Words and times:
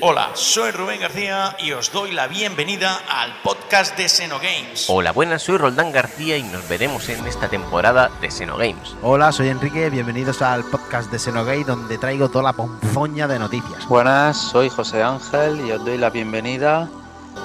Hola, 0.00 0.30
soy 0.34 0.70
Rubén 0.72 1.00
García 1.00 1.56
y 1.58 1.72
os 1.72 1.92
doy 1.92 2.10
la 2.12 2.26
bienvenida 2.26 3.00
al 3.08 3.32
podcast 3.42 3.96
de 3.96 4.08
Xenogames. 4.08 4.86
Hola, 4.88 5.12
buenas, 5.12 5.42
soy 5.42 5.58
Roldán 5.58 5.92
García 5.92 6.36
y 6.36 6.42
nos 6.42 6.68
veremos 6.68 7.08
en 7.08 7.24
esta 7.26 7.48
temporada 7.48 8.10
de 8.20 8.30
Xenogames. 8.30 8.96
Hola, 9.02 9.30
soy 9.30 9.48
Enrique, 9.48 9.90
bienvenidos 9.90 10.42
al 10.42 10.64
podcast 10.64 11.10
de 11.12 11.18
Xenogate 11.18 11.64
donde 11.64 11.98
traigo 11.98 12.28
toda 12.28 12.44
la 12.44 12.52
ponzoña 12.52 13.28
de 13.28 13.38
noticias. 13.38 13.86
Buenas, 13.86 14.36
soy 14.36 14.68
José 14.70 15.02
Ángel 15.02 15.60
y 15.66 15.72
os 15.72 15.84
doy 15.84 15.98
la 15.98 16.10
bienvenida 16.10 16.88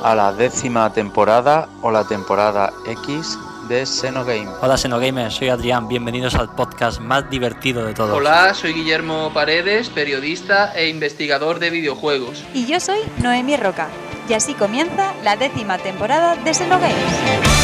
a 0.04 0.16
la 0.16 0.34
décima 0.34 0.92
temporada 0.94 1.70
o 1.82 1.92
la 1.92 2.08
temporada 2.08 2.74
X 2.88 3.38
de 3.68 3.86
Xenogame. 3.86 4.50
Hola 4.62 4.78
Xenogamers, 4.78 5.36
soy 5.36 5.50
Adrián, 5.50 5.88
bienvenidos 5.88 6.36
al 6.36 6.50
podcast 6.50 7.00
más 7.00 7.30
divertido 7.30 7.86
de 7.86 7.94
todos. 7.94 8.16
Hola, 8.16 8.54
soy 8.54 8.74
Guillermo 8.74 9.32
Paredes, 9.34 9.90
periodista 9.90 10.74
e 10.76 10.90
investigador 10.90 11.60
de 11.60 11.70
videojuegos. 11.70 12.44
Y 12.54 12.66
yo 12.66 12.80
soy 12.80 13.00
Noemí 13.18 13.58
Roca. 13.58 13.90
Y 14.28 14.34
así 14.34 14.54
comienza 14.54 15.14
la 15.24 15.36
décima 15.36 15.78
temporada 15.78 16.36
de 16.36 16.54
Xenogames. 16.54 17.55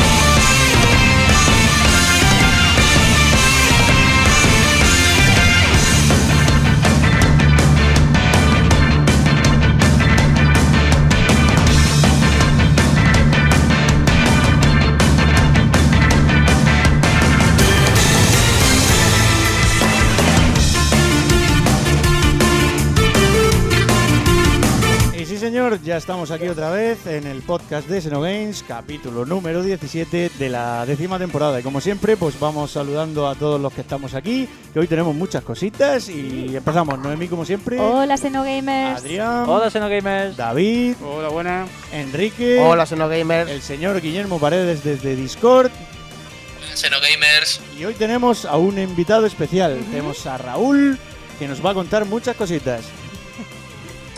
Ya 25.83 25.97
estamos 25.97 26.29
aquí 26.31 26.47
otra 26.47 26.69
vez 26.69 27.07
en 27.07 27.25
el 27.25 27.41
podcast 27.41 27.87
de 27.87 28.01
Xenogames, 28.01 28.63
capítulo 28.67 29.25
número 29.25 29.63
17 29.63 30.31
de 30.37 30.49
la 30.49 30.85
décima 30.85 31.17
temporada. 31.17 31.59
Y 31.59 31.63
como 31.63 31.81
siempre, 31.81 32.17
pues 32.17 32.39
vamos 32.39 32.71
saludando 32.71 33.27
a 33.27 33.35
todos 33.35 33.59
los 33.59 33.73
que 33.73 33.81
estamos 33.81 34.13
aquí, 34.13 34.47
que 34.73 34.79
hoy 34.79 34.87
tenemos 34.87 35.15
muchas 35.15 35.43
cositas 35.43 36.07
y 36.09 36.55
empezamos. 36.55 36.99
Noemí, 36.99 37.27
como 37.27 37.45
siempre. 37.45 37.79
Hola 37.79 38.17
Xenogamers. 38.17 38.99
Adrián. 39.01 39.49
Hola 39.49 39.71
Xenogamers. 39.71 40.37
David. 40.37 40.95
Hola, 41.03 41.29
buena. 41.29 41.67
Enrique. 41.91 42.59
Hola, 42.59 42.85
Xenogamer. 42.85 43.49
El 43.49 43.61
señor 43.61 44.01
Guillermo 44.01 44.39
Paredes 44.39 44.83
desde 44.83 45.15
Discord. 45.15 45.71
Xenogamers. 46.75 47.59
Y 47.79 47.85
hoy 47.85 47.95
tenemos 47.95 48.45
a 48.45 48.57
un 48.57 48.77
invitado 48.77 49.25
especial. 49.25 49.79
Tenemos 49.89 50.25
a 50.27 50.37
Raúl, 50.37 50.99
que 51.39 51.47
nos 51.47 51.65
va 51.65 51.71
a 51.71 51.73
contar 51.73 52.05
muchas 52.05 52.35
cositas. 52.35 52.83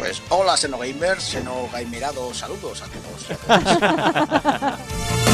Pues 0.03 0.21
hola 0.27 0.57
Xenogamers, 0.57 1.23
Xenogamerados, 1.23 2.39
saludos 2.39 2.81
a 2.81 2.87
todos. 2.87 3.25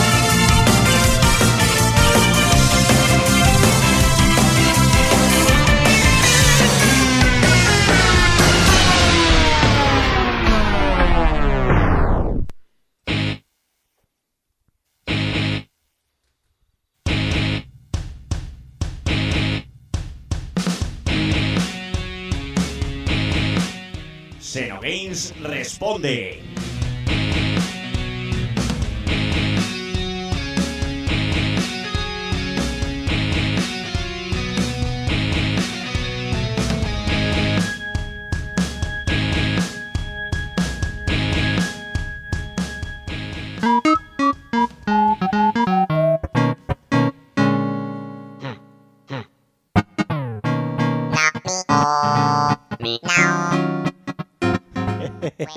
Responde. 25.41 26.41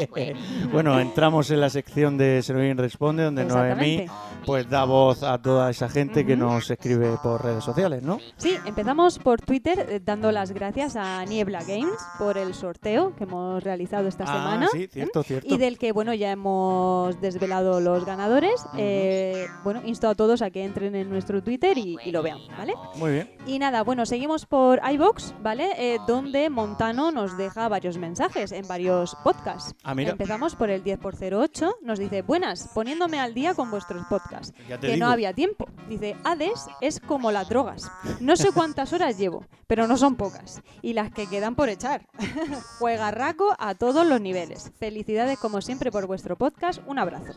Xenogames 0.06 0.48
responde. 0.50 0.62
Bueno, 0.72 0.99
entramos 0.99 1.50
en 1.50 1.60
la 1.60 1.69
sección 1.69 2.16
de 2.16 2.41
Xenogames 2.43 2.77
Responde, 2.78 3.25
donde 3.25 3.44
Noemí 3.44 4.06
pues 4.47 4.69
da 4.71 4.84
voz 4.84 5.22
a 5.22 5.41
toda 5.41 5.69
esa 5.71 5.88
gente 5.88 6.25
que 6.27 6.34
nos 6.37 6.69
escribe 6.71 7.16
por 7.22 7.44
redes 7.44 7.62
sociales, 7.62 8.03
¿no? 8.03 8.19
Sí, 8.38 8.56
empezamos 8.65 9.19
por 9.19 9.41
Twitter 9.41 9.87
eh, 9.88 10.00
dando 10.05 10.32
las 10.32 10.50
gracias 10.53 10.97
a 10.97 11.25
Niebla 11.27 11.61
Games 11.62 11.93
por 12.19 12.38
el 12.38 12.55
sorteo 12.55 13.15
que 13.15 13.25
hemos 13.25 13.62
realizado 13.62 14.09
esta 14.09 14.25
Ah, 14.25 14.32
semana. 14.32 14.69
sí, 14.72 14.88
cierto, 14.91 15.22
cierto. 15.22 15.55
Y 15.55 15.59
del 15.59 15.78
que, 15.78 15.93
bueno, 15.93 16.15
ya 16.15 16.32
hemos 16.32 17.21
desvelado 17.21 17.81
los 17.81 18.05
ganadores. 18.06 18.65
Eh, 18.77 19.47
bueno, 19.62 19.82
insto 19.84 20.09
a 20.09 20.15
todos 20.15 20.41
a 20.43 20.50
que 20.50 20.65
entren 20.65 20.97
en 20.97 21.11
nuestro 21.11 21.43
Twitter 21.43 21.77
y, 21.77 21.99
y 22.05 22.11
lo 22.11 22.22
vean, 22.22 22.38
¿vale? 22.56 22.72
Muy 22.97 23.12
bien. 23.12 23.31
Y 23.47 23.59
nada, 23.59 23.82
bueno, 23.82 24.06
seguimos 24.06 24.47
por 24.47 24.81
iBox, 24.91 25.34
¿vale? 25.43 25.71
Eh, 25.77 25.99
donde 26.09 26.49
Montano 26.50 27.12
nos 27.12 27.37
deja 27.37 27.69
varios 27.69 27.99
mensajes 27.99 28.50
en 28.53 28.66
varios 28.66 29.15
podcasts. 29.22 29.75
Ah, 29.84 29.94
mira. 29.94 30.12
Empezamos 30.12 30.56
por 30.62 30.71
el 30.71 30.84
10x08. 30.84 31.78
Nos 31.83 31.99
dice, 31.99 32.23
buenas, 32.23 32.69
poniéndome 32.73 33.19
al 33.19 33.34
día 33.34 33.53
con 33.53 33.69
vuestros 33.69 34.06
podcasts. 34.06 34.55
Que 34.69 34.78
digo. 34.78 34.97
no 34.97 35.11
había 35.11 35.33
tiempo. 35.33 35.67
Dice, 35.89 36.15
Hades 36.23 36.69
es 36.81 37.00
como 37.00 37.33
las 37.33 37.49
drogas. 37.49 37.91
No 38.21 38.37
sé 38.37 38.53
cuántas 38.53 38.93
horas 38.93 39.19
llevo, 39.19 39.45
pero 39.67 39.89
no 39.89 39.97
son 39.97 40.15
pocas. 40.15 40.62
Y 40.81 40.93
las 40.93 41.11
que 41.11 41.27
quedan 41.27 41.56
por 41.56 41.69
echar. 41.69 42.06
Juegarraco 42.78 43.56
a 43.59 43.75
todos 43.75 44.06
los 44.06 44.21
niveles. 44.21 44.71
Felicidades 44.78 45.37
como 45.41 45.61
siempre 45.62 45.91
por 45.91 46.06
vuestro 46.06 46.37
podcast. 46.37 46.81
Un 46.87 47.00
abrazo. 47.00 47.33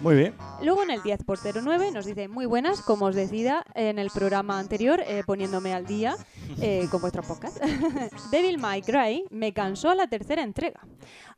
Muy 0.00 0.14
bien. 0.14 0.34
Luego 0.62 0.82
en 0.84 0.90
el 0.92 1.00
10x09 1.00 1.92
nos 1.92 2.04
dice 2.04 2.28
muy 2.28 2.46
buenas, 2.46 2.80
como 2.82 3.06
os 3.06 3.16
decía 3.16 3.64
en 3.74 3.98
el 3.98 4.10
programa 4.10 4.58
anterior, 4.58 5.02
eh, 5.04 5.22
poniéndome 5.26 5.72
al 5.74 5.86
día 5.86 6.16
eh, 6.60 6.86
con 6.90 7.00
vuestro 7.00 7.22
podcast. 7.22 7.58
Devil 8.30 8.58
May 8.58 8.82
Cry 8.82 9.24
me 9.30 9.52
cansó 9.52 9.90
a 9.90 9.94
la 9.94 10.06
tercera 10.06 10.42
entrega, 10.42 10.80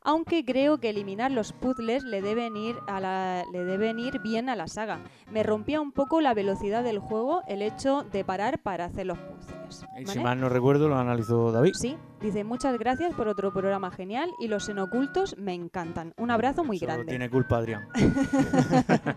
aunque 0.05 0.45
creo 0.45 0.79
que 0.79 0.89
eliminar 0.89 1.31
los 1.31 1.51
puzzles 1.51 2.03
le 2.03 2.21
deben 2.21 2.55
ir 2.55 2.75
a 2.87 2.99
la, 2.99 3.43
le 3.51 3.65
deben 3.65 3.99
ir 3.99 4.21
bien 4.21 4.49
a 4.49 4.55
la 4.55 4.67
saga. 4.67 4.99
Me 5.31 5.43
rompía 5.43 5.81
un 5.81 5.91
poco 5.91 6.21
la 6.21 6.33
velocidad 6.33 6.83
del 6.83 6.99
juego 6.99 7.41
el 7.47 7.61
hecho 7.61 8.03
de 8.03 8.23
parar 8.23 8.59
para 8.59 8.85
hacer 8.85 9.07
los 9.07 9.17
puzzles. 9.17 9.85
Y 9.97 10.05
¿vale? 10.05 10.07
Si 10.07 10.19
mal 10.19 10.39
no 10.39 10.47
recuerdo, 10.47 10.87
lo 10.87 10.95
analizó 10.97 11.51
David. 11.51 11.73
Sí, 11.73 11.97
dice 12.21 12.43
muchas 12.43 12.77
gracias 12.77 13.13
por 13.15 13.27
otro 13.27 13.51
programa 13.51 13.89
genial 13.91 14.29
y 14.39 14.47
los 14.47 14.69
enocultos 14.69 15.35
me 15.37 15.53
encantan. 15.53 16.13
Un 16.17 16.29
abrazo 16.31 16.63
muy 16.63 16.77
Solo 16.77 16.93
grande. 16.93 17.09
tiene 17.11 17.29
culpa 17.29 17.57
Adrián. 17.57 17.87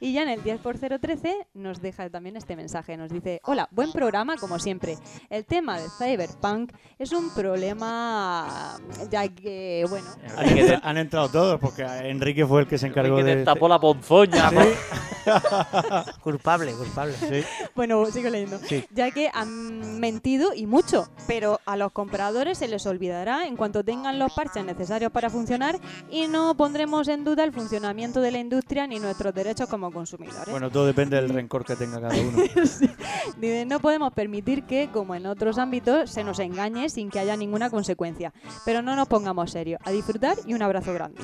Y 0.00 0.12
ya 0.12 0.22
en 0.22 0.28
el 0.28 0.42
10x013 0.44 1.48
nos 1.54 1.80
deja 1.80 2.08
también 2.08 2.36
este 2.36 2.54
mensaje. 2.56 2.96
Nos 2.96 3.10
dice, 3.10 3.40
hola, 3.44 3.68
buen 3.72 3.90
programa 3.92 4.36
como 4.36 4.58
siempre. 4.58 4.96
El 5.28 5.44
tema 5.44 5.78
de 5.78 5.88
Cyberpunk 5.98 6.72
es 6.98 7.12
un 7.12 7.30
problema 7.34 8.76
ya 9.10 9.28
que, 9.28 9.84
bueno, 9.88 10.06
Han, 10.36 10.46
entra- 10.58 10.80
han 10.82 10.96
entrado 10.98 11.28
todos 11.28 11.60
porque 11.60 11.82
Enrique 11.82 12.46
fue 12.46 12.62
el 12.62 12.66
que 12.66 12.78
se 12.78 12.86
encargó 12.88 13.16
que 13.16 13.24
de... 13.24 13.44
tapó 13.44 13.68
la 13.68 13.78
ponzoña. 13.80 14.50
Sí. 14.50 14.56
Culpable, 16.22 16.72
culpable. 16.72 17.14
Sí. 17.14 17.44
bueno, 17.74 18.04
sigo 18.06 18.30
leyendo. 18.30 18.58
Sí. 18.58 18.84
Ya 18.90 19.10
que 19.10 19.30
han 19.32 20.00
mentido 20.00 20.52
y 20.54 20.66
mucho, 20.66 21.08
pero 21.26 21.60
a 21.66 21.76
los 21.76 21.92
compradores 21.92 22.58
se 22.58 22.68
les 22.68 22.86
olvidará 22.86 23.46
en 23.46 23.56
cuanto 23.56 23.84
tengan 23.84 24.18
los 24.18 24.32
parches 24.32 24.64
necesarios 24.64 25.12
para 25.12 25.30
funcionar 25.30 25.78
y 26.10 26.26
no 26.26 26.56
pondremos 26.56 27.08
en 27.08 27.24
duda 27.24 27.44
el 27.44 27.52
funcionamiento 27.52 28.20
de 28.20 28.30
la 28.32 28.38
industria 28.38 28.86
ni 28.86 28.98
nuestros 28.98 29.34
derechos 29.34 29.68
como 29.68 29.90
consumidores. 29.92 30.48
Bueno, 30.50 30.70
todo 30.70 30.86
depende 30.86 31.16
del 31.16 31.28
rencor 31.30 31.64
que 31.64 31.76
tenga 31.76 32.00
cada 32.00 32.14
uno. 32.20 32.38
Dice, 33.38 33.64
no 33.66 33.80
podemos 33.80 34.12
permitir 34.12 34.64
que, 34.64 34.88
como 34.92 35.14
en 35.14 35.26
otros 35.26 35.58
ámbitos, 35.58 36.10
se 36.10 36.24
nos 36.24 36.38
engañe 36.38 36.88
sin 36.88 37.10
que 37.10 37.18
haya 37.18 37.36
ninguna 37.36 37.70
consecuencia. 37.70 38.32
Pero 38.64 38.82
no 38.82 38.96
nos 38.96 39.08
pongamos 39.08 39.50
serios. 39.50 39.80
A 39.84 39.90
disfrutar 39.90 40.36
y 40.46 40.54
un 40.54 40.62
abrazo 40.62 40.92
grande. 40.92 41.20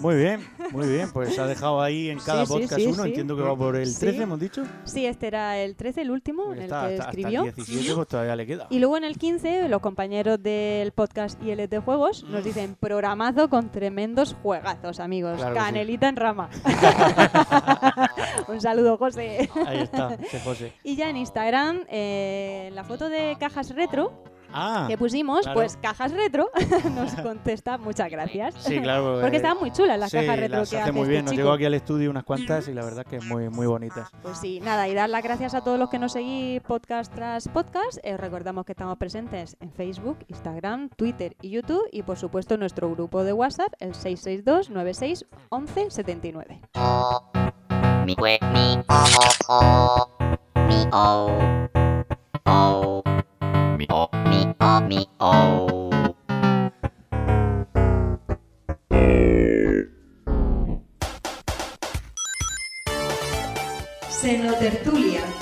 Muy 0.00 0.16
bien, 0.16 0.46
muy 0.72 0.88
bien. 0.88 1.10
Pues 1.12 1.38
ha 1.38 1.46
dejado 1.46 1.80
ahí 1.80 2.08
en 2.10 2.18
cada 2.18 2.46
Sí, 2.46 2.52
sí, 2.52 2.58
podcast 2.60 2.80
sí, 2.80 2.86
uno. 2.86 3.02
sí. 3.02 3.08
Entiendo 3.10 3.36
que 3.36 3.41
va 3.42 3.56
por 3.56 3.76
el 3.76 3.86
Sí. 3.86 4.00
13, 4.00 4.22
hemos 4.22 4.40
dicho. 4.40 4.64
Sí, 4.84 5.06
este 5.06 5.26
era 5.26 5.58
el 5.58 5.76
13, 5.76 6.02
el 6.02 6.10
último, 6.10 6.44
Pues 6.46 6.58
en 6.58 6.62
el 6.64 6.68
que 6.68 6.74
hasta, 6.74 6.86
hasta 6.88 7.04
escribió. 7.10 7.44
el 7.44 7.54
17 7.54 7.94
pues 7.94 8.08
todavía 8.08 8.36
le 8.36 8.46
queda. 8.46 8.66
Y 8.70 8.78
luego 8.78 8.96
en 8.96 9.04
el 9.04 9.16
15, 9.18 9.68
los 9.68 9.80
compañeros 9.80 10.42
del 10.42 10.92
podcast 10.92 11.42
ILT 11.42 11.68
de 11.70 11.78
Juegos 11.80 12.24
nos 12.24 12.44
dicen 12.44 12.76
programazo 12.78 13.48
con 13.48 13.70
tremendos 13.70 14.34
juegazos, 14.42 15.00
amigos. 15.00 15.36
Claro 15.36 15.54
sí. 15.54 15.60
Canelita 15.60 16.08
en 16.08 16.16
rama. 16.16 16.48
Un 18.48 18.60
saludo, 18.60 18.96
José. 18.98 19.48
Ahí 19.66 19.78
está, 19.80 20.16
José. 20.44 20.72
Y 20.82 20.96
ya 20.96 21.10
en 21.10 21.16
Instagram, 21.16 21.84
eh, 21.88 22.70
la 22.74 22.84
foto 22.84 23.08
de 23.08 23.36
cajas 23.38 23.70
retro, 23.74 24.12
Ah, 24.52 24.86
que 24.88 24.98
pusimos, 24.98 25.40
claro. 25.42 25.54
pues 25.54 25.76
cajas 25.80 26.12
retro, 26.12 26.50
nos 26.94 27.14
contesta 27.22 27.78
muchas 27.78 28.10
gracias. 28.10 28.54
sí, 28.58 28.80
claro. 28.80 29.18
Porque 29.20 29.36
eh, 29.36 29.38
estaban 29.38 29.58
muy 29.58 29.70
chulas 29.72 29.98
las 29.98 30.10
sí, 30.10 30.18
cajas 30.18 30.38
retro 30.38 30.60
las 30.60 30.70
que 30.70 30.76
hace 30.76 30.82
hace 30.82 30.92
muy 30.92 31.02
este 31.02 31.10
bien. 31.10 31.24
Nos 31.24 31.32
chico. 31.32 31.42
llegó 31.42 31.52
aquí 31.52 31.64
al 31.64 31.74
estudio 31.74 32.10
unas 32.10 32.24
cuantas 32.24 32.68
y 32.68 32.74
la 32.74 32.84
verdad 32.84 33.04
que 33.06 33.20
muy, 33.20 33.48
muy 33.48 33.66
bonitas. 33.66 34.10
Pues 34.22 34.38
sí, 34.38 34.60
nada, 34.60 34.88
y 34.88 34.94
dar 34.94 35.08
las 35.10 35.22
gracias 35.22 35.54
a 35.54 35.62
todos 35.62 35.78
los 35.78 35.88
que 35.88 35.98
nos 35.98 36.12
seguís 36.12 36.60
podcast 36.62 37.12
tras 37.14 37.48
podcast. 37.48 37.98
Eh, 38.02 38.16
recordamos 38.16 38.64
que 38.64 38.72
estamos 38.72 38.98
presentes 38.98 39.56
en 39.60 39.72
Facebook, 39.72 40.18
Instagram, 40.28 40.88
Twitter 40.90 41.36
y 41.40 41.50
YouTube 41.50 41.88
y 41.92 42.02
por 42.02 42.16
supuesto 42.18 42.56
nuestro 42.56 42.90
grupo 42.90 43.24
de 43.24 43.32
WhatsApp, 43.32 43.72
el 43.80 43.94
662 43.94 44.70
96 44.70 45.26
11 45.48 45.90
79. 45.90 46.60
mi 48.04 48.16
mi 48.16 48.78
o 48.88 49.04
o 49.48 49.48
o 49.48 50.08
mi 50.66 50.86
o 50.92 51.30
o 52.46 53.02
mi 53.82 53.86
o 53.90 54.08
mi 54.28 54.54
o 54.60 54.80
mi 54.80 55.08
o 55.18 55.90
Senotertulia. 64.08 65.41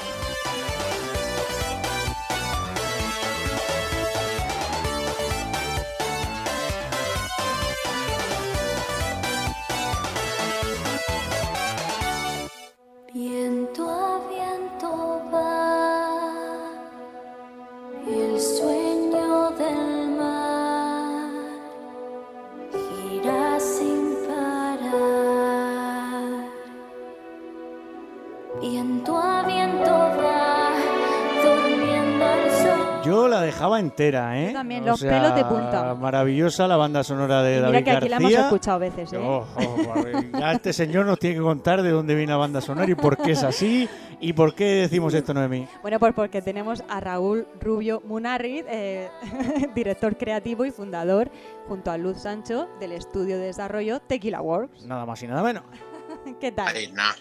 Entera, 33.81 34.41
¿eh? 34.41 34.49
Yo 34.49 34.53
también, 34.53 34.85
los 34.87 35.00
pelos 35.00 35.35
de 35.35 35.44
punta. 35.44 35.94
Maravillosa 35.94 36.69
la 36.69 36.77
banda 36.77 37.03
sonora 37.03 37.43
de 37.43 37.56
Y 37.56 37.61
David 37.61 37.75
mira 37.79 37.85
que 37.85 37.91
aquí 37.91 38.09
la 38.09 38.17
hemos 38.17 38.31
García. 38.31 38.47
escuchado 38.47 38.79
veces, 38.79 39.12
¿eh? 39.12 39.19
Oh, 39.19 39.44
oh, 39.56 40.38
ya 40.38 40.53
este 40.53 40.73
señor 40.73 41.06
nos 41.06 41.19
tiene 41.19 41.37
que 41.37 41.43
contar 41.43 41.82
de 41.82 41.91
dónde 41.91 42.15
viene 42.15 42.31
la 42.32 42.38
banda 42.38 42.61
sonora 42.61 42.88
y 42.91 42.94
por 42.94 43.17
qué 43.17 43.32
es 43.32 43.43
así 43.43 43.88
y 44.21 44.32
por 44.32 44.55
qué 44.55 44.65
decimos 44.65 45.15
esto, 45.15 45.35
Noemí. 45.35 45.67
Bueno, 45.82 45.99
pues 45.99 46.15
porque 46.15 46.43
tenemos 46.43 46.85
a 46.88 47.00
Raúl 47.00 47.47
Rubio 47.61 48.03
Munarriz, 48.06 48.65
eh, 48.69 49.09
director 49.75 50.17
creativo 50.17 50.65
y 50.65 50.71
fundador, 50.71 51.31
junto 51.67 51.91
a 51.91 51.97
Luz 51.99 52.19
Sancho, 52.19 52.69
del 52.79 52.93
estudio 52.93 53.38
de 53.38 53.47
desarrollo 53.47 54.00
Tequila 54.00 54.41
Works. 54.43 54.85
Nada 54.87 55.06
más 55.06 55.23
y 55.23 55.26
nada 55.26 55.43
menos. 55.43 55.65
¿Qué 56.41 56.53
tal? 56.53 56.76
Ahí, 56.76 56.93
nada. 56.93 57.15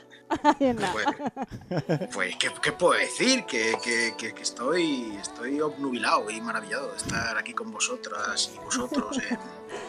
Pues, 0.59 1.05
pues, 2.13 2.35
¿qué, 2.37 2.49
qué 2.61 2.71
puedo 2.71 2.93
decir? 2.99 3.43
Que, 3.45 3.75
que- 3.83 4.13
que- 4.17 4.33
que 4.33 4.41
estoy, 4.43 5.15
estoy 5.21 5.59
obnubilado 5.59 6.29
y 6.29 6.39
maravillado 6.41 6.91
de 6.91 6.97
estar 6.97 7.37
aquí 7.37 7.53
con 7.53 7.71
vosotras 7.71 8.51
y 8.53 8.57
vosotros 8.59 9.17
en, 9.17 9.37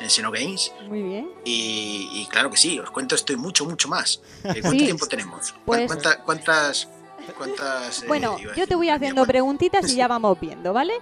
en 0.02 0.10
Xenogames. 0.10 0.72
Muy 0.88 1.02
bien. 1.02 1.31
Y, 1.44 2.08
y 2.12 2.26
claro 2.31 2.50
que 2.50 2.56
sí, 2.56 2.78
os 2.78 2.90
cuento 2.90 3.14
esto 3.14 3.32
y 3.32 3.37
mucho, 3.37 3.64
mucho 3.66 3.88
más. 3.88 4.22
Eh, 4.44 4.60
¿Cuánto 4.60 4.70
Sí. 4.70 4.78
tiempo 4.78 5.06
tenemos? 5.06 5.52
¿Cu- 5.52 5.58
Pues- 5.66 5.87
cuánta- 5.87 6.22
¿Cuántas, 6.22 6.88
cuántas, 7.37 8.02
eh, 8.02 8.06
Bueno, 8.08 8.37
yo 8.56 8.66
te 8.66 8.75
voy 8.75 8.88
haciendo 8.88 9.26
preguntitas 9.26 9.90
y 9.92 9.96
ya 9.96 10.08
vamos 10.08 10.38
viendo, 10.40 10.72
¿vale? 10.72 10.94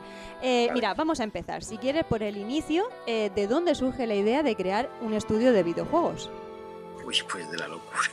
Eh, 0.43 0.67
Vale. 0.69 0.73
Mira, 0.75 0.94
vamos 0.94 1.20
a 1.20 1.25
empezar. 1.25 1.62
Si 1.64 1.79
quieres, 1.79 2.05
por 2.05 2.23
el 2.23 2.37
inicio, 2.37 2.88
eh, 3.06 3.31
¿de 3.35 3.46
dónde 3.46 3.75
surge 3.75 4.06
la 4.06 4.14
idea 4.14 4.43
de 4.43 4.55
crear 4.56 4.90
un 5.00 5.14
estudio 5.14 5.52
de 5.52 5.62
videojuegos? 5.62 6.31
Uy, 7.09 7.17
pues 7.27 7.51
de 7.51 7.57
la 7.57 7.69
locura. 7.69 8.11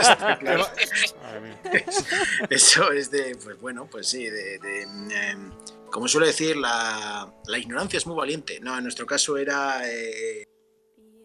Está 0.00 0.38
claro. 0.40 0.64
Eso 2.48 2.92
es 2.92 3.10
de, 3.10 3.36
pues 3.42 3.60
bueno, 3.60 3.88
pues 3.90 4.06
sí, 4.06 4.26
de, 4.26 4.60
de, 4.60 4.82
em, 4.82 5.50
como 5.90 6.06
suele 6.06 6.28
decir, 6.28 6.56
la, 6.56 7.34
la 7.48 7.58
ignorancia 7.58 7.96
es 7.96 8.06
muy 8.06 8.14
valiente. 8.14 8.60
No, 8.60 8.76
en 8.78 8.84
nuestro 8.84 9.06
caso 9.06 9.36
era, 9.36 9.80
eh, 9.90 10.44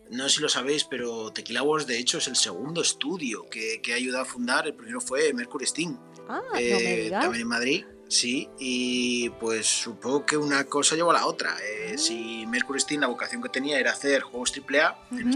no 0.09 0.27
sé 0.27 0.37
si 0.37 0.41
lo 0.41 0.49
sabéis, 0.49 0.85
pero 0.85 1.31
Tequila 1.31 1.61
Wars 1.61 1.85
de 1.85 1.99
hecho 1.99 2.17
es 2.17 2.27
el 2.27 2.35
segundo 2.35 2.81
estudio 2.81 3.47
que, 3.47 3.79
que 3.83 3.93
ha 3.93 3.97
ayudado 3.97 4.23
a 4.23 4.25
fundar. 4.25 4.65
El 4.65 4.73
primero 4.73 5.01
fue 5.01 5.31
Mercury 5.33 5.67
Steam, 5.67 5.99
Ah, 6.27 6.41
no 6.45 6.51
me 6.53 7.05
eh, 7.05 7.09
también 7.11 7.43
en 7.43 7.47
Madrid. 7.47 7.85
Sí, 8.07 8.49
y 8.57 9.29
pues 9.39 9.67
supongo 9.67 10.25
que 10.25 10.35
una 10.35 10.63
cosa 10.63 10.95
llevó 10.95 11.11
a 11.11 11.13
la 11.13 11.27
otra. 11.27 11.55
Eh, 11.63 11.95
si 11.99 12.43
Mercury 12.47 12.79
Steam 12.79 13.01
la 13.01 13.07
vocación 13.07 13.39
que 13.43 13.49
tenía 13.49 13.79
era 13.79 13.91
hacer 13.91 14.23
juegos 14.23 14.51
AAA 14.51 15.09
en 15.11 15.31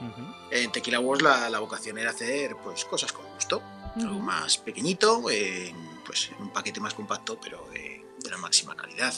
Ujú. 0.00 0.08
España, 0.08 0.34
en 0.50 0.72
Tequila 0.72 1.00
Wars 1.00 1.22
la, 1.22 1.48
la 1.50 1.58
vocación 1.58 1.98
era 1.98 2.10
hacer 2.10 2.56
pues 2.62 2.84
cosas 2.84 3.12
con 3.12 3.26
gusto, 3.34 3.62
algo 3.96 4.16
Ujú. 4.16 4.20
más 4.20 4.58
pequeñito, 4.58 5.30
en, 5.30 5.76
pues 6.04 6.30
en 6.36 6.42
un 6.42 6.50
paquete 6.52 6.80
más 6.80 6.94
compacto, 6.94 7.38
pero 7.40 7.66
de, 7.72 8.04
de 8.22 8.30
la 8.30 8.36
máxima 8.36 8.76
calidad. 8.76 9.14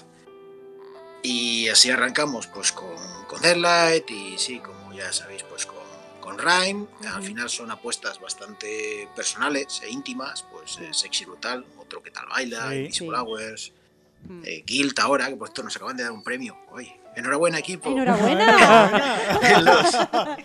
Y 1.23 1.69
así 1.69 1.91
arrancamos 1.91 2.47
pues 2.47 2.73
con, 2.73 2.97
con 3.27 3.41
Deadlight 3.43 4.09
y 4.11 4.39
sí, 4.39 4.61
como 4.61 4.93
ya 4.93 5.13
sabéis, 5.13 5.43
pues 5.43 5.67
con, 5.67 5.77
con 6.21 6.39
Rhyme. 6.39 6.87
Al 7.09 7.19
Ujú. 7.19 7.23
final 7.27 7.51
son 7.51 7.71
apuestas 7.71 8.21
bastante 8.21 9.09
personales 9.17 9.81
e 9.83 9.91
íntimas, 9.91 10.45
pues 10.51 10.79
eh, 10.79 10.95
Sexy 10.95 11.25
Brutal, 11.25 11.67
otro 11.79 12.03
que 12.03 12.11
tal 12.13 12.27
baila, 12.29 12.71
Sí. 12.71 12.77
Invisible 12.77 13.17
Sí. 13.17 13.23
Hours, 13.25 13.73
Mm. 14.21 14.43
eh, 14.45 14.65
Guild 14.67 14.99
ahora, 14.99 15.29
que 15.29 15.37
por 15.37 15.47
esto 15.47 15.63
nos 15.63 15.77
acaban 15.77 15.97
de 15.97 16.03
dar 16.03 16.11
un 16.11 16.25
premio. 16.25 16.59
Oye, 16.73 17.01
enhorabuena 17.17 17.59
equipo. 17.59 17.91
¡Enhorabuena! 17.91 19.39
en, 19.43 19.65
los, 19.65 19.95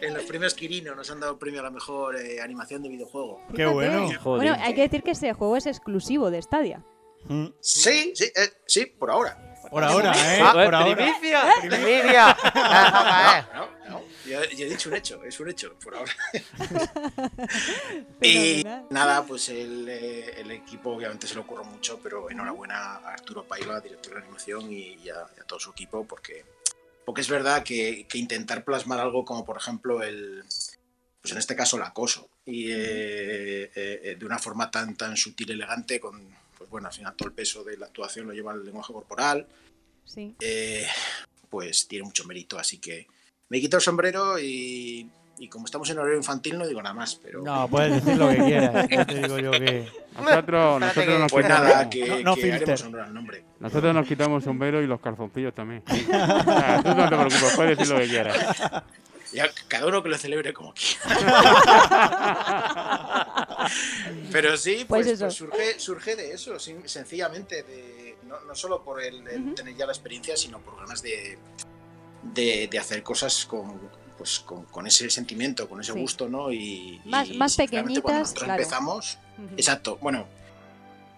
en 0.01 0.13
los 0.13 0.24
premios 0.24 0.54
Kirino 0.54 0.95
nos 0.95 1.10
han 1.12 1.19
dado 1.19 1.38
premio 1.38 1.60
a 1.60 1.63
la 1.63 1.71
mejor 1.71 2.15
eh, 2.15 2.42
animación 2.42 2.81
de 2.83 2.89
videojuego. 2.89 3.42
Qué 3.56 3.65
bueno. 3.65 4.07
Joder. 4.21 4.50
Bueno, 4.50 4.63
hay 4.63 4.74
que 4.74 4.81
decir 4.81 5.04
que 5.04 5.12
ese 5.12 5.33
juego 5.33 5.57
es 5.57 5.65
exclusivo 5.65 6.30
de 6.31 6.42
Stadia. 6.42 6.83
Mm. 7.25 7.48
Sí, 7.60 8.12
sí, 8.15 8.25
eh, 8.36 8.50
sí, 8.65 8.86
por 8.86 9.12
ahora. 9.12 9.38
Por 9.69 9.83
ahora, 9.83 10.12
¿eh? 10.12 10.39
Ah, 10.44 10.51
Por 10.51 10.75
ahora. 10.75 10.95
primicia, 10.95 11.44
primicia. 11.62 12.38
Caer. 12.54 13.45
No, 13.56 13.68
no, 13.89 14.01
yo, 14.25 14.44
yo 14.56 14.65
he 14.65 14.69
dicho 14.69 14.89
un 14.89 14.95
hecho, 14.95 15.24
es 15.24 15.39
un 15.39 15.50
hecho, 15.50 15.74
por 15.83 15.95
ahora. 15.95 16.12
y 18.21 18.63
nada, 18.89 19.24
pues 19.24 19.50
el, 19.50 19.88
eh, 19.89 20.42
el 20.42 20.51
equipo 20.51 20.92
obviamente 20.92 21.25
se 21.27 21.36
le 21.36 21.42
ocurre 21.42 21.63
mucho, 21.63 22.00
pero 22.04 22.30
enhorabuena 22.30 22.75
a 22.98 23.13
Arturo 23.13 23.45
Paiva, 23.45 23.80
director 23.80 24.13
de 24.13 24.19
animación, 24.19 24.71
y, 24.71 24.95
y 25.04 25.10
a, 25.10 25.25
y 25.36 25.39
a 25.39 25.44
todo 25.48 25.60
su 25.60 25.71
equipo, 25.71 26.06
porque, 26.06 26.45
porque 27.06 27.22
es 27.22 27.30
verdad 27.30 27.64
que, 27.64 28.06
que 28.08 28.18
intentar 28.18 28.63
plasmar 28.63 29.00
algo 29.00 29.25
como 29.25 29.44
por 29.46 29.58
ejemplo 29.58 30.01
el, 30.04 30.44
pues 31.22 31.32
en 31.32 31.38
este 31.38 31.56
caso 31.56 31.77
el 31.77 31.84
acoso, 31.84 32.30
y 32.46 32.72
eh, 32.72 33.63
eh, 33.63 33.72
eh, 33.75 34.16
de 34.20 34.25
una 34.25 34.39
forma 34.39 34.70
tan, 34.70 34.96
tan 34.96 35.16
sutil 35.16 35.50
y 35.50 35.54
elegante, 35.54 36.00
con, 36.00 36.22
pues 36.58 36.70
bueno, 36.70 36.88
al 36.88 36.94
final 36.94 37.16
todo 37.16 37.30
el 37.30 37.36
peso 37.36 37.63
de 37.63 37.77
la 37.77 37.86
actuación 37.86 38.27
lo 38.27 38.34
lleva 38.34 38.54
el 38.54 38.63
lenguaje 38.66 38.94
corporal, 38.94 39.48
Sí. 40.06 40.36
eh, 40.42 40.86
pues 41.50 41.88
tiene 41.88 42.04
mucho 42.06 42.25
mérito. 42.25 42.60
Así 42.60 42.77
que 42.80 43.08
me 43.50 43.62
quito 43.62 43.77
el 43.77 43.84
sombrero 43.84 44.38
y, 44.38 45.10
y 45.44 45.50
como 45.50 45.66
estamos 45.66 45.90
en 45.90 45.98
horario 46.00 46.16
infantil 46.18 46.58
no 46.58 46.66
digo 46.66 46.82
nada 46.82 46.96
más, 46.96 47.16
pero 47.16 47.42
No, 47.42 47.68
puedes 47.68 47.94
decir 48.04 48.18
lo 48.18 48.30
que 48.30 48.38
quieras. 48.38 48.88
Ya 48.90 49.06
te 49.06 49.16
digo 49.22 49.38
yo 49.40 49.52
que. 49.52 49.86
Nosotros, 50.18 50.80
nosotros 50.80 51.20
nos 51.20 51.32
pues 51.32 51.46
quitamos, 51.46 51.68
nada, 51.70 51.90
que, 51.90 52.08
No- 52.08 52.20
no 52.22 52.36
que 52.36 52.42
filter. 52.44 52.62
haremos 52.64 52.82
honor 52.84 53.02
al 53.02 53.14
nombre. 53.14 53.44
nosotros 53.60 53.94
nos 53.96 54.08
quitamos 54.08 54.44
sombrero 54.44 54.82
y 54.82 54.88
los 54.88 55.02
calzoncillos 55.02 55.54
también. 55.54 55.84
Ah, 56.14 56.80
tú 56.84 56.90
no 56.96 57.04
te 57.10 57.16
preocupes, 57.16 57.54
puedes 57.56 57.78
decir 57.78 57.94
lo 57.94 58.00
que 58.00 58.08
quieras. 58.08 58.38
Ya, 59.34 59.50
cada 59.68 59.88
uno 59.88 60.04
que 60.04 60.10
lo 60.10 60.18
celebre 60.20 60.54
como 60.54 60.76
quiera. 60.76 61.02
Pero 64.32 64.56
sí, 64.58 64.86
Pues 64.88 65.08
pues, 65.08 65.08
eso. 65.08 65.26
pues 65.26 65.34
surge, 65.36 65.80
surge 65.80 66.16
de 66.16 66.34
eso, 66.34 66.60
sin- 66.60 66.88
sencillamente, 66.88 67.64
de, 67.64 68.16
no, 68.28 68.40
no 68.42 68.54
solo 68.54 68.84
por 68.84 69.02
el, 69.02 69.28
el 69.28 69.42
Ujú. 69.42 69.56
tener 69.56 69.76
ya 69.76 69.88
la 69.88 69.92
experiencia, 69.92 70.38
sino 70.38 70.60
por 70.60 70.78
ganas 70.78 71.02
de, 71.02 71.40
de, 72.22 72.68
de 72.70 72.80
hacer 72.80 73.02
cosas 73.02 73.46
con, 73.48 73.80
pues, 74.24 74.39
con, 74.39 74.63
con 74.68 74.88
ese 74.88 75.10
sentimiento, 75.10 75.68
con 75.68 75.82
ese 75.82 75.92
Sí. 75.92 76.00
gusto, 76.00 76.30
¿no? 76.30 76.50
Y, 76.50 77.01
Más- 77.03 77.27
y 77.30 77.34
más 77.38 77.51
sinceramente, 77.51 78.01
cuando 78.01 78.20
pequeñitas, 78.20 78.20
nosotros 78.22 78.44
claro. 78.46 78.62
empezamos. 78.63 79.18
Exacto, 79.58 79.98
bueno. 80.01 80.25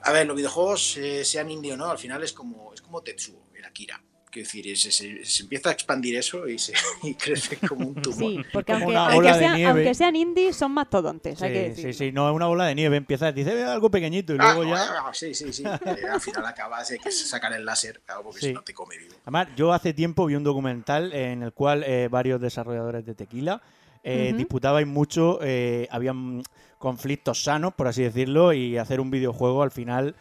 A 0.02 0.12
ver, 0.12 0.26
los 0.26 0.36
videojuegos, 0.36 0.98
eh, 0.98 1.24
sean 1.24 1.52
indie 1.52 1.74
o 1.74 1.78
no, 1.78 1.86
al 1.92 2.00
final 2.00 2.24
es 2.24 2.34
como, 2.34 2.74
es 2.74 2.82
como 2.82 3.02
Tetsuo, 3.02 3.40
el 3.56 3.64
Akira. 3.66 4.02
Quiero 4.44 4.48
decir, 4.66 4.78
se, 4.78 5.24
se 5.24 5.44
empieza 5.44 5.70
a 5.70 5.72
expandir 5.72 6.18
eso 6.18 6.46
y, 6.46 6.60
se, 6.60 6.74
y 7.04 7.14
crece 7.16 7.56
como 7.56 7.88
un 7.88 7.96
tumor. 7.96 8.18
Sí, 8.32 8.42
porque 8.52 8.74
aunque, 8.74 8.88
una 8.88 9.08
aunque 9.08 9.34
sean, 9.34 9.56
nieve. 9.56 9.70
aunque 9.72 9.94
sean 9.96 10.16
indies, 10.18 10.56
son 10.58 10.74
mastodontes, 10.74 11.42
hay 11.42 11.54
que 11.54 11.64
Sí, 11.64 11.70
decir. 11.70 11.94
sí, 11.94 12.06
sí, 12.08 12.12
no 12.12 12.30
es 12.30 12.36
una 12.36 12.48
bola 12.48 12.66
de 12.66 12.76
nieve. 12.76 12.98
Empiezas, 12.98 13.34
dice 13.34 13.64
algo 13.64 13.90
pequeñito 13.90 14.34
y 14.36 14.38
luego 14.38 14.64
Ah, 14.64 14.68
ya. 14.68 14.84
ah, 15.08 15.12
sí, 15.14 15.34
sí, 15.34 15.54
sí. 15.54 15.64
Eh, 15.64 16.06
al 16.12 16.20
final 16.20 16.46
acabas 16.46 16.90
de 16.90 17.00
que 17.00 17.12
sacar 17.12 17.54
el 17.54 17.64
láser, 17.64 18.02
claro, 18.06 18.24
porque 18.24 18.42
Sí. 18.42 18.48
si 18.48 18.54
no 18.54 18.62
te 18.62 18.74
come 18.74 18.98
vivo. 18.98 19.16
Además, 19.24 19.48
yo 19.56 19.72
hace 19.72 19.94
tiempo 19.94 20.26
vi 20.26 20.36
un 20.36 20.44
documental 20.44 21.14
en 21.14 21.42
el 21.44 21.54
cual 21.54 21.84
eh, 21.88 22.10
varios 22.12 22.42
desarrolladores 22.42 23.06
de 23.06 23.16
tequila 23.16 23.62
eh, 24.04 24.34
disputabais 24.38 24.86
mucho, 24.86 25.40
eh, 25.42 25.88
habían 25.90 26.44
conflictos 26.78 27.42
sanos, 27.44 27.74
por 27.74 27.88
así 27.88 28.04
decirlo, 28.04 28.54
y 28.54 28.78
hacer 28.78 29.00
un 29.00 29.10
videojuego 29.10 29.64
al 29.64 29.72
final 29.72 30.14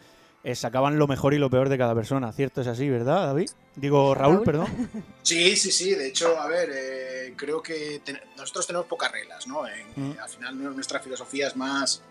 eh, 0.45 0.55
sacaban 0.55 0.97
lo 0.97 1.07
mejor 1.07 1.33
y 1.33 1.37
lo 1.39 1.49
peor 1.49 1.67
de 1.69 1.77
cada 1.77 1.93
persona. 1.95 2.31
¿Cierto 2.31 2.61
es 2.61 2.67
así, 2.67 2.87
verdad, 2.89 3.25
David? 3.27 3.49
Digo, 3.75 4.13
Raúl, 4.15 4.35
Raúl. 4.35 4.45
perdón. 4.45 4.67
Sí, 5.23 5.55
sí, 5.57 5.71
sí. 5.71 5.95
De 5.95 6.07
hecho, 6.07 6.39
a 6.39 6.47
ver, 6.47 6.69
eh, 6.73 7.33
creo 7.35 7.61
que 7.61 7.99
ten- 8.05 8.21
nosotros 8.37 8.67
tenemos 8.67 8.87
pocas 8.87 9.11
reglas, 9.11 9.47
¿no? 9.47 9.67
En- 9.67 9.87
Mm. 9.95 10.11
eh, 10.11 10.17
al 10.21 10.29
final 10.29 10.63
nu- 10.63 10.71
nuestra 10.71 10.99
filosofía 10.99 11.47
es 11.47 11.55
más, 11.55 12.01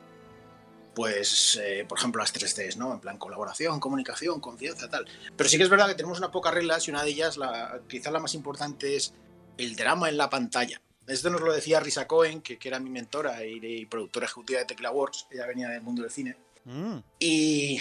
pues, 0.95 1.59
eh, 1.63 1.85
por 1.89 1.99
ejemplo, 1.99 2.21
las 2.23 2.33
tres 2.33 2.55
Cs, 2.55 2.77
¿no? 2.77 2.93
En 2.93 3.01
plan 3.01 3.19
colaboración, 3.19 3.81
comunicación, 3.81 4.41
confianza, 4.41 4.89
tal. 4.89 5.07
Pero 5.37 5.49
sí 5.49 5.57
que 5.57 5.65
es 5.65 5.69
verdad 5.71 5.89
que 5.89 5.95
tenemos 5.95 6.19
unas 6.19 6.31
pocas 6.31 6.55
reglas 6.55 6.87
y 6.87 6.91
una 6.93 7.03
de 7.03 7.11
ellas, 7.11 7.37
la, 7.37 7.81
quizás 7.89 8.13
la 8.13 8.21
más 8.21 8.35
importante, 8.35 8.95
es 8.97 9.13
el 9.59 9.75
drama 9.77 10.09
en 10.09 10.17
la 10.17 10.31
pantalla. 10.31 10.81
Esto 11.07 11.31
nos 11.31 11.41
lo 11.41 11.53
decía 11.53 11.81
Risa 11.81 12.07
Cohen, 12.07 12.41
que, 12.43 12.59
que 12.59 12.69
era 12.69 12.79
mi 12.81 12.91
mentora 12.91 13.45
y, 13.45 13.59
y 13.63 13.87
productora 13.87 14.27
ejecutiva 14.27 14.61
de 14.61 14.65
Tecla 14.67 14.91
Works. 14.91 15.27
Ella 15.31 15.47
venía 15.47 15.69
del 15.69 15.83
mundo 15.83 16.03
del 16.03 16.11
cine. 16.11 16.37
Mm. 16.65 16.97
Y, 17.19 17.79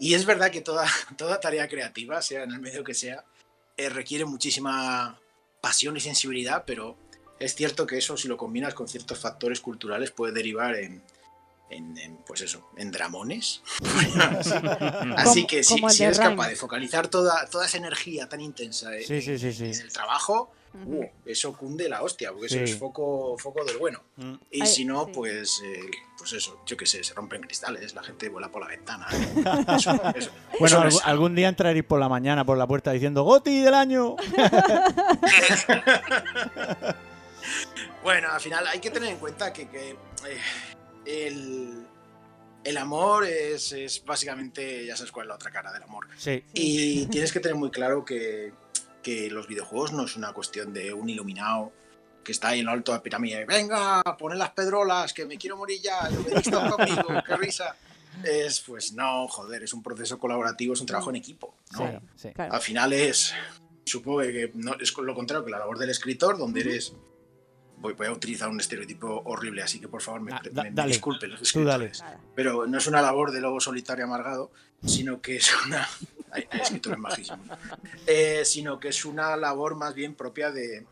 y 0.00 0.14
es 0.14 0.26
verdad 0.26 0.50
que 0.50 0.60
toda, 0.62 0.84
toda 1.16 1.38
tarea 1.38 1.68
creativa, 1.68 2.20
sea 2.22 2.42
en 2.42 2.50
el 2.50 2.58
medio 2.60 2.82
que 2.82 2.94
sea, 2.94 3.24
eh, 3.76 3.88
requiere 3.88 4.24
muchísima 4.24 5.16
pasión 5.60 5.96
y 5.96 6.00
sensibilidad, 6.00 6.64
pero 6.66 6.96
es 7.38 7.54
cierto 7.54 7.86
que 7.86 7.96
eso, 7.98 8.16
si 8.16 8.26
lo 8.26 8.36
combinas 8.36 8.74
con 8.74 8.88
ciertos 8.88 9.18
factores 9.20 9.60
culturales, 9.60 10.10
puede 10.10 10.32
derivar 10.32 10.74
en, 10.74 11.02
en- 11.70 11.96
en, 11.98 12.16
pues 12.26 12.40
eso, 12.40 12.68
en 12.76 12.90
dramones. 12.90 13.62
así, 15.16 15.46
que 15.46 15.62
si, 15.62 15.76
si 15.90 16.04
eres 16.04 16.18
capaz 16.18 16.48
de 16.48 16.56
focalizar 16.56 17.08
toda, 17.08 17.46
toda 17.48 17.66
esa 17.66 17.76
energía 17.78 18.28
tan 18.28 18.40
intensa 18.40 18.94
en, 18.96 19.04
Sí, 19.06 19.22
sí, 19.22 19.38
sí, 19.38 19.52
sí. 19.52 19.64
en 19.64 19.80
el 19.86 19.92
trabajo. 19.92 20.52
Uh, 20.74 21.04
eso 21.26 21.52
cunde 21.56 21.88
la 21.88 22.02
hostia, 22.02 22.30
porque 22.32 22.46
eso 22.46 22.60
es 22.60 22.76
foco, 22.76 23.36
foco 23.38 23.64
del 23.64 23.78
bueno. 23.78 24.02
Mm. 24.16 24.34
Y 24.50 24.60
Ay, 24.62 24.66
si 24.66 24.84
no, 24.84 25.06
sí. 25.06 25.12
pues, 25.14 25.60
eh, 25.64 25.80
pues 26.18 26.32
eso, 26.32 26.62
yo 26.66 26.76
qué 26.76 26.86
sé, 26.86 27.02
se 27.04 27.14
rompen 27.14 27.40
cristales, 27.42 27.94
la 27.94 28.02
gente 28.02 28.28
vuela 28.28 28.50
por 28.50 28.62
la 28.62 28.68
ventana. 28.68 29.06
Eso, 29.76 30.00
eso- 30.14 30.30
Bueno, 30.58 30.82
algún 31.04 31.34
día 31.34 31.48
entraréis 31.48 31.84
por 31.84 31.98
la 32.00 32.08
mañana 32.08 32.44
por 32.44 32.58
la 32.58 32.66
puerta 32.66 32.92
diciendo 32.92 33.22
¡Goti 33.24 33.60
del 33.60 33.74
año! 33.74 34.16
Bueno, 38.02 38.28
al 38.30 38.40
final 38.40 38.66
hay 38.66 38.80
que 38.80 38.90
tener 38.90 39.10
en 39.10 39.18
cuenta 39.18 39.52
que, 39.52 39.68
que, 39.68 39.90
eh, 39.90 39.96
el, 41.04 41.86
el 42.64 42.76
amor 42.78 43.26
es, 43.26 43.72
es 43.72 44.02
básicamente, 44.04 44.86
ya 44.86 44.96
sabes 44.96 45.12
cuál 45.12 45.24
es 45.26 45.28
la 45.28 45.34
otra 45.34 45.50
cara 45.50 45.72
del 45.72 45.82
amor. 45.82 46.06
Sí. 46.16 46.42
Y 46.54 47.06
tienes 47.06 47.30
que 47.32 47.40
tener 47.40 47.56
muy 47.56 47.70
claro 47.70 48.04
que, 48.04 48.52
que 49.02 49.30
los 49.30 49.46
videojuegos 49.46 49.92
no 49.92 50.04
es 50.04 50.16
una 50.16 50.32
cuestión 50.32 50.72
de 50.72 50.92
un 50.92 51.08
iluminado 51.08 51.72
que 52.24 52.32
está 52.32 52.48
ahí 52.48 52.60
en 52.60 52.66
lo 52.66 52.72
alto 52.72 52.92
de 52.92 52.98
la 52.98 53.02
pirámide. 53.02 53.44
Venga, 53.46 54.02
ponen 54.18 54.38
las 54.38 54.50
pedrolas, 54.50 55.12
que 55.14 55.24
me 55.26 55.38
quiero 55.38 55.56
morir 55.56 55.80
ya, 55.82 56.10
lo 56.10 56.24
que 56.24 56.34
estás 56.34 56.70
conmigo, 56.74 57.02
qué 57.26 57.36
risa. 57.36 57.74
Es, 58.24 58.60
pues 58.60 58.92
no, 58.92 59.26
joder, 59.28 59.62
es 59.62 59.72
un 59.72 59.82
proceso 59.82 60.18
colaborativo, 60.18 60.74
es 60.74 60.80
un 60.80 60.86
trabajo 60.86 61.08
en 61.10 61.16
equipo. 61.16 61.54
¿no? 61.72 61.78
Sí, 61.78 61.98
sí. 62.16 62.30
Claro. 62.34 62.52
Al 62.52 62.60
final 62.60 62.92
es, 62.92 63.32
supongo 63.86 64.18
que 64.20 64.50
no, 64.54 64.74
es 64.78 64.94
lo 64.98 65.14
contrario 65.14 65.44
que 65.44 65.50
la 65.50 65.58
labor 65.60 65.78
del 65.78 65.90
escritor, 65.90 66.36
donde 66.36 66.60
eres... 66.60 66.94
Voy, 67.78 67.94
voy 67.94 68.08
a 68.08 68.12
utilizar 68.12 68.50
un 68.50 68.60
estereotipo 68.60 69.22
horrible, 69.24 69.62
así 69.62 69.80
que 69.80 69.88
por 69.88 70.02
favor 70.02 70.20
me, 70.20 70.32
Ah, 70.34 70.42
me- 70.44 70.50
da- 70.50 70.62
me 70.64 70.70
dale, 70.72 70.92
disculpen 70.92 71.30
los 71.30 71.40
escritores. 71.40 72.04
Pero 72.34 72.66
no 72.66 72.76
es 72.76 72.86
una 72.86 73.00
labor 73.00 73.32
de 73.32 73.40
lobo 73.40 73.58
solitario 73.58 74.04
amargado, 74.04 74.50
sino 74.84 75.22
que 75.22 75.36
es 75.36 75.50
una... 75.66 75.88
Hay, 76.32 76.44
hay 76.50 76.60
escritores 76.60 76.98
majísimos. 76.98 77.46
Eh, 78.06 78.42
sino 78.44 78.78
que 78.78 78.88
es 78.88 79.04
una 79.04 79.36
labor 79.36 79.74
más 79.76 79.94
bien 79.94 80.14
propia 80.14 80.50
de, 80.50 80.86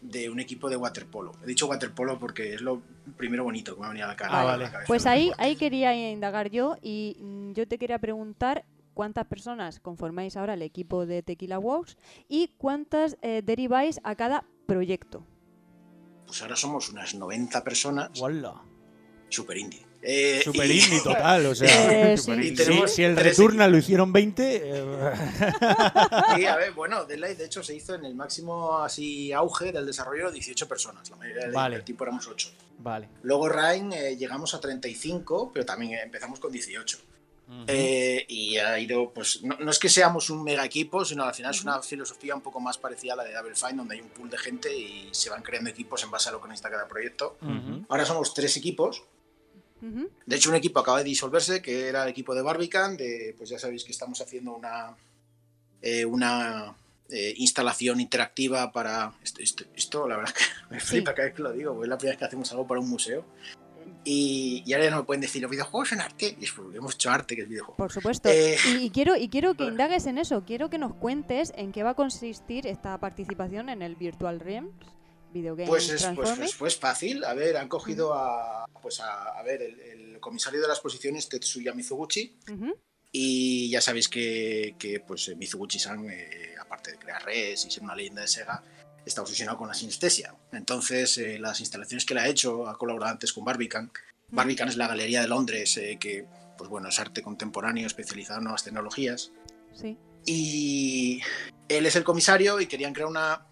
de 0.00 0.28
un 0.30 0.38
equipo 0.40 0.68
de 0.68 0.76
waterpolo. 0.76 1.32
He 1.42 1.46
dicho 1.46 1.66
waterpolo 1.66 2.18
porque 2.18 2.54
es 2.54 2.60
lo 2.60 2.82
primero 3.16 3.44
bonito 3.44 3.74
que 3.74 3.80
me 3.80 3.86
ha 3.86 3.90
venido 3.90 4.06
a 4.06 4.10
la 4.10 4.16
cara. 4.16 4.32
Ah, 4.32 4.40
a 4.40 4.44
la 4.44 4.50
vale. 4.52 4.64
cabeza. 4.70 4.86
Pues 4.86 5.06
ahí, 5.06 5.32
ahí 5.38 5.56
quería 5.56 5.94
indagar 6.10 6.50
yo 6.50 6.76
y 6.82 7.16
mm, 7.20 7.52
yo 7.52 7.66
te 7.66 7.78
quería 7.78 7.98
preguntar 7.98 8.64
cuántas 8.92 9.26
personas 9.26 9.80
conformáis 9.80 10.36
ahora 10.36 10.54
el 10.54 10.62
equipo 10.62 11.06
de 11.06 11.22
Tequila 11.22 11.58
Works 11.58 11.96
y 12.28 12.48
cuántas 12.58 13.16
eh, 13.22 13.42
deriváis 13.44 14.00
a 14.04 14.14
cada 14.14 14.44
proyecto. 14.66 15.26
Pues 16.26 16.40
ahora 16.42 16.56
somos 16.56 16.90
unas 16.90 17.14
90 17.14 17.64
personas, 17.64 18.18
¡Wala! 18.20 18.62
super 19.28 19.56
indie. 19.56 19.84
Eh, 20.06 20.40
Super 20.44 20.70
y- 20.70 20.80
indie 20.80 21.00
total, 21.04 21.46
o 21.46 21.54
sea. 21.54 22.12
Eh, 22.12 22.18
Super 22.18 22.42
sí. 22.42 22.48
indie. 22.48 22.88
Si, 22.88 23.02
el 23.02 23.14
tres 23.14 23.36
Returna 23.38 23.66
lo 23.68 23.78
hicieron 23.78 24.12
20, 24.12 24.62
eh, 24.62 24.84
Sí, 26.36 26.46
a 26.46 26.56
ver, 26.56 26.72
bueno, 26.72 27.04
Deadlight 27.04 27.38
de 27.38 27.46
hecho 27.46 27.62
se 27.62 27.74
hizo 27.74 27.94
en 27.94 28.04
el 28.04 28.14
máximo 28.14 28.78
así 28.78 29.32
auge 29.32 29.72
del 29.72 29.86
desarrollo 29.86 30.30
18 30.30 30.68
personas, 30.68 31.08
la 31.10 31.16
mayoría 31.16 31.42
del 31.44 31.52
Vale. 31.52 31.80
tiempo 31.82 32.04
éramos 32.04 32.26
8. 32.28 32.50
vale. 32.78 33.08
Luego 33.22 33.48
Rain 33.48 33.92
eh, 33.92 34.16
llegamos 34.16 34.54
a 34.54 34.60
35, 34.60 35.50
pero 35.52 35.64
también 35.64 35.98
empezamos 36.02 36.38
con 36.40 36.52
18. 36.52 36.98
Eh, 37.66 38.24
y 38.28 38.56
ha 38.56 38.78
ido, 38.78 39.10
pues 39.12 39.42
no, 39.42 39.56
no 39.58 39.70
es 39.70 39.78
que 39.78 39.90
seamos 39.90 40.30
un 40.30 40.42
mega 40.42 40.64
equipo, 40.64 41.04
sino 41.04 41.24
al 41.24 41.34
final 41.34 41.50
es 41.54 41.62
una 41.62 41.82
filosofía 41.82 42.34
un 42.34 42.40
poco 42.40 42.58
más 42.58 42.78
parecida 42.78 43.12
a 43.12 43.16
la 43.16 43.24
de 43.24 43.34
Double 43.34 43.54
Fine, 43.54 43.74
donde 43.74 43.96
hay 43.96 44.00
un 44.00 44.08
pool 44.08 44.30
de 44.30 44.38
gente 44.38 44.74
y 44.74 45.08
se 45.12 45.28
van 45.28 45.42
creando 45.42 45.68
equipos 45.68 46.02
en 46.02 46.10
base 46.10 46.30
a 46.30 46.32
lo 46.32 46.40
que 46.40 46.48
necesita 46.48 46.70
cada 46.70 46.88
proyecto. 46.88 47.36
Ahora 47.90 48.06
somos 48.06 48.32
tres 48.32 48.56
equipos. 48.56 49.02
De 50.26 50.36
hecho, 50.36 50.50
un 50.50 50.56
equipo 50.56 50.80
acaba 50.80 50.98
de 50.98 51.04
disolverse, 51.04 51.60
que 51.60 51.88
era 51.88 52.02
el 52.04 52.08
equipo 52.10 52.34
de 52.34 52.42
Barbican, 52.42 52.96
de, 52.96 53.34
pues 53.36 53.50
ya 53.50 53.58
sabéis 53.58 53.84
que 53.84 53.92
estamos 53.92 54.20
haciendo 54.20 54.54
una, 54.54 54.96
eh, 55.82 56.04
una 56.04 56.74
eh, 57.10 57.34
instalación 57.36 58.00
interactiva 58.00 58.72
para... 58.72 59.12
Esto, 59.22 59.42
esto, 59.42 59.64
esto, 59.76 60.08
la 60.08 60.16
verdad 60.16 60.34
es 60.36 60.42
que 60.46 60.54
me 60.74 60.80
Sí. 60.80 60.86
flipa 60.86 61.14
cada 61.14 61.26
vez 61.28 61.36
que 61.36 61.42
lo 61.42 61.52
digo, 61.52 61.72
porque 61.72 61.84
es 61.86 61.90
la 61.90 61.98
primera 61.98 62.12
vez 62.12 62.18
que 62.18 62.24
hacemos 62.24 62.50
algo 62.52 62.66
para 62.66 62.80
un 62.80 62.88
museo. 62.88 63.24
Y, 64.06 64.62
y 64.66 64.72
ahora 64.74 64.84
ya 64.86 64.90
no 64.90 64.96
me 64.98 65.02
pueden 65.04 65.20
decir, 65.22 65.40
los 65.42 65.50
videojuegos 65.50 65.88
son 65.90 66.00
arte. 66.00 66.36
Y 66.40 66.46
hemos 66.76 66.94
hecho 66.94 67.10
arte, 67.10 67.34
que 67.36 67.42
es 67.42 67.48
videojuego. 67.48 67.76
Por 67.76 67.90
supuesto. 67.92 68.28
Eh, 68.28 68.56
Y, 68.68 68.86
y 68.86 68.90
quiero, 68.90 69.16
y 69.16 69.28
quiero 69.28 69.54
que 69.54 69.64
indagues 69.68 70.06
en 70.06 70.18
eso. 70.18 70.44
Quiero 70.44 70.68
que 70.70 70.78
nos 70.78 70.94
cuentes 70.94 71.52
en 71.56 71.72
qué 71.72 71.82
va 71.82 71.90
a 71.90 71.94
consistir 71.94 72.66
esta 72.66 72.98
participación 72.98 73.68
en 73.70 73.80
el 73.82 73.96
Virtual 73.96 74.40
Realms 74.40 74.70
Video 75.34 75.56
Game 75.56 75.68
Pues 75.68 75.90
es 75.90 76.06
pues, 76.14 76.30
pues, 76.38 76.54
pues 76.54 76.76
fácil. 76.76 77.24
A 77.24 77.34
ver, 77.34 77.56
han 77.56 77.68
cogido 77.68 78.14
a, 78.14 78.64
pues 78.80 79.00
a, 79.00 79.38
a 79.38 79.42
ver, 79.42 79.60
el, 79.62 79.80
el 79.80 80.20
comisario 80.20 80.60
de 80.60 80.68
la 80.68 80.74
exposición 80.74 81.16
es 81.16 81.28
Tetsuya 81.28 81.74
Mizuguchi. 81.74 82.38
Ujú. 82.52 82.78
Y 83.10 83.68
ya 83.68 83.80
sabéis 83.80 84.08
que, 84.08 84.76
que, 84.78 85.00
pues, 85.00 85.28
eh, 85.28 85.36
Mizuguchi-san, 85.36 86.08
eh, 86.08 86.54
aparte 86.60 86.92
de 86.92 86.98
crear 86.98 87.24
Res 87.24 87.64
y 87.66 87.70
ser 87.70 87.82
una 87.82 87.94
leyenda 87.94 88.22
de 88.22 88.28
Sega, 88.28 88.62
está 89.04 89.22
obsesionado 89.22 89.58
con 89.58 89.68
la 89.68 89.74
sinestesia. 89.74 90.34
Entonces, 90.52 91.18
eh, 91.18 91.38
las 91.38 91.60
instalaciones 91.60 92.04
que 92.04 92.14
le 92.14 92.20
ha 92.20 92.28
hecho, 92.28 92.66
ha 92.68 92.78
colaborado 92.78 93.12
antes 93.12 93.32
con 93.32 93.44
Barbican. 93.44 93.90
Barbican 94.30 94.68
es 94.68 94.76
la 94.76 94.88
galería 94.88 95.20
de 95.20 95.28
Londres, 95.28 95.76
eh, 95.76 95.98
que 96.00 96.26
pues, 96.56 96.70
bueno, 96.70 96.88
es 96.88 96.98
arte 96.98 97.22
contemporáneo 97.22 97.86
especializado 97.86 98.38
en 98.38 98.44
nuevas 98.44 98.64
tecnologías. 98.64 99.32
Sí. 99.74 99.98
Y 100.26 101.20
él 101.68 101.86
es 101.86 101.96
el 101.96 102.04
comisario 102.04 102.60
y 102.60 102.66
querían 102.66 102.94
crear 102.94 103.08
una, 103.08 103.46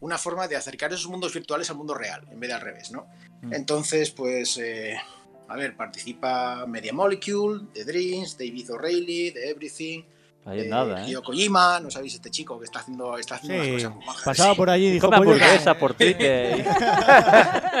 una 0.00 0.18
forma 0.18 0.48
de 0.48 0.56
acercar 0.56 0.92
esos 0.92 1.08
mundos 1.08 1.32
virtuales 1.34 1.68
al 1.70 1.76
mundo 1.76 1.94
real, 1.94 2.26
en 2.30 2.40
vez 2.40 2.48
de 2.48 2.54
al 2.54 2.60
revés, 2.62 2.90
¿no? 2.90 3.06
Mm. 3.42 3.54
Entonces, 3.54 4.10
pues, 4.10 4.56
eh, 4.58 4.96
a 5.48 5.56
ver, 5.56 5.76
participa 5.76 6.64
Media 6.66 6.92
Molecule, 6.92 7.66
The 7.74 7.84
Dreams, 7.84 8.36
David 8.38 8.72
O'Reilly, 8.72 9.30
The 9.32 9.50
Everything, 9.50 10.02
Ahí 10.46 10.60
es 10.60 10.66
eh, 10.66 10.68
nada, 10.70 11.06
¿eh? 11.06 11.14
Kojima, 11.22 11.80
¿no 11.80 11.90
sabéis 11.90 12.14
este 12.14 12.30
chico 12.30 12.58
que 12.58 12.64
está 12.64 12.78
haciendo, 12.78 13.18
está 13.18 13.34
haciendo 13.34 13.56
unas 13.62 13.66
Sí, 13.66 13.72
cosas 13.74 13.94
muy 13.94 14.04
majas? 14.06 14.24
pasaba 14.24 14.52
Sí. 14.52 14.56
por 14.56 14.70
allí 14.70 14.86
y 14.86 14.90
dijo, 14.92 15.06
Come 15.10 15.18
"Pues 15.18 15.28
yo- 15.28 15.44
hamburguesa 15.44 15.78
por 15.78 15.92
Twitter. 15.98 16.64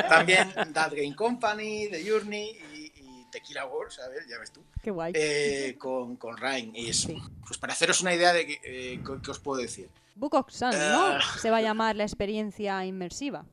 También 0.08 0.52
That 0.74 0.92
Game 0.92 1.14
Company, 1.16 1.88
The 1.90 2.04
Journey 2.08 2.50
y, 2.74 2.92
y 3.00 3.26
Tequila 3.32 3.64
Wars, 3.66 3.98
a 4.00 4.08
ver, 4.08 4.24
ya 4.28 4.38
ves 4.38 4.52
tú, 4.52 4.62
Qué 4.82 4.90
guay. 4.90 5.12
eh, 5.16 5.76
con, 5.78 6.16
con 6.16 6.36
Ryan. 6.36 6.74
Y 6.76 6.90
eso, 6.90 7.08
Sí. 7.08 7.18
pues 7.46 7.58
para 7.58 7.72
haceros 7.72 8.00
una 8.02 8.14
idea 8.14 8.32
de 8.34 8.58
eh, 8.64 9.00
qué 9.24 9.30
os 9.30 9.38
puedo 9.38 9.60
decir. 9.62 9.88
Book 10.14 10.34
of 10.34 10.50
Sun, 10.50 10.70
¿no? 10.70 11.06
Ah. 11.06 11.20
Se 11.38 11.50
va 11.50 11.58
a 11.58 11.62
llamar 11.62 11.96
la 11.96 12.04
experiencia 12.04 12.84
inmersiva. 12.84 13.44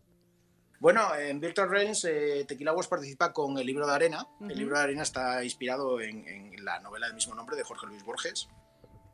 Bueno, 0.80 1.16
en 1.16 1.40
Virtual 1.40 1.70
Realms 1.70 2.06
eh, 2.06 2.46
Tequila 2.48 2.74
Wars 2.74 2.88
participa 2.88 3.34
con 3.34 3.58
el 3.58 3.66
libro 3.66 3.88
de 3.88 3.94
arena. 3.94 4.28
El 4.42 4.58
libro 4.58 4.78
de 4.78 4.84
arena 4.84 5.04
está 5.04 5.44
inspirado 5.44 6.00
en, 6.02 6.28
en 6.28 6.64
la 6.64 6.80
novela 6.80 7.08
del 7.08 7.16
mismo 7.16 7.34
nombre 7.34 7.56
de 7.56 7.64
Jorge 7.64 7.88
Luis 7.88 8.04
Borges. 8.04 8.48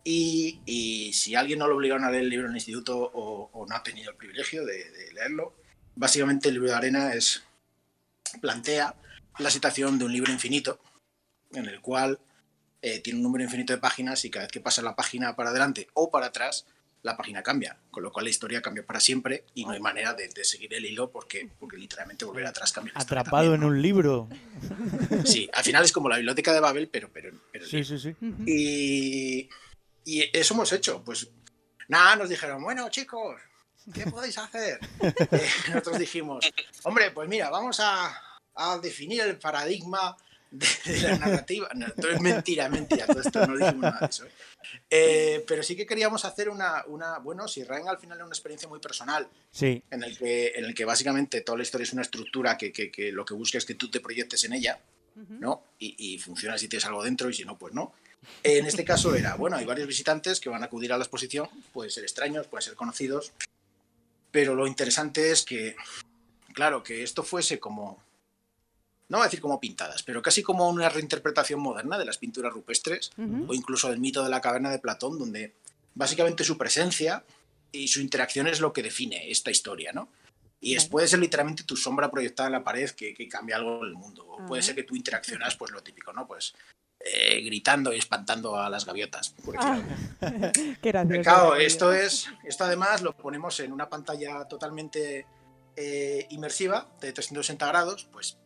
Y, 0.03 0.61
y 0.65 1.13
si 1.13 1.35
alguien 1.35 1.59
no 1.59 1.67
lo 1.67 1.75
obligaron 1.75 2.03
a 2.03 2.11
leer 2.11 2.23
el 2.23 2.29
libro 2.29 2.47
en 2.47 2.51
el 2.51 2.57
instituto 2.57 2.97
o, 2.97 3.49
o 3.53 3.65
no 3.65 3.75
ha 3.75 3.83
tenido 3.83 4.11
el 4.11 4.17
privilegio 4.17 4.65
de, 4.65 4.91
de 4.91 5.13
leerlo, 5.13 5.55
básicamente 5.95 6.49
el 6.49 6.55
libro 6.55 6.69
de 6.69 6.75
arena 6.75 7.13
es 7.13 7.43
plantea 8.41 8.95
la 9.39 9.49
situación 9.49 9.97
de 9.97 10.05
un 10.05 10.11
libro 10.11 10.31
infinito 10.31 10.79
en 11.53 11.65
el 11.67 11.81
cual 11.81 12.19
eh, 12.81 12.99
tiene 12.99 13.19
un 13.19 13.23
número 13.23 13.43
infinito 13.43 13.73
de 13.73 13.79
páginas 13.79 14.25
y 14.25 14.29
cada 14.29 14.45
vez 14.45 14.51
que 14.51 14.59
pasa 14.59 14.81
la 14.81 14.95
página 14.95 15.35
para 15.35 15.51
adelante 15.51 15.87
o 15.93 16.11
para 16.11 16.27
atrás, 16.27 16.65
la 17.03 17.15
página 17.17 17.43
cambia, 17.43 17.77
con 17.91 18.01
lo 18.01 18.11
cual 18.11 18.25
la 18.25 18.31
historia 18.31 18.61
cambia 18.61 18.85
para 18.85 18.99
siempre 18.99 19.45
y 19.53 19.65
no 19.65 19.71
hay 19.71 19.79
manera 19.79 20.13
de, 20.13 20.29
de 20.29 20.43
seguir 20.45 20.73
el 20.73 20.85
hilo 20.85 21.11
porque, 21.11 21.49
porque 21.59 21.77
literalmente 21.77 22.23
volver 22.25 22.45
atrás 22.45 22.71
cambia. 22.71 22.93
la 22.95 23.01
Atrapado 23.01 23.53
en 23.53 23.63
un 23.63 23.81
libro. 23.81 24.29
también. 24.29 25.27
Sí, 25.27 25.49
al 25.53 25.63
final 25.63 25.83
es 25.83 25.91
como 25.91 26.07
la 26.09 26.15
biblioteca 26.15 26.53
de 26.53 26.61
Babel, 26.61 26.87
pero, 26.87 27.11
pero, 27.11 27.31
pero 27.51 27.65
Sí, 27.67 27.83
sí, 27.83 27.99
sí. 27.99 28.15
Y, 28.45 29.49
y 30.05 30.29
eso 30.37 30.53
hemos 30.53 30.71
hecho. 30.71 31.03
Pues 31.03 31.29
nada, 31.89 32.15
nos 32.15 32.29
dijeron, 32.29 32.63
bueno, 32.63 32.89
chicos, 32.89 33.35
¿qué 33.93 34.05
podéis 34.09 34.37
hacer? 34.37 34.79
Eh, 35.01 35.49
nosotros 35.69 35.99
dijimos, 35.99 36.45
hombre, 36.83 37.11
pues 37.11 37.27
mira, 37.27 37.49
vamos 37.49 37.81
a, 37.81 38.17
a 38.55 38.77
definir 38.79 39.21
el 39.21 39.37
paradigma 39.37 40.15
de, 40.53 40.67
de 40.93 41.01
la 41.01 41.17
narrativa. 41.17 41.69
No, 41.75 41.91
todo 41.91 42.11
es 42.11 42.21
mentira, 42.21 42.69
mentira, 42.69 43.05
todo 43.07 43.21
esto 43.21 43.45
no 43.47 43.57
dijimos 43.57 43.81
nada 43.81 43.99
de 44.01 44.05
eso. 44.07 44.25
¿eh? 44.25 44.31
Eh, 44.89 45.43
pero 45.47 45.61
sí 45.63 45.75
que 45.75 45.85
queríamos 45.85 46.23
hacer 46.25 46.49
una, 46.49 46.83
una, 46.87 47.17
bueno, 47.19 47.47
si 47.47 47.63
Rain 47.63 47.87
al 47.87 47.97
final 47.97 48.17
es 48.19 48.23
una 48.23 48.33
experiencia 48.33 48.69
muy 48.69 48.79
personal, 48.79 49.27
Sí. 49.51 49.83
en 49.91 50.03
el 50.03 50.17
que, 50.17 50.53
en 50.55 50.65
el 50.65 50.73
que 50.73 50.85
básicamente 50.85 51.41
toda 51.41 51.57
la 51.57 51.63
historia 51.63 51.83
es 51.83 51.93
una 51.93 52.01
estructura 52.03 52.57
que, 52.57 52.71
que- 52.71 52.91
que 52.91 53.11
lo 53.11 53.25
que 53.25 53.33
busca 53.33 53.57
es 53.57 53.65
que 53.65 53.75
tú 53.75 53.89
te 53.91 53.99
proyectes 53.99 54.43
en 54.45 54.53
ella, 54.53 54.79
¿no? 55.29 55.63
Y, 55.79 55.95
y 56.13 56.17
funciona 56.19 56.57
si 56.57 56.67
tienes 56.67 56.85
algo 56.85 57.03
dentro 57.03 57.29
y 57.29 57.33
si 57.33 57.43
no, 57.45 57.57
pues 57.57 57.73
no. 57.73 57.93
En 58.41 58.65
este 58.65 58.85
caso 58.85 59.13
era, 59.15 59.35
bueno, 59.35 59.57
hay 59.57 59.65
varios 59.65 59.87
visitantes 59.87 60.39
que 60.39 60.49
van 60.49 60.63
a 60.63 60.67
acudir 60.67 60.93
a 60.93 60.97
la 60.97 61.03
exposición, 61.03 61.49
pueden 61.73 61.91
ser 61.91 62.03
extraños, 62.03 62.47
pueden 62.47 62.63
ser 62.63 62.75
conocidos, 62.75 63.33
pero 64.31 64.55
lo 64.55 64.65
interesante 64.65 65.31
es 65.31 65.43
que, 65.43 65.75
claro, 66.53 66.81
que 66.83 67.03
esto 67.03 67.21
fuese 67.23 67.59
como, 67.59 68.01
no 69.09 69.17
voy 69.17 69.25
a 69.25 69.27
decir 69.27 69.41
como 69.41 69.59
pintadas, 69.59 70.03
pero 70.03 70.21
casi 70.21 70.43
como 70.43 70.69
una 70.69 70.89
reinterpretación 70.89 71.59
moderna 71.59 71.97
de 71.97 72.05
las 72.05 72.17
pinturas 72.17 72.53
rupestres 72.53 73.11
o 73.17 73.53
incluso 73.53 73.89
del 73.89 73.99
mito 73.99 74.23
de 74.23 74.29
la 74.29 74.41
caverna 74.41 74.71
de 74.71 74.79
Platón, 74.79 75.19
donde 75.19 75.53
básicamente 75.93 76.43
su 76.43 76.57
presencia 76.57 77.23
y 77.71 77.87
su 77.87 78.01
interacción 78.01 78.47
es 78.47 78.59
lo 78.59 78.73
que 78.73 78.83
define 78.83 79.29
esta 79.29 79.51
historia, 79.51 79.91
¿no? 79.93 80.09
Y 80.59 80.75
es, 80.75 80.85
puede 80.85 81.09
ser 81.09 81.19
literalmente 81.19 81.63
tu 81.63 81.75
sombra 81.75 82.09
proyectada 82.09 82.47
en 82.47 82.53
la 82.53 82.63
pared 82.63 82.89
que, 82.91 83.13
que 83.13 83.27
cambia 83.27 83.57
algo 83.57 83.83
en 83.83 83.89
el 83.89 83.95
mundo. 83.95 84.25
O 84.25 84.45
puede 84.45 84.61
ser 84.61 84.75
que 84.75 84.83
tú 84.83 84.95
interaccionas, 84.95 85.57
pues 85.57 85.71
lo 85.71 85.83
típico, 85.83 86.13
¿no? 86.13 86.25
Pues 86.25 86.53
eh, 87.05 87.41
gritando 87.41 87.91
y 87.91 87.97
espantando 87.97 88.57
a 88.57 88.69
las 88.69 88.85
gaviotas. 88.85 89.35
por 89.43 89.55
Ah. 89.59 89.81
Qué 90.81 90.91
gracioso. 90.91 91.21
Claro, 91.21 91.55
esto 91.55 91.91
es, 91.91 92.29
esto 92.45 92.63
además 92.63 93.01
lo 93.01 93.11
ponemos 93.17 93.59
en 93.59 93.73
una 93.73 93.89
pantalla 93.89 94.45
totalmente 94.45 95.27
eh, 95.75 96.27
inmersiva 96.29 96.87
de 97.01 97.11
360 97.11 97.67
grados, 97.67 98.07
pues 98.09 98.37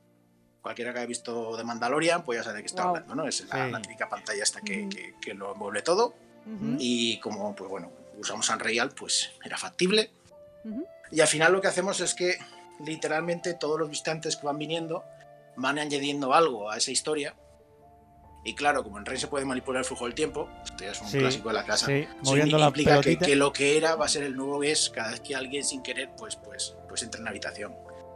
cualquiera 0.68 0.92
que 0.92 1.00
haya 1.00 1.08
visto 1.08 1.56
de 1.56 1.64
Mandalorian, 1.64 2.24
pues 2.24 2.40
ya 2.40 2.44
sabe 2.44 2.58
de 2.58 2.62
qué 2.64 2.68
estoy 2.68 2.84
Guau. 2.84 2.96
hablando, 2.98 3.16
¿no? 3.16 3.28
Es 3.28 3.46
la, 3.48 3.66
Sí. 3.66 3.72
la 3.72 3.82
típica 3.82 4.10
pantalla 4.10 4.44
esta 4.44 4.60
que, 4.62 4.82
Ujú. 4.82 4.90
que- 4.90 5.16
que 5.22 5.34
lo 5.34 5.54
envuelve 5.54 5.82
todo 5.82 6.08
Ujú, 6.46 6.76
y 6.80 7.20
como, 7.20 7.56
pues 7.56 7.70
bueno, 7.70 7.90
usamos 8.20 8.50
Unreal, 8.50 8.90
pues 8.92 9.32
era 9.46 9.58
factible. 9.58 10.12
ujú. 10.66 10.86
Y 11.12 11.22
al 11.22 11.28
final 11.28 11.54
lo 11.54 11.62
que 11.62 11.68
hacemos 11.70 12.02
es 12.02 12.14
que 12.14 12.38
literalmente 12.86 13.54
todos 13.54 13.80
los 13.80 13.90
visitantes 13.90 14.36
que 14.36 14.46
van 14.46 14.58
viniendo 14.58 15.04
van 15.56 15.80
añadiendo 15.80 16.34
algo 16.34 16.70
a 16.70 16.78
esa 16.78 16.92
historia. 16.92 17.34
Y 18.44 18.54
claro, 18.56 18.84
como 18.84 18.98
en 18.98 19.06
Rey 19.06 19.18
se 19.18 19.28
puede 19.28 19.46
manipular 19.46 19.80
el 19.82 19.86
flujo 19.86 20.06
del 20.06 20.14
tiempo, 20.16 20.50
esto 20.64 20.84
ya 20.84 20.92
es 20.92 21.02
un 21.02 21.08
Sí, 21.08 21.18
clásico 21.18 21.48
de 21.50 21.56
la 21.56 21.66
casa, 21.66 21.86
sí, 21.88 22.06
moviendo 22.22 22.58
la 22.58 22.68
implica 22.68 22.96
que, 22.98 23.04
pelotita. 23.04 23.26
que 23.26 23.36
lo 23.36 23.52
que 23.54 23.78
era 23.78 23.96
va 23.96 24.06
a 24.06 24.10
ser 24.10 24.24
el 24.24 24.36
nuevo 24.36 24.64
es 24.64 24.90
cada 24.90 25.12
vez 25.12 25.20
que 25.22 25.36
alguien 25.36 25.64
sin 25.64 25.82
querer 25.82 26.10
pues, 26.18 26.36
pues, 26.36 26.76
pues 26.88 27.04
entra 27.04 27.20
en 27.20 27.26
la 27.26 27.32
habitación. 27.32 27.74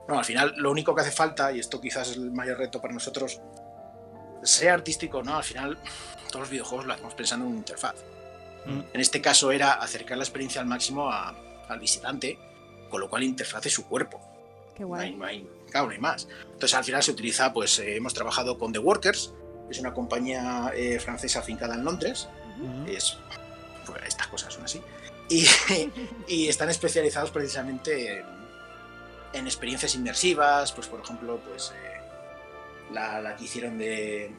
No, 0.08 0.17
al 0.20 0.25
final 0.25 0.53
lo 0.58 0.72
único 0.72 0.93
que 0.96 1.01
hace 1.01 1.12
falta, 1.12 1.51
y 1.51 1.60
esto 1.60 1.79
quizás 1.79 2.10
es 2.10 2.17
el 2.17 2.31
mayor 2.31 2.58
reto 2.58 2.81
para 2.81 2.93
nosotros, 2.93 3.39
sea 4.43 4.74
artístico 4.74 5.20
o 5.20 5.24
no, 5.24 5.36
al 5.38 5.43
final 5.43 5.77
todos 6.27 6.41
los 6.41 6.50
videojuegos 6.50 6.86
lo 6.88 6.93
hacemos 6.93 7.13
pensando 7.13 7.46
en 7.46 7.51
una 7.51 7.60
interfaz. 7.60 7.96
Mm. 8.65 8.79
En 8.93 9.01
este 9.01 9.22
caso 9.22 9.51
era 9.51 9.74
acercar 9.74 10.17
la 10.17 10.24
experiencia 10.24 10.62
al 10.62 10.67
máximo 10.67 11.10
a- 11.10 11.36
al 11.67 11.79
visitante, 11.79 12.38
con 12.89 13.00
lo 13.00 13.10
cual 13.10 13.24
interface 13.24 13.70
su 13.70 13.86
cuerpo. 13.88 14.20
Qué 14.75 14.84
No 14.84 14.96
hay, 14.96 15.12
guay. 15.13 15.15
no 15.17 15.25
hay- 15.25 15.50
claro, 15.70 15.88
no 15.88 15.93
hay 15.93 16.00
más. 16.00 16.27
Entonces 16.46 16.74
al 16.74 16.84
final 16.84 17.03
se 17.03 17.12
utiliza, 17.12 17.53
pues 17.53 17.79
eh, 17.79 17.96
hemos 17.98 18.13
trabajado 18.13 18.58
con 18.58 18.72
The 18.74 18.79
Workers, 18.79 19.34
que 19.67 19.72
es 19.72 19.79
una 19.79 19.93
compañía 19.93 20.72
eh, 20.75 21.00
francesa 21.00 21.39
afincada 21.39 21.75
en 21.75 21.86
Londres. 21.86 22.27
Es, 22.88 23.17
pues, 23.86 24.01
estas 24.08 24.27
cosas 24.27 24.53
son 24.53 24.63
así. 24.65 24.81
Y, 25.29 25.46
y 26.27 26.48
están 26.50 26.70
especializados 26.70 27.31
precisamente 27.31 28.20
en, 28.20 28.25
en 29.33 29.45
experiencias 29.47 29.95
inmersivas, 29.95 30.71
pues 30.71 30.88
por 30.88 31.01
ejemplo, 31.01 31.39
pues 31.47 31.71
eh, 31.75 32.01
la, 32.91 33.21
la 33.21 33.35
que 33.35 33.45
hicieron 33.45 33.77
de, 33.77 34.31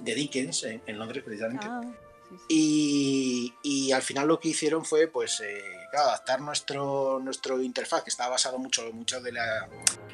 de 0.00 0.14
Dickens 0.14 0.64
en, 0.64 0.82
en 0.86 0.98
Londres 0.98 1.22
precisamente. 1.24 1.66
Ah, 1.68 1.80
sí, 1.82 2.36
sí. 2.36 2.44
Y, 2.48 3.54
y 3.62 3.92
al 3.92 4.02
final 4.02 4.28
lo 4.28 4.40
que 4.40 4.48
hicieron 4.48 4.84
fue 4.84 5.06
pues 5.08 5.40
eh, 5.40 5.62
claro, 5.90 6.08
adaptar 6.08 6.40
nuestro, 6.40 7.20
nuestro 7.22 7.62
interfaz, 7.62 8.02
que 8.02 8.10
está 8.10 8.28
basado 8.28 8.58
mucho, 8.58 8.90
mucho 8.92 9.20
de 9.20 9.32
la, 9.32 9.68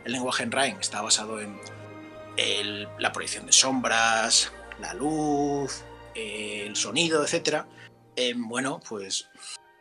el 0.05 0.12
lenguaje 0.12 0.42
en 0.42 0.52
Rhyme, 0.52 0.81
está 0.81 1.00
basado 1.00 1.40
en 1.40 1.59
el- 2.37 2.88
la 2.98 3.12
proyección 3.12 3.46
de 3.46 3.52
sombras, 3.52 4.52
la 4.81 4.92
luz, 4.94 5.83
eh, 6.14 6.64
el 6.66 6.76
sonido, 6.76 7.22
etcétera. 7.24 7.66
En, 8.16 8.48
bueno, 8.48 8.81
pues 8.88 9.28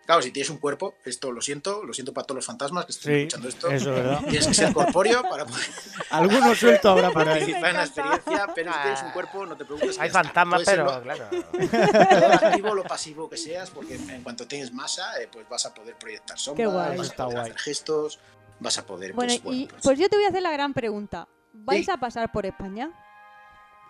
claro, 0.09 0.23
si 0.23 0.31
tienes 0.31 0.49
un 0.49 0.57
cuerpo, 0.57 0.95
esto 1.05 1.31
lo 1.31 1.39
siento, 1.39 1.83
lo 1.83 1.93
siento 1.93 2.11
para 2.15 2.25
todos 2.25 2.37
los 2.37 2.45
fantasmas 2.47 2.85
que 2.87 2.93
estén 2.93 3.13
Sí, 3.13 3.19
escuchando 3.19 3.47
esto. 3.47 3.67
eso, 3.69 3.91
¿verdad? 3.91 4.21
Tienes 4.27 4.47
que 4.47 4.53
ser 4.55 4.73
corpóreo 4.73 5.21
para 5.21 5.45
poder 5.45 5.65
Alguno 6.09 6.55
suelto 6.55 6.89
habrá 6.89 7.11
por 7.11 7.21
ahí. 7.29 7.39
participar 7.39 7.69
en 7.69 7.75
la 7.77 7.83
experiencia, 7.83 8.47
pero 8.55 8.73
si 8.73 8.79
tienes 8.79 9.03
un 9.03 9.11
cuerpo, 9.11 9.45
no 9.45 9.55
te 9.55 9.65
preocupes. 9.65 9.99
Hay 9.99 10.09
fantasmas, 10.09 10.63
pero 10.65 10.85
lo- 10.85 11.01
claro. 11.03 11.27
todo 11.29 11.49
lo 12.27 12.33
activo 12.33 12.69
o 12.71 12.75
lo 12.75 12.83
pasivo 12.85 13.29
que 13.29 13.37
seas, 13.37 13.69
porque 13.69 13.95
en 13.97 14.23
cuanto 14.23 14.47
tengas 14.47 14.71
masa, 14.73 15.21
eh, 15.21 15.29
pues 15.31 15.47
vas 15.47 15.63
a 15.67 15.73
poder 15.75 15.95
proyectar 15.95 16.39
sombras, 16.39 16.71
guay. 16.73 16.97
vas 16.97 17.07
a 17.07 17.11
Está 17.11 17.23
poder 17.25 17.37
guay. 17.41 17.49
hacer 17.51 17.61
gestos, 17.61 18.19
vas 18.59 18.77
a 18.79 18.85
poder. 18.87 19.13
Bueno, 19.13 19.31
pues, 19.33 19.43
bueno, 19.43 19.59
y 19.61 19.67
pues- 19.67 19.83
pues 19.83 19.99
yo 19.99 20.09
te 20.09 20.15
voy 20.15 20.25
a 20.25 20.29
hacer 20.29 20.41
la 20.41 20.51
gran 20.51 20.73
pregunta. 20.73 21.27
¿Vais 21.53 21.85
Sí. 21.85 21.91
a 21.91 21.97
pasar 21.97 22.31
por 22.31 22.47
España? 22.47 22.89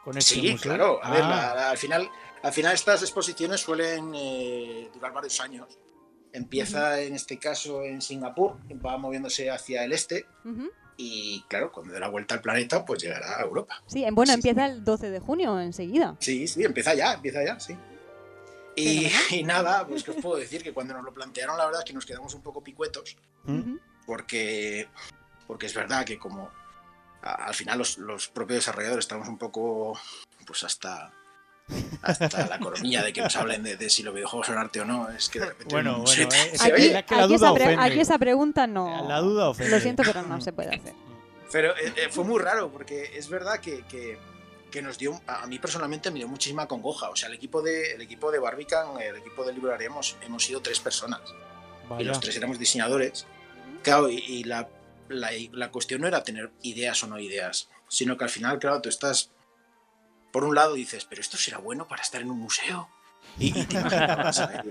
Con 0.03 0.17
este 0.17 0.35
sí, 0.35 0.41
museo. 0.51 0.57
claro. 0.59 0.99
A 1.01 1.11
ver, 1.11 1.21
Ah, 1.23 1.29
la- 1.29 1.55
la- 1.55 1.69
al 1.71 1.77
final, 1.77 2.09
al 2.43 2.51
final 2.53 2.73
estas 2.73 3.01
exposiciones 3.03 3.61
suelen 3.61 4.11
eh, 4.15 4.89
durar 4.93 5.13
varios 5.13 5.39
años. 5.39 5.67
Empieza 6.33 7.01
en 7.01 7.15
este 7.15 7.37
caso 7.39 7.83
en 7.83 8.01
Singapur, 8.01 8.57
va 8.85 8.97
moviéndose 8.97 9.49
hacia 9.49 9.83
el 9.83 9.93
este 9.93 10.25
y 10.97 11.43
claro, 11.47 11.71
cuando 11.71 11.93
dé 11.93 11.99
la 11.99 12.09
vuelta 12.09 12.35
al 12.35 12.41
planeta, 12.41 12.85
pues 12.85 13.01
llegará 13.01 13.37
a 13.39 13.41
Europa. 13.41 13.81
Sí, 13.87 14.03
en- 14.03 14.13
bueno, 14.15 14.33
Sí, 14.33 14.35
empieza 14.35 14.65
el 14.65 14.83
12 14.83 15.09
de 15.09 15.19
junio, 15.19 15.59
enseguida. 15.59 16.15
Sí, 16.19 16.47
sí, 16.47 16.63
empieza 16.63 16.93
ya, 16.93 17.13
empieza 17.13 17.43
ya, 17.43 17.59
sí. 17.59 17.75
Y, 18.75 19.07
y 19.39 19.43
nada, 19.43 19.87
pues 19.87 20.03
que 20.03 20.11
os 20.11 20.17
puedo 20.17 20.35
decir 20.37 20.61
que 20.61 20.73
cuando 20.73 20.93
nos 20.93 21.03
lo 21.03 21.13
plantearon, 21.13 21.57
la 21.57 21.65
verdad 21.65 21.81
es 21.81 21.85
que 21.85 21.93
nos 21.93 22.05
quedamos 22.05 22.33
un 22.33 22.41
poco 22.41 22.63
picuetos, 22.63 23.15
¿Mm? 23.45 23.77
Porque, 24.05 24.87
porque 25.47 25.65
es 25.67 25.73
verdad 25.73 26.05
que 26.05 26.19
como 26.19 26.49
a- 27.21 27.45
al 27.45 27.53
final 27.55 27.77
los, 27.79 27.97
los 27.97 28.27
propios 28.27 28.57
desarrolladores 28.59 29.05
estamos 29.05 29.27
un 29.29 29.37
poco, 29.37 29.97
pues 30.45 30.63
hasta, 30.63 31.11
hasta 32.01 32.47
la 32.47 32.59
coronilla 32.59 33.03
de 33.03 33.13
que 33.13 33.21
nos 33.21 33.35
hablen 33.35 33.63
de, 33.63 33.75
de 33.77 33.89
si 33.89 34.03
los 34.03 34.13
videojuegos 34.13 34.47
son 34.47 34.57
arte 34.57 34.81
o 34.81 34.85
no, 34.85 35.09
es 35.09 35.29
que 35.29 35.39
de 35.39 35.45
repente 35.47 35.73
Bueno, 35.73 35.97
un 35.99 36.03
bueno, 36.05 36.29
eh, 36.31 36.51
se 36.57 36.63
Aquí, 36.63 36.71
oye, 36.73 36.93
la- 36.93 37.05
que 37.05 37.15
la 37.15 37.23
aquí 37.23 37.33
duda 37.33 37.47
esa 37.47 37.53
pre- 37.55 37.63
ofende. 37.65 37.83
aquí 37.85 37.99
esa 37.99 38.17
pregunta 38.17 38.67
no. 38.67 39.07
La 39.07 39.19
duda 39.19 39.49
ofende. 39.49 39.71
Lo 39.71 39.79
siento, 39.79 40.03
pero 40.05 40.21
no 40.23 40.39
se 40.41 40.51
puede 40.53 40.69
hacer. 40.75 40.93
Pero 41.51 41.71
eh, 41.77 41.93
eh, 41.95 42.07
fue 42.11 42.23
muy 42.23 42.39
raro 42.39 42.69
porque 42.71 43.11
es 43.17 43.27
verdad 43.29 43.59
que, 43.59 43.83
que- 43.85 44.17
que 44.71 44.81
nos 44.83 44.99
dio, 44.99 45.19
a 45.25 45.47
mí 45.47 45.57
personalmente 45.57 46.11
me 46.11 46.19
dio 46.19 46.27
muchísima 46.27 46.67
congoja. 46.67 47.09
O 47.09 47.15
sea, 47.15 47.27
el 47.27 47.33
equipo 47.35 47.61
de, 47.63 47.93
el 47.93 48.01
equipo 48.01 48.31
de 48.31 48.37
Barbican, 48.37 48.99
el 49.01 49.15
equipo 49.15 49.43
de 49.43 49.51
Library, 49.53 49.85
hemos, 49.85 50.15
hemos 50.21 50.43
sido 50.45 50.61
tres 50.61 50.79
personas 50.79 51.21
y 51.97 52.03
los 52.03 52.19
tres 52.19 52.35
éramos 52.37 52.59
diseñadores. 52.59 53.25
Claro, 53.81 54.09
y, 54.09 54.17
y 54.17 54.43
la, 54.43 54.69
la, 55.07 55.31
la 55.53 55.71
cuestión 55.71 56.01
no 56.01 56.07
era 56.07 56.23
tener 56.23 56.51
ideas 56.61 57.01
o 57.03 57.07
no 57.07 57.17
ideas, 57.17 57.67
sino 57.87 58.15
que 58.15 58.25
al 58.25 58.29
final, 58.29 58.59
claro, 58.59 58.79
tú 58.79 58.89
estás, 58.89 59.31
por 60.31 60.43
un 60.43 60.55
lado 60.55 60.73
dices, 60.73 61.05
pero 61.05 61.21
esto 61.21 61.37
será 61.37 61.57
bueno 61.57 61.87
para 61.87 62.01
estar 62.01 62.21
en 62.21 62.29
un 62.31 62.39
museo. 62.39 62.89
Y, 63.37 63.47
y 63.57 63.63
te 63.65 63.77
imaginabas, 63.77 64.35
¿sabes? 64.37 64.61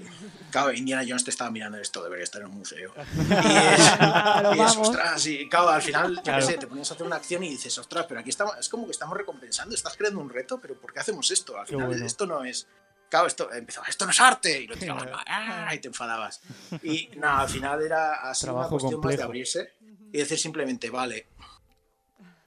Claro, 0.51 0.73
Indiana 0.73 1.03
Jones 1.07 1.23
te 1.25 1.31
estaba 1.31 1.51
mirando 1.51 1.79
esto, 1.79 2.03
debería 2.03 2.25
estar 2.25 2.41
en 2.43 2.49
un 2.49 2.57
museo. 2.59 2.93
Y 2.97 3.51
es, 3.57 3.91
Claro, 3.99 4.55
y 4.55 4.61
es, 4.61 4.77
ostras, 4.77 5.27
y 5.27 5.49
claro, 5.49 5.69
al 5.69 5.83
final, 5.83 6.17
yo 6.17 6.23
Claro. 6.23 6.41
qué 6.47 6.53
sé, 6.53 6.59
te 6.59 6.67
ponías 6.67 6.91
a 6.91 6.95
hacer 6.95 7.07
una 7.07 7.17
acción 7.17 7.45
y 7.45 7.51
dices, 7.51 7.77
ostras, 7.79 8.07
pero 8.09 8.21
aquí 8.21 8.31
estamos, 8.31 8.55
es 8.59 8.69
como 8.69 8.87
que 8.87 8.93
estamos 8.93 9.17
recompensando, 9.17 9.75
estás 9.75 9.97
creando 9.97 10.21
un 10.21 10.29
reto, 10.29 10.59
pero 10.61 10.75
¿por 10.81 10.93
qué 10.93 11.01
hacemos 11.01 11.31
esto? 11.31 11.59
Al 11.59 11.67
final, 11.67 11.87
bueno. 11.87 12.05
esto 12.05 12.27
no 12.27 12.43
es. 12.45 12.67
Claro, 13.09 13.27
esto 13.27 13.51
empezaba, 13.53 13.87
esto 13.87 14.05
no 14.05 14.11
es 14.11 14.21
arte, 14.21 14.61
y 14.63 14.67
lo 14.67 14.77
tirabas, 14.77 15.07
¡ah! 15.27 15.75
y 15.75 15.79
te 15.79 15.89
enfadabas. 15.89 16.41
Y 16.83 17.09
nada, 17.17 17.41
al 17.41 17.49
final 17.49 17.81
era 17.81 18.15
así 18.29 18.45
una 18.45 18.53
Trabajo 18.55 18.71
cuestión 18.71 18.93
más 18.93 18.93
de 18.93 18.97
complejo. 19.17 19.25
abrirse 19.25 19.73
y 20.13 20.19
decir 20.19 20.39
simplemente, 20.39 20.91
vale, 20.91 21.27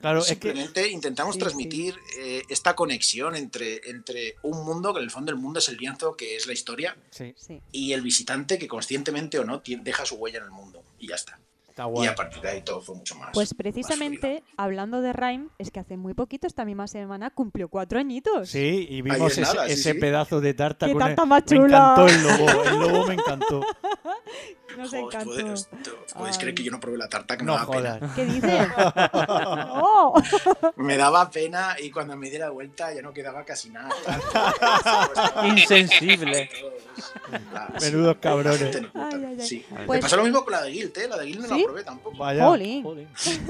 Claro, 0.02 0.18
es 0.18 0.26
que 0.26 0.32
simplemente 0.32 0.90
intentamos 0.90 1.36
Sí, 1.36 1.40
transmitir 1.40 1.96
eh, 2.18 2.42
esta 2.48 2.74
conexión 2.74 3.36
entre, 3.36 3.88
entre 3.88 4.34
un 4.42 4.64
mundo, 4.64 4.92
que 4.92 4.98
en 4.98 5.04
el 5.04 5.10
fondo 5.12 5.30
el 5.30 5.38
mundo 5.38 5.60
es 5.60 5.68
el 5.68 5.76
lienzo 5.76 6.16
que 6.16 6.34
es 6.34 6.46
la 6.48 6.52
historia, 6.52 6.96
sí, 7.10 7.34
y 7.70 7.92
el 7.92 8.02
visitante 8.02 8.58
que 8.58 8.66
conscientemente 8.66 9.38
o 9.38 9.44
no 9.44 9.62
deja 9.64 10.04
su 10.04 10.16
huella 10.16 10.38
en 10.38 10.44
el 10.44 10.50
mundo. 10.50 10.82
Y 10.98 11.06
ya 11.06 11.14
está. 11.14 11.38
Está 11.72 11.86
Y 12.02 12.06
a 12.06 12.14
partir 12.14 12.40
de 12.42 12.48
ahí 12.48 12.62
todo 12.62 12.80
fue 12.80 12.94
mucho 12.94 13.14
más. 13.16 13.30
Pues 13.32 13.50
más 13.50 13.54
precisamente, 13.54 14.44
hablando 14.56 15.00
de 15.00 15.12
Rhyme, 15.12 15.48
es 15.58 15.70
que 15.70 15.80
hace 15.80 15.96
muy 15.96 16.14
poquito, 16.14 16.46
esta 16.46 16.64
misma 16.64 16.86
semana, 16.86 17.30
cumplió 17.30 17.68
cuatro 17.68 17.98
añitos. 17.98 18.48
Sí, 18.50 18.86
y 18.88 19.02
vimos 19.02 19.32
es 19.32 19.38
ese, 19.38 19.40
nada, 19.54 19.66
sí, 19.66 19.72
ese 19.72 19.92
sí. 19.94 19.98
pedazo 19.98 20.40
de 20.40 20.54
tarta 20.54 20.86
¡Qué 20.86 20.92
con 20.92 21.02
el- 21.02 21.08
tarta 21.08 21.24
más 21.24 21.42
Me 21.42 21.56
chula! 21.56 21.94
encantó 21.96 22.06
el 22.08 22.22
lobo, 22.22 22.62
el 22.64 22.78
lobo 22.78 23.06
me 23.08 23.14
encantó. 23.14 23.60
Nos 24.78 24.88
Joder, 24.88 25.04
encantó. 25.04 25.30
¿podéis, 25.30 25.68
podéis 26.16 26.38
creer 26.38 26.54
que 26.54 26.62
yo 26.62 26.72
no 26.72 26.80
probé 26.80 26.96
la 26.96 27.06
tarta? 27.08 27.36
Que 27.36 27.44
No 27.44 27.52
me 27.52 27.58
daba 27.58 27.98
pena. 27.98 28.12
¿Qué 28.14 28.24
dices? 28.24 28.68
¡Oh! 29.12 30.14
Me 30.76 30.96
daba 30.96 31.28
pena 31.30 31.76
y 31.78 31.90
cuando 31.90 32.16
me 32.16 32.30
di 32.30 32.38
la 32.38 32.48
vuelta 32.48 32.92
ya 32.94 33.02
no 33.02 33.12
quedaba 33.12 33.44
casi 33.44 33.68
nada. 33.68 33.90
Insensible. 35.44 36.48
Claro, 37.50 37.74
sí. 37.80 37.86
Menudos 37.86 38.16
cabrones. 38.18 38.82
No. 38.82 38.88
Ay, 38.94 39.24
ay, 39.26 39.36
ay. 39.40 39.46
Sí. 39.46 39.64
Pues- 39.86 39.98
Me 39.98 40.02
pasó 40.02 40.16
lo 40.16 40.24
mismo 40.24 40.42
con 40.44 40.52
la 40.52 40.62
de 40.62 40.70
Guild, 40.70 40.96
¿eh? 40.98 41.08
La 41.08 41.18
de 41.18 41.26
Guild 41.26 41.40
no 41.42 41.48
la 41.48 41.54
Probé 41.64 41.84
tampoco. 41.84 42.16
Vaya. 42.18 42.44
Jolín. 42.44 42.84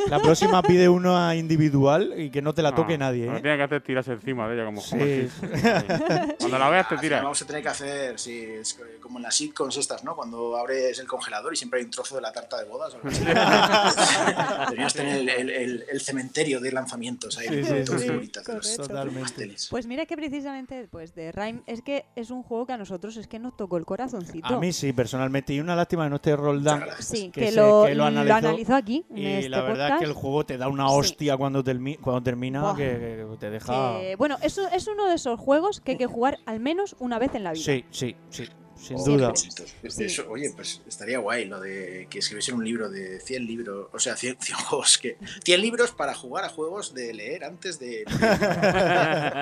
La 0.09 0.19
próxima 0.21 0.63
pide 0.63 0.89
una 0.89 1.35
individual 1.37 2.15
y 2.17 2.31
que 2.31 2.43
no 2.43 2.55
te 2.55 2.63
la 2.63 2.75
toque 2.75 2.97
nadie, 2.99 3.27
Lo 3.27 3.37
¿eh? 3.37 3.41
tiene 3.41 3.57
que 3.57 3.63
hacer 3.65 3.83
tirarse 3.83 4.13
encima 4.13 4.49
de 4.49 4.55
ella 4.55 4.65
como, 4.65 4.83
como 4.83 5.05
Sí. 5.05 5.29
así. 5.29 5.47
Cuando 6.39 6.59
la 6.59 6.69
veas 6.71 6.89
te 6.89 6.95
final 6.97 7.01
tiras. 7.01 7.23
Vamos 7.23 7.43
a 7.43 7.47
tener 7.47 7.63
que 7.63 7.69
hacer, 7.69 8.19
sí, 8.19 8.45
es 8.61 8.75
que- 8.75 8.83
como 9.03 9.19
en 9.19 9.25
las 9.25 9.35
sitcoms 9.35 9.77
estas, 9.77 10.05
¿no? 10.05 10.15
Cuando 10.17 10.57
abres 10.57 10.99
el 10.99 11.07
congelador 11.07 11.53
y 11.53 11.57
siempre 11.57 11.81
hay 11.81 11.85
un 11.85 11.91
trozo 11.91 12.15
de 12.15 12.23
la 12.23 12.33
tarta 12.33 12.57
de 12.59 12.65
bodas. 12.69 12.95
o 12.95 12.97
algo 12.97 13.09
así. 13.09 13.25
Deberíamos 14.65 14.95
tener 14.95 15.17
el, 15.19 15.29
el- 15.29 15.51
el- 15.51 15.85
el 15.91 16.01
cementerio 16.01 16.61
de 16.61 16.73
lanzamientos 16.73 17.37
ahí. 17.39 17.49
Sí, 17.49 17.55
con 17.55 17.65
sí, 17.65 17.69
todas 17.85 17.87
sí. 17.87 17.93
las 17.93 18.03
figuritas 18.03 18.45
de 18.45 18.53
los- 18.55 18.63
correcto. 18.63 18.71
de 18.73 18.79
los 18.79 18.89
Totalmente. 18.89 19.21
pasteles. 19.23 19.69
Pues 19.71 19.87
mira 19.87 20.07
que 20.07 20.17
precisamente 20.17 20.89
pues 20.91 21.15
de 21.15 21.33
Rhyme 21.33 21.63
es 21.67 21.83
que 21.83 22.05
es 22.17 22.31
un 22.31 22.43
juego 22.43 22.67
que 22.67 22.73
a 22.75 22.79
nosotros 22.79 23.17
es 23.17 23.27
que 23.27 23.39
nos 23.39 23.57
tocó 23.57 23.77
el 23.77 23.85
corazoncito. 23.85 24.47
A 24.55 24.59
mí 24.59 24.73
sí, 24.73 24.93
personalmente. 24.93 25.53
Y 25.53 25.61
una 25.61 25.77
lástima 25.77 26.05
que 26.05 26.11
no 26.11 26.17
esté 26.17 26.37
Roldán. 26.37 26.85
Sí, 27.01 27.31
que 27.31 27.41
que, 27.43 27.51
se- 27.51 27.57
lo, 27.57 27.85
que 27.87 27.95
lo 27.95 28.02
lo 28.11 28.21
analizó. 28.21 28.37
analizó 28.49 28.75
aquí. 28.75 29.05
En 29.11 29.19
Y 29.19 29.27
este 29.27 29.49
la 29.49 29.63
verdad 29.63 29.75
podcast. 29.89 29.93
es 29.93 29.99
que 29.99 30.05
el 30.05 30.13
juego 30.13 30.45
te 30.47 30.59
da 30.59 30.69
una 30.69 30.89
Sí. 30.89 30.95
hostia 30.97 31.37
cuando, 31.37 31.63
termi- 31.65 31.99
cuando 32.01 32.23
termina 32.23 32.75
que, 32.77 32.85
que 33.31 33.37
te 33.39 33.51
deja... 33.51 33.99
Bueno, 34.19 34.37
eso 34.43 34.69
es 34.69 34.87
uno 34.89 35.07
de 35.09 35.15
esos 35.15 35.39
juegos 35.39 35.81
que 35.81 35.93
hay 35.93 35.99
que 35.99 36.07
jugar 36.07 36.39
al 36.47 36.61
menos 36.61 36.97
una 36.99 37.19
vez 37.19 37.35
en 37.35 37.45
la 37.45 37.53
vida. 37.53 37.63
Sí, 37.65 37.85
sí, 37.91 38.17
sí, 38.31 38.45
sin 38.83 38.97
Oh, 38.99 39.05
duda. 39.05 39.29
pues 39.31 39.47
esto- 39.47 39.65
Sí. 39.89 40.05
eso, 40.05 40.29
oye, 40.29 40.51
pues 40.57 40.81
estaría 40.87 41.19
guay 41.19 41.45
lo 41.47 41.61
de 41.61 42.07
que 42.11 42.19
escribiesen 42.19 42.57
un 42.57 42.65
libro 42.65 42.91
de 42.91 43.21
100 43.21 43.47
libros, 43.47 43.89
o 43.93 43.99
sea, 43.99 44.17
100, 44.17 44.37
100 44.41 44.57
juegos 44.69 44.99
que 44.99 45.17
100 45.45 45.61
libros 45.61 45.93
para 45.93 46.15
jugar 46.15 46.45
a 46.45 46.49
juegos 46.49 46.93
de 46.95 47.15
leer 47.15 47.45
antes 47.45 47.79
de 47.79 48.05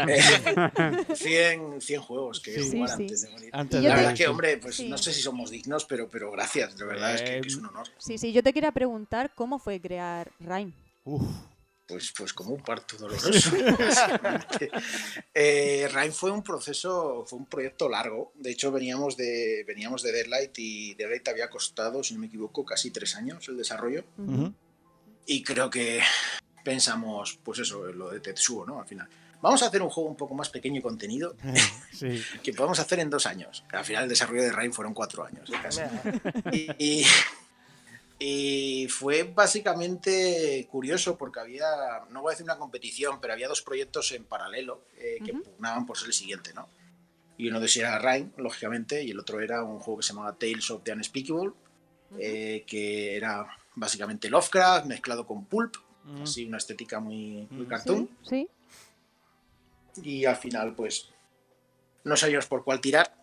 Eh, 0.09 0.22
100, 1.14 1.81
100 1.81 2.00
juegos 2.03 2.40
que 2.40 2.61
Sí. 2.62 2.70
jugar 2.72 2.88
Sí, 2.90 2.96
sí. 2.96 3.03
antes 3.03 3.22
de 3.22 3.29
morir. 3.31 3.50
Antes 3.53 3.83
La 3.83 3.88
verdad 3.90 4.03
morir, 4.11 4.16
que, 4.18 4.29
hombre, 4.29 4.57
pues 4.59 4.76
Sí. 4.76 4.88
no 4.88 4.98
sé 4.98 5.12
si 5.12 5.20
somos 5.22 5.50
dignos, 5.50 5.85
pero, 5.85 6.09
pero 6.09 6.31
gracias, 6.31 6.76
de 6.76 6.85
verdad, 6.85 7.14
es 7.14 7.22
que, 7.22 7.40
que 7.40 7.48
es 7.48 7.57
un 7.57 7.66
honor. 7.66 7.87
Sí, 7.98 8.18
sí, 8.18 8.33
yo 8.33 8.42
te 8.42 8.53
quería 8.53 8.72
preguntar 8.72 9.33
cómo 9.35 9.59
fue 9.59 9.81
crear 9.81 10.31
Rhyme. 10.40 10.72
Uf. 11.05 11.22
Pues, 11.90 12.12
pues 12.16 12.33
como 12.33 12.55
un 12.55 12.62
parto 12.62 12.96
doloroso. 12.96 13.50
eh, 15.35 15.88
Rhyme 15.92 16.12
fue 16.12 16.31
un 16.31 16.42
proceso, 16.42 17.24
fue 17.26 17.38
un 17.38 17.46
proyecto 17.46 17.88
largo. 17.88 18.33
De 18.37 18.50
hecho, 18.53 18.70
veníamos 18.70 19.16
de, 19.16 19.64
veníamos 19.66 20.03
de 20.03 20.12
Deadlight 20.12 20.57
y 20.59 20.94
Deadlight 20.94 21.26
había 21.29 21.50
costado, 21.50 22.03
si 22.05 22.14
no 22.14 22.20
me 22.20 22.26
equivoco, 22.29 22.64
casi 22.64 22.90
tres 22.90 23.16
años 23.16 23.48
el 23.48 23.57
desarrollo. 23.57 24.05
Ujú. 24.18 24.55
Y 25.26 25.42
creo 25.42 25.68
que 25.68 26.00
pensamos, 26.64 27.38
pues 27.42 27.59
eso, 27.61 27.85
lo 27.87 28.11
de 28.11 28.20
Tetsuo, 28.20 28.64
¿no? 28.66 28.81
Al 28.81 28.87
final. 28.87 29.09
Vamos 29.42 29.62
a 29.62 29.66
hacer 29.68 29.81
un 29.81 29.88
juego 29.88 30.11
un 30.11 30.16
poco 30.16 30.35
más 30.35 30.50
pequeño 30.50 30.79
y 30.79 30.83
contenido 30.83 31.35
Sí. 31.92 32.22
que 32.42 32.53
podemos 32.53 32.79
hacer 32.79 33.00
en 33.00 33.09
dos 33.11 33.24
años. 33.26 33.64
Al 33.72 33.85
final 33.85 34.03
el 34.05 34.09
desarrollo 34.11 34.42
de 34.42 34.53
Rhyme 34.53 34.72
fueron 34.74 34.92
cuatro 34.94 35.24
años, 35.24 35.48
¿eh? 35.50 35.55
casi. 35.62 35.81
Y, 36.53 37.00
y- 37.00 37.07
y 38.22 38.87
fue 38.88 39.22
básicamente 39.22 40.68
curioso 40.70 41.16
porque 41.16 41.40
había, 41.40 42.04
no 42.11 42.20
voy 42.20 42.30
a 42.30 42.33
decir 42.33 42.44
una 42.44 42.59
competición, 42.59 43.18
pero 43.18 43.33
había 43.33 43.48
dos 43.48 43.62
proyectos 43.62 44.12
en 44.12 44.24
paralelo 44.24 44.85
eh, 44.98 45.20
que 45.24 45.33
pugnaban 45.33 45.87
por 45.87 45.96
ser 45.96 46.09
el 46.09 46.12
siguiente, 46.12 46.52
¿no? 46.52 46.68
Y 47.38 47.48
uno 47.48 47.59
de 47.59 47.64
ellos 47.64 47.78
era 47.78 47.98
Rhyme, 47.98 48.33
lógicamente, 48.37 49.02
y 49.02 49.12
el 49.12 49.18
otro 49.18 49.40
era 49.40 49.64
un 49.64 49.78
juego 49.78 50.00
que 50.00 50.06
se 50.06 50.12
llamaba 50.12 50.37
Tales 50.37 50.70
of 50.70 50.83
the 50.83 50.92
Unspeakable, 50.92 51.52
eh, 52.18 52.62
que 52.66 53.16
era 53.16 53.56
básicamente 53.74 54.28
Lovecraft 54.28 54.85
mezclado 54.85 55.26
con 55.26 55.46
Pulp, 55.46 55.76
así 56.22 56.44
una 56.44 56.59
estética 56.59 57.00
muy, 57.00 57.48
muy 57.50 57.64
cartoon. 57.64 58.11
Sí, 58.28 58.46
Y 60.02 60.26
al 60.26 60.37
final, 60.37 60.74
pues, 60.74 61.09
no 62.04 62.16
sabíamos 62.16 62.44
por 62.44 62.64
cuál 62.64 62.83
tirar. 62.83 63.19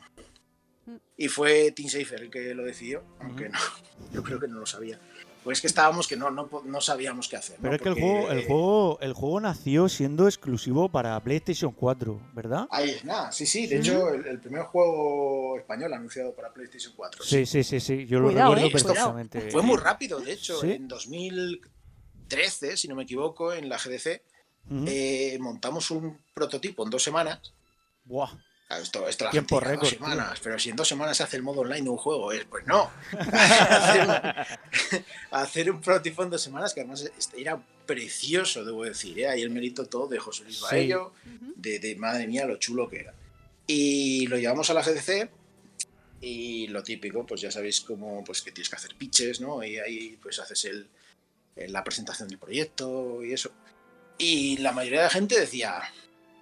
Y 1.18 1.28
fue 1.28 1.72
Tim 1.72 1.88
Schafer 1.88 2.22
el 2.24 2.30
que 2.30 2.54
lo 2.54 2.64
decidió, 2.64 3.04
aunque 3.20 3.50
no, 3.50 3.60
yo 4.14 4.24
creo 4.24 4.40
que 4.40 4.48
no 4.48 4.60
lo 4.60 4.66
sabía. 4.66 5.00
Pues 5.44 5.62
que 5.62 5.68
estábamos 5.68 6.08
que 6.10 6.18
no, 6.18 6.30
no, 6.30 6.50
no 6.66 6.82
sabíamos 6.82 7.30
qué 7.30 7.38
hacer. 7.38 7.56
¿no? 7.58 7.64
Pero 7.64 7.76
es 7.78 7.82
que 7.82 7.88
el 7.90 7.96
juego, 7.96 8.32
el 8.32 8.46
juego, 8.46 9.00
el 9.00 9.14
juego 9.14 9.40
nació 9.40 9.88
siendo 9.88 10.28
exclusivo 10.28 10.90
para 10.90 11.18
PlayStation 11.24 11.72
4, 11.72 12.22
¿verdad? 12.34 12.68
Ahí 12.70 12.90
es 12.90 13.06
nada, 13.06 13.32
sí, 13.32 13.46
sí. 13.46 13.66
De 13.66 13.78
hecho, 13.78 14.10
el, 14.14 14.26
el 14.28 14.40
primer 14.40 14.64
juego 14.64 15.58
español 15.58 15.94
anunciado 15.94 16.34
para 16.36 16.52
PlayStation 16.54 16.92
4. 16.98 17.24
Sí, 17.24 17.46
sí, 17.46 17.64
sí, 17.64 17.80
sí. 17.80 18.06
Yo 18.08 18.20
lo 18.20 18.28
Cuidado, 18.28 18.56
recuerdo 18.56 18.68
eh, 18.68 18.72
cuidado. 18.84 19.16
perfectamente. 19.16 19.52
Fue 19.52 19.62
muy 19.62 19.78
rápido, 19.78 20.20
de 20.20 20.34
hecho, 20.34 20.60
¿Sí? 20.60 20.72
en 20.72 20.88
2013, 20.90 22.76
si 22.76 22.88
no 22.90 22.96
me 22.96 23.04
equivoco, 23.04 23.54
en 23.54 23.70
la 23.70 23.78
GDC, 23.78 24.22
eh, 24.86 25.38
montamos 25.40 25.92
un 25.92 26.20
prototipo 26.34 26.84
en 26.84 26.90
dos 26.90 27.04
semanas. 27.04 27.54
Buah. 28.04 28.32
Claro, 28.68 28.84
Esto, 28.84 29.08
esto 29.08 29.26
la 29.26 29.32
Tiempo 29.32 29.56
gente 29.60 29.70
récord, 29.70 29.84
dos 29.86 29.94
semanas, 29.98 30.40
pero 30.44 30.60
si 30.60 30.70
en 30.70 30.76
dos 30.76 30.88
semanas 30.90 31.16
se 31.16 31.24
hace 31.24 31.38
el 31.38 31.44
modo 31.44 31.62
online 31.62 31.84
de 31.84 31.90
un 31.90 31.98
juego, 31.98 32.34
es, 32.34 32.44
pues 32.46 32.66
no. 32.68 32.92
hacer, 33.20 34.08
un, 34.08 35.04
hacer 35.32 35.72
un 35.72 35.82
prototipo 35.82 36.24
en 36.24 36.30
dos 36.30 36.42
semanas, 36.42 36.74
que 36.74 36.82
además 36.82 37.10
este, 37.18 37.40
era 37.40 37.62
precioso, 37.86 38.66
debo 38.66 38.84
decir. 38.84 39.20
¿eh? 39.20 39.30
Ahí 39.30 39.42
el 39.42 39.52
mérito 39.52 39.86
todo 39.86 40.08
de 40.08 40.20
José 40.20 40.44
Luis 40.44 40.58
Sí. 40.58 40.64
Baello, 40.64 41.14
de, 41.56 41.80
de 41.80 41.96
madre 41.96 42.28
mía 42.28 42.46
lo 42.46 42.58
chulo 42.58 42.90
que 42.90 43.00
era. 43.02 43.14
Y 43.68 44.28
lo 44.28 44.38
llevamos 44.38 44.70
a 44.70 44.74
la 44.74 44.82
GDC 44.82 45.30
y 46.20 46.68
lo 46.68 46.84
típico, 46.84 47.26
pues 47.26 47.40
ya 47.42 47.52
sabéis 47.52 47.80
cómo, 47.82 48.24
pues 48.26 48.42
que 48.42 48.52
tienes 48.52 48.70
que 48.70 48.76
hacer 48.76 48.96
pitches, 48.96 49.40
¿no? 49.40 49.64
Y 49.64 49.78
ahí 49.80 50.18
pues 50.22 50.40
haces 50.40 50.66
el, 50.66 50.90
el- 51.56 51.72
la 51.72 51.84
presentación 51.86 52.28
del 52.28 52.38
proyecto 52.40 53.24
y 53.24 53.32
eso. 53.32 53.52
Y 54.18 54.58
la 54.58 54.74
mayoría 54.74 55.00
de 55.00 55.06
la 55.06 55.10
gente 55.12 55.40
decía, 55.40 55.80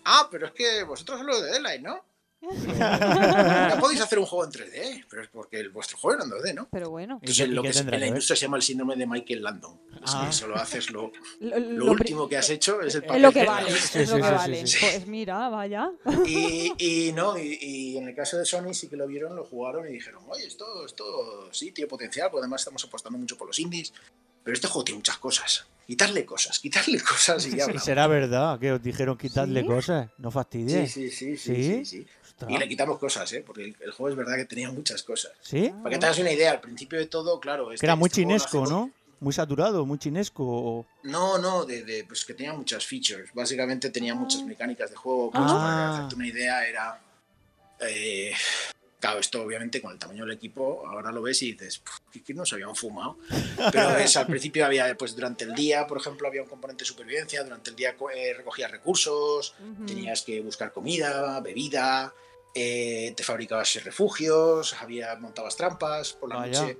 ah, 0.05 0.27
pero 0.31 0.47
es 0.47 0.53
que 0.53 0.81
vosotros 0.83 1.21
los 1.21 1.43
de 1.43 1.51
Deadline, 1.51 1.83
¿no? 1.83 2.03
Ya 2.77 3.77
podéis 3.79 4.01
hacer 4.01 4.19
un 4.19 4.25
juego 4.25 4.45
en 4.45 4.51
3D, 4.51 5.05
pero 5.09 5.23
es 5.23 5.29
porque 5.29 5.59
el, 5.59 5.69
vuestro 5.69 5.97
juego 5.97 6.15
era 6.23 6.25
en 6.25 6.31
2D, 6.31 6.53
¿no? 6.55 6.67
pero 6.71 6.89
bueno. 6.89 7.15
¿Y 7.21 7.25
Entonces, 7.25 7.49
lo 7.49 7.61
que 7.63 7.71
tendrá 7.71 7.95
en 7.95 8.01
la 8.01 8.07
industria 8.07 8.35
se 8.35 8.41
llama 8.43 8.57
el 8.57 8.63
síndrome 8.63 8.95
de 8.95 9.07
Michael 9.07 9.43
Landon. 9.43 9.79
Es 10.03 10.11
Ah. 10.13 10.25
que 10.27 10.33
solo 10.33 10.55
haces 10.55 10.89
lo, 10.91 11.11
Lo, 11.39 11.59
lo 11.59 11.85
lo 11.85 11.91
último 11.91 12.27
que 12.29 12.37
has 12.37 12.49
hecho, 12.49 12.81
es 12.81 12.95
el 12.95 13.01
Es 13.01 13.07
papel. 13.07 13.21
lo 13.21 13.31
que 13.31 13.45
vale, 13.45 13.69
es 13.69 13.73
lo 13.73 13.79
sí, 13.79 13.97
que 13.99 14.05
sí, 14.07 14.19
vale. 14.21 14.67
sí. 14.67 14.77
Pues 14.81 15.07
mira, 15.07 15.49
vaya. 15.49 15.91
Y, 16.25 16.73
y 16.77 17.11
no, 17.13 17.37
y, 17.37 17.57
y 17.61 17.97
en 17.97 18.07
el 18.09 18.15
caso 18.15 18.37
de 18.37 18.45
Sony 18.45 18.73
sí 18.73 18.87
que 18.87 18.95
lo 18.97 19.07
vieron, 19.07 19.35
lo 19.35 19.45
jugaron 19.45 19.87
y 19.87 19.93
dijeron, 19.93 20.23
oye, 20.27 20.45
esto, 20.45 20.85
esto 20.85 21.49
sí 21.53 21.71
tiene 21.71 21.87
potencial, 21.87 22.29
porque 22.29 22.43
además 22.43 22.61
estamos 22.61 22.83
apostando 22.83 23.17
mucho 23.17 23.37
por 23.37 23.47
los 23.47 23.57
indies, 23.59 23.93
pero 24.43 24.53
este 24.53 24.67
juego 24.67 24.83
tiene 24.85 24.97
muchas 24.99 25.17
cosas. 25.17 25.65
Quitarle 25.87 26.25
cosas, 26.25 26.59
quitarle 26.59 26.99
cosas 27.01 27.45
y 27.45 27.51
ya 27.51 27.57
Y 27.57 27.61
hablamos. 27.61 27.83
será 27.83 28.07
verdad 28.07 28.59
que 28.59 28.71
os 28.71 28.81
dijeron 28.81 29.17
quitarle 29.17 29.61
¿Sí? 29.61 29.67
cosas. 29.67 30.09
No 30.17 30.29
Sí, 30.29 30.33
fastidies. 30.33 30.91
sí, 30.91 31.09
sí, 31.11 31.37
sí, 31.37 31.55
¿Sí? 31.55 31.63
sí, 31.63 31.85
sí. 31.85 32.07
Ostras. 32.35 32.51
Y 32.51 32.57
le 32.57 32.67
quitamos 32.67 32.99
cosas, 32.99 33.31
¿eh? 33.33 33.43
Porque 33.45 33.63
el, 33.63 33.75
el 33.79 33.91
juego 33.91 34.09
es 34.09 34.15
verdad 34.15 34.35
que 34.35 34.45
tenía 34.45 34.69
muchas 34.71 35.03
cosas. 35.03 35.31
¿Sí? 35.41 35.71
Para 35.81 35.93
que 35.95 35.99
te 35.99 36.05
hagas 36.05 36.19
una 36.19 36.31
idea, 36.31 36.51
al 36.51 36.59
principio 36.61 36.99
de 36.99 37.05
todo, 37.07 37.39
claro. 37.39 37.69
Que 37.69 37.75
este- 37.75 37.85
era 37.85 37.95
muy 37.95 38.07
este 38.07 38.23
juego 38.23 38.31
lo 38.33 38.37
chinesco, 38.39 38.63
hace 38.63 38.71
¿no? 38.73 38.91
Muy 39.21 39.33
saturado, 39.33 39.85
muy 39.85 39.97
chinesco. 39.97 40.43
o- 40.45 40.85
No, 41.03 41.37
no, 41.37 41.63
de, 41.65 41.83
de, 41.85 42.03
pues 42.03 42.25
que 42.25 42.33
tenía 42.33 42.51
muchas 42.53 42.85
features. 42.85 43.33
Básicamente 43.33 43.89
tenía 43.89 44.13
muchas 44.13 44.43
mecánicas 44.43 44.89
de 44.89 44.97
juego. 44.97 45.31
Que, 45.31 45.37
pues, 45.39 45.51
Ah. 45.51 45.55
para 45.55 45.93
hacerte 45.95 46.15
una 46.15 46.27
idea 46.27 46.67
era. 46.67 47.01
eh, 47.81 48.33
claro, 48.99 49.19
esto 49.19 49.41
obviamente 49.43 49.81
con 49.81 49.91
el 49.91 49.99
tamaño 49.99 50.23
del 50.25 50.33
equipo, 50.35 50.83
ahora 50.87 51.11
lo 51.11 51.21
ves 51.21 51.41
y 51.43 51.51
dices, 51.51 51.79
"Puf, 51.79 51.97
que- 52.11 52.23
que 52.23 52.33
nos 52.33 52.51
habían 52.53 52.73
fumado. 52.75 53.17
Pero 53.71 53.97
es, 53.97 54.15
al 54.17 54.25
principio 54.27 54.65
había, 54.65 54.95
pues 54.97 55.13
durante 55.15 55.43
el 55.43 55.53
día, 55.53 55.85
por 55.85 55.97
ejemplo, 55.99 56.27
había 56.27 56.41
un 56.41 56.47
componente 56.49 56.83
de 56.83 56.87
supervivencia. 56.87 57.43
Durante 57.43 57.69
el 57.69 57.75
día 57.75 57.95
eh, 58.15 58.33
recogías 58.35 58.71
recursos, 58.71 59.53
tenías 59.85 60.21
que 60.23 60.41
buscar 60.41 60.71
comida, 60.73 61.39
bebida, 61.41 62.13
eh, 62.55 63.13
te 63.15 63.23
fabricabas 63.23 63.83
refugios, 63.83 64.73
había, 64.81 65.15
montabas 65.17 65.55
trampas 65.55 66.13
por 66.13 66.29
la 66.29 66.37
Vaya. 66.37 66.61
noche. 66.61 66.77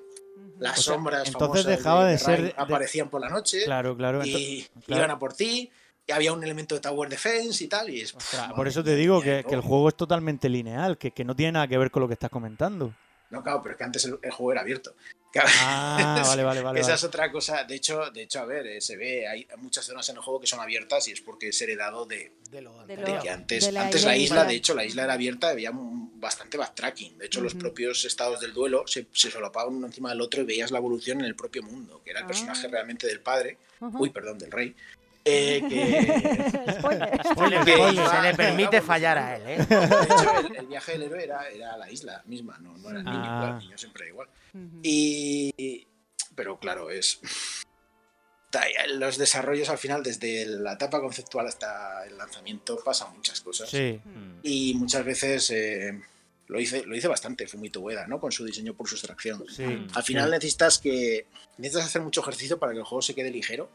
Las 0.58 0.80
O 0.80 0.82
sea, 0.82 0.94
sombras 0.96 1.28
entonces 1.28 1.64
famosas 1.64 1.78
dejaba 1.78 2.06
de 2.06 2.18
ser 2.18 2.42
de- 2.44 2.54
aparecían 2.58 3.10
por 3.10 3.20
la 3.22 3.30
noche 3.30 3.64
Claro, 3.66 3.96
claro. 3.98 4.22
y 4.26 4.64
claro. 4.86 5.00
iban 5.02 5.12
a 5.12 5.20
por 5.20 5.34
ti 5.34 5.70
y 6.08 6.12
había 6.12 6.32
un 6.32 6.42
elemento 6.44 6.76
de 6.76 6.82
tower 6.82 7.10
defense 7.10 7.64
y 7.64 7.68
tal 7.68 7.90
y 7.90 8.02
es 8.02 8.14
Ostras, 8.16 8.42
madre 8.44 8.56
por 8.56 8.68
eso 8.68 8.84
te 8.84 8.96
digo 8.96 9.22
que, 9.22 9.44
que 9.48 9.54
el 9.56 9.62
juego 9.62 9.90
es 9.90 9.96
totalmente 9.96 10.48
lineal, 10.48 10.98
que, 10.98 11.12
que 11.12 11.26
no 11.26 11.36
tiene 11.36 11.54
nada 11.54 11.68
que 11.68 11.78
ver 11.78 11.92
con 11.92 12.02
lo 12.02 12.08
que 12.08 12.14
estás 12.14 12.30
comentando. 12.30 12.94
no 13.32 13.44
claro 13.44 13.62
pero 13.62 13.74
es 13.74 13.78
que 13.78 13.84
antes 13.84 14.06
el, 14.06 14.18
el 14.22 14.32
juego 14.32 14.52
era 14.54 14.62
abierto 14.62 14.96
Ah, 15.38 16.24
vale, 16.26 16.44
vale, 16.44 16.62
vale. 16.62 16.80
esa 16.80 16.90
vale. 16.90 16.96
es 16.98 17.04
otra 17.04 17.32
cosa 17.32 17.64
de 17.64 17.76
hecho 17.76 18.10
de 18.12 18.24
hecho 18.24 18.40
a 18.40 18.46
ver 18.46 18.66
eh, 18.68 18.82
se 18.82 18.96
ve 18.96 19.28
hay 19.28 19.48
muchas 19.58 19.86
zonas 19.86 20.08
en 20.10 20.16
el 20.16 20.22
juego 20.22 20.40
que 20.40 20.48
son 20.48 20.60
abiertas 20.60 21.08
y 21.08 21.12
es 21.12 21.22
porque 21.22 21.50
es 21.50 21.62
heredado 21.62 22.06
de, 22.06 22.32
De 22.52 22.62
lo 22.62 22.86
De 22.86 22.96
de 22.98 23.02
lo- 23.16 23.22
que 23.22 23.30
antes 23.30 23.66
de 23.66 23.72
la 23.72 23.84
antes 23.84 24.04
la 24.06 24.16
idea 24.16 24.24
isla 24.26 24.44
de 24.46 24.56
hecho 24.56 24.74
la 24.76 24.86
isla 24.86 25.04
era 25.04 25.14
abierta 25.14 25.50
y 25.50 25.52
había 25.54 25.72
un- 25.72 26.20
bastante 26.20 26.58
backtracking 26.58 27.18
de 27.18 27.26
hecho 27.26 27.42
los 27.42 27.54
propios 27.54 28.04
estados 28.06 28.40
del 28.40 28.54
duelo 28.54 28.88
se, 28.88 29.08
se 29.12 29.30
solapaban 29.30 29.76
uno 29.76 29.88
encima 29.88 30.10
del 30.10 30.22
otro 30.22 30.42
y 30.42 30.46
veías 30.46 30.72
la 30.72 30.78
evolución 30.80 31.20
en 31.20 31.26
el 31.26 31.36
propio 31.36 31.62
mundo 31.64 32.02
que 32.04 32.12
era 32.12 32.22
el 32.22 32.26
personaje 32.28 32.68
Ah. 32.68 32.70
realmente 32.72 33.06
del 33.08 33.20
padre 33.20 33.58
uy 33.82 34.10
perdón 34.10 34.40
del 34.40 34.52
rey 34.52 34.76
eh, 35.26 35.62
que 35.68 36.72
Spoiler. 36.80 37.22
Spoiler, 37.32 37.64
Que 37.66 37.74
spoiler, 37.74 37.94
iba- 37.96 38.16
se 38.16 38.22
le 38.22 38.34
permite 38.36 38.82
fallar 38.82 39.18
a 39.18 39.36
él, 39.36 39.42
¿eh? 39.48 39.58
De 39.58 39.84
hecho, 40.04 40.40
el, 40.48 40.56
el 40.58 40.68
viaje 40.68 40.92
del 40.94 41.04
héroe 41.04 41.24
era, 41.24 41.50
era 41.50 41.74
a 41.74 41.78
la 41.78 41.90
isla 41.92 42.22
misma, 42.28 42.58
no, 42.60 42.78
no 42.78 42.90
era 42.90 43.00
el 43.00 43.06
niño, 43.06 43.18
Ah. 43.24 43.40
claro, 43.42 43.58
el 43.58 43.64
niño 43.66 43.78
siempre 43.78 44.08
igual. 44.08 44.28
Y, 44.84 45.86
pero 46.36 46.58
claro, 46.60 46.90
es... 46.90 47.20
Los 48.94 49.18
desarrollos 49.18 49.68
al 49.70 49.78
final, 49.78 50.02
desde 50.02 50.46
la 50.46 50.74
etapa 50.74 51.02
conceptual 51.02 51.46
hasta 51.48 52.06
el 52.06 52.18
lanzamiento, 52.18 52.80
pasan 52.86 53.14
muchas 53.14 53.42
cosas. 53.42 53.70
Sí. 53.70 54.00
Mm. 54.06 54.40
Y 54.44 54.74
muchas 54.76 55.04
veces, 55.04 55.50
eh, 55.50 56.00
lo 56.48 56.58
hice, 56.62 56.86
lo 56.86 56.96
hice 56.96 57.10
bastante 57.10 57.48
Fumito 57.48 57.82
Ueda, 57.82 58.08
¿no? 58.08 58.18
Con 58.22 58.32
su 58.32 58.46
diseño 58.46 58.74
por 58.74 58.88
sustracción. 58.88 59.44
Sí. 59.50 59.86
Al 59.94 60.04
final 60.04 60.26
Sí. 60.30 60.32
necesitas 60.32 60.80
que 60.80 61.26
necesitas 61.58 61.88
hacer 61.88 62.02
mucho 62.02 62.22
ejercicio 62.22 62.58
para 62.58 62.72
que 62.72 62.78
el 62.80 62.86
juego 62.86 63.02
se 63.02 63.14
quede 63.14 63.30
ligero 63.30 63.70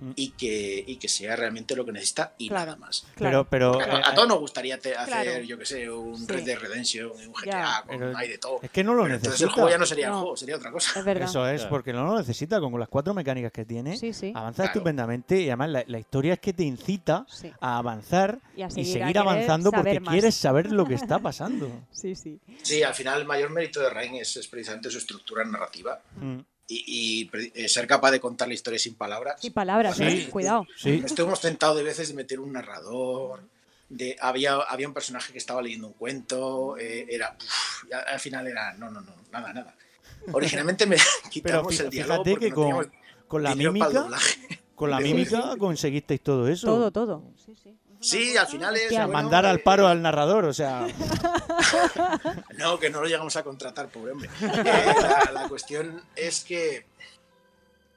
Mm. 0.00 0.10
y 0.16 0.30
que, 0.32 0.84
y 0.86 0.96
que 0.96 1.06
sea 1.08 1.36
realmente 1.36 1.76
lo 1.76 1.84
que 1.84 1.92
necesita 1.92 2.34
y 2.36 2.48
Claro. 2.48 2.72
nada 2.72 2.76
más. 2.78 3.06
Pero, 3.16 3.48
pero 3.48 3.80
a, 3.80 3.84
eh, 3.84 4.02
a 4.04 4.12
todos 4.14 4.26
nos 4.28 4.40
gustaría 4.40 4.76
te- 4.78 4.94
hacer, 4.96 5.22
Claro. 5.24 5.44
yo 5.44 5.56
que 5.56 5.64
sé, 5.64 5.88
un 5.88 6.18
Sí. 6.18 6.26
Red 6.26 6.42
Dead 6.44 6.58
Redemption, 6.58 7.10
un 7.12 7.32
GTA, 7.32 7.44
Ya. 7.50 7.82
con, 7.86 7.98
Pero 7.98 8.16
hay 8.18 8.28
de 8.28 8.38
todo. 8.38 8.58
es 8.60 8.70
que 8.72 8.82
no 8.82 8.92
lo 8.94 9.04
Pero 9.04 9.14
entonces 9.14 9.30
necesita. 9.40 9.48
el 9.48 9.54
juego 9.54 9.70
ya 9.70 9.78
no 9.78 9.86
sería 9.86 10.08
No. 10.08 10.14
el 10.14 10.20
juego, 10.20 10.36
sería 10.36 10.56
otra 10.56 10.72
cosa. 10.72 10.98
Es 10.98 11.04
verdad. 11.04 11.28
Eso 11.28 11.48
es, 11.48 11.60
Claro. 11.60 11.70
porque 11.70 11.92
no 11.92 12.04
lo 12.04 12.18
necesita, 12.18 12.60
con 12.60 12.78
las 12.78 12.88
cuatro 12.88 13.14
mecánicas 13.14 13.52
que 13.52 13.64
tiene, 13.64 13.96
Sí, 13.96 14.12
sí. 14.12 14.32
avanza 14.34 14.64
Claro. 14.64 14.72
estupendamente 14.72 15.40
y 15.40 15.46
además 15.46 15.70
la, 15.70 15.84
la 15.86 15.98
historia 16.00 16.32
es 16.34 16.40
que 16.40 16.52
te 16.52 16.64
incita 16.64 17.24
Sí. 17.30 17.52
a 17.60 17.78
avanzar 17.78 18.40
Y 18.56 18.62
a 18.62 18.66
y 18.66 18.70
seguir, 18.72 18.96
a 19.02 19.06
seguir 19.06 19.18
avanzando 19.18 19.70
porque 19.70 20.00
más. 20.00 20.12
quieres 20.12 20.34
saber 20.34 20.72
lo 20.72 20.86
que 20.86 20.94
está 20.94 21.18
pasando. 21.20 21.70
Sí, 21.92 22.16
sí. 22.16 22.40
Sí, 22.62 22.82
al 22.82 22.94
final 22.94 23.20
el 23.20 23.26
mayor 23.26 23.50
mérito 23.50 23.80
de 23.80 23.90
Rain 23.90 24.16
es, 24.16 24.36
es 24.36 24.48
precisamente 24.48 24.90
su 24.90 24.98
estructura 24.98 25.44
narrativa 25.44 26.00
Mm, 26.20 26.40
y, 26.66 27.30
eh, 27.54 27.68
ser 27.68 27.86
capaz 27.86 28.10
de 28.10 28.20
contar 28.20 28.48
la 28.48 28.54
historia 28.54 28.78
sin 28.78 28.94
palabras. 28.94 29.40
Sin 29.40 29.52
palabras, 29.52 29.96
Sí. 29.96 30.04
¿eh? 30.04 30.28
Cuidado. 30.30 30.66
Sí, 30.76 31.02
Estuvimos 31.04 31.40
tentados 31.40 31.76
de 31.76 31.82
veces 31.82 32.08
de 32.08 32.14
meter 32.14 32.40
un 32.40 32.52
narrador. 32.52 33.42
De, 33.88 34.16
había, 34.20 34.54
había 34.54 34.88
un 34.88 34.94
personaje 34.94 35.32
que 35.32 35.38
estaba 35.38 35.60
leyendo 35.62 35.88
un 35.88 35.92
cuento. 35.92 36.76
eh, 36.78 37.06
era. 37.10 37.36
uf, 37.38 37.92
al, 37.92 38.14
al 38.14 38.20
final 38.20 38.46
era. 38.46 38.72
No, 38.74 38.90
no, 38.90 39.00
no, 39.02 39.14
nada, 39.30 39.52
nada. 39.52 39.74
Originalmente 40.32 40.86
me 40.86 40.96
quitamos 41.30 41.78
el 41.80 41.90
diálogo 41.90 42.24
fíjate 42.24 42.30
porque 42.30 42.46
que 42.46 42.50
no 42.72 42.82
con, 43.28 43.42
la 43.42 43.54
mímica, 43.54 44.08
con 44.74 44.90
la 44.90 45.00
mímica 45.00 45.56
conseguisteis 45.58 46.22
todo 46.22 46.48
eso. 46.48 46.66
Todo, 46.66 46.90
todo. 46.90 47.22
Sí, 47.44 47.54
sí. 47.62 47.76
Sí, 48.04 48.36
al 48.36 48.46
final 48.46 48.76
es. 48.76 48.86
O 48.86 48.88
sea, 48.90 49.06
bueno, 49.06 49.22
mandar 49.22 49.46
al 49.46 49.56
eh, 49.56 49.62
paro 49.64 49.86
al 49.88 50.02
narrador, 50.02 50.44
o 50.44 50.52
sea, 50.52 50.86
No, 52.58 52.78
que 52.78 52.90
no 52.90 53.00
lo 53.00 53.06
llegamos 53.06 53.36
a 53.36 53.42
contratar, 53.42 53.88
pobre 53.88 54.12
hombre. 54.12 54.28
Eh, 54.40 54.62
la, 54.64 55.30
la 55.32 55.48
cuestión 55.48 56.02
es 56.14 56.44
que 56.44 56.86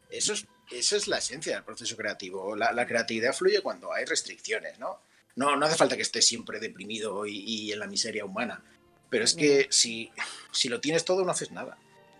eso 0.09 0.33
es, 0.33 0.47
eso 0.71 0.95
es 0.95 1.07
la 1.07 1.17
esencia 1.17 1.55
del 1.55 1.63
proceso 1.63 1.95
creativo. 1.95 2.55
La, 2.55 2.71
la 2.71 2.87
creatividad 2.87 3.33
fluye 3.33 3.61
cuando 3.61 3.93
hay 3.93 4.05
restricciones, 4.05 4.79
¿no? 4.79 4.99
No, 5.35 5.55
no 5.55 5.65
hace 5.65 5.75
falta 5.75 5.95
que 5.95 6.01
estés 6.01 6.27
siempre 6.27 6.59
deprimido 6.59 7.25
y, 7.25 7.37
y 7.39 7.71
en 7.71 7.79
la 7.79 7.87
miseria 7.87 8.25
humana. 8.25 8.63
Pero 9.09 9.23
es 9.23 9.35
que 9.35 9.67
si, 9.69 10.11
si 10.51 10.67
lo 10.67 10.81
tienes 10.81 11.05
todo, 11.05 11.23
no 11.23 11.31
haces 11.31 11.51
nada. 11.51 11.77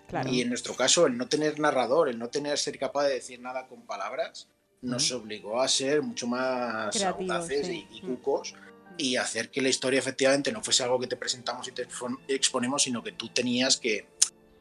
Claro. 0.08 0.30
Y 0.30 0.42
en 0.42 0.50
nuestro 0.50 0.76
caso, 0.76 1.06
el 1.08 1.18
no 1.18 1.28
tener 1.28 1.60
narrador, 1.60 2.08
el 2.10 2.18
no 2.20 2.30
tener 2.30 2.58
ser 2.58 2.78
capaz 2.80 3.06
de 3.06 3.16
decir 3.16 3.40
nada 3.42 3.68
con 3.68 3.82
palabras, 3.86 4.48
nos 4.82 5.12
obligó 5.12 5.62
a 5.62 5.68
ser 5.68 6.02
mucho 6.02 6.28
más 6.28 6.96
Creativos, 6.96 7.36
audaces 7.36 7.68
sí. 7.68 7.88
y, 7.92 7.98
y 7.98 8.02
cucos 8.02 8.54
y 8.98 9.16
hacer 9.16 9.52
que 9.52 9.62
la 9.62 9.70
historia 9.70 10.00
efectivamente 10.00 10.52
no 10.52 10.64
fuese 10.64 10.84
algo 10.84 11.00
que 11.00 11.08
te 11.08 11.16
presentamos 11.16 11.68
y 11.68 11.72
te 11.72 11.88
expo- 11.88 12.20
exponemos, 12.28 12.84
sino 12.84 13.04
que 13.04 13.12
tú 13.12 13.30
tenías 13.30 13.78
que, 13.78 14.08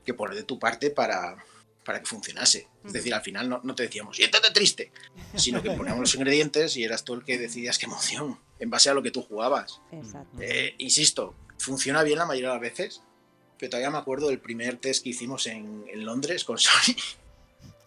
que 0.04 0.14
poner 0.14 0.36
de 0.36 0.42
tu 0.42 0.58
parte 0.58 0.90
para, 0.90 1.36
para 1.84 2.00
que 2.00 2.06
funcionase. 2.06 2.68
Es 2.84 2.92
decir, 2.92 3.14
al 3.14 3.22
final 3.22 3.48
no, 3.48 3.60
no 3.64 3.74
te 3.74 3.84
decíamos, 3.84 4.16
siéntate 4.16 4.50
triste, 4.50 4.92
sino 5.36 5.62
que 5.62 5.70
poníamos 5.70 6.00
los 6.00 6.14
ingredientes 6.14 6.76
y 6.76 6.84
eras 6.84 7.02
tú 7.04 7.14
el 7.14 7.24
que 7.24 7.38
decidías 7.38 7.78
qué 7.78 7.86
emoción, 7.86 8.38
en 8.58 8.68
base 8.70 8.90
a 8.90 8.94
lo 8.94 9.02
que 9.02 9.10
tú 9.10 9.22
jugabas. 9.22 9.80
Exacto. 9.90 10.36
Eh, 10.40 10.74
insisto, 10.78 11.34
funciona 11.58 12.02
bien 12.02 12.18
la 12.18 12.26
mayoría 12.26 12.48
de 12.50 12.54
las 12.56 12.62
veces, 12.62 13.02
pero 13.58 13.70
todavía 13.70 13.90
me 13.90 13.98
acuerdo 13.98 14.28
del 14.28 14.38
primer 14.40 14.76
test 14.76 15.02
que 15.02 15.08
hicimos 15.10 15.46
en, 15.46 15.84
en 15.90 16.04
Londres 16.04 16.44
con 16.44 16.58
Sony 16.58 16.94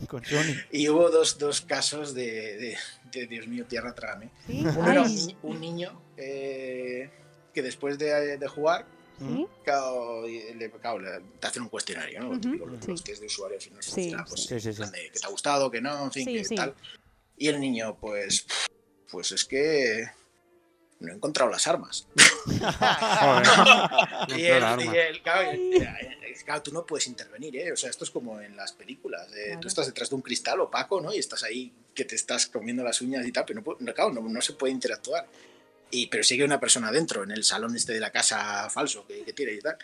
con 0.08 0.24
Sony. 0.26 0.56
y 0.72 0.88
hubo 0.90 1.10
dos, 1.10 1.38
dos 1.38 1.62
casos 1.62 2.14
de, 2.14 2.26
de- 2.58 2.78
de, 3.12 3.28
Dios 3.28 3.48
mío, 3.48 3.66
tierra 3.66 3.94
trágame. 3.94 4.30
Sí. 4.48 4.64
Uno 4.76 4.92
era 4.92 5.04
un, 5.44 5.60
niño 5.60 6.02
eh, 6.18 7.10
que 7.54 7.62
después 7.62 7.98
de, 7.98 8.38
de 8.38 8.48
jugar, 8.48 8.86
¿Sí? 9.20 9.46
claro, 9.64 10.28
y 10.30 10.54
le- 10.54 10.72
claro, 10.72 11.00
le- 11.00 11.20
te 11.40 11.48
hacen 11.48 11.64
un 11.64 11.70
cuestionario, 11.70 12.20
¿no? 12.22 12.26
Lo 12.28 12.32
Ujú, 12.34 12.42
típico, 12.42 12.66
los, 12.66 12.80
sí. 12.86 12.92
los 12.92 13.04
test 13.04 13.20
de 13.22 13.28
usuario 13.28 13.58
al 13.58 13.62
final 13.62 13.84
Sí, 13.84 13.92
funciona, 13.92 14.26
pues, 14.26 14.42
sí. 14.44 14.48
Sí, 14.48 14.60
sí, 14.60 14.62
sí. 14.62 14.70
en 14.70 14.76
plan 14.76 14.92
de 14.92 15.12
que 15.12 15.20
te 15.20 15.26
ha 15.26 15.30
gustado, 15.30 15.72
que 15.72 15.82
no, 15.82 16.04
en 16.06 16.12
fin, 16.12 16.26
Sí, 16.26 16.34
que 16.34 16.44
sí. 16.46 16.56
tal. 16.56 16.76
Y 17.38 17.48
el 17.48 17.60
niño, 17.60 17.98
pues, 18.00 18.46
pues 19.12 19.32
es 19.32 19.44
que 19.46 20.06
no 21.00 21.12
he 21.12 21.16
encontrado 21.16 21.50
las 21.52 21.66
armas. 21.68 22.08
Y 24.38 24.46
el, 24.46 24.64
y 24.82 24.98
el- 24.98 25.22
claro, 25.24 25.52
claro, 26.46 26.62
tú 26.64 26.72
no 26.72 26.86
puedes 26.86 27.08
intervenir, 27.08 27.56
¿eh? 27.58 27.72
O 27.72 27.76
sea, 27.78 27.90
esto 27.90 28.04
es 28.04 28.12
como 28.12 28.40
en 28.42 28.56
las 28.56 28.74
películas. 28.74 29.28
eh, 29.36 29.46
Claro. 29.48 29.60
Tú 29.62 29.68
estás 29.68 29.86
detrás 29.88 30.10
de 30.10 30.16
un 30.16 30.22
cristal 30.22 30.60
opaco, 30.62 31.02
¿no? 31.02 31.14
Y 31.14 31.18
estás 31.18 31.44
ahí 31.44 31.74
que 31.94 32.06
te 32.06 32.16
estás 32.16 32.48
comiendo 32.48 32.84
las 32.84 33.02
uñas 33.02 33.26
y 33.26 33.32
tal, 33.32 33.46
pero 33.46 33.62
no, 33.80 33.94
claro, 33.94 34.12
no, 34.14 34.22
no 34.22 34.42
se 34.42 34.54
puede 34.54 34.74
interactuar. 34.74 35.28
Y, 35.92 36.08
pero 36.08 36.24
sigue 36.24 36.44
una 36.44 36.60
persona 36.60 36.92
dentro, 36.92 37.24
en 37.24 37.32
el 37.32 37.44
salón 37.44 37.76
este 37.76 37.94
de 37.94 38.00
la 38.00 38.12
casa 38.12 38.70
falso 38.70 39.06
que, 39.08 39.24
que 39.24 39.34
tiene 39.34 39.54
y 39.54 39.60
tal. 39.60 39.78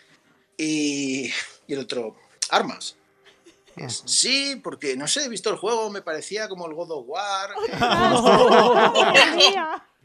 Y, 0.56 1.26
y 1.66 1.72
el 1.72 1.80
otro, 1.80 2.16
armas. 2.50 2.96
Sí, 4.06 4.60
porque 4.62 4.96
no 4.96 5.06
sé, 5.06 5.24
he 5.24 5.28
visto 5.28 5.50
el 5.50 5.56
juego, 5.56 5.90
me 5.90 6.02
parecía 6.02 6.48
como 6.48 6.66
el 6.66 6.74
God 6.74 6.90
of 6.92 7.04
War. 7.08 7.50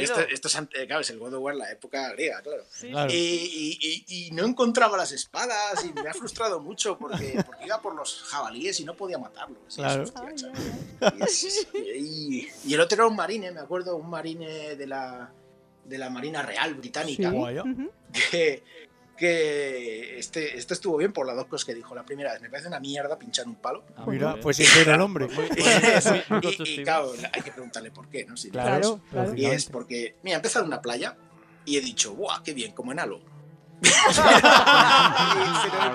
eh, 0.00 0.02
esto, 0.32 0.48
es, 0.48 0.56
ante- 0.56 0.86
claro, 0.86 1.02
es 1.02 1.10
el 1.10 1.18
God 1.20 1.34
of 1.34 1.42
War, 1.42 1.54
la 1.54 1.70
época 1.70 2.10
griega, 2.12 2.42
claro. 2.42 2.64
Claro. 2.80 3.12
Y, 3.12 3.16
y- 3.16 3.78
y- 3.80 4.04
y 4.26 4.30
no 4.32 4.44
encontraba 4.44 4.96
las 4.96 5.12
espadas 5.12 5.84
y 5.84 5.92
me 5.92 6.08
ha 6.08 6.14
frustrado 6.14 6.58
mucho 6.60 6.98
porque, 6.98 7.40
porque 7.46 7.66
iba 7.66 7.80
por 7.80 7.94
los 7.94 8.22
jabalíes 8.24 8.80
y 8.80 8.84
no 8.84 8.96
podía 8.96 9.18
matarlos. 9.18 9.78
Y 9.78 9.80
Claro. 9.82 10.02
Y, 11.16 11.22
es- 11.22 11.68
y- 11.74 12.48
y 12.64 12.74
el 12.74 12.80
otro 12.80 12.96
era 12.96 13.06
un 13.06 13.14
marine, 13.16 13.52
me 13.52 13.60
acuerdo, 13.60 13.96
un 13.96 14.10
marine 14.10 14.74
de 14.74 14.86
la, 14.86 15.30
de 15.84 15.98
la 15.98 16.10
Marina 16.10 16.42
Real 16.42 16.74
Británica, 16.74 17.30
Sí. 17.30 17.36
Que, 18.12 18.64
que 19.20 20.18
este, 20.18 20.56
este 20.56 20.72
estuvo 20.72 20.96
bien 20.96 21.12
por 21.12 21.26
las 21.26 21.36
dos 21.36 21.44
cosas 21.46 21.66
que 21.66 21.74
dijo. 21.74 21.94
La 21.94 22.04
primera 22.04 22.32
vez, 22.32 22.40
me 22.40 22.48
parece 22.48 22.68
una 22.68 22.80
mierda 22.80 23.18
pinchar 23.18 23.46
un 23.46 23.56
palo. 23.56 23.84
Ah, 23.96 24.04
Mira, 24.06 24.36
fue 24.40 24.54
sincero 24.54 24.94
el 24.94 25.00
hombre. 25.02 25.28
y, 26.42 26.80
y, 26.80 26.82
claro, 26.82 27.12
hay 27.32 27.42
que 27.42 27.52
preguntarle 27.52 27.90
por 27.90 28.08
qué, 28.08 28.24
¿no? 28.24 28.34
Si- 28.36 28.50
Claro, 28.50 29.00
Claro, 29.10 29.34
y 29.36 29.44
es 29.44 29.66
porque, 29.66 30.16
mira, 30.22 30.36
he 30.36 30.38
empezado 30.38 30.64
en 30.64 30.68
una 30.68 30.80
playa 30.80 31.16
y 31.66 31.76
he 31.76 31.82
dicho, 31.82 32.14
¡buah, 32.14 32.42
qué 32.42 32.54
bien, 32.54 32.72
como 32.72 32.92
en 32.92 33.00
Halo! 33.00 33.20
Y- 33.82 33.86
me 33.86 33.92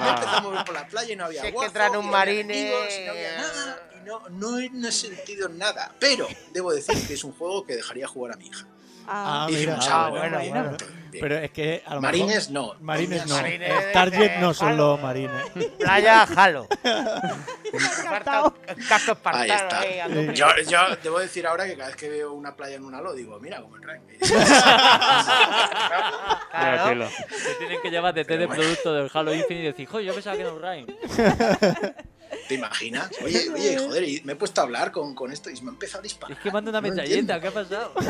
empezado 0.10 0.38
a 0.38 0.42
mover 0.42 0.66
por 0.66 0.74
la 0.76 0.88
playa 0.88 1.14
y 1.14 1.16
no 1.16 1.26
había 1.26 1.42
Si 1.42 1.48
es 1.48 1.52
que 1.52 1.56
guapo, 1.56 1.68
entran 1.68 1.96
un 1.96 2.06
y 2.06 2.10
marine, 2.10 2.62
y 2.62 2.66
no 3.06 3.12
había 3.12 3.38
nada, 3.38 3.90
y 3.96 4.00
no, 4.06 4.30
no, 4.30 4.60
he- 4.60 4.70
no 4.70 4.88
he 4.88 4.92
sentido 4.92 5.50
nada. 5.50 5.96
Pero 6.00 6.28
debo 6.54 6.72
decir 6.74 6.96
que 7.08 7.14
es 7.16 7.24
un 7.24 7.32
juego 7.34 7.66
que 7.66 7.76
dejaría 7.76 8.08
jugar 8.08 8.34
a 8.34 8.38
mi 8.38 8.48
hija. 8.48 8.68
Ah, 9.08 9.48
Y 9.50 9.56
dijimos, 9.56 9.88
ah, 9.90 10.06
ah, 10.06 10.10
bueno, 10.10 10.38
bueno. 10.40 10.64
bien. 10.64 10.78
Pero 11.18 11.38
es 11.38 11.52
que 11.52 11.82
a 11.86 11.96
lo 11.96 12.02
Marines 12.02 12.50
mejor- 12.50 12.76
no. 12.76 12.84
Marines 12.84 13.26
no. 13.26 13.36
Marines 13.36 13.72
El 13.72 13.80
de- 13.86 13.92
target 13.94 14.32
no 14.42 14.54
son 14.54 14.68
Halo. 14.74 14.88
los 14.94 15.02
marines. 15.02 15.32
Playa 15.80 16.24
Halo. 16.24 16.68
Casco 18.90 19.18
Ahí 19.24 19.50
espartano 19.50 19.54
está. 19.54 19.80
ahí, 19.80 20.00
tope. 20.10 20.34
Yo, 20.36 20.48
yo 20.70 20.80
debo 21.02 21.20
decir 21.20 21.48
ahora 21.48 21.66
que 21.66 21.76
cada 21.78 21.88
vez 21.88 21.96
que 21.96 22.10
veo 22.10 22.34
una 22.34 22.54
playa 22.56 22.76
en 22.76 22.84
un 22.86 22.94
halo 22.96 23.14
digo, 23.14 23.40
mira 23.40 23.62
como 23.62 23.78
en 23.78 23.84
Rank. 23.84 24.02
Vaya 24.20 26.12
Claro. 26.52 27.08
Te 27.08 27.56
tienen 27.60 27.82
que 27.82 27.90
llevar 27.90 28.14
de 28.14 28.26
té 28.26 28.38
de 28.38 28.48
producto 28.48 28.94
del 28.94 29.10
Halo 29.14 29.34
Infinite 29.34 29.64
y 29.64 29.68
decir, 29.68 29.88
joder, 29.88 30.06
yo 30.06 30.14
pensaba 30.14 30.36
que 30.36 30.42
era 30.42 30.52
un 30.52 30.62
Rain. 30.62 30.86
¿Te 32.48 32.56
imaginas? 32.56 33.10
Oye, 33.24 33.50
oye, 33.54 33.78
joder, 33.78 34.04
y 34.04 34.22
me 34.26 34.34
he 34.34 34.36
puesto 34.36 34.62
a 34.62 34.66
hablar 34.66 34.92
con, 34.92 35.16
con 35.16 35.32
esto 35.32 35.50
y 35.50 35.54
me 35.62 35.70
ha 35.70 35.74
empezado 35.74 36.00
a 36.00 36.04
disparar. 36.04 36.36
Es 36.38 36.44
que 36.44 36.52
manda 36.52 36.70
una 36.72 36.82
No 36.82 36.88
metralleta, 36.90 37.40
¿qué 37.40 37.48
ha 37.48 37.52
pasado? 37.52 37.94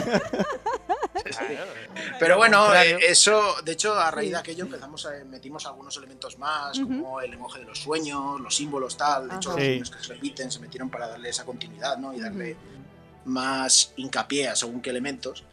Pero 2.19 2.37
bueno, 2.37 2.73
eh, 2.73 2.97
eso, 3.07 3.55
de 3.63 3.73
hecho, 3.73 3.93
a 3.93 4.11
raíz 4.11 4.31
de 4.31 4.37
aquello 4.37 4.63
empezamos 4.63 5.05
a, 5.05 5.11
metimos 5.25 5.65
algunos 5.65 5.95
elementos 5.97 6.37
más, 6.37 6.79
como 6.79 7.21
el 7.21 7.33
emoji 7.33 7.59
de 7.59 7.65
los 7.65 7.79
sueños, 7.79 8.39
los 8.39 8.55
símbolos, 8.55 8.97
tal. 8.97 9.29
De 9.29 9.35
hecho, 9.35 9.51
Ajá. 9.51 9.59
los 9.59 9.65
sueños 9.65 9.91
que 9.91 9.99
se 9.99 10.13
repiten 10.13 10.51
se 10.51 10.59
metieron 10.59 10.89
para 10.89 11.07
darle 11.07 11.29
esa 11.29 11.45
continuidad, 11.45 11.97
¿no? 11.97 12.13
Y 12.13 12.19
darle 12.19 12.55
más 13.25 13.93
hincapié 13.95 14.49
a 14.49 14.55
según 14.55 14.81
qué 14.81 14.89
elementos. 14.89 15.43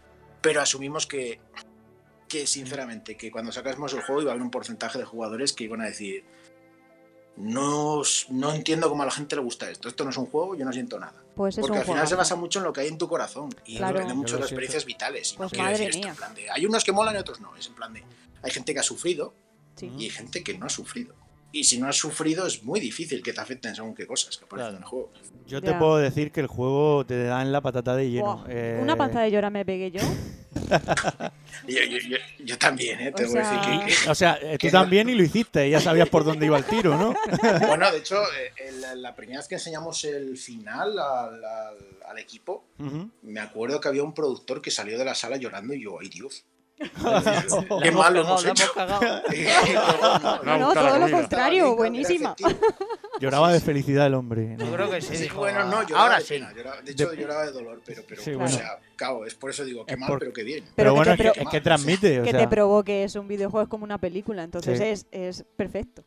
Pero 0.41 0.61
asumimos 0.61 1.07
que, 1.07 1.41
que, 2.29 2.47
sinceramente, 2.47 3.17
que 3.17 3.31
cuando 3.31 3.53
sacásemos 3.53 3.93
el 3.95 4.03
juego 4.03 4.23
iba 4.23 4.31
a 4.31 4.35
haber 4.35 4.43
un 4.43 4.51
porcentaje 4.51 4.99
de 4.99 5.05
jugadores 5.05 5.53
que 5.53 5.65
iban 5.65 5.81
a 5.81 5.87
decir. 5.87 6.25
No, 7.37 8.03
no 8.31 8.53
entiendo 8.53 8.89
cómo 8.89 9.03
a 9.03 9.07
la 9.07 9.13
gente 9.13 9.35
le 9.37 9.43
gusta 9.43 9.71
esto. 9.71 9.89
Esto 9.89 10.05
no 10.05 10.11
es 10.11 10.17
un 10.17 10.27
juego, 10.27 10.55
yo 10.55 10.65
no 10.65 10.73
siento 10.73 10.99
nada. 11.01 11.15
Pues 11.35 11.57
es 11.57 11.63
Porque 11.63 11.73
un 11.73 11.79
al 11.79 11.85
final 11.87 12.07
se 12.07 12.15
basa 12.15 12.37
mucho 12.37 12.59
en 12.59 12.65
lo 12.67 12.73
que 12.73 12.83
hay 12.83 12.89
en 12.89 12.99
tu 12.99 13.09
corazón 13.09 13.49
y 13.65 13.79
Claro. 13.79 13.95
depende 13.95 14.15
mucho 14.15 14.35
de 14.35 14.41
las 14.41 14.51
experiencias 14.51 14.85
vitales. 14.85 15.33
Y 15.33 15.37
Pues 15.37 15.53
no 15.55 15.69
decir 15.69 15.89
esto 15.89 15.99
mía. 16.01 16.11
en 16.11 16.17
plan 16.17 16.35
de, 16.35 16.51
hay 16.51 16.67
unos 16.67 16.85
que 16.85 16.93
molan 16.93 17.15
y 17.15 17.19
otros 17.19 17.41
no. 17.41 17.57
Es 17.57 17.67
en 17.69 17.75
plan 17.75 17.93
de, 17.95 18.03
hay 18.43 18.51
gente 18.51 18.75
que 18.75 18.81
ha 18.81 18.85
sufrido 18.85 19.33
Sí. 19.77 19.91
y 19.99 20.05
hay 20.05 20.11
gente 20.11 20.45
que 20.45 20.59
no 20.59 20.67
ha 20.67 20.69
sufrido. 20.69 21.15
Y 21.53 21.65
si 21.65 21.79
no 21.79 21.89
has 21.89 21.97
sufrido 21.97 22.47
es 22.47 22.63
muy 22.65 22.81
difícil 22.81 23.23
que 23.23 23.33
te 23.33 23.41
afecten 23.41 23.75
según 23.75 23.95
qué 23.95 24.07
cosas 24.07 24.37
que 24.37 24.45
aparecen 24.45 24.71
Claro. 24.73 24.77
en 24.77 24.83
el 24.83 24.89
juego. 24.89 25.11
Yo 25.47 25.61
te 25.63 25.73
puedo 25.75 25.97
decir 25.97 26.33
que 26.33 26.41
el 26.41 26.47
juego 26.47 27.05
te 27.07 27.25
da 27.25 27.41
en 27.43 27.51
la 27.53 27.61
patata 27.63 27.97
de 27.97 28.11
lleno. 28.11 28.45
Eh, 28.49 28.79
Una 28.83 28.97
panza 28.97 29.21
de 29.23 29.31
llora 29.31 29.49
me 29.51 29.65
pegué 29.65 29.91
yo. 29.91 30.01
Yo, 31.69 31.79
yo- 31.85 31.99
yo- 32.09 32.17
yo 32.45 32.59
también, 32.59 32.99
¿eh? 33.01 33.11
O 33.13 33.15
Te 33.15 33.25
voy 33.27 33.39
a 33.39 33.45
sea- 33.45 33.61
decir 33.61 33.87
que, 33.87 34.05
que- 34.05 34.11
O 34.11 34.15
sea, 34.17 34.39
tú 34.59 34.69
también 34.71 35.09
y 35.09 35.15
lo 35.15 35.23
hiciste, 35.23 35.71
ya 35.71 35.81
sabías 35.81 36.09
por 36.09 36.25
dónde 36.25 36.47
iba 36.47 36.59
el 36.59 36.65
tiro, 36.65 36.97
¿no? 36.97 37.15
Bueno, 37.69 37.91
de 37.93 37.99
hecho, 37.99 38.17
eh, 38.21 38.53
el- 38.57 39.01
la 39.01 39.15
primera 39.15 39.39
vez 39.39 39.47
que 39.49 39.55
enseñamos 39.55 40.03
el 40.05 40.37
final 40.37 40.99
al, 40.99 41.45
al- 41.45 41.77
al 42.09 42.19
equipo, 42.19 42.65
Ujú. 42.81 43.09
me 43.23 43.39
acuerdo 43.41 43.81
que 43.81 43.87
había 43.89 44.03
un 44.03 44.13
productor 44.13 44.61
que 44.61 44.73
salió 44.73 44.99
de 44.99 45.05
la 45.05 45.15
sala 45.15 45.37
llorando 45.37 45.73
y 45.73 45.85
yo, 45.85 45.99
ay 46.01 46.09
Dios. 46.09 46.45
Qué 47.83 47.93
mal 47.93 48.13
lo 48.13 48.23
cagado, 48.25 48.41
hemos 48.41 48.45
hecho. 48.45 48.63
hemos 48.65 48.73
cagado. 48.75 49.23
No, 50.45 50.59
no, 50.59 50.73
todo 50.75 50.99
lo 50.99 51.11
contrario, 51.13 51.77
buenísima. 51.77 52.35
Lloraba 53.23 53.53
de 53.53 53.61
felicidad 53.61 54.07
el 54.07 54.15
hombre. 54.15 54.57
¿no? 54.57 54.65
Yo 54.67 54.73
creo 54.73 54.91
que 54.91 55.01
sí, 55.01 55.17
Sí, 55.17 55.23
dijo, 55.25 55.39
bueno, 55.39 55.65
no, 55.65 55.83
lloraba 55.83 56.03
ahora 56.03 56.19
de 56.19 56.23
sí. 56.25 56.35
pena, 56.35 56.53
lloraba- 56.53 56.83
de 56.83 56.93
hecho, 56.93 57.09
De- 57.11 57.17
lloraba 57.17 57.47
de 57.47 57.53
dolor, 57.53 57.81
pero, 57.85 58.03
pero 58.09 58.23
Sí, 58.23 58.31
o 58.33 58.39
bueno. 58.39 58.53
sea, 58.57 58.79
claro, 58.97 59.25
es 59.27 59.35
por 59.35 59.51
eso 59.51 59.65
digo, 59.65 59.87
qué 59.87 59.95
Es 59.95 59.99
mal, 60.01 60.09
por- 60.09 60.19
pero 60.19 60.33
qué 60.33 60.43
bien. 60.43 60.65
Pero, 60.65 60.75
Pero 60.77 60.91
que 60.93 60.97
bueno, 60.97 61.13
es 61.13 61.33
que, 61.35 61.41
es 61.43 61.49
que 61.49 61.61
transmite. 61.61 62.21
O 62.21 62.25
que 62.25 62.33
te 62.35 62.49
provoque 62.49 63.05
es 63.05 63.15
un 63.15 63.29
videojuego 63.29 63.63
es 63.65 63.69
como 63.69 63.85
una 63.85 63.99
película, 63.99 64.43
entonces 64.43 64.79
Sí. 64.79 64.85
es, 64.85 65.07
es 65.11 65.45
perfecto. 65.57 66.05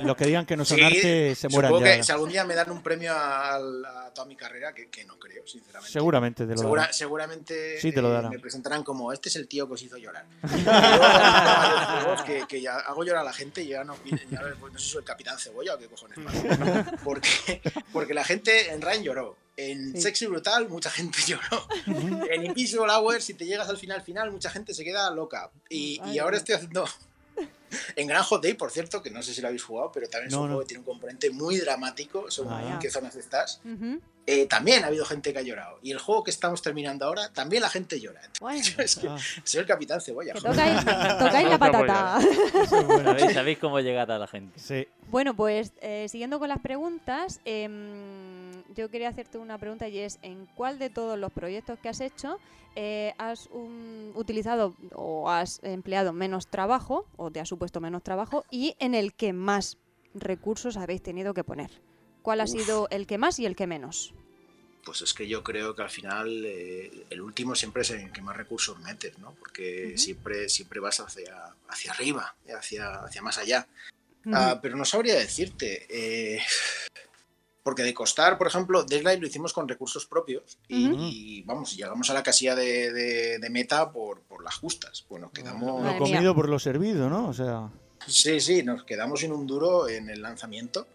los 0.00 0.14
que 0.16 0.26
digan 0.26 0.46
que 0.46 0.56
no 0.56 0.64
son 0.64 0.78
Sí, 0.78 0.84
arte 0.84 1.34
se 1.34 1.48
mueran 1.48 1.70
supongo 1.72 1.86
ya. 1.88 1.96
que 1.96 2.02
si 2.04 2.12
algún 2.12 2.28
día 2.28 2.44
me 2.44 2.54
dan 2.54 2.70
un 2.70 2.82
premio 2.84 3.12
a, 3.12 3.56
a 3.56 4.14
toda 4.14 4.24
mi 4.28 4.36
carrera, 4.36 4.72
que, 4.72 4.88
que 4.90 5.04
no 5.04 5.18
creo, 5.18 5.44
sinceramente. 5.44 5.90
Seguramente 5.92 6.46
te 6.46 6.52
lo 6.52 6.58
Segura- 6.58 6.82
darán. 6.82 6.94
seguramente 6.94 7.80
Sí, 7.80 7.90
te 7.90 8.00
lo 8.00 8.10
eh, 8.10 8.12
darán. 8.12 8.30
me 8.30 8.38
presentarán 8.38 8.84
como 8.84 9.12
este 9.12 9.28
es 9.28 9.34
el 9.34 9.48
tío 9.48 9.66
que 9.66 9.74
os 9.74 9.82
hizo 9.82 9.96
llorar. 9.96 10.24
Que, 12.26 12.44
que 12.48 12.60
ya 12.60 12.76
hago 12.76 13.04
llorar 13.04 13.22
a 13.22 13.24
la 13.24 13.32
gente 13.32 13.62
y 13.62 13.68
ya 13.68 13.84
no, 13.84 13.94
ya 14.30 14.40
pues 14.58 14.72
no 14.72 14.78
sé 14.78 14.84
si 14.84 14.90
soy 14.92 14.98
el 15.00 15.04
capitán 15.04 15.38
cebolla 15.38 15.74
o 15.74 15.78
qué 15.78 15.86
cojones 15.86 16.18
Porque, 17.04 17.60
porque 17.92 18.14
la 18.14 18.24
gente 18.24 18.70
en 18.72 18.80
Rain 18.82 19.02
lloró. 19.02 19.36
En 19.58 19.92
Sí. 19.94 20.02
Sexy 20.02 20.26
Brutal 20.26 20.68
mucha 20.68 20.90
gente 20.90 21.18
lloró. 21.26 21.66
En 22.30 22.44
Invisible 22.44 22.92
Hour, 22.92 23.22
si 23.22 23.34
te 23.34 23.46
llegas 23.46 23.68
al 23.68 23.78
final 23.78 24.02
final, 24.02 24.30
mucha 24.30 24.50
gente 24.50 24.74
se 24.74 24.84
queda 24.84 25.10
loca. 25.10 25.50
Y, 25.70 25.98
Ay, 26.02 26.16
y 26.16 26.18
ahora 26.18 26.36
estoy 26.36 26.54
haciendo 26.56 26.86
en 27.96 28.06
Gran 28.06 28.22
Hot 28.22 28.42
Day, 28.42 28.54
por 28.54 28.70
cierto, 28.70 29.02
que 29.02 29.10
no 29.10 29.22
sé 29.22 29.34
si 29.34 29.40
lo 29.40 29.48
habéis 29.48 29.62
jugado, 29.64 29.90
pero 29.92 30.08
también 30.08 30.28
es 30.28 30.32
No, 30.34 30.42
un 30.42 30.46
no. 30.48 30.54
juego 30.54 30.60
que 30.62 30.68
tiene 30.68 30.78
un 30.80 30.84
componente 30.86 31.30
muy 31.30 31.58
dramático 31.58 32.30
según 32.30 32.52
Ah. 32.52 32.70
en 32.72 32.78
qué 32.78 32.90
zonas 32.90 33.14
estás. 33.16 33.60
Ujú. 33.64 34.00
Eh, 34.28 34.46
también 34.46 34.82
ha 34.82 34.88
habido 34.88 35.04
gente 35.04 35.32
que 35.32 35.38
ha 35.38 35.42
llorado. 35.42 35.78
Y 35.82 35.92
el 35.92 35.98
juego 36.00 36.24
que 36.24 36.32
estamos 36.32 36.60
terminando 36.60 37.04
ahora, 37.06 37.32
también 37.32 37.62
la 37.62 37.70
gente 37.70 38.00
llora. 38.00 38.20
Bueno, 38.40 38.60
Es 38.78 38.96
que 38.96 39.08
Ah. 39.08 39.16
soy 39.44 39.60
el 39.60 39.66
capitán 39.66 40.00
cebolla. 40.00 40.34
tocáis, 40.34 40.84
tocáis 41.18 41.48
la 41.48 41.58
patata. 41.58 42.18
¿Sabéis, 42.68 43.32
sabéis 43.34 43.58
cómo 43.58 43.78
llegar 43.80 44.10
a 44.10 44.18
la 44.18 44.26
gente. 44.26 44.58
Sí. 44.58 44.88
Bueno, 45.10 45.34
pues 45.36 45.72
eh, 45.80 46.08
siguiendo 46.08 46.38
con 46.40 46.48
las 46.48 46.58
preguntas, 46.60 47.40
em, 47.44 48.35
yo 48.76 48.90
quería 48.90 49.08
hacerte 49.08 49.38
una 49.38 49.58
pregunta 49.58 49.88
y 49.88 49.98
es, 49.98 50.18
¿en 50.22 50.46
cuál 50.54 50.78
de 50.78 50.90
todos 50.90 51.18
los 51.18 51.32
proyectos 51.32 51.78
que 51.78 51.88
has 51.88 52.00
hecho 52.00 52.38
eh, 52.74 53.14
has 53.18 53.48
um, 53.52 54.14
utilizado 54.14 54.74
o 54.94 55.30
has 55.30 55.60
empleado 55.62 56.12
menos 56.12 56.46
trabajo 56.48 57.06
o 57.16 57.30
te 57.30 57.40
ha 57.40 57.46
supuesto 57.46 57.80
menos 57.80 58.02
trabajo 58.02 58.44
y 58.50 58.76
en 58.78 58.94
el 58.94 59.14
que 59.14 59.32
más 59.32 59.78
recursos 60.14 60.76
habéis 60.76 61.02
tenido 61.02 61.32
que 61.34 61.42
poner? 61.44 61.70
¿Cuál 62.22 62.40
ha 62.40 62.44
Uf. 62.44 62.50
sido 62.50 62.88
el 62.90 63.06
que 63.06 63.18
más 63.18 63.38
y 63.38 63.46
el 63.46 63.56
que 63.56 63.66
menos? 63.66 64.12
Pues 64.84 65.02
es 65.02 65.14
que 65.14 65.26
yo 65.26 65.42
creo 65.42 65.74
que 65.74 65.82
al 65.82 65.90
final 65.90 66.44
eh, 66.44 67.06
el 67.10 67.20
último 67.20 67.54
siempre 67.54 67.82
es 67.82 67.90
en 67.90 68.12
que 68.12 68.20
más 68.22 68.36
recursos 68.36 68.78
metes, 68.80 69.18
¿no? 69.18 69.32
Porque 69.34 69.94
siempre, 69.96 70.48
siempre 70.48 70.78
vas 70.78 71.00
hacia, 71.00 71.34
hacia 71.68 71.90
arriba, 71.90 72.36
hacia, 72.56 73.00
hacia 73.02 73.22
más 73.22 73.38
allá. 73.38 73.66
Ah, 74.32 74.60
pero 74.62 74.76
no 74.76 74.84
sabría 74.84 75.14
decirte. 75.14 75.86
eh, 75.88 76.40
porque 77.66 77.82
de 77.82 77.92
costar, 77.92 78.38
por 78.38 78.46
ejemplo, 78.46 78.84
Deadline 78.84 79.20
lo 79.20 79.26
hicimos 79.26 79.52
con 79.52 79.66
recursos 79.66 80.06
propios 80.06 80.56
y, 80.68 81.42
vamos, 81.42 81.76
llegamos 81.76 82.08
a 82.10 82.14
la 82.14 82.22
casilla 82.22 82.54
de, 82.54 82.92
de- 82.92 83.38
de 83.40 83.50
meta 83.50 83.90
por, 83.90 84.20
por 84.20 84.44
las 84.44 84.54
justas. 84.54 85.04
Bueno, 85.10 85.32
quedamos. 85.32 85.82
Lo 85.84 85.98
comido 85.98 86.32
por 86.32 86.48
lo 86.48 86.60
servido, 86.60 87.10
¿no? 87.10 87.26
O 87.26 87.34
sea, 87.34 87.68
Sí, 88.06 88.38
sí, 88.38 88.62
nos 88.62 88.84
quedamos 88.84 89.18
sin 89.18 89.32
un 89.32 89.48
duro 89.48 89.88
en 89.88 90.08
el 90.10 90.22
lanzamiento. 90.22 90.86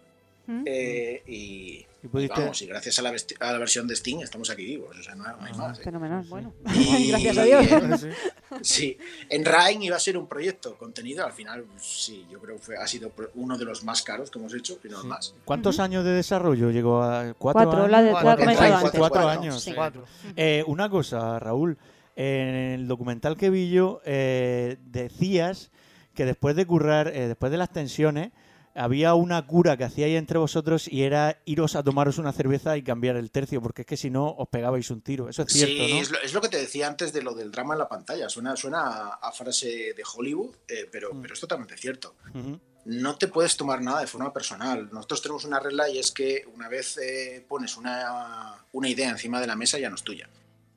¿Mm? 0.47 0.63
eh, 0.65 1.23
y, 1.27 1.31
y 1.33 1.87
y 2.03 2.07
pudiste. 2.07 2.39
vamos, 2.41 2.61
y 2.63 2.65
gracias 2.65 2.97
a 2.97 3.03
la, 3.03 3.11
vesti- 3.13 3.35
a 3.39 3.51
la 3.51 3.59
versión 3.59 3.87
de 3.87 3.95
Steam 3.95 4.21
estamos 4.21 4.49
aquí 4.49 4.65
vivos. 4.65 4.97
O 4.99 5.03
sea, 5.03 5.13
no, 5.13 5.23
no 5.23 5.29
hay 5.43 5.51
Ah, 5.53 5.57
más. 5.57 5.79
¿eh? 5.79 5.83
Fenomenal, 5.83 6.25
bueno. 6.27 6.53
Y- 6.73 7.07
Gracias 7.11 7.37
a 7.37 7.43
Dios. 7.43 7.71
en- 7.71 8.15
Sí. 8.63 8.97
En 9.29 9.45
Rain 9.45 9.81
iba 9.83 9.95
a 9.95 9.99
ser 9.99 10.17
un 10.17 10.27
proyecto 10.27 10.75
contenido, 10.77 11.25
al 11.25 11.31
final 11.31 11.63
sí, 11.79 12.25
yo 12.31 12.39
creo 12.39 12.55
que 12.57 12.61
fue- 12.61 12.77
ha 12.77 12.87
sido 12.87 13.11
uno 13.35 13.57
de 13.57 13.65
los 13.65 13.83
más 13.83 14.01
caros 14.01 14.29
que 14.31 14.39
hemos 14.39 14.53
hecho, 14.53 14.79
y 14.83 14.89
no 14.89 15.03
más. 15.03 15.33
¿Cuántos 15.45 15.79
años 15.79 16.03
de 16.03 16.11
desarrollo 16.11 16.71
llegó 16.71 17.01
a 17.03 17.33
cuatro, 17.37 17.61
Cuatro, 17.63 17.79
años? 17.81 17.91
la 17.91 18.01
de- 18.01 18.11
la 18.11 18.23
la 18.23 18.31
he 18.31 18.33
he 18.33 18.37
comentado 18.37 18.61
Rain, 18.61 18.73
antes. 18.73 18.99
Cuatro 18.99 19.21
cuatro, 19.21 19.29
años. 19.29 19.61
Sí. 19.63 19.73
Cuatro. 19.73 20.05
Eh, 20.35 20.63
una 20.67 20.89
cosa, 20.89 21.37
Raúl. 21.39 21.77
En 22.15 22.47
el 22.55 22.87
documental 22.87 23.37
que 23.37 23.49
vi 23.49 23.69
yo, 23.71 24.01
eh, 24.05 24.77
decías 24.85 25.71
que 26.13 26.25
después 26.25 26.55
de 26.55 26.65
currar, 26.65 27.07
eh, 27.07 27.27
después 27.29 27.51
de 27.53 27.57
las 27.57 27.71
tensiones, 27.71 28.31
había 28.75 29.13
una 29.13 29.45
cura 29.47 29.77
que 29.77 29.83
hacíais 29.83 30.17
entre 30.17 30.37
vosotros 30.39 30.87
y 30.87 31.03
era 31.03 31.39
iros 31.45 31.75
a 31.75 31.83
tomaros 31.83 32.17
una 32.17 32.31
cerveza 32.31 32.77
y 32.77 32.83
cambiar 32.83 33.15
el 33.15 33.31
tercio, 33.31 33.61
porque 33.61 33.81
es 33.81 33.87
que 33.87 33.97
si 33.97 34.09
no 34.09 34.29
os 34.37 34.47
pegabais 34.49 34.89
un 34.91 35.01
tiro. 35.01 35.29
Eso 35.29 35.43
es 35.43 35.53
cierto, 35.53 35.73
sí, 35.85 35.93
¿no? 35.93 35.99
es, 36.01 36.11
lo, 36.11 36.19
es 36.21 36.33
lo 36.33 36.41
que 36.41 36.49
te 36.49 36.57
decía 36.57 36.87
antes 36.87 37.13
de 37.13 37.21
lo 37.21 37.33
del 37.33 37.51
drama 37.51 37.73
en 37.73 37.79
la 37.79 37.89
pantalla, 37.89 38.29
suena, 38.29 38.55
suena 38.55 38.81
a, 38.81 39.07
a 39.21 39.31
frase 39.31 39.67
de 39.95 40.03
Hollywood, 40.15 40.55
eh, 40.67 40.87
pero, 40.91 41.13
Mm. 41.13 41.21
pero 41.21 41.33
es 41.33 41.39
totalmente 41.39 41.75
cierto. 41.77 42.15
No 42.85 43.15
te 43.17 43.27
puedes 43.27 43.55
tomar 43.57 43.79
nada 43.81 44.01
de 44.01 44.07
forma 44.07 44.33
personal. 44.33 44.89
Nosotros 44.91 45.21
tenemos 45.21 45.45
una 45.45 45.59
regla 45.59 45.87
y 45.89 45.99
es 45.99 46.11
que 46.11 46.45
una 46.55 46.67
vez 46.67 46.97
eh, 46.97 47.45
pones 47.47 47.77
una, 47.77 48.55
una 48.71 48.89
idea 48.89 49.09
encima 49.09 49.39
de 49.39 49.45
la 49.47 49.55
mesa 49.55 49.77
ya 49.77 49.89
no 49.89 49.95
es 49.95 50.03
tuya. 50.03 50.27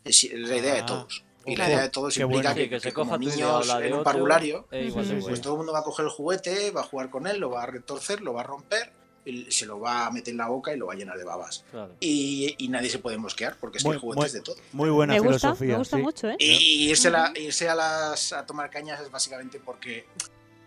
Es, 0.04 0.22
es 0.24 0.38
la 0.38 0.57
idea 0.57 0.74
de 0.74 0.80
Ah, 0.80 0.87
todos. 0.87 1.24
Y 1.46 1.57
la 1.57 1.66
idea 1.68 1.83
de 1.83 1.88
implica 2.24 2.52
bueno. 2.52 2.54
que, 2.57 2.62
Sí, 2.64 2.68
que 2.70 2.80
se 2.80 2.92
como 2.92 3.16
niños 3.18 3.78
de 3.78 3.87
en 3.87 3.92
un 3.92 3.98
otro, 4.00 4.04
parvulario, 4.04 4.66
e 4.70 4.85
puede. 4.87 5.28
pues 5.28 5.40
todo 5.40 5.52
el 5.54 5.57
mundo 5.59 5.72
va 5.72 5.80
a 5.80 5.85
coger 5.85 6.04
el 6.07 6.11
juguete, 6.11 6.70
va 6.70 6.80
a 6.83 6.85
jugar 6.85 7.11
con 7.11 7.26
él, 7.26 7.38
lo 7.38 7.50
va 7.50 7.62
a 7.62 7.66
retorcer, 7.66 8.20
lo 8.20 8.33
va 8.35 8.40
a 8.40 8.44
romper, 8.44 8.92
y 9.26 9.50
se 9.50 9.64
lo 9.64 9.80
va 9.80 10.07
a 10.07 10.11
meter 10.11 10.33
en 10.33 10.38
la 10.38 10.48
boca 10.48 10.74
y 10.74 10.76
lo 10.76 10.87
va 10.87 10.92
a 10.92 10.96
llenar 10.96 11.16
de 11.16 11.24
babas. 11.24 11.64
Claro. 11.70 11.94
Y, 12.00 12.54
y 12.59 12.68
nadie 12.68 12.90
se 12.90 12.98
puede 12.98 13.16
mosquear 13.16 13.57
porque 13.59 13.78
es 13.78 13.85
que 13.85 13.90
el 13.90 13.98
juguete 13.98 14.18
muy- 14.20 14.26
es 14.26 14.33
de 14.35 14.40
todo. 14.42 14.57
Muy 14.72 14.90
buena 14.90 15.14
me 15.14 15.20
gusta, 15.20 15.54
filosofía. 15.54 15.68
me 15.72 15.78
gusta 15.78 15.96
sí. 15.96 16.02
mucho, 16.02 16.28
¿eh? 16.30 16.37
Y 16.38 16.90
irse, 16.90 17.11
la- 17.11 17.33
irse 17.35 17.68
a, 17.68 17.74
las, 17.74 18.33
a 18.35 18.44
tomar 18.44 18.68
cañas 18.70 19.00
es 19.00 19.11
básicamente 19.11 19.61
porque, 19.64 20.07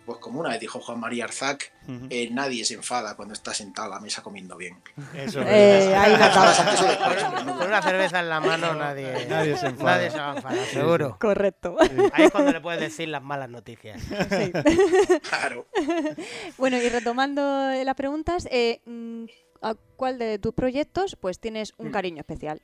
pues 0.08 0.20
como 0.20 0.40
una 0.40 0.50
vez 0.50 0.60
dijo 0.62 0.80
Juan 0.80 1.00
María 1.00 1.26
Arzac, 1.26 1.72
eh, 2.10 2.30
nadie 2.32 2.64
se 2.66 2.74
enfada 2.76 3.16
cuando 3.16 3.34
está 3.34 3.54
sentado 3.54 3.92
a 3.92 3.96
la 3.96 4.00
mesa 4.02 4.24
comiendo 4.24 4.56
bien. 4.58 4.78
Eso 5.14 5.42
es 5.42 5.48
Eh, 5.48 5.96
ahí 5.96 6.12
la 6.18 6.28
Enfadas 6.28 6.60
acabas. 6.60 6.60
antes 6.62 6.82
o 6.82 6.86
después, 6.88 7.16
pero 7.44 7.58
Con 7.58 7.68
una 7.68 7.82
cerveza 7.82 8.20
en 8.22 8.30
la 8.30 8.40
mano 8.40 8.74
nadie, 8.74 9.26
Nadie 9.28 9.58
se 9.58 9.68
enfada. 9.68 9.98
nadie 9.98 10.10
se 10.12 10.18
va 10.18 10.32
a 10.32 10.36
enfadar, 10.38 10.66
seguro. 10.68 11.18
Correcto. 11.20 11.76
Ahí 12.14 12.24
es 12.26 12.32
cuando 12.32 12.52
le 12.54 12.62
puedes 12.62 12.80
decir 12.80 13.10
las 13.10 13.22
malas 13.22 13.50
noticias. 13.50 14.02
Sí. 14.02 14.52
Claro. 15.30 15.68
Bueno, 16.58 16.78
y 16.78 16.90
retomando 16.90 17.42
las 17.84 17.96
preguntas, 17.96 18.48
eh, 18.50 18.82
mm, 18.86 19.26
¿a 19.62 19.76
cuál 19.98 20.18
de 20.18 20.40
tus 20.40 20.54
proyectos 20.54 21.16
pues 21.20 21.40
tienes 21.40 21.74
un 21.78 21.92
cariño 21.92 22.20
especial? 22.22 22.62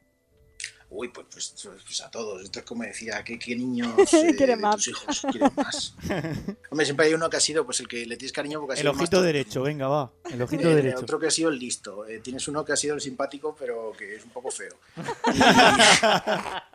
Uy, 0.95 1.07
pues, 1.09 1.25
pues, 1.31 1.55
pues 1.85 2.01
a 2.01 2.11
todos. 2.11 2.43
Esto 2.43 2.59
es 2.59 2.65
como 2.65 2.83
decía, 2.83 3.23
¿qué, 3.23 3.39
qué 3.39 3.55
niños 3.55 3.95
eh, 4.13 4.35
Quieren 4.37 4.61
más. 4.61 4.75
tus 4.75 4.89
hijos 4.89 5.21
quieren 5.31 5.51
más? 5.55 5.95
Hombre, 6.69 6.85
siempre 6.85 7.07
hay 7.07 7.13
uno 7.15 7.29
que 7.29 7.37
ha 7.37 7.39
sido 7.39 7.65
pues 7.65 7.79
el 7.79 7.87
que 7.87 8.05
le 8.05 8.15
tienes 8.15 8.31
cariño 8.31 8.59
porque 8.59 8.73
ha 8.73 8.75
El 8.75 8.81
sido 8.81 8.91
el 8.91 8.97
ojito 8.97 9.21
derecho, 9.23 9.63
venga, 9.63 9.87
va. 9.87 10.11
El 10.29 10.41
ojito 10.41 10.69
Eh, 10.69 10.75
derecho. 10.75 10.99
Otro 10.99 11.19
que 11.19 11.27
ha 11.27 11.31
sido 11.31 11.49
el 11.49 11.57
listo. 11.57 12.05
Eh, 12.05 12.19
tienes 12.19 12.47
uno 12.47 12.63
que 12.63 12.73
ha 12.73 12.77
sido 12.77 12.93
el 12.95 13.01
simpático, 13.01 13.55
pero 13.57 13.91
que 13.97 14.15
es 14.17 14.23
un 14.23 14.29
poco 14.29 14.51
feo. 14.51 14.75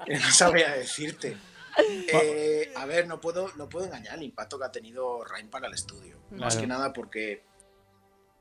Y- 0.07 0.13
no 0.15 0.31
sabría 0.33 0.73
decirte. 0.73 1.37
Eh, 2.13 2.73
a 2.75 2.87
ver, 2.87 3.07
no 3.07 3.21
puedo, 3.21 3.53
no 3.57 3.69
puedo 3.69 3.87
engañar 3.87 4.17
el 4.17 4.25
impacto 4.25 4.59
que 4.59 4.65
ha 4.65 4.73
tenido 4.73 5.23
Rain 5.25 5.49
para 5.49 5.69
el 5.69 5.75
estudio. 5.75 6.19
Más 6.33 6.57
que 6.57 6.67
nada 6.67 6.93
porque 6.93 7.45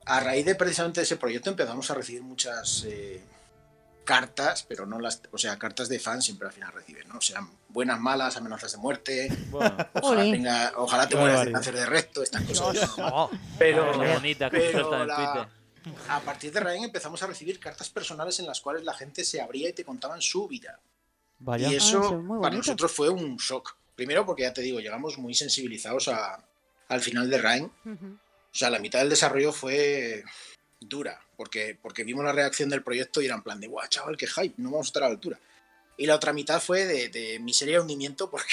a 0.06 0.20
raíz 0.22 0.46
de 0.46 0.56
precisamente 0.56 1.02
ese 1.02 1.18
proyecto 1.18 1.50
empezamos 1.52 1.90
a 1.92 1.94
recibir 1.94 2.24
muchas 2.24 2.84
eh, 2.88 3.22
cartas, 4.08 4.64
pero 4.68 4.86
no 4.86 5.00
las, 5.00 5.22
o 5.32 5.38
sea, 5.38 5.60
cartas 5.60 5.90
de 5.90 6.00
fans 6.00 6.24
siempre 6.24 6.48
al 6.48 6.54
final 6.54 6.72
reciben, 6.72 7.10
¿no? 7.10 7.18
O 7.18 7.22
sea, 7.22 7.46
buenas, 7.68 8.00
malas, 8.00 8.38
amenazas 8.38 8.72
de 8.72 8.78
muerte, 8.78 9.28
Bueno, 9.50 9.76
ojalá, 10.02 10.22
tenga, 10.24 10.72
ojalá 10.78 11.04
te 11.10 11.16
Qué 11.16 11.20
mueras 11.22 11.46
de 11.46 11.52
cáncer 11.52 11.76
de 11.76 11.86
recto, 11.86 12.24
estas 12.24 12.42
cosas. 12.44 12.98
¿no? 12.98 13.08
Oh, 13.26 13.32
Pero, 13.60 13.94
bonita 13.98 14.50
pero 14.50 15.06
la- 15.06 15.16
Twitter. 15.84 15.94
a 16.08 16.20
partir 16.22 16.54
de 16.54 16.60
Rain 16.62 16.86
empezamos 16.86 17.22
a 17.22 17.28
recibir 17.28 17.60
cartas 17.60 17.90
personales 17.90 18.40
en 18.40 18.46
las 18.48 18.62
cuales 18.62 18.86
la 18.86 18.94
gente 18.94 19.26
se 19.26 19.42
abría 19.42 19.68
y 19.70 19.74
te 19.74 19.84
contaban 19.84 20.22
su 20.22 20.48
vida. 20.48 20.80
Vaya. 21.40 21.68
Y 21.70 21.76
eso 21.76 21.98
Ah, 22.02 22.06
eso 22.06 22.20
es 22.36 22.42
para 22.42 22.56
nosotros 22.56 22.92
fue 22.92 23.10
un 23.10 23.36
shock. 23.36 23.76
Primero 23.96 24.26
porque 24.26 24.44
ya 24.44 24.54
te 24.54 24.62
digo, 24.62 24.80
llegamos 24.80 25.18
muy 25.18 25.34
sensibilizados 25.34 26.08
a- 26.08 26.42
al 26.88 27.02
final 27.02 27.30
de 27.30 27.38
Rain. 27.40 27.72
Ujú. 27.86 28.06
O 28.16 28.58
sea, 28.58 28.70
la 28.70 28.80
mitad 28.80 29.00
del 29.00 29.10
desarrollo 29.10 29.52
fue 29.52 30.24
dura, 30.80 31.20
porque, 31.38 31.78
porque 31.82 32.04
vimos 32.04 32.26
la 32.26 32.34
reacción 32.34 32.68
del 32.70 32.84
proyecto 32.84 33.22
y 33.22 33.26
era 33.26 33.36
en 33.36 33.44
plan 33.44 33.62
de, 33.62 33.68
guau, 33.68 33.88
chaval, 33.88 34.18
qué 34.18 34.28
hype, 34.28 34.56
no 34.58 34.72
vamos 34.72 34.88
a 34.88 34.90
estar 34.90 35.04
a 35.04 35.06
la 35.08 35.14
altura. 35.14 35.40
Y 35.96 36.06
la 36.06 36.16
otra 36.16 36.34
mitad 36.34 36.60
fue 36.62 36.86
de, 36.86 37.10
de 37.10 37.40
miseria 37.40 37.76
y 37.76 37.80
hundimiento, 37.80 38.30
porque 38.32 38.46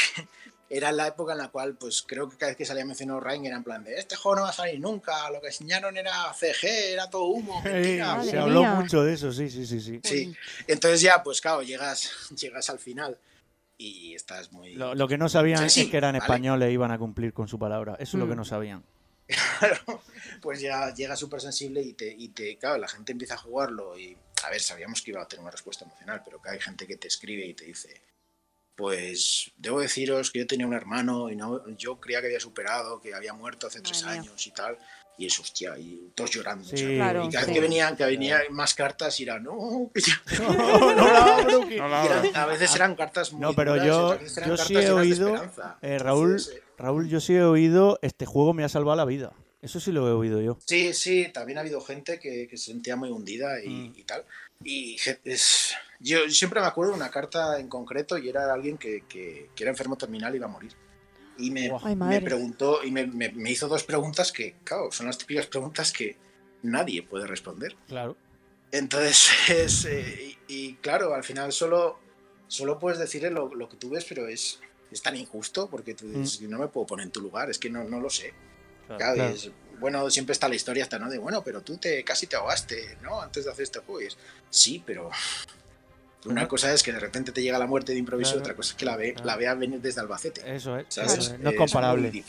era 0.70 0.92
la 0.92 1.06
época 1.08 1.32
en 1.32 1.38
la 1.38 1.48
cual, 1.48 1.76
pues 1.76 2.02
creo 2.02 2.28
que 2.28 2.36
cada 2.36 2.50
vez 2.50 2.56
que 2.56 2.64
salía 2.64 2.84
mencionado 2.84 3.20
Rain 3.20 3.44
era 3.44 3.56
en 3.56 3.64
plan 3.64 3.84
de, 3.84 3.94
este 3.96 4.16
juego 4.16 4.36
no 4.36 4.42
va 4.42 4.48
a 4.50 4.52
salir 4.52 4.80
nunca, 4.80 5.30
lo 5.30 5.40
que 5.40 5.48
enseñaron 5.48 5.96
era 5.96 6.32
CG, 6.32 6.64
era 6.92 7.08
todo 7.10 7.24
humo, 7.24 7.60
mentira. 7.62 8.22
Se 8.24 8.38
habló 8.38 8.60
mía. 8.60 8.74
mucho 8.74 9.02
de 9.02 9.14
eso, 9.14 9.32
sí, 9.32 9.50
sí, 9.50 9.66
sí, 9.66 9.80
sí. 9.80 10.00
Sí, 10.02 10.36
entonces 10.66 11.00
ya, 11.00 11.22
pues 11.22 11.40
claro, 11.40 11.62
llegas, 11.62 12.10
llegas 12.36 12.68
al 12.70 12.78
final 12.78 13.18
y 13.76 14.14
estás 14.14 14.52
muy... 14.52 14.74
Lo, 14.74 14.94
lo 14.94 15.06
que 15.08 15.18
no 15.18 15.28
sabían 15.28 15.68
Sí, 15.68 15.70
sí, 15.70 15.80
es 15.82 15.90
que 15.90 15.96
eran 15.96 16.12
vale. 16.12 16.24
españoles 16.24 16.68
e 16.68 16.72
iban 16.72 16.90
a 16.92 16.98
cumplir 16.98 17.32
con 17.32 17.46
su 17.48 17.58
palabra. 17.58 17.94
Eso 17.98 18.16
es 18.16 18.20
lo 18.20 18.26
que 18.28 18.34
Mm. 18.34 18.36
no 18.36 18.44
sabían. 18.44 18.84
Claro, 19.26 20.02
pues 20.42 20.60
ya 20.60 20.92
llega 20.92 21.16
súper 21.16 21.40
sensible 21.40 21.80
y 21.82 21.94
te, 21.94 22.12
y 22.12 22.28
te, 22.28 22.58
claro, 22.58 22.76
la 22.78 22.88
gente 22.88 23.12
empieza 23.12 23.34
a 23.34 23.38
jugarlo 23.38 23.98
y, 23.98 24.16
a 24.42 24.50
ver, 24.50 24.60
sabíamos 24.60 25.00
que 25.00 25.12
iba 25.12 25.22
a 25.22 25.26
tener 25.28 25.42
una 25.42 25.50
respuesta 25.50 25.84
emocional, 25.84 26.20
pero 26.24 26.40
que 26.42 26.50
hay 26.50 26.60
gente 26.60 26.86
que 26.86 26.96
te 26.96 27.08
escribe 27.08 27.46
y 27.46 27.54
te 27.54 27.64
dice, 27.64 28.02
pues 28.76 29.50
debo 29.56 29.80
deciros 29.80 30.30
que 30.30 30.40
yo 30.40 30.46
tenía 30.46 30.66
un 30.66 30.74
hermano 30.74 31.30
y 31.30 31.36
no, 31.36 31.66
yo 31.76 32.00
creía 32.00 32.20
que 32.20 32.26
había 32.26 32.40
superado, 32.40 33.00
que 33.00 33.14
había 33.14 33.32
muerto 33.32 33.66
hace 33.68 33.80
tres 33.80 34.02
años 34.04 34.46
y 34.46 34.50
tal. 34.50 34.76
Y 35.16 35.26
eso, 35.26 35.42
hostia, 35.42 35.78
y 35.78 36.10
todos 36.16 36.32
llorando. 36.32 36.68
Sí, 36.68 36.76
y 36.76 36.98
cada 36.98 37.22
vez 37.28 37.46
que 37.46 37.60
venían, 37.60 37.96
que 37.96 38.04
venían 38.04 38.42
más 38.50 38.74
cartas, 38.74 39.20
y 39.20 39.22
era, 39.22 39.38
no, 39.38 39.88
que 39.94 40.00
ya- 40.00 40.20
no 40.96 41.12
la 41.12 41.36
abro, 41.36 41.68
que- 41.68 41.76
No 41.78 41.86
la 41.88 42.04
Y 42.04 42.08
abro. 42.08 42.20
eran- 42.30 42.36
a 42.36 42.46
veces 42.46 42.74
eran 42.74 42.96
cartas 42.96 43.30
muy 43.30 43.40
No, 43.40 43.54
pero 43.54 43.74
duras, 43.74 43.86
yo, 43.86 44.18
yo 44.44 44.56
sí 44.56 44.76
he 44.76 44.90
oído, 44.90 45.28
esperanza. 45.36 45.78
eh, 45.82 45.98
Raúl, 46.00 46.30
Entonces, 46.32 46.62
Raúl, 46.78 47.08
yo 47.08 47.20
sí 47.20 47.34
he 47.34 47.42
oído, 47.42 47.98
este 48.02 48.26
juego 48.26 48.52
me 48.54 48.64
ha 48.64 48.68
salvado 48.68 48.96
la 48.96 49.04
vida. 49.04 49.32
Eso 49.62 49.80
sí 49.80 49.92
lo 49.92 50.06
he 50.08 50.12
oído 50.12 50.40
yo. 50.42 50.58
Sí, 50.66 50.92
sí, 50.92 51.28
también 51.32 51.56
ha 51.58 51.62
habido 51.62 51.80
gente 51.80 52.18
que, 52.18 52.48
que 52.48 52.56
se 52.58 52.66
sentía 52.72 52.96
muy 52.96 53.10
hundida 53.10 53.62
y, 53.64 53.68
Mm. 53.68 53.92
y 53.96 54.02
tal. 54.04 54.24
Y 54.62 54.96
es, 55.24 55.74
yo 56.00 56.28
siempre 56.28 56.60
me 56.60 56.66
acuerdo 56.66 56.92
de 56.92 56.98
una 56.98 57.10
carta 57.10 57.58
en 57.58 57.68
concreto 57.68 58.18
y 58.18 58.28
era 58.28 58.52
alguien 58.52 58.76
que, 58.76 59.04
que- 59.08 59.50
que 59.54 59.62
era 59.64 59.70
enfermo 59.70 59.96
terminal 59.96 60.34
y 60.34 60.36
iba 60.36 60.46
a 60.46 60.50
morir. 60.50 60.72
Y 61.38 61.50
me, 61.50 61.70
Ay, 61.82 61.94
me 61.94 61.96
madre. 61.96 62.20
preguntó 62.20 62.84
y 62.84 62.90
me, 62.90 63.06
me- 63.06 63.32
me 63.32 63.50
hizo 63.50 63.66
dos 63.68 63.84
preguntas 63.84 64.32
que, 64.32 64.56
claro, 64.64 64.90
son 64.92 65.06
las 65.06 65.16
típicas 65.18 65.46
preguntas 65.46 65.92
que 65.92 66.16
nadie 66.62 67.02
puede 67.02 67.26
responder. 67.26 67.74
Claro. 67.88 68.16
Entonces, 68.70 69.28
es, 69.48 69.84
eh, 69.86 70.36
y, 70.48 70.54
y 70.54 70.74
claro, 70.76 71.14
al 71.14 71.24
final 71.24 71.52
solo, 71.52 71.98
solo 72.48 72.78
puedes 72.78 72.98
decirle 72.98 73.30
lo, 73.30 73.54
lo 73.54 73.68
que 73.68 73.76
tú 73.76 73.90
ves, 73.90 74.04
pero 74.08 74.28
es, 74.28 74.60
es 74.94 75.02
tan 75.02 75.16
injusto 75.16 75.68
porque 75.68 75.94
tú 75.94 76.08
dices, 76.08 76.40
no 76.42 76.58
me 76.58 76.68
puedo 76.68 76.86
poner 76.86 77.04
en 77.06 77.12
tu 77.12 77.20
lugar, 77.20 77.50
es 77.50 77.58
que 77.58 77.68
no, 77.70 77.84
no 77.84 78.00
lo 78.00 78.08
sé. 78.10 78.32
Claro, 78.86 79.14
y 79.14 79.18
Claro. 79.18 79.34
es- 79.34 79.50
bueno, 79.80 80.08
siempre 80.10 80.32
está 80.32 80.48
la 80.48 80.54
historia 80.54 80.84
hasta, 80.84 80.98
¿no? 80.98 81.10
De, 81.10 81.18
bueno, 81.18 81.42
pero 81.42 81.60
tú 81.62 81.76
te 81.78 82.02
casi 82.04 82.26
te 82.26 82.36
ahogaste, 82.36 82.96
¿no? 83.02 83.20
Antes 83.20 83.44
de 83.44 83.50
hacer 83.50 83.64
este 83.64 83.80
juego. 83.80 84.00
Y 84.02 84.06
es, 84.06 84.16
sí, 84.50 84.82
pero 84.86 85.10
una 86.26 86.46
cosa 86.48 86.72
es 86.72 86.82
que 86.82 86.92
de 86.92 87.00
repente 87.00 87.32
te 87.32 87.42
llega 87.42 87.58
la 87.58 87.66
muerte 87.66 87.92
de 87.92 87.98
improviso, 87.98 88.30
Claro. 88.32 88.44
otra 88.44 88.56
cosa 88.56 88.70
es 88.70 88.76
que 88.76 88.84
la, 88.84 88.96
ve, 88.96 89.12
Claro. 89.14 89.26
la 89.26 89.36
veas 89.36 89.58
venir 89.58 89.80
desde 89.80 90.00
Albacete. 90.00 90.42
Eso 90.54 90.78
es. 90.78 90.86
¿sabes? 90.88 91.12
eso 91.18 91.34
es. 91.34 91.40
No 91.40 91.50
es 91.50 91.56
comparable. 91.56 92.24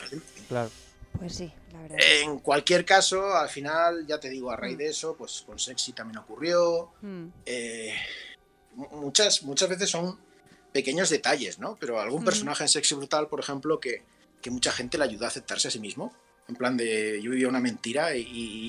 Claro. 0.48 0.70
Pues 1.18 1.34
sí, 1.34 1.50
la 1.72 1.80
verdad. 1.82 1.96
En 2.22 2.38
cualquier 2.40 2.84
caso, 2.84 3.34
al 3.36 3.48
final, 3.48 4.06
ya 4.06 4.20
te 4.20 4.28
digo, 4.28 4.50
a 4.50 4.56
raíz 4.56 4.76
de 4.76 4.88
eso, 4.88 5.14
pues 5.16 5.44
con 5.46 5.58
Sexy 5.58 5.92
también 5.92 6.18
ocurrió. 6.18 6.90
Mm. 7.00 7.26
Eh, 7.46 7.94
mu- 8.74 8.88
muchas, 9.00 9.42
muchas 9.44 9.68
veces 9.70 9.88
son 9.88 10.18
pequeños 10.76 11.08
detalles, 11.08 11.58
¿no? 11.58 11.78
Pero 11.80 12.00
algún 12.00 12.22
personaje 12.22 12.64
en 12.64 12.68
Sexy 12.68 12.94
Brutal, 12.94 13.28
por 13.28 13.40
ejemplo, 13.40 13.80
que, 13.80 14.02
que 14.42 14.50
mucha 14.50 14.72
gente 14.72 14.98
le 14.98 15.04
ayudó 15.04 15.24
a 15.24 15.28
aceptarse 15.28 15.68
a 15.68 15.70
sí 15.70 15.80
mismo. 15.80 16.12
En 16.48 16.54
plan 16.54 16.76
de, 16.76 17.18
yo 17.22 17.30
vivía 17.30 17.48
una 17.48 17.60
mentira 17.60 18.14
y, 18.14 18.22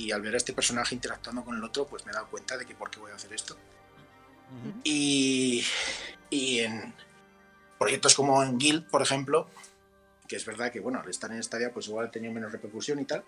y 0.05 0.11
al 0.13 0.21
ver 0.21 0.33
a 0.33 0.37
este 0.37 0.53
personaje 0.53 0.95
interactuando 0.95 1.43
con 1.43 1.57
el 1.57 1.63
otro, 1.63 1.85
pues 1.85 2.05
me 2.05 2.11
he 2.11 2.15
dado 2.15 2.29
cuenta 2.29 2.57
de 2.57 2.65
que 2.65 2.75
por 2.75 2.89
qué 2.89 2.99
voy 2.99 3.11
a 3.11 3.15
hacer 3.15 3.33
esto. 3.33 3.57
Y, 4.85 5.63
y 6.29 6.59
en 6.59 6.93
proyectos 7.77 8.15
como 8.15 8.41
en 8.41 8.57
Guild, 8.57 8.89
por 8.89 9.01
ejemplo, 9.01 9.49
que 10.29 10.37
es 10.37 10.45
verdad 10.45 10.71
que, 10.71 10.79
bueno, 10.79 11.01
al 11.01 11.09
estar 11.09 11.29
en 11.31 11.43
Stadia, 11.43 11.73
pues 11.73 11.87
igual 11.87 12.07
ha 12.07 12.11
tenido 12.11 12.33
menos 12.33 12.53
repercusión 12.53 12.99
y 13.01 13.05
tal, 13.05 13.25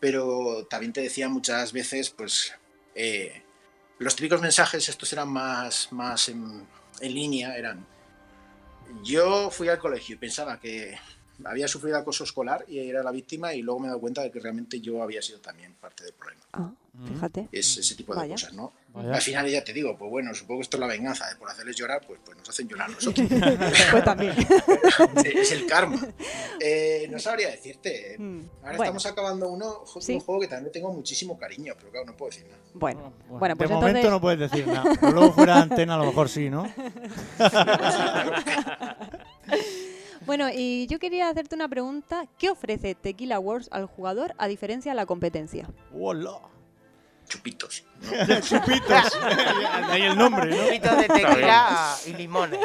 pero 0.00 0.66
también 0.68 0.92
te 0.92 1.00
decía 1.00 1.30
muchas 1.30 1.72
veces, 1.72 2.10
pues, 2.10 2.52
eh, 2.94 3.42
los 3.98 4.14
típicos 4.14 4.42
mensajes, 4.42 4.88
estos 4.88 5.12
eran 5.12 5.28
más, 5.28 5.90
más 5.92 6.28
en, 6.28 6.66
en 7.00 7.14
línea, 7.14 7.56
eran, 7.56 7.86
yo 9.02 9.50
fui 9.50 9.68
al 9.68 9.78
colegio 9.78 10.14
y 10.14 10.18
pensaba 10.18 10.58
que 10.58 10.98
había 11.44 11.68
sufrido 11.68 11.96
acoso 11.98 12.24
escolar 12.24 12.64
y 12.68 12.78
era 12.78 13.02
la 13.02 13.10
víctima 13.10 13.54
y 13.54 13.62
luego 13.62 13.80
me 13.80 13.86
he 13.86 13.88
dado 13.90 14.00
cuenta 14.00 14.22
de 14.22 14.30
que 14.30 14.40
realmente 14.40 14.80
yo 14.80 15.02
había 15.02 15.22
sido 15.22 15.40
también 15.40 15.74
parte 15.74 16.04
del 16.04 16.12
problema. 16.14 16.42
Ah, 16.54 16.70
fíjate. 17.08 17.48
Es 17.50 17.78
ese 17.78 17.94
tipo 17.94 18.12
de 18.14 18.20
Vaya. 18.20 18.34
cosas, 18.34 18.52
¿no? 18.52 18.72
Vaya. 18.92 19.14
Al 19.14 19.22
final 19.22 19.48
ya 19.48 19.64
te 19.64 19.72
digo, 19.72 19.96
pues 19.96 20.10
bueno, 20.10 20.34
supongo 20.34 20.58
que 20.60 20.64
esto 20.64 20.76
es 20.76 20.80
la 20.82 20.86
venganza, 20.86 21.26
de 21.28 21.36
por 21.36 21.48
hacerles 21.48 21.76
llorar, 21.76 22.02
pues, 22.06 22.20
pues 22.24 22.36
nos 22.36 22.46
hacen 22.48 22.68
llorar 22.68 22.90
a 22.90 22.92
nosotros. 22.92 23.26
Pues 23.90 24.04
también. 24.04 24.34
es 25.24 25.52
el 25.52 25.66
karma. 25.66 25.98
Eh, 26.60 27.08
no 27.10 27.18
sabría 27.18 27.48
decirte. 27.50 28.16
Mm, 28.18 28.40
Ahora 28.60 28.76
bueno. 28.76 28.82
estamos 28.84 29.06
acabando 29.06 29.48
uno, 29.48 29.84
Sí. 30.00 30.14
un 30.14 30.20
juego 30.20 30.40
que 30.42 30.48
también 30.48 30.64
le 30.66 30.70
tengo 30.70 30.92
muchísimo 30.92 31.38
cariño, 31.38 31.72
pero 31.78 31.90
claro, 31.90 32.06
no 32.06 32.16
puedo 32.16 32.30
decir 32.30 32.46
nada. 32.46 32.58
Bueno, 32.74 33.12
bueno, 33.28 33.54
de 33.54 33.56
pues 33.56 33.70
momento 33.70 33.88
entonces. 33.88 34.10
no 34.10 34.20
puedes 34.20 34.40
decir 34.40 34.66
nada. 34.66 34.92
Pero 35.00 35.12
luego 35.12 35.32
fuera 35.32 35.54
de 35.56 35.60
antena 35.62 35.94
a 35.94 35.98
lo 35.98 36.04
mejor 36.06 36.28
sí, 36.28 36.50
¿no? 36.50 36.64
Bueno, 40.26 40.48
y 40.52 40.86
yo 40.86 40.98
quería 40.98 41.28
hacerte 41.28 41.54
una 41.54 41.68
pregunta. 41.68 42.26
¿Qué 42.38 42.50
ofrece 42.50 42.94
Tequila 42.94 43.38
Wars 43.40 43.68
al 43.72 43.86
jugador 43.86 44.34
a 44.38 44.46
diferencia 44.48 44.92
de 44.92 44.96
la 44.96 45.06
competencia? 45.06 45.68
¡Hola! 45.92 46.38
Chupitos. 47.28 47.84
Chupitos. 48.42 49.18
Ahí 49.88 50.02
el 50.02 50.16
nombre, 50.18 50.50
¿no? 50.50 50.64
Chupitos 50.66 50.96
de 50.98 51.08
tequila 51.08 51.96
y 52.06 52.12
limones. 52.14 52.60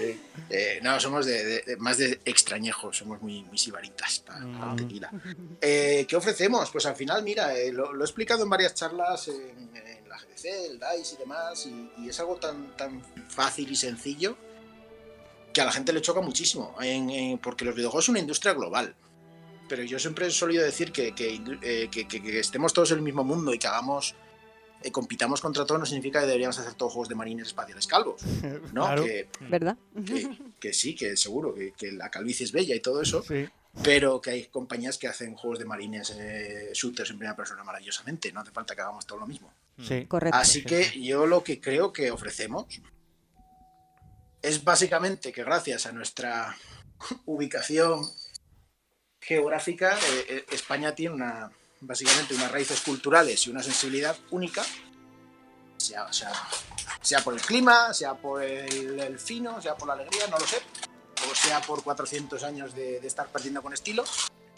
Eh, 0.00 0.18
eh, 0.50 0.80
no, 0.82 0.98
somos 0.98 1.26
de, 1.26 1.44
de- 1.44 1.62
de- 1.66 1.76
más 1.76 1.98
de 1.98 2.20
extrañejos, 2.24 2.96
somos 2.96 3.20
muy, 3.20 3.44
muy 3.44 3.58
sibaritas 3.58 4.20
para, 4.20 4.40
para 4.58 4.70
el 4.72 4.76
tequila. 4.78 5.10
Eh, 5.60 6.06
¿Qué 6.08 6.16
ofrecemos? 6.16 6.70
Pues 6.70 6.86
al 6.86 6.96
final, 6.96 7.22
mira, 7.22 7.54
eh, 7.54 7.70
lo, 7.70 7.92
lo 7.92 8.02
he 8.02 8.06
explicado 8.06 8.42
en 8.42 8.48
varias 8.50 8.74
charlas 8.74 9.28
en, 9.28 9.70
en 9.76 10.08
la 10.08 10.16
GDC, 10.16 10.44
el 10.70 10.80
DICE 10.80 11.14
y 11.14 11.18
demás, 11.18 11.66
y, 11.66 11.92
y 11.98 12.08
es 12.08 12.18
algo 12.18 12.36
tan, 12.36 12.74
tan 12.76 13.02
fácil 13.28 13.70
y 13.70 13.76
sencillo 13.76 14.36
que 15.58 15.62
a 15.62 15.64
la 15.64 15.72
gente 15.72 15.92
le 15.92 16.00
choca 16.00 16.20
muchísimo, 16.20 16.76
en- 16.80 17.10
en- 17.10 17.38
porque 17.38 17.64
los 17.64 17.74
videojuegos 17.74 18.04
son 18.04 18.12
una 18.12 18.20
industria 18.20 18.52
global. 18.54 18.94
Pero 19.68 19.82
yo 19.82 19.98
siempre 19.98 20.28
he 20.28 20.30
solido 20.30 20.62
decir 20.64 20.92
que, 20.92 21.16
que, 21.16 21.34
eh, 21.62 21.88
que- 21.90 22.06
que- 22.06 22.22
que 22.22 22.38
estemos 22.38 22.72
todos 22.72 22.92
en 22.92 22.98
el 22.98 23.02
mismo 23.02 23.24
mundo 23.24 23.52
y 23.52 23.58
que 23.58 23.66
hagamos, 23.66 24.14
eh, 24.84 24.92
compitamos 24.92 25.40
contra 25.40 25.66
todos, 25.66 25.80
no 25.80 25.84
significa 25.86 26.20
que 26.20 26.26
deberíamos 26.26 26.56
hacer 26.60 26.74
todos 26.74 26.92
juegos 26.92 27.08
de 27.08 27.16
marines 27.16 27.48
espaciales 27.48 27.88
calvos. 27.88 28.22
¿no? 28.72 28.84
Claro. 28.86 29.04
Que, 29.04 29.28
¿Verdad? 29.40 29.76
que, 30.06 30.38
que 30.60 30.72
sí, 30.72 30.94
que 30.94 31.16
seguro, 31.16 31.52
que, 31.56 31.72
que 31.72 31.90
la 31.90 32.08
calvicie 32.08 32.44
es 32.44 32.52
bella 32.52 32.76
y 32.76 32.80
todo 32.80 33.02
eso, 33.02 33.24
Sí. 33.26 33.48
pero 33.82 34.20
que 34.20 34.30
hay 34.30 34.44
compañías 34.44 34.96
que 34.96 35.08
hacen 35.08 35.34
juegos 35.34 35.58
de 35.58 35.64
marines 35.64 36.14
eh, 36.16 36.70
shooters 36.72 37.10
en 37.10 37.18
primera 37.18 37.34
persona 37.34 37.64
maravillosamente, 37.64 38.30
no 38.30 38.40
hace 38.42 38.52
falta 38.52 38.76
que 38.76 38.82
hagamos 38.82 39.06
todo 39.06 39.18
lo 39.18 39.26
mismo. 39.26 39.52
Sí. 39.82 40.06
Correcto. 40.06 40.38
Así 40.38 40.62
que 40.62 41.00
yo 41.02 41.26
lo 41.26 41.42
que 41.42 41.60
creo 41.60 41.92
que 41.92 42.12
ofrecemos 42.12 42.66
es 44.42 44.64
básicamente 44.64 45.32
que 45.32 45.44
gracias 45.44 45.86
a 45.86 45.92
nuestra 45.92 46.56
ubicación 47.26 48.02
geográfica, 49.20 49.96
eh, 49.96 50.26
eh, 50.28 50.46
España 50.50 50.94
tiene 50.94 51.14
una, 51.14 51.50
básicamente 51.80 52.34
unas 52.34 52.50
raíces 52.50 52.80
culturales 52.80 53.46
y 53.46 53.50
una 53.50 53.62
sensibilidad 53.62 54.16
única, 54.30 54.64
sea, 55.76 56.12
sea, 56.12 56.32
sea 57.00 57.22
por 57.22 57.34
el 57.34 57.40
clima, 57.40 57.92
sea 57.92 58.14
por 58.14 58.42
el, 58.42 58.98
el 58.98 59.18
fino, 59.18 59.60
sea 59.60 59.76
por 59.76 59.88
la 59.88 59.94
alegría, 59.94 60.26
no 60.28 60.38
lo 60.38 60.46
sé, 60.46 60.58
o 61.30 61.34
sea 61.34 61.60
por 61.60 61.82
400 61.82 62.42
años 62.44 62.74
de, 62.74 63.00
de 63.00 63.06
estar 63.06 63.28
perdiendo 63.28 63.62
con 63.62 63.72
estilo, 63.72 64.04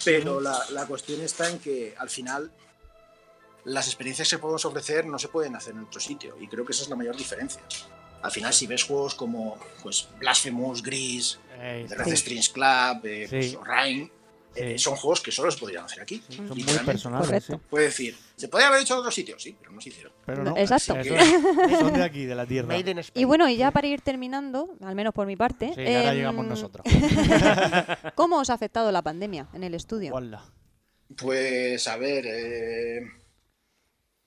pero 0.05 0.41
la, 0.41 0.65
la 0.71 0.87
cuestión 0.87 1.21
está 1.21 1.51
en 1.51 1.59
que 1.59 1.95
al 1.99 2.09
final 2.09 2.53
las 3.65 3.87
experiencias 3.87 4.29
que 4.29 4.39
podemos 4.39 4.65
ofrecer 4.65 5.05
no 5.07 5.19
se 5.19 5.29
pueden 5.29 5.57
hacer 5.57 5.75
en 5.75 5.85
otro 5.85 6.01
sitio 6.01 6.37
y 6.39 6.49
creo 6.49 6.65
que 6.65 6.73
esa 6.73 6.83
es 6.83 6.89
la 6.89 6.97
mayor 6.97 7.17
diferencia. 7.17 7.63
Al 8.23 8.31
final, 8.31 8.53
si 8.53 8.67
ves 8.67 8.85
juegos 8.85 9.15
como 9.15 9.59
pues, 9.83 10.09
Blasphemous, 10.19 10.83
Gris, 10.83 11.39
Ey, 11.61 11.87
The 11.87 11.95
Red 11.97 12.07
sí. 12.07 12.17
Strings 12.17 12.49
Club, 12.51 13.05
eh, 13.05 13.27
pues, 13.31 13.51
Sí. 13.51 13.59
Rain, 13.65 14.11
eh, 14.55 14.73
Sí. 14.73 14.79
son 14.79 14.97
juegos 14.97 15.21
que 15.21 15.31
solo 15.33 15.51
se 15.51 15.59
podrían 15.59 15.85
hacer 15.85 16.03
aquí. 16.03 16.23
Son 16.29 16.47
muy 16.49 16.63
personales, 16.85 17.45
sí. 17.45 17.53
Puede 17.71 17.87
decir, 17.87 18.17
¿se 18.37 18.49
podría 18.49 18.69
haber 18.69 18.83
hecho 18.83 18.95
en 18.95 19.01
otro 19.01 19.11
sitio? 19.11 19.39
Sí, 19.39 19.57
pero 19.61 19.73
no 19.73 19.81
se 19.81 19.89
hicieron. 19.91 20.13
Pero 20.27 20.43
No, 20.45 20.51
no. 20.51 20.57
exacto. 20.57 20.95
Son 21.79 21.93
de 21.95 22.03
aquí, 22.03 22.25
de 22.25 22.35
la 22.35 22.47
tierra. 22.47 22.69
Made 22.69 22.91
in 22.91 22.99
Spain. 22.99 23.23
Y 23.23 23.25
bueno, 23.25 23.49
y 23.49 23.57
ya 23.57 23.71
para 23.71 23.87
ir 23.87 24.01
terminando, 24.01 24.75
al 24.83 24.95
menos 24.95 25.15
por 25.15 25.27
mi 25.27 25.37
parte, 25.37 25.73
Sí, 25.75 25.81
ahora 25.81 26.11
em, 26.11 26.17
llegamos 26.17 26.47
nosotros. 26.47 26.85
¿cómo 28.15 28.39
os 28.39 28.51
ha 28.51 28.55
afectado 28.55 28.91
la 28.93 29.03
pandemia 29.03 29.49
en 29.55 29.65
el 29.65 29.75
estudio? 29.75 30.15
Hola. 30.15 30.45
Pues 31.17 31.87
a 31.89 31.97
ver, 31.97 32.25
eh, 32.27 33.01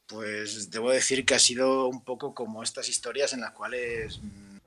pues 0.08 0.70
debo 0.70 0.92
decir 0.92 1.26
que 1.26 1.36
ha 1.36 1.40
sido 1.40 1.88
un 1.88 2.04
poco 2.04 2.34
como 2.34 2.62
estas 2.64 2.90
historias 2.90 3.34
en 3.34 3.42
las 3.42 3.52
cuales 3.52 4.20
mm, 4.22 4.58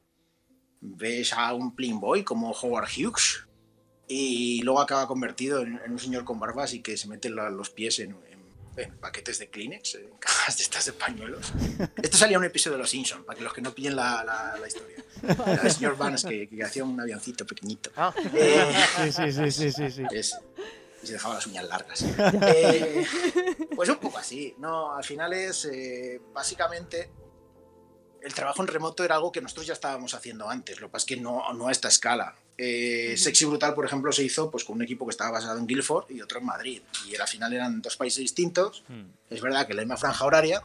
ves 0.81 1.33
a 1.33 1.53
un 1.55 1.75
Playboy 1.75 2.25
como 2.25 2.51
Howard 2.53 2.89
Hughes 2.97 3.47
y 4.09 4.63
luego 4.63 4.81
acaba 4.81 5.07
convertido 5.09 5.61
en, 5.63 5.81
en 5.85 5.93
un 5.93 5.99
señor 5.99 6.25
con 6.25 6.39
barbas 6.39 6.73
y 6.75 6.81
que 6.81 6.97
se 6.97 7.09
mete 7.09 7.29
la- 7.31 7.51
los 7.51 7.71
pies 7.71 7.99
en, 7.99 8.11
en- 8.31 8.37
en 8.77 8.95
paquetes 8.99 9.39
de 9.39 9.49
Kleenex, 9.49 9.95
en 9.95 10.11
cajas 10.21 10.57
de 10.59 10.63
estas 10.63 10.85
de 10.85 10.93
pañuelos. 10.93 11.53
Esto 12.03 12.17
salía 12.19 12.37
en 12.37 12.41
un 12.41 12.47
episodio 12.47 12.77
de 12.77 12.83
Los 12.83 12.91
Simpsons, 12.91 13.25
para 13.25 13.37
que 13.39 13.43
los 13.45 13.53
que 13.55 13.63
no 13.63 13.75
pillen 13.75 13.97
la, 13.97 14.23
la- 14.23 14.57
la 14.61 14.67
historia. 14.69 14.97
Era 15.23 15.63
el 15.63 15.71
señor 15.73 15.97
Vance 15.97 16.29
que, 16.29 16.47
que 16.49 16.63
hacía 16.63 16.85
un 16.85 17.01
avioncito 17.01 17.47
pequeñito. 17.47 17.91
Ah. 17.97 18.15
Eh, 18.35 18.73
Sí, 19.05 19.13
sí, 19.13 19.33
sí, 19.33 19.51
sí, 19.51 19.73
sí, 19.73 19.91
sí. 19.91 20.03
es- 20.13 20.37
y 21.07 21.09
se 21.09 21.13
dejaba 21.15 21.35
las 21.35 21.47
uñas 21.47 21.65
largas. 21.65 22.05
Eh, 22.43 23.07
pues 23.75 23.89
un 23.89 23.97
poco 23.97 24.19
así. 24.19 24.55
No, 24.59 24.95
al 24.95 25.05
final 25.05 25.33
es 25.33 25.65
eh, 25.67 26.21
básicamente 26.33 27.11
el 28.23 28.35
trabajo 28.35 28.63
en 28.63 28.69
remoto 28.69 29.05
era 29.05 29.15
algo 29.15 29.31
que 29.31 29.41
nosotros 29.41 29.67
ya 29.67 29.73
estábamos 29.73 30.15
haciendo 30.15 30.49
antes. 30.49 30.81
Lo 30.81 30.89
que 30.89 30.93
pasa 30.93 31.05
es 31.05 31.07
que 31.07 31.17
no, 31.17 31.53
no 31.55 31.69
a 31.69 31.73
esta 31.73 31.89
escala. 31.89 32.35
Eh, 32.59 33.15
Sexy 33.17 33.45
Brutal, 33.45 33.75
por 33.75 33.85
ejemplo, 33.85 34.11
se 34.13 34.25
hizo 34.25 34.51
pues, 34.51 34.65
con 34.65 34.77
un 34.77 34.83
equipo 34.83 35.07
que 35.07 35.11
estaba 35.11 35.31
basado 35.31 35.59
en 35.59 35.67
Guildford 35.67 36.11
y 36.11 36.21
otro 36.21 36.41
en 36.41 36.47
Madrid. 36.47 36.83
Y 37.09 37.15
al 37.15 37.29
final 37.29 37.53
eran 37.53 37.81
dos 37.81 37.97
países 37.97 38.19
distintos. 38.19 38.83
Es 39.31 39.41
verdad 39.41 39.67
que 39.67 39.75
la 39.75 39.83
misma 39.83 39.97
franja 39.97 40.25
horaria, 40.25 40.63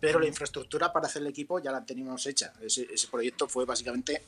pero 0.00 0.18
la 0.18 0.26
infraestructura 0.26 0.92
para 0.92 1.06
hacer 1.06 1.22
el 1.22 1.28
equipo 1.28 1.60
ya 1.60 1.70
la 1.70 1.84
teníamos 1.84 2.26
hecha. 2.26 2.52
Ese, 2.60 2.88
ese 2.92 3.06
proyecto 3.08 3.46
fue 3.46 3.64
básicamente 3.64 4.22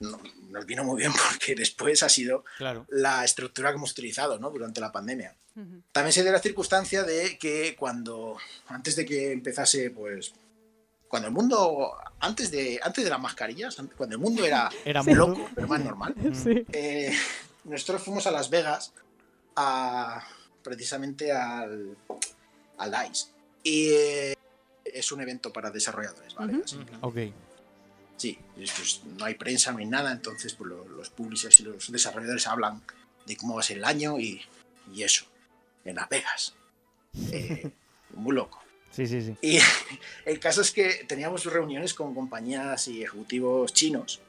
no- 0.00 0.20
nos 0.48 0.66
vino 0.66 0.82
muy 0.82 0.98
bien 0.98 1.12
porque 1.30 1.54
después 1.54 2.02
ha 2.02 2.08
sido 2.08 2.44
Claro. 2.58 2.86
la 2.90 3.24
estructura 3.24 3.70
que 3.70 3.76
hemos 3.76 3.92
utilizado 3.92 4.38
¿no? 4.38 4.50
durante 4.50 4.80
la 4.80 4.90
pandemia. 4.90 5.34
También 5.92 6.12
se 6.12 6.22
dio 6.22 6.32
la 6.32 6.38
circunstancia 6.38 7.02
de 7.02 7.36
que 7.36 7.76
cuando, 7.78 8.38
antes 8.68 8.96
de 8.96 9.04
que 9.04 9.30
empezase, 9.32 9.90
pues, 9.90 10.32
cuando 11.06 11.28
el 11.28 11.34
mundo, 11.34 11.92
antes 12.20 12.50
de, 12.50 12.80
antes 12.82 13.04
de 13.04 13.10
las 13.10 13.20
mascarillas, 13.20 13.76
cuando 13.96 14.14
el 14.16 14.22
mundo 14.22 14.42
era, 14.44 14.70
Era 14.86 15.02
mundo. 15.02 15.26
loco, 15.28 15.48
pero 15.54 15.68
más 15.68 15.84
normal, 15.84 16.14
Sí. 16.32 16.64
eh, 16.72 17.12
nosotros 17.64 18.00
fuimos 18.02 18.26
a 18.26 18.30
Las 18.30 18.48
Vegas 18.48 18.94
a, 19.54 20.24
precisamente 20.62 21.30
al, 21.30 21.94
al 22.78 22.90
DICE. 22.90 23.26
Y 23.62 23.88
eh, 23.92 24.34
es 24.84 25.12
un 25.12 25.20
evento 25.20 25.52
para 25.52 25.70
desarrolladores, 25.70 26.34
¿vale? 26.36 26.54
Ujú. 26.54 26.62
Así 26.64 26.76
que, 26.78 26.96
Ok. 27.02 27.34
Sí, 28.20 28.38
es- 28.58 28.70
pues, 28.72 29.00
no 29.18 29.24
hay 29.24 29.34
prensa, 29.34 29.72
no 29.72 29.78
hay 29.78 29.86
nada, 29.86 30.12
entonces 30.12 30.52
pues, 30.52 30.68
lo- 30.68 30.86
los 30.86 31.08
publishers 31.08 31.58
y 31.60 31.62
los 31.62 31.90
desarrolladores 31.90 32.46
hablan 32.46 32.82
de 33.26 33.34
cómo 33.36 33.54
va 33.54 33.60
a 33.60 33.64
ser 33.64 33.78
el 33.78 33.84
año 33.86 34.18
y, 34.18 34.42
y 34.92 35.02
eso, 35.02 35.24
en 35.86 35.96
Las 35.96 36.06
Vegas. 36.10 36.54
Eh, 37.32 37.70
muy 38.14 38.34
loco. 38.34 38.62
Sí, 38.90 39.06
sí, 39.06 39.22
sí. 39.22 39.34
Y 39.40 39.58
el 40.26 40.38
caso 40.38 40.60
es 40.60 40.70
que 40.70 41.04
teníamos 41.08 41.46
reuniones 41.46 41.94
con 41.94 42.14
compañías 42.14 42.88
y 42.88 43.02
ejecutivos 43.02 43.72
chinos 43.72 44.20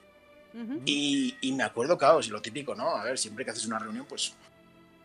y, 0.85 1.35
y 1.41 1.51
me 1.53 1.63
acuerdo, 1.63 1.97
claro, 1.97 2.21
si 2.21 2.29
lo 2.29 2.41
típico, 2.41 2.75
¿no? 2.75 2.95
A 2.95 3.03
ver, 3.05 3.17
siempre 3.17 3.43
que 3.45 3.51
haces 3.51 3.65
una 3.65 3.79
reunión, 3.79 4.05
pues 4.05 4.33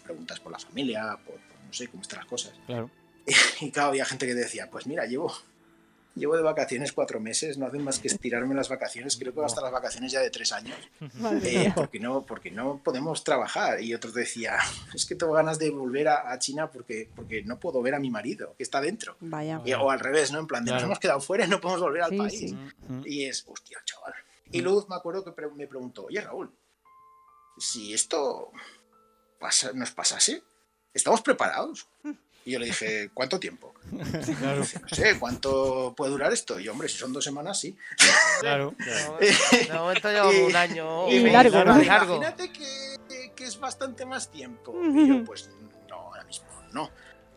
preguntas 0.05 0.39
por 0.41 0.53
la 0.53 0.59
familia, 0.61 1.19
por, 1.25 1.35
por 1.37 1.61
no 1.67 1.73
sé 1.73 1.89
cómo 1.89 2.03
están 2.03 2.19
las 2.21 2.27
cosas. 2.29 2.53
Claro. 2.67 2.89
Y 3.61 3.71
claro, 3.73 3.89
había 3.89 4.05
gente 4.05 4.27
que 4.27 4.35
decía, 4.35 4.69
pues 4.71 4.87
mira, 4.87 5.07
llevo, 5.07 5.33
llevo 6.17 6.37
de 6.37 6.43
vacaciones 6.43 6.93
cuatro 6.93 7.21
meses, 7.21 7.59
no 7.59 7.67
hacen 7.67 7.85
más 7.85 7.99
que 8.01 8.09
estirarme 8.09 8.55
las 8.55 8.69
vacaciones, 8.69 9.17
creo 9.17 9.33
que 9.33 9.45
hasta 9.45 9.61
las 9.61 9.71
vacaciones 9.71 10.11
ya 10.11 10.21
de 10.21 10.31
tres 10.31 10.51
años, 10.53 10.77
eh, 11.45 11.73
porque, 11.77 12.01
no, 12.01 12.23
porque 12.27 12.51
no 12.51 12.81
podemos 12.83 13.23
trabajar. 13.23 13.81
Y 13.81 13.95
otros 13.95 14.15
decía, 14.15 14.57
es 14.95 15.07
que 15.07 15.15
tengo 15.15 15.33
ganas 15.35 15.59
de 15.59 15.71
volver 15.71 16.09
a, 16.09 16.33
a 16.33 16.39
China 16.39 16.71
porque, 16.71 17.09
porque 17.15 17.45
no 17.45 17.61
puedo 17.61 17.81
ver 17.83 17.95
a 17.95 18.01
mi 18.01 18.11
marido, 18.11 18.55
que 18.57 18.63
está 18.65 18.81
dentro. 18.81 19.17
Vaya. 19.21 19.61
Y- 19.65 19.73
o 19.75 19.91
al 19.91 20.01
revés, 20.01 20.33
¿no? 20.33 20.41
En 20.41 20.47
plan, 20.47 20.65
de 20.65 20.71
nos 20.73 20.79
Claro. 20.79 20.87
hemos 20.87 20.99
quedado 20.99 21.21
fuera 21.21 21.45
y 21.45 21.49
no 21.49 21.61
podemos 21.61 21.83
volver 21.83 22.03
al 22.03 22.11
Sí, 22.11 22.17
país. 22.19 22.39
sí. 22.41 22.59
Y 23.05 23.25
es, 23.27 23.45
hostia, 23.47 23.79
chaval. 23.85 24.15
Y 24.51 24.63
Luz 24.63 24.89
me 24.89 24.97
acuerdo 24.97 25.23
que 25.25 25.33
pre- 25.33 25.51
me 25.51 25.67
preguntó, 25.67 26.07
oye 26.07 26.21
Raúl, 26.21 26.51
si 27.59 27.93
esto 27.95 28.51
pasa- 29.39 29.73
nos 29.75 29.91
pasase, 29.91 30.43
¿estamos 30.95 31.21
preparados? 31.23 31.89
Y 32.47 32.53
yo 32.53 32.59
le 32.61 32.67
dije, 32.67 33.11
¿cuánto 33.13 33.41
tiempo? 33.41 33.75
Claro. 34.39 34.61
Dice, 34.61 34.81
no 34.81 34.89
sé, 34.89 35.19
¿cuánto 35.19 35.93
puede 35.97 36.13
durar 36.13 36.33
esto? 36.33 36.61
Y 36.61 36.69
hombre, 36.69 36.89
si 36.89 36.97
son 36.97 37.13
dos 37.13 37.25
semanas, 37.25 37.59
sí. 37.59 37.77
Claro. 38.41 38.73
De 38.79 39.73
momento 39.75 40.09
llevamos 40.11 40.35
Y- 40.37 40.43
un 40.43 40.57
año. 40.57 41.09
y 41.11 41.21
medio, 41.25 41.33
largo. 41.33 41.61
Imagínate 41.83 42.53
que, 42.53 43.33
que 43.35 43.45
es 43.45 43.59
bastante 43.59 44.07
más 44.07 44.31
tiempo. 44.31 44.73
Y 44.81 45.09
yo, 45.09 45.25
pues 45.25 45.51
no, 45.89 45.97
ahora 45.97 46.23
mismo 46.25 46.47
no. 46.73 46.89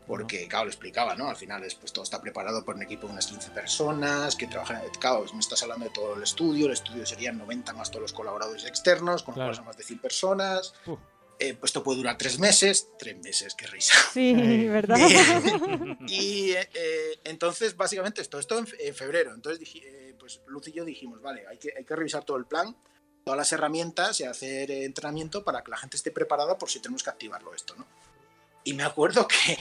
Porque, 0.05 0.47
claro, 0.47 0.65
lo 0.65 0.71
explicaba, 0.71 1.15
¿no? 1.15 1.27
Al 1.29 1.35
final 1.35 1.63
es, 1.63 1.73
pues, 1.75 1.91
todo 1.93 2.03
está 2.03 2.19
preparado 2.21 2.63
por 2.65 2.75
un 2.75 2.81
equipo 2.83 3.05
de 3.07 3.13
unas 3.13 3.27
15 3.27 3.49
personas 3.51 4.35
que 4.35 4.45
trabajan. 4.47 4.81
Claro, 4.99 5.23
me 5.33 5.39
estás 5.39 5.61
hablando 5.63 5.85
de 5.85 5.91
todo 5.91 6.15
el 6.15 6.23
estudio. 6.23 6.65
El 6.67 6.73
estudio 6.73 7.05
serían 7.05 7.37
90 7.37 7.73
más 7.73 7.89
todos 7.91 8.01
los 8.03 8.13
colaboradores 8.13 8.65
externos, 8.65 9.21
con 9.23 9.33
lo 9.33 9.35
Claro. 9.35 9.49
cual 9.49 9.55
son 9.55 9.65
más 9.65 9.77
de 9.77 9.83
100 9.83 9.99
personas. 9.99 10.73
Uf. 10.87 10.99
Eh, 11.41 11.53
pues 11.53 11.69
esto 11.69 11.81
puede 11.83 11.97
durar 11.99 12.17
tres 12.17 12.37
meses. 12.37 12.89
Tres 12.99 13.17
meses, 13.23 13.55
qué 13.55 13.65
risa. 13.67 13.93
Sí. 14.13 14.33
¿verdad? 14.67 14.97
Y 16.07 16.51
eh, 16.51 16.69
eh, 16.73 17.19
entonces, 17.23 17.77
básicamente, 17.77 18.21
esto, 18.21 18.39
esto 18.39 18.57
en, 18.59 18.67
fe- 18.67 18.87
en 18.87 18.93
febrero. 18.93 19.33
Entonces, 19.33 19.59
dije, 19.59 19.79
eh, 19.83 20.15
pues 20.19 20.41
Luz 20.47 20.67
y 20.67 20.73
yo 20.73 20.83
dijimos, 20.83 21.21
vale, 21.21 21.47
hay 21.47 21.57
que, 21.57 21.73
hay 21.77 21.85
que 21.85 21.95
revisar 21.95 22.25
todo 22.25 22.35
el 22.37 22.45
plan, 22.45 22.75
todas 23.23 23.37
las 23.37 23.51
herramientas 23.53 24.19
y 24.19 24.25
hacer 24.25 24.69
eh, 24.69 24.83
entrenamiento 24.83 25.43
para 25.45 25.63
que 25.63 25.71
la 25.71 25.77
gente 25.77 25.95
esté 25.95 26.11
preparada 26.11 26.57
por 26.57 26.69
si 26.69 26.79
tenemos 26.81 27.03
que 27.03 27.09
activarlo 27.09 27.53
esto, 27.55 27.73
¿no? 27.77 27.87
Y 28.65 28.73
me 28.73 28.83
acuerdo 28.83 29.25
que 29.27 29.57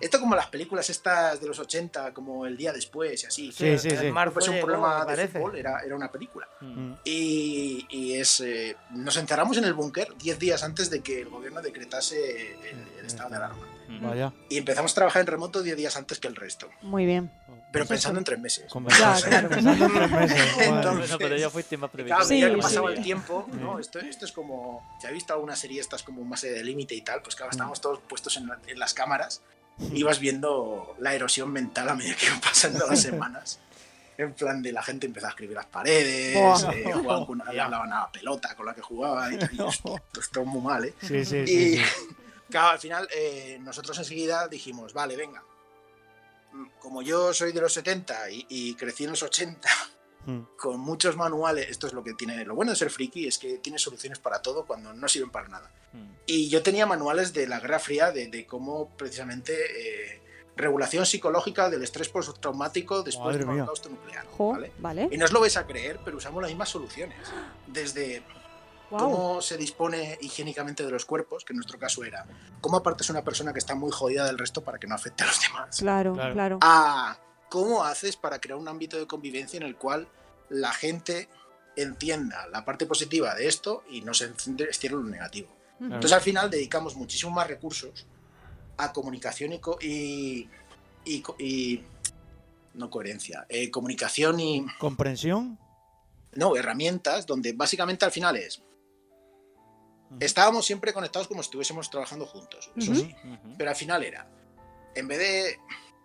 esto 0.00 0.18
como 0.20 0.34
las 0.34 0.46
películas 0.46 0.88
estas 0.90 1.40
de 1.40 1.46
los 1.46 1.58
80, 1.58 2.12
como 2.12 2.46
el 2.46 2.56
día 2.56 2.72
después 2.72 3.22
y 3.22 3.26
así. 3.26 3.52
Sí, 3.52 3.78
sí, 3.78 3.90
sí. 3.90 4.10
No 4.10 4.30
fuese 4.32 4.50
un 4.50 4.56
llegó, 4.56 4.66
problema 4.66 5.04
de 5.04 5.28
fútbol, 5.28 5.56
era, 5.56 5.80
era 5.80 5.94
una 5.96 6.10
película. 6.10 6.48
Mm. 6.60 6.92
Y, 7.04 7.86
y 7.90 8.14
es, 8.14 8.40
eh, 8.40 8.76
nos 8.90 9.16
encerramos 9.16 9.56
en 9.58 9.64
el 9.64 9.74
búnker 9.74 10.08
10 10.18 10.38
días 10.38 10.62
antes 10.62 10.90
de 10.90 11.00
que 11.00 11.20
el 11.22 11.28
gobierno 11.28 11.60
decretase 11.62 12.52
el, 12.70 12.98
el 13.00 13.06
estado 13.06 13.30
de 13.30 13.36
alarma. 13.36 13.66
Vaya. 14.00 14.32
Y 14.48 14.56
empezamos 14.56 14.92
a 14.92 14.94
trabajar 14.94 15.20
en 15.20 15.26
remoto 15.26 15.62
10 15.62 15.76
días 15.76 15.96
antes 15.96 16.18
que 16.18 16.26
el 16.28 16.34
resto. 16.36 16.68
Muy 16.80 17.04
bien. 17.04 17.30
Pero 17.72 17.86
pensando 17.86 18.18
en 18.18 18.24
tres 18.24 18.38
meses. 18.38 18.66
Ya, 18.98 19.16
claro. 19.22 19.48
Pensando 19.50 19.84
en 19.86 19.92
tres 19.94 20.10
meses. 20.10 20.38
Entonces, 20.58 21.10
Bueno, 21.10 21.18
pero 21.18 21.36
ya 21.36 21.48
fuiste 21.50 21.76
más 21.78 21.90
Claro, 21.90 22.04
previsible. 22.06 22.24
Sí, 22.26 22.40
ya 22.40 22.48
que 22.48 22.54
sí. 22.56 22.60
pasaba 22.60 22.92
el 22.92 23.02
tiempo, 23.02 23.46
¿no? 23.52 23.78
Esto, 23.78 23.98
esto 23.98 24.24
es 24.26 24.32
como. 24.32 24.86
Si 25.00 25.06
has 25.06 25.12
visto 25.12 25.32
alguna 25.32 25.56
serie, 25.56 25.80
estas 25.80 26.02
como 26.02 26.22
más 26.24 26.42
de 26.42 26.62
límite 26.64 26.94
y 26.94 27.00
tal, 27.02 27.22
pues 27.22 27.34
claro, 27.34 27.50
estábamos 27.50 27.80
todos 27.80 28.00
puestos 28.00 28.36
en, 28.36 28.46
la- 28.48 28.58
en 28.66 28.78
las 28.78 28.92
cámaras. 28.94 29.40
Ibas 29.92 30.18
viendo 30.20 30.94
la 30.98 31.14
erosión 31.14 31.50
mental 31.52 31.88
a 31.88 31.94
medida 31.94 32.14
que 32.16 32.26
iban 32.26 32.40
pasando 32.40 32.86
las 32.86 33.00
semanas. 33.02 33.58
En 34.18 34.34
plan 34.34 34.62
de 34.62 34.72
la 34.72 34.82
gente 34.82 35.06
empezaba 35.06 35.30
a 35.30 35.32
escribir 35.32 35.56
las 35.56 35.66
paredes, 35.66 36.36
Buah. 36.36 36.72
eh, 36.74 36.92
con 37.26 37.42
le 37.52 37.60
hablaban 37.60 37.92
a 37.92 38.00
la 38.00 38.12
pelota 38.12 38.54
con 38.54 38.66
la 38.66 38.74
que 38.74 38.82
jugaba 38.82 39.32
y, 39.32 39.38
tal, 39.38 39.50
y 39.52 39.60
hostia, 39.60 39.94
esto 39.96 40.20
está 40.20 40.40
muy 40.42 40.60
mal, 40.60 40.84
¿eh? 40.84 40.94
Sí, 41.00 41.24
sí, 41.24 41.38
Y 41.38 41.46
sí. 41.46 41.76
sí. 41.78 41.82
claro, 42.50 42.68
al 42.68 42.78
final 42.78 43.08
eh, 43.14 43.58
nosotros 43.62 43.96
enseguida 43.98 44.48
dijimos, 44.48 44.92
vale, 44.92 45.16
venga, 45.16 45.42
mm, 46.52 46.64
como 46.78 47.00
yo 47.02 47.32
soy 47.32 47.52
de 47.52 47.62
los 47.62 47.72
70 47.72 48.30
y, 48.30 48.46
y 48.50 48.74
crecí 48.74 49.04
en 49.04 49.10
los 49.10 49.22
80, 49.22 49.68
Mm. 50.26 50.40
con 50.56 50.78
muchos 50.80 51.16
manuales, 51.16 51.68
esto 51.68 51.86
es 51.88 51.92
lo 51.92 52.04
que 52.04 52.14
tiene, 52.14 52.44
lo 52.44 52.54
bueno 52.54 52.70
de 52.72 52.76
ser 52.76 52.90
friki 52.90 53.26
es 53.26 53.38
que 53.38 53.58
tiene 53.58 53.78
soluciones 53.78 54.18
para 54.20 54.40
todo 54.40 54.64
cuando 54.64 54.92
no 54.92 55.08
sirven 55.08 55.30
para 55.30 55.48
nada. 55.48 55.70
Mm. 55.92 56.10
Y 56.26 56.48
yo 56.48 56.62
tenía 56.62 56.86
manuales 56.86 57.32
de 57.32 57.46
la 57.48 57.58
Guerra 57.60 57.78
Fría, 57.80 58.12
de, 58.12 58.28
de 58.28 58.46
cómo 58.46 58.90
precisamente 58.96 59.52
eh, 60.14 60.22
regulación 60.56 61.06
psicológica 61.06 61.70
del 61.70 61.82
estrés 61.82 62.08
postraumático 62.08 63.02
después 63.02 63.36
del 63.38 63.48
holocausto 63.48 63.88
nuclear. 63.88 64.26
Jo, 64.26 64.52
¿vale? 64.52 64.72
vale. 64.78 65.08
Y 65.10 65.16
no 65.18 65.24
os 65.24 65.32
lo 65.32 65.40
vais 65.40 65.56
a 65.56 65.66
creer, 65.66 65.98
pero 66.04 66.16
usamos 66.18 66.40
las 66.42 66.50
mismas 66.50 66.68
soluciones. 66.68 67.18
Desde 67.66 68.22
Wow. 68.90 68.98
cómo 69.00 69.40
se 69.40 69.56
dispone 69.56 70.18
higiénicamente 70.20 70.84
de 70.84 70.90
los 70.90 71.06
cuerpos, 71.06 71.46
que 71.46 71.54
en 71.54 71.56
nuestro 71.56 71.78
caso 71.78 72.04
era 72.04 72.26
cómo 72.60 72.76
apartas 72.76 73.08
a 73.08 73.14
una 73.14 73.24
persona 73.24 73.54
que 73.54 73.58
está 73.58 73.74
muy 73.74 73.90
jodida 73.90 74.26
del 74.26 74.36
resto 74.36 74.62
para 74.62 74.78
que 74.78 74.86
no 74.86 74.94
afecte 74.94 75.24
a 75.24 75.28
los 75.28 75.40
demás. 75.40 75.78
Claro, 75.78 76.12
Claro. 76.12 76.34
claro. 76.34 76.58
A 76.60 77.16
cómo 77.52 77.84
haces 77.84 78.16
para 78.16 78.40
crear 78.40 78.58
un 78.58 78.66
ámbito 78.66 78.98
de 78.98 79.06
convivencia 79.06 79.58
en 79.58 79.62
el 79.64 79.76
cual 79.76 80.08
la 80.48 80.72
gente 80.72 81.28
entienda 81.76 82.46
la 82.46 82.64
parte 82.64 82.86
positiva 82.86 83.34
de 83.34 83.46
esto 83.46 83.84
y 83.90 84.00
no 84.00 84.14
se 84.14 84.32
estire 84.70 84.94
lo 84.94 85.02
negativo. 85.02 85.48
Entonces 85.78 86.12
al 86.12 86.22
final 86.22 86.48
dedicamos 86.48 86.96
muchísimo 86.96 87.30
más 87.30 87.46
recursos 87.48 88.06
a 88.78 88.90
comunicación 88.94 89.52
y, 89.52 89.58
co- 89.58 89.76
y, 89.82 90.48
y 91.04 91.20
co- 91.20 91.36
y- 91.38 91.84
no 92.72 92.88
coherencia, 92.88 93.44
eh, 93.50 93.70
comunicación 93.70 94.40
y 94.40 94.64
¿Comprensión? 94.78 95.58
no 96.32 96.56
herramientas 96.56 97.26
donde 97.26 97.52
básicamente 97.52 98.06
al 98.06 98.12
final 98.12 98.34
es 98.36 98.62
estábamos 100.20 100.64
siempre 100.64 100.94
conectados 100.94 101.28
como 101.28 101.42
si 101.42 101.48
estuviésemos 101.48 101.90
trabajando 101.90 102.24
juntos, 102.24 102.70
eso 102.76 102.94
sí, 102.94 103.14
pero 103.58 103.68
al 103.68 103.76
final 103.76 104.02
era 104.04 104.26
en 104.94 105.06
vez 105.06 105.18
de 105.18 105.58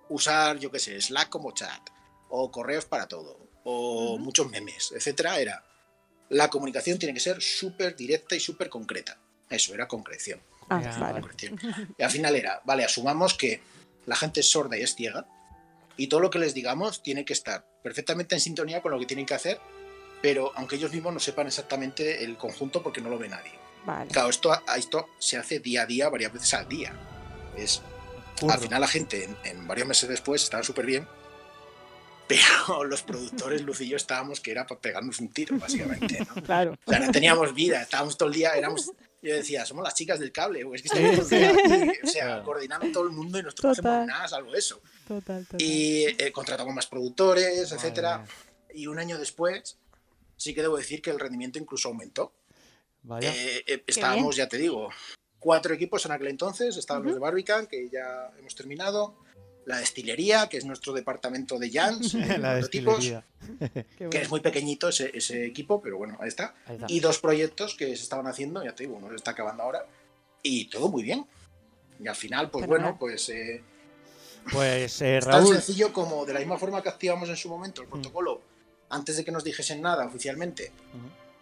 usar 0.10 0.58
yo 0.60 0.72
qué 0.72 0.80
sé 0.80 1.00
Slack 1.02 1.30
como 1.30 1.52
chat 1.54 1.90
o 2.30 2.52
correos 2.52 2.86
para 2.86 3.08
todo 3.08 3.38
o 3.64 4.14
Ujú. 4.16 4.24
muchos 4.24 4.50
memes, 4.50 4.92
etcétera, 4.96 5.40
era 5.40 5.64
la 6.30 6.50
comunicación 6.50 7.00
tiene 7.00 7.14
que 7.14 7.20
ser 7.20 7.42
súper 7.42 7.96
directa 7.96 8.36
y 8.36 8.40
súper 8.40 8.70
concreta. 8.70 9.18
Eso 9.50 9.74
era 9.74 9.88
concreción. 9.88 10.42
Ah, 10.70 10.80
vale. 11.00 11.22
concreción. 11.22 11.60
Y 11.98 12.04
al 12.04 12.12
final 12.12 12.36
era, 12.36 12.62
vale, 12.66 12.84
asumamos 12.84 13.34
que 13.34 13.62
la 14.06 14.16
gente 14.16 14.42
es 14.42 14.50
sorda 14.50 14.78
y 14.78 14.82
es 14.84 14.96
ciega 14.96 15.26
y 15.96 16.08
todo 16.08 16.20
lo 16.20 16.30
que 16.30 16.40
les 16.40 16.54
digamos 16.54 17.02
tiene 17.02 17.24
que 17.24 17.34
estar 17.34 17.66
perfectamente 17.82 18.36
en 18.36 18.42
sintonía 18.42 18.82
con 18.82 18.92
lo 18.92 19.00
que 19.00 19.06
tienen 19.06 19.26
que 19.26 19.34
hacer, 19.34 19.60
pero 20.22 20.52
aunque 20.56 20.76
ellos 20.76 20.92
mismos 20.92 21.14
no 21.14 21.20
sepan 21.20 21.48
exactamente 21.48 22.24
el 22.26 22.38
conjunto 22.38 22.84
porque 22.84 23.00
no 23.02 23.10
lo 23.10 23.18
ve 23.18 23.30
nadie. 23.30 23.52
Vale. 23.86 24.12
Claro, 24.12 24.30
esto, 24.30 24.52
esto 24.76 25.08
se 25.20 25.38
hace 25.38 25.60
día 25.60 25.84
a 25.84 25.86
día, 25.86 26.10
varias 26.10 26.34
veces 26.34 26.54
al 26.54 26.68
día. 26.68 26.94
Es, 27.56 27.82
Curro. 28.40 28.54
al 28.54 28.60
final 28.60 28.82
la 28.82 28.88
gente, 28.88 29.24
en, 29.26 29.38
en 29.44 29.68
varios 29.68 29.88
meses 29.88 30.10
después, 30.10 30.44
estaba 30.44 30.64
súper 30.64 30.86
bien, 30.86 31.08
pero 32.28 32.84
los 32.84 33.02
productores, 33.04 33.62
Luz 33.62 33.82
y 33.82 33.88
yo, 33.90 33.98
estábamos 33.98 34.40
que 34.40 34.52
era 34.52 34.66
para 34.68 34.80
pegarnos 34.82 35.20
un 35.20 35.30
tiro, 35.30 35.58
básicamente. 35.58 36.20
¿no? 36.20 36.42
Claro. 36.44 36.76
O 36.86 36.92
sea, 36.92 37.00
no 37.00 37.12
teníamos 37.12 37.54
vida, 37.54 37.82
estábamos 37.82 38.18
todo 38.18 38.30
el 38.30 38.36
día, 38.36 38.52
éramos... 38.52 38.92
Yo 39.20 39.34
decía, 39.34 39.66
somos 39.66 39.84
las 39.84 39.96
chicas 39.96 40.20
del 40.20 40.32
cable, 40.32 40.64
o 40.64 40.76
es 40.76 40.82
que 40.84 40.90
estamos 40.90 41.16
todo 41.28 41.36
el 41.36 41.42
día 41.42 41.50
aquí, 41.90 41.98
o 42.04 42.08
sea, 42.08 42.26
Claro. 42.26 42.44
coordinando 42.44 42.92
todo 42.92 43.04
el 43.06 43.10
mundo 43.10 43.40
y 43.40 43.44
nosotros 43.44 43.72
no 43.72 43.76
Total. 43.76 43.92
hacemos 43.94 44.08
nada 44.08 44.28
salvo 44.28 44.54
eso. 44.54 44.82
Total, 45.08 45.44
total. 45.44 45.60
Y 45.62 46.06
eh, 46.06 46.32
contratamos 46.32 46.74
más 46.76 46.86
productores, 46.86 47.64
Madre 47.72 47.76
etcétera. 47.76 48.26
Y 48.76 48.86
un 48.86 49.00
año 49.00 49.18
después, 49.18 49.78
sí 50.38 50.54
que 50.54 50.62
debo 50.62 50.78
decir 50.78 51.02
que 51.02 51.10
el 51.10 51.20
rendimiento 51.20 51.58
incluso 51.58 51.88
aumentó. 51.90 52.32
Vaya. 53.02 53.34
Eh, 53.34 53.64
eh, 53.66 53.84
estábamos, 53.88 54.36
ya 54.36 54.48
te 54.48 54.58
digo, 54.58 54.90
cuatro 55.48 55.74
equipos 55.74 56.06
en 56.06 56.12
aquel 56.12 56.28
entonces. 56.28 56.76
Estaban 56.76 57.04
los 57.04 57.12
Ujú. 57.12 57.20
de 57.20 57.22
Barbican, 57.22 57.68
que 57.68 57.88
ya 57.90 58.32
hemos 58.38 58.54
terminado. 58.54 59.16
la 59.66 59.80
destilería, 59.80 60.48
que 60.48 60.56
es 60.58 60.64
nuestro 60.66 60.94
departamento 60.94 61.60
de 61.60 61.70
Jans, 61.70 62.14
de 62.14 62.20
La 62.40 62.54
prototipos, 62.54 62.98
destilería. 63.04 63.26
que 64.10 64.22
es 64.22 64.30
muy 64.30 64.40
pequeñito 64.40 64.88
ese, 64.88 65.12
ese 65.14 65.46
equipo, 65.46 65.82
pero 65.82 65.98
bueno, 65.98 66.18
ahí 66.22 66.30
está. 66.30 66.56
Ahí 66.68 66.76
está. 66.76 66.86
Y 66.90 67.00
dos 67.02 67.20
proyectos 67.20 67.76
que 67.76 67.88
se 67.88 68.04
estaban 68.04 68.28
haciendo, 68.28 68.64
ya 68.64 68.74
te 68.74 68.84
digo, 68.84 68.96
uno 68.96 69.10
se 69.10 69.16
está 69.16 69.32
acabando 69.32 69.64
ahora, 69.64 69.86
y 70.42 70.70
todo 70.70 70.88
muy 70.90 71.04
bien. 71.04 71.26
Y 72.02 72.08
al 72.08 72.16
final, 72.16 72.50
pues 72.50 72.66
bueno, 72.66 72.96
pues 72.98 73.28
eh, 73.30 73.62
Pues 74.54 75.02
eh, 75.02 75.18
es 75.18 75.26
tan 75.26 75.34
Raúl, 75.42 75.56
sencillo 75.56 75.92
como 75.92 76.26
de 76.26 76.32
la 76.34 76.40
misma 76.40 76.58
forma 76.58 76.82
que 76.82 76.88
activamos 76.90 77.28
en 77.28 77.36
su 77.36 77.50
momento 77.50 77.82
el 77.82 77.90
protocolo 77.90 78.42
antes 78.90 79.18
de 79.18 79.26
que 79.26 79.32
nos 79.34 79.44
dijesen 79.44 79.82
nada 79.82 80.06
oficialmente, 80.06 80.72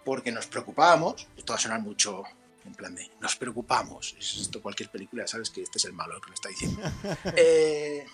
porque 0.04 0.32
nos 0.32 0.48
preocupábamos, 0.48 1.28
esto 1.38 1.54
va 1.54 1.58
a 1.58 1.62
sonar 1.62 1.82
mucho 1.82 2.24
en 2.66 2.74
plan 2.74 2.96
de 2.96 3.10
nos 3.20 3.36
preocupamos, 3.36 4.16
es 4.20 4.38
esto 4.38 4.62
cualquier 4.62 4.90
película, 4.90 5.28
sabes 5.28 5.50
que 5.50 5.62
este 5.62 5.78
es 5.78 5.86
el 5.86 5.94
malo 5.94 6.16
el 6.16 6.22
que 6.22 6.28
lo 6.30 6.34
está 6.34 6.50
diciendo. 6.50 6.82
Eh, 7.36 8.06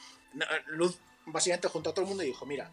Luz 0.68 0.98
básicamente 1.26 1.68
juntó 1.68 1.90
a 1.90 1.94
todo 1.94 2.04
el 2.04 2.10
mundo 2.10 2.24
y 2.24 2.28
dijo, 2.28 2.46
mira, 2.46 2.72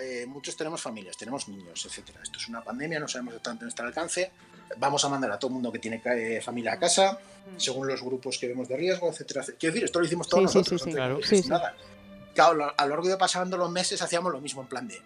eh, 0.00 0.24
muchos 0.26 0.56
tenemos 0.56 0.80
familias, 0.80 1.16
tenemos 1.16 1.48
niños, 1.48 1.84
etcétera. 1.84 2.20
Esto 2.22 2.38
es 2.38 2.48
una 2.48 2.64
pandemia, 2.64 2.98
no 2.98 3.08
sabemos 3.08 3.34
exactamente 3.34 3.82
el 3.82 3.86
alcance. 3.86 4.32
Vamos 4.78 5.04
a 5.04 5.08
mandar 5.10 5.30
a 5.32 5.38
todo 5.38 5.48
el 5.48 5.54
mundo 5.54 5.70
que 5.70 5.78
tiene 5.78 6.00
eh, 6.04 6.40
familia 6.40 6.72
a 6.72 6.78
casa, 6.78 7.18
según 7.58 7.86
los 7.86 8.02
grupos 8.02 8.38
que 8.38 8.48
vemos 8.48 8.68
de 8.68 8.76
riesgo, 8.76 9.10
etcétera. 9.10 9.44
Quiero 9.58 9.74
decir, 9.74 9.84
esto 9.84 9.98
lo 9.98 10.06
hicimos 10.06 10.28
todos 10.28 10.50
Sí, 10.50 10.58
nosotros, 10.58 10.82
sí, 10.82 10.90
sí. 10.90 10.94
Claro. 10.96 11.20
nada. 11.48 11.76
Claro, 12.34 12.74
a 12.74 12.84
lo 12.84 12.90
largo 12.90 13.08
de 13.08 13.16
pasando 13.18 13.58
los 13.58 13.70
meses 13.70 14.00
hacíamos 14.00 14.32
lo 14.32 14.40
mismo 14.40 14.62
en 14.62 14.68
plan 14.68 14.88
de 14.88 14.96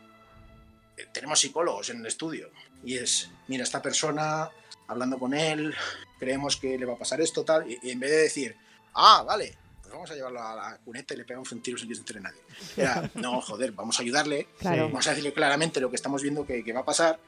eh, 0.96 1.06
tenemos 1.12 1.40
psicólogos 1.40 1.90
en 1.90 1.98
el 1.98 2.06
estudio 2.06 2.50
y 2.84 2.96
es, 2.96 3.30
mira, 3.48 3.64
esta 3.64 3.82
persona, 3.82 4.48
hablando 4.88 5.18
con 5.18 5.34
él, 5.34 5.74
creemos 6.18 6.56
que 6.56 6.78
le 6.78 6.86
va 6.86 6.94
a 6.94 6.98
pasar 6.98 7.20
esto, 7.20 7.44
tal, 7.44 7.70
y, 7.70 7.78
y 7.82 7.90
en 7.90 8.00
vez 8.00 8.10
de 8.10 8.16
decir, 8.18 8.56
ah, 8.94 9.22
vale, 9.26 9.56
pues 9.82 9.92
vamos 9.92 10.10
a 10.10 10.14
llevarlo 10.14 10.42
a 10.42 10.54
la 10.54 10.78
cuneta 10.84 11.14
y 11.14 11.18
le 11.18 11.24
pegamos 11.24 11.50
un 11.52 11.60
tiro 11.62 11.78
sin 11.78 11.88
que 11.88 11.94
se 11.94 12.00
entere 12.00 12.20
nadie. 12.20 12.40
Era, 12.76 13.10
no, 13.14 13.40
joder, 13.40 13.72
vamos 13.72 13.98
a 13.98 14.02
ayudarle, 14.02 14.48
Claro. 14.58 14.84
vamos 14.88 15.06
a 15.06 15.10
decirle 15.10 15.32
claramente 15.32 15.80
lo 15.80 15.90
que 15.90 15.96
estamos 15.96 16.22
viendo 16.22 16.46
que, 16.46 16.62
que 16.64 16.72
va 16.72 16.80
a 16.80 16.84
pasar. 16.84 17.18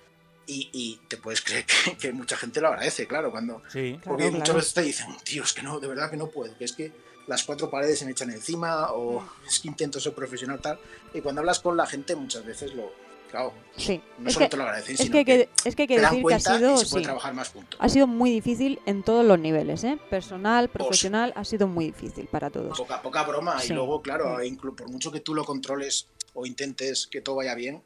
Y, 0.51 0.71
y 0.73 0.97
te 1.09 1.19
puedes 1.19 1.43
creer 1.43 1.67
que, 1.67 1.97
que 2.01 2.13
mucha 2.13 2.35
gente 2.37 2.61
lo 2.63 2.69
agradece, 2.69 3.07
claro, 3.07 3.31
cuando... 3.31 3.63
Sí. 3.69 4.01
Porque 4.03 4.23
Claro, 4.25 4.33
muchas 4.33 4.45
claro. 4.45 4.59
veces 4.61 4.75
te 4.75 4.83
dicen, 4.83 5.07
tío, 5.23 5.43
es 5.43 5.53
que 5.53 5.63
no, 5.63 5.79
de 5.79 5.89
verdad 5.89 6.11
que 6.11 6.17
no 6.17 6.29
puedo, 6.29 6.57
que 6.57 6.65
es 6.65 6.73
que 6.73 6.91
las 7.27 7.45
cuatro 7.45 7.69
paredes 7.69 7.99
se 7.99 8.07
me 8.07 8.13
echan 8.13 8.31
encima 8.31 8.93
o 8.93 9.23
es 9.47 9.61
que 9.61 9.69
intento 9.69 10.01
ser 10.01 10.15
profesional 10.15 10.59
tal. 10.61 10.81
Y 11.13 11.21
cuando 11.21 11.43
hablas 11.43 11.61
con 11.61 11.77
la 11.77 11.87
gente 11.87 12.17
muchas 12.17 12.47
veces 12.47 12.73
lo... 12.73 12.91
Claro, 13.31 13.53
Sí. 13.77 14.01
no 14.19 14.29
Es 14.29 14.35
solo 14.35 14.47
que- 14.47 14.51
te 14.51 14.57
lo 14.57 14.63
agradecen, 14.63 14.95
es 14.95 15.01
sino 15.01 15.13
que 15.13 15.25
que, 15.25 15.37
que- 15.39 15.69
es 15.69 15.77
que 15.77 15.83
hay 15.83 15.89
que 15.89 15.95
te 15.97 16.01
decir 16.01 16.11
que 16.17 16.19
ha 16.19 16.23
cuenta 16.23 16.57
sido- 16.59 16.75
y 16.75 16.79
se 16.79 16.87
puede 16.87 17.03
sí. 17.03 17.05
trabajar 17.05 17.35
más 17.35 17.51
punto. 17.51 17.77
Ha 17.79 17.89
sido 17.91 18.07
muy 18.07 18.31
difícil 18.31 18.81
en 18.87 19.03
todos 19.03 19.25
los 19.25 19.39
niveles, 19.39 19.85
¿eh? 19.85 19.99
Personal, 20.09 20.69
profesional, 20.71 21.33
ha 21.37 21.45
sido 21.45 21.69
muy 21.69 21.87
difícil 21.87 22.27
para 22.27 22.49
todos. 22.49 22.77
Poca, 22.79 23.03
poca 23.03 23.23
broma 23.25 23.61
Sí. 23.61 23.73
y 23.73 23.77
luego, 23.77 24.01
claro, 24.01 24.39
inclu- 24.41 24.75
por 24.75 24.89
mucho 24.91 25.13
que 25.13 25.21
tú 25.21 25.35
lo 25.35 25.45
controles 25.45 26.09
o 26.33 26.47
intentes 26.47 27.07
que 27.07 27.21
todo 27.21 27.37
vaya 27.37 27.55
bien, 27.55 27.83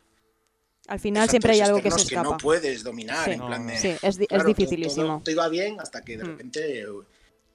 Al 0.88 0.99
final 1.01 1.28
siempre 1.28 1.53
hay 1.53 1.61
algo 1.61 1.80
que 1.80 1.90
se 1.90 2.03
escapa. 2.03 2.22
no 2.30 2.36
puedes 2.36 2.82
dominar. 2.84 3.24
Sí. 3.24 3.30
en 3.32 3.47
plan 3.47 3.66
de- 3.66 3.78
Sí, 3.78 3.88
es 3.88 4.03
es 4.05 4.16
claro, 4.18 4.45
todo- 4.45 4.49
dificilísimo. 4.55 5.07
Todo, 5.07 5.20
todo 5.20 5.30
iba 5.32 5.49
bien 5.49 5.80
hasta 5.80 6.03
que 6.03 6.16
de 6.18 6.24
Mm. 6.24 6.26
repente... 6.26 6.86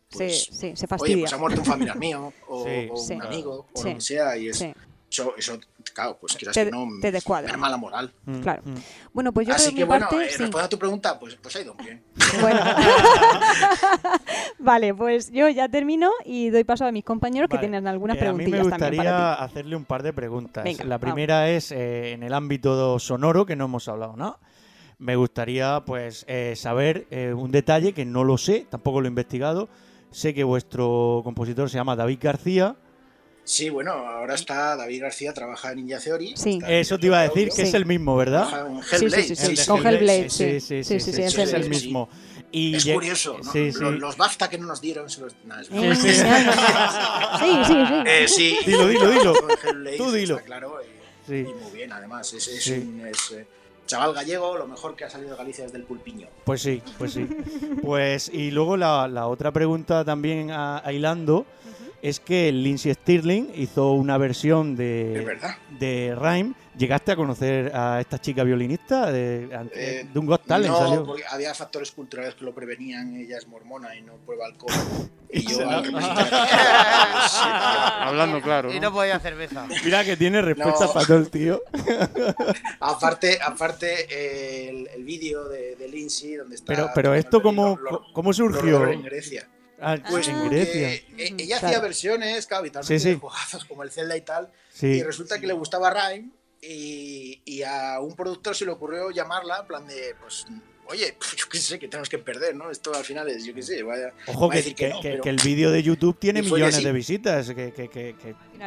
Pues, 0.10 0.44
sí, 0.46 0.52
sí, 0.54 0.60
se 0.60 0.68
Oye, 0.86 0.88
fastidia. 0.88 1.20
pues 1.24 1.34
ha 1.34 1.38
muerto 1.38 1.60
un 1.60 1.66
familiar 1.66 1.98
mío, 2.00 2.34
o, 2.48 2.64
Sí. 2.66 2.90
o 2.90 2.98
Sí. 2.98 3.14
un 3.16 3.22
amigo, 3.24 3.68
o 3.74 3.82
Sí. 3.82 3.90
lo 3.90 3.96
que 3.96 4.02
sea, 4.02 4.38
y 4.38 4.48
es, 4.50 4.58
Sí. 4.58 4.74
Eso, 5.10 5.34
eso, 5.38 5.58
claro, 5.94 6.18
pues 6.20 6.36
quieras 6.36 6.54
Te- 6.54 6.66
que 6.66 6.72
no, 6.72 6.86
te 7.02 7.12
descuadra. 7.12 7.48
merma 7.50 7.70
la 7.70 7.78
moral. 7.78 8.14
Mm, 8.26 8.40
Claro. 8.42 8.62
Bueno, 9.14 9.32
pues 9.34 9.48
yo 9.48 9.54
Así 9.56 9.74
que 9.74 9.86
bueno, 9.86 10.08
parte, 10.10 10.16
eh, 10.26 10.30
sí. 10.30 10.38
respondiendo 10.40 10.60
a 10.60 10.70
tu 10.70 10.78
pregunta, 10.80 11.20
pues, 11.20 11.36
pues 11.42 11.56
ha 11.56 11.62
ido 11.62 11.74
muy 11.76 11.86
bien. 11.86 12.04
Bueno. 12.42 12.60
vale, 14.60 14.94
pues 14.94 15.32
yo 15.32 15.48
ya 15.50 15.70
termino 15.70 16.12
y 16.26 16.50
doy 16.50 16.64
paso 16.64 16.86
a 16.86 16.92
mis 16.92 17.04
compañeros 17.04 17.50
que 17.50 17.58
tienen 17.58 17.88
algunas 17.88 18.18
Eh, 18.18 18.28
a 18.28 18.34
mí 18.34 18.38
preguntillas 18.44 18.66
me 18.66 18.72
también 18.72 18.92
gustaría 19.04 19.12
para 19.18 19.38
ti. 19.38 19.44
hacerle 19.44 19.76
un 19.76 19.86
par 19.86 20.04
de 20.04 20.14
preguntas. 20.14 20.64
Venga, 20.64 20.84
la 20.84 20.98
vamos. 20.98 21.02
primera 21.14 21.50
es 21.50 21.72
eh, 21.72 22.12
en 22.14 22.24
el 22.24 22.34
ámbito 22.34 23.00
sonoro, 23.00 23.46
que 23.46 23.56
no 23.56 23.66
hemos 23.66 23.88
hablado 23.88 24.16
nada. 24.16 24.38
Me 25.00 25.16
gustaría 25.16 25.84
pues 25.86 26.26
eh, 26.28 26.54
saber 26.56 27.06
eh, 27.12 27.34
un 27.34 27.52
detalle 27.52 27.94
que 27.94 28.04
no 28.06 28.24
lo 28.24 28.38
sé, 28.38 28.66
tampoco 28.70 29.00
lo 29.02 29.08
he 29.08 29.10
investigado. 29.10 29.70
Sé 30.12 30.34
que 30.34 30.44
vuestro 30.44 31.22
compositor 31.24 31.70
se 31.70 31.78
llama 31.78 31.96
David 31.96 32.18
García. 32.22 32.76
Sí, 33.50 33.70
bueno, 33.70 33.92
ahora 33.94 34.36
está 34.36 34.76
David 34.76 35.04
García, 35.04 35.34
trabaja 35.34 35.72
en 35.72 35.78
Ninja 35.78 36.00
Theory. 36.00 36.34
Sí. 36.36 36.60
Eso 36.68 37.00
te 37.00 37.08
iba 37.08 37.20
a 37.20 37.24
decir, 37.30 37.48
que 37.56 37.62
es 37.62 37.74
el 37.74 37.86
mismo, 37.86 38.18
¿verdad? 38.18 38.46
Sí, 38.90 38.96
Hellblade. 39.06 39.24
sí, 39.24 39.36
sí, 39.38 39.56
sí. 39.56 39.68
Con 39.68 39.88
Hellblade, 39.88 40.30
sí, 40.30 40.60
sí. 40.60 40.60
sí, 40.60 40.84
Sí, 40.84 40.84
sí, 40.84 41.00
sí, 41.00 41.00
sí, 41.00 41.14
sí, 41.14 41.22
es 41.24 41.34
sí, 41.34 41.42
es 41.42 41.54
el 41.54 41.70
mismo. 41.70 42.10
Y 42.52 42.76
Es 42.76 42.86
curioso, 42.86 43.38
¿no? 43.42 43.50
Sí, 43.54 43.72
sí. 43.72 43.80
Los, 43.80 44.00
los 44.00 44.18
BAFTA 44.18 44.50
que 44.50 44.58
no 44.58 44.68
nos 44.68 44.82
dieron 44.82 45.10
se 45.10 45.22
los... 45.22 45.32
es. 45.34 45.68
Sí, 45.98 46.14
sí. 46.14 46.24
Sí, 47.40 47.52
sí, 47.68 47.74
sí. 47.74 47.94
Eh, 48.06 48.26
sí. 48.28 48.58
Dilo, 48.66 48.88
dilo, 48.88 49.10
dilo. 49.12 49.34
Con 49.34 49.86
Tú 49.98 50.12
dilo. 50.12 50.36
está 50.36 50.46
claro, 50.46 50.82
eh, 50.82 50.86
Sí. 51.26 51.36
y 51.36 51.44
muy 51.64 51.72
bien, 51.74 51.92
además. 51.94 52.34
Es, 52.34 52.48
es 52.50 52.64
Sí. 52.64 52.72
un 52.74 53.06
es, 53.06 53.32
eh, 53.32 53.46
chaval 53.86 54.14
gallego, 54.14 54.58
lo 54.58 54.68
mejor 54.68 54.96
que 54.98 55.06
ha 55.06 55.10
salido 55.10 55.32
de 55.32 55.38
Galicia 55.38 55.64
desde 55.64 55.78
el 55.78 55.84
pulpiño. 55.84 56.28
Pues 56.44 56.62
sí, 56.62 56.82
pues 56.98 57.14
sí. 57.14 57.28
Pues 57.82 58.30
y 58.34 58.52
luego 58.52 58.76
la, 58.76 59.08
la 59.08 59.28
otra 59.28 59.52
pregunta 59.52 60.04
también 60.04 60.52
a, 60.52 60.86
a 60.86 60.92
hilando 60.92 61.46
es 62.02 62.20
que 62.20 62.52
Lindsay 62.52 62.94
Stirling 62.94 63.52
hizo 63.56 63.92
una 63.94 64.18
versión 64.18 64.76
de, 64.76 65.38
de 65.80 66.16
Rhyme. 66.16 66.54
¿Llegaste 66.78 67.12
a 67.12 67.16
conocer 67.16 67.72
a 67.76 68.00
esta 68.00 68.20
chica 68.22 68.44
violinista 68.44 69.12
de, 69.12 69.50
Eh, 69.74 70.06
de 70.14 70.20
un 70.20 70.28
Got 70.28 70.46
Talent? 70.46 70.72
no, 70.72 70.78
salió? 70.80 71.04
porque 71.06 71.24
había 71.28 71.52
factores 71.56 71.92
culturales 71.92 72.36
que 72.36 72.46
lo 72.46 72.54
prevenían. 72.54 73.16
Ella 73.16 73.38
es 73.40 73.48
mormona 73.48 73.96
y 73.96 74.02
no 74.04 74.14
prueba 74.26 74.46
alcohol. 74.46 74.72
Y 75.30 75.42
yo 75.42 75.58
Sí, 75.58 75.66
Hablando 78.00 78.42
claro, 78.42 78.72
Y 78.72 78.76
¿no? 78.76 78.90
no 78.90 78.94
podía 78.94 79.20
cerveza. 79.20 79.68
Mira 79.84 80.06
que 80.06 80.16
tiene 80.16 80.42
respuesta 80.42 80.86
No. 80.86 80.94
para 80.94 81.06
todo 81.06 81.18
el 81.18 81.30
tío. 81.30 81.62
Aparte, 82.80 83.38
aparte 83.46 84.06
eh, 84.10 84.70
el, 84.70 84.88
el 84.96 85.04
vídeo 85.04 85.50
de, 85.50 85.76
de 85.76 85.88
Lindsay, 85.90 86.36
donde 86.36 86.56
está. 86.56 86.68
Pero, 86.74 86.90
pero 86.96 87.14
esto 87.14 87.42
cómo, 87.42 87.78
lo- 87.78 88.06
cómo 88.14 88.32
surgió. 88.34 88.88
en 88.88 89.02
Grecia. 89.04 89.48
Ah, 89.80 89.98
Pues 90.10 90.28
en 90.28 90.40
porque 90.40 90.56
Grecia. 90.56 90.94
e- 90.94 91.04
ella 91.18 91.60
Claro. 91.60 91.68
hacía 91.68 91.80
versiones, 91.82 92.48
claro, 92.48 92.66
Sí, 92.84 93.00
sí. 93.00 93.10
de 93.10 93.16
juegazos 93.16 93.66
como 93.66 93.84
el 93.84 93.92
Zelda 93.92 94.18
y 94.18 94.22
tal. 94.22 94.52
Sí. 94.74 94.88
Y 94.88 95.04
resulta 95.04 95.40
que 95.40 95.48
le 95.48 95.54
gustaba 95.54 95.92
Rhyme 95.92 96.30
y, 96.62 97.42
y 97.46 97.62
a 97.64 98.00
un 98.00 98.16
productor 98.16 98.56
se 98.56 98.66
le 98.66 98.72
ocurrió 98.72 99.12
llamarla, 99.12 99.60
en 99.62 99.68
plan 99.68 99.88
de, 99.88 100.16
pues, 100.20 100.46
oye, 100.88 101.16
yo 101.38 101.46
qué 101.52 101.58
sé, 101.60 101.78
que 101.78 101.88
tenemos 101.88 102.10
que 102.10 102.18
perder, 102.18 102.56
¿no? 102.56 102.72
Esto 102.72 102.92
al 102.96 103.04
final 103.04 103.30
es, 103.30 103.44
yo 103.46 103.54
qué 103.54 103.62
sé, 103.62 103.84
vaya. 103.84 104.14
Ojo 104.28 104.48
voy 104.48 104.50
a 104.50 104.52
que, 104.54 104.58
decir 104.58 104.76
que 104.76 104.86
que- 104.88 104.90
no, 104.94 105.02
que- 105.02 105.10
pero- 105.12 105.24
que 105.24 105.30
el 105.30 105.38
vídeo 105.44 105.70
de 105.72 105.84
YouTube 105.84 106.18
tiene 106.18 106.42
millones 106.42 106.76
sí. 106.78 106.84
de 106.84 106.92
visitas. 106.92 107.48
Que, 107.52 107.72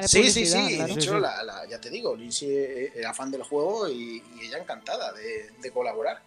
Sí, 0.06 0.30
sí, 0.30 0.46
sí. 0.46 0.52
claro. 0.76 0.86
De 0.86 0.92
hecho, 1.00 1.14
sí. 1.14 1.20
La, 1.20 1.42
la- 1.42 1.66
ya 1.68 1.80
te 1.80 1.90
digo, 1.90 2.14
Lindsay 2.16 2.48
eh, 2.50 2.92
era 2.94 3.12
fan 3.12 3.30
del 3.32 3.42
juego 3.42 3.88
y, 3.88 4.22
y 4.40 4.46
ella 4.46 4.58
encantada 4.58 5.12
de, 5.12 5.50
de 5.60 5.70
colaborar. 5.72 6.22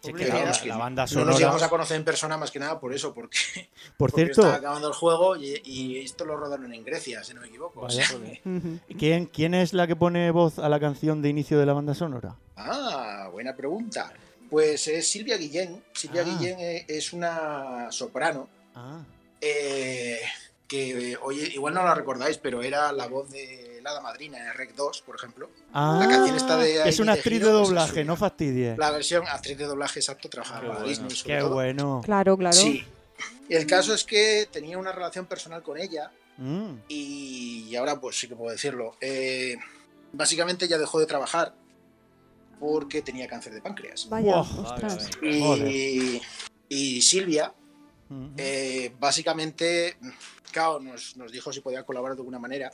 Sí, 0.00 0.12
que 0.12 0.24
Pero 0.24 0.38
la, 0.66 0.76
banda 0.76 1.06
No 1.14 1.24
nos 1.24 1.38
llegamos 1.38 1.62
a 1.62 1.68
conocer 1.68 1.96
en 1.96 2.04
persona 2.04 2.36
más 2.36 2.50
que 2.50 2.58
nada 2.58 2.78
por 2.80 2.92
eso, 2.94 3.12
porque, 3.14 3.38
Por 3.96 4.10
porque 4.10 4.24
cierto, 4.24 4.40
estaba 4.42 4.56
acabando 4.56 4.88
el 4.88 4.94
juego 4.94 5.36
y, 5.36 5.60
y 5.64 5.98
esto 5.98 6.24
lo 6.24 6.36
rodaron 6.36 6.72
en 6.72 6.84
Grecia, 6.84 7.22
si 7.24 7.34
no 7.34 7.40
me 7.40 7.48
equivoco. 7.48 7.80
o 7.80 7.90
sea. 7.90 8.06
¿quién, 8.98 9.26
¿quién 9.26 9.54
es 9.54 9.72
la 9.72 9.86
que 9.86 9.96
pone 9.96 10.30
voz 10.30 10.58
a 10.58 10.68
la 10.68 10.80
canción 10.80 11.22
de 11.22 11.28
inicio 11.28 11.58
de 11.58 11.66
la 11.66 11.72
banda 11.72 11.94
sonora? 11.94 12.36
Ah, 12.56 13.28
buena 13.32 13.54
pregunta. 13.54 14.12
Pues 14.50 14.88
es 14.88 15.06
Silvia 15.08 15.36
Guillén. 15.36 15.82
Silvia 15.92 16.22
Ah. 16.22 16.24
Guillén 16.24 16.58
eh, 16.60 16.84
es 16.88 17.12
una 17.12 17.92
soprano 17.92 18.48
Ah, 18.74 19.02
eh, 19.40 20.20
que, 20.66 21.16
oye, 21.22 21.50
igual 21.54 21.74
no 21.74 21.82
la 21.82 21.94
recordáis, 21.94 22.38
pero 22.38 22.62
era 22.62 22.92
la 22.92 23.06
voz 23.08 23.30
de 23.30 23.67
la 23.82 23.90
hada 23.90 24.00
madrina 24.00 24.38
en 24.38 24.54
Rec 24.54 24.74
2, 24.74 25.02
por 25.02 25.16
ejemplo. 25.16 25.50
Ah, 25.72 25.98
La 26.00 26.08
canción 26.08 26.36
está 26.36 26.56
de 26.56 26.82
que 26.82 26.88
es 26.88 26.98
una 27.00 27.12
actriz 27.12 27.40
de 27.40 27.50
doblaje, 27.50 28.04
no 28.04 28.16
fastidies. 28.16 28.78
La 28.78 28.90
versión 28.90 29.26
actriz 29.26 29.58
de 29.58 29.64
doblaje 29.64 30.00
exacto 30.00 30.28
trabajaba 30.28 30.60
para 30.60 30.72
bueno, 30.74 30.88
Disney 30.88 31.10
sobre 31.10 31.34
Qué 31.34 31.40
todo. 31.40 31.54
bueno. 31.54 32.02
Claro, 32.04 32.36
claro. 32.36 32.56
Sí. 32.56 32.84
Y 33.48 33.54
el 33.54 33.66
caso 33.66 33.94
es 33.94 34.04
que 34.04 34.48
tenía 34.50 34.78
una 34.78 34.92
relación 34.92 35.26
personal 35.26 35.62
con 35.62 35.78
ella 35.78 36.10
Mm, 36.38 36.82
y 36.88 37.74
ahora 37.74 38.00
pues 38.00 38.18
sí 38.18 38.28
que 38.28 38.36
puedo 38.36 38.52
decirlo. 38.52 38.96
Eh, 39.00 39.56
básicamente 40.12 40.64
ella 40.66 40.78
dejó 40.78 41.00
de 41.00 41.06
trabajar 41.06 41.52
porque 42.60 43.02
tenía 43.02 43.26
cáncer 43.26 43.52
de 43.54 43.60
páncreas. 43.60 44.08
Vaya, 44.08 44.40
ostras. 44.40 45.10
Y, 45.20 46.20
y 46.68 47.02
Silvia, 47.02 47.52
mm, 48.08 48.26
eh, 48.36 48.92
básicamente, 48.98 49.96
Cao 50.52 50.78
nos, 50.80 51.16
nos 51.16 51.32
dijo 51.32 51.52
si 51.52 51.60
podía 51.60 51.82
colaborar 51.82 52.14
de 52.16 52.20
alguna 52.20 52.38
manera. 52.38 52.70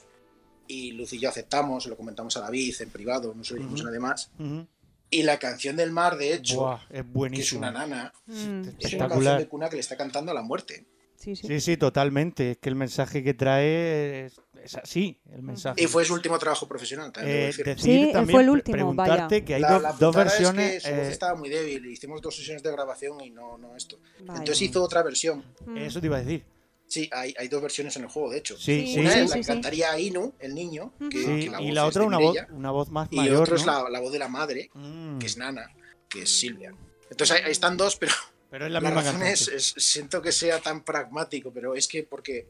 Y 0.66 0.92
Luz 0.92 1.12
y 1.12 1.18
yo 1.18 1.28
aceptamos, 1.28 1.82
se 1.84 1.88
lo 1.90 1.96
comentamos 1.96 2.36
a 2.36 2.40
David 2.40 2.74
en 2.80 2.90
privado, 2.90 3.34
no 3.34 3.44
se 3.44 3.54
lo 3.54 3.58
dijimos 3.58 3.80
Ujú. 3.80 3.88
a 3.88 3.90
nadie 3.90 4.00
más. 4.00 4.30
mm. 4.38 4.60
Y 5.10 5.22
la 5.22 5.38
canción 5.38 5.76
del 5.76 5.92
mar, 5.92 6.16
de 6.16 6.34
hecho, 6.34 6.56
Buah, 6.56 6.76
es 6.82 6.88
que 6.90 6.98
es 6.98 7.12
buenísimo. 7.12 7.58
una 7.60 7.70
nana, 7.70 8.12
Mm, 8.26 8.62
es 8.80 8.94
una 8.94 9.08
canción 9.08 9.38
de 9.38 9.46
cuna 9.48 9.68
que 9.68 9.76
le 9.76 9.80
está 9.80 9.96
cantando 9.96 10.32
a 10.32 10.34
la 10.34 10.42
muerte. 10.42 10.86
Sí, 11.16 11.36
sí. 11.36 11.46
Sí, 11.46 11.60
sí, 11.60 11.76
totalmente. 11.76 12.50
Es 12.52 12.58
que 12.58 12.68
el 12.68 12.74
mensaje 12.74 13.22
que 13.22 13.32
trae 13.32 14.26
es, 14.26 14.40
es 14.62 14.74
así, 14.74 15.20
el 15.32 15.42
mensaje. 15.42 15.80
Y 15.82 15.86
fue 15.86 16.04
su 16.04 16.14
último 16.14 16.38
trabajo 16.38 16.66
profesional, 16.66 17.12
también 17.12 17.36
Eh, 17.36 17.46
decir. 17.46 17.64
decir 17.64 17.82
Sí, 18.06 18.12
también, 18.12 18.34
fue 18.34 18.42
el 18.42 18.50
último, 18.50 18.72
preguntarte 18.74 19.22
vaya. 19.36 19.44
que 19.44 19.54
hay 19.54 19.60
La- 19.60 19.72
dos- 19.74 19.82
la 19.82 19.92
dos 19.92 20.16
versiones. 20.16 20.74
Es 20.76 20.82
que 20.82 20.88
su 20.90 20.96
voz 20.96 21.06
eh, 21.06 21.12
estaba 21.12 21.34
muy 21.38 21.48
débil. 21.48 21.86
Hicimos 21.86 22.20
dos 22.20 22.34
sesiones 22.36 22.62
de 22.62 22.72
grabación 22.72 23.20
y 23.20 23.30
no, 23.30 23.56
no 23.56 23.76
esto. 23.76 24.00
Vaya. 24.20 24.40
Entonces 24.40 24.62
hizo 24.62 24.82
otra 24.82 25.02
versión. 25.02 25.44
Mm. 25.64 25.76
Eso 25.76 26.00
te 26.00 26.06
iba 26.06 26.16
a 26.16 26.20
decir. 26.22 26.44
Sí, 26.94 27.10
hay, 27.12 27.34
hay 27.36 27.48
dos 27.48 27.60
versiones 27.60 27.96
en 27.96 28.02
el 28.04 28.08
juego, 28.08 28.30
de 28.30 28.38
hecho. 28.38 28.56
Sí, 28.56 28.86
sí, 28.86 29.00
Una 29.00 29.10
sí, 29.10 29.18
es 29.18 29.30
sí, 29.32 29.36
la 29.38 29.42
sí. 29.42 29.48
cantaría 29.48 29.90
a 29.90 29.98
Inu, 29.98 30.32
el 30.38 30.54
niño, 30.54 30.92
que, 31.10 31.18
Sí, 31.18 31.24
que 31.44 31.50
la 31.50 31.60
y 31.60 31.66
voz 31.66 31.74
la 31.74 31.82
es 31.82 31.88
otra 31.88 32.00
de 32.02 32.06
una 32.06 32.18
voz, 32.18 32.36
una 32.50 32.70
voz 32.70 32.88
más 32.90 33.08
y 33.10 33.16
mayor, 33.16 33.42
otro 33.42 33.56
es 33.56 33.66
la, 33.66 33.90
la 33.90 34.00
voz 34.00 34.12
de 34.12 34.18
la 34.20 34.28
madre, 34.28 34.70
Mm. 34.74 35.18
que 35.18 35.26
es 35.26 35.36
Nana, 35.36 35.70
que 36.08 36.22
es 36.22 36.30
Silvia. 36.38 36.72
Entonces 37.10 37.36
ahí, 37.36 37.42
ahí 37.46 37.50
están 37.52 37.76
dos, 37.76 37.96
pero, 37.96 38.12
Pero 38.50 38.66
es 38.66 38.70
la 38.72 38.80
la, 38.80 38.88
misma 38.90 39.02
razón 39.02 39.22
es, 39.24 39.48
es- 39.48 39.74
siento 39.76 40.22
que 40.22 40.30
sea 40.30 40.60
tan 40.60 40.84
pragmático, 40.84 41.50
pero 41.52 41.74
es 41.74 41.88
que 41.88 42.04
porque 42.04 42.46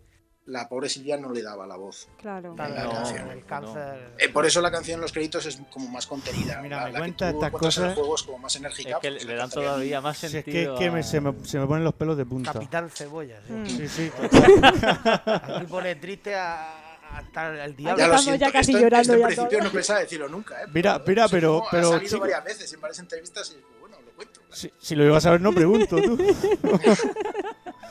la 0.46 0.68
pobre 0.68 0.88
Silvia 0.90 1.16
no 1.16 1.32
le 1.32 1.42
daba 1.42 1.66
la 1.66 1.76
voz. 1.76 2.06
Claro. 2.20 2.50
en 2.50 2.56
la 2.74 2.84
No, 2.84 2.92
canción. 2.92 3.30
el 3.30 3.44
cáncer. 3.46 4.10
Eh, 4.18 4.28
por 4.28 4.44
eso 4.44 4.60
la 4.60 4.70
canción 4.70 4.96
en 4.96 5.00
los 5.02 5.12
créditos 5.12 5.46
es 5.46 5.58
como 5.70 5.88
más 5.88 6.06
contenida. 6.06 6.60
Mira, 6.60 6.76
la, 6.80 6.84
me 6.86 6.92
la 6.92 6.94
que 6.94 6.98
cuenta 7.00 7.46
el 7.46 7.52
cosas. 7.52 7.94
juego 7.94 8.14
es 8.14 8.22
como 8.24 8.38
más 8.38 8.54
enérgica. 8.56 8.90
Es 8.90 8.96
que 8.98 9.10
pues 9.10 9.24
le 9.24 9.34
dan 9.36 9.48
todavía 9.50 10.00
más 10.02 10.18
Si 10.18 10.26
es 10.26 10.32
sentido. 10.32 10.54
que, 10.54 10.72
es 10.74 10.78
que 10.78 10.90
me- 10.90 11.00
a- 11.00 11.02
se, 11.02 11.20
me, 11.20 11.34
se 11.46 11.58
me 11.58 11.66
ponen 11.66 11.84
los 11.84 11.94
pelos 11.94 12.16
de 12.18 12.26
punta. 12.26 12.52
Capitán 12.52 12.90
Cebolla. 12.90 13.40
sí. 13.46 13.52
Mm. 13.52 13.66
Sí, 13.66 13.88
sí, 13.88 14.10
Aquí 14.62 15.66
pone 15.66 15.94
triste 15.96 16.34
a- 16.34 16.80
hasta 17.14 17.64
el 17.64 17.76
diablo. 17.76 17.98
Ya 17.98 18.08
lo 18.08 18.14
Estamos 18.14 18.24
siento, 18.24 18.46
ya 18.46 18.52
casi 18.52 18.72
esto, 18.72 18.82
llorando 18.82 19.00
esto 19.02 19.14
en 19.14 19.20
ya 19.20 19.26
principio 19.28 19.58
todos. 19.58 19.64
no 19.64 19.72
pensaba 19.72 20.00
decirlo 20.00 20.28
nunca, 20.28 20.62
¿eh? 20.62 20.66
Mira, 20.74 20.94
Pero 20.98 21.08
mira, 21.08 21.28
pero- 21.28 21.58
como 21.60 21.70
pero, 21.70 21.88
Ha 21.88 21.90
salido 21.92 22.08
chico- 22.10 22.20
varias 22.20 22.44
veces 22.44 22.72
en 22.72 22.80
varias 22.80 22.98
entrevistas 22.98 23.50
y 23.56 23.80
bueno, 23.80 23.96
lo 24.04 24.12
cuento. 24.12 24.40
Si, 24.52 24.70
si 24.78 24.94
lo 24.94 25.04
ibas 25.04 25.24
a 25.26 25.30
ver, 25.30 25.40
no 25.40 25.52
pregunto, 25.52 25.96
tú. 26.02 26.18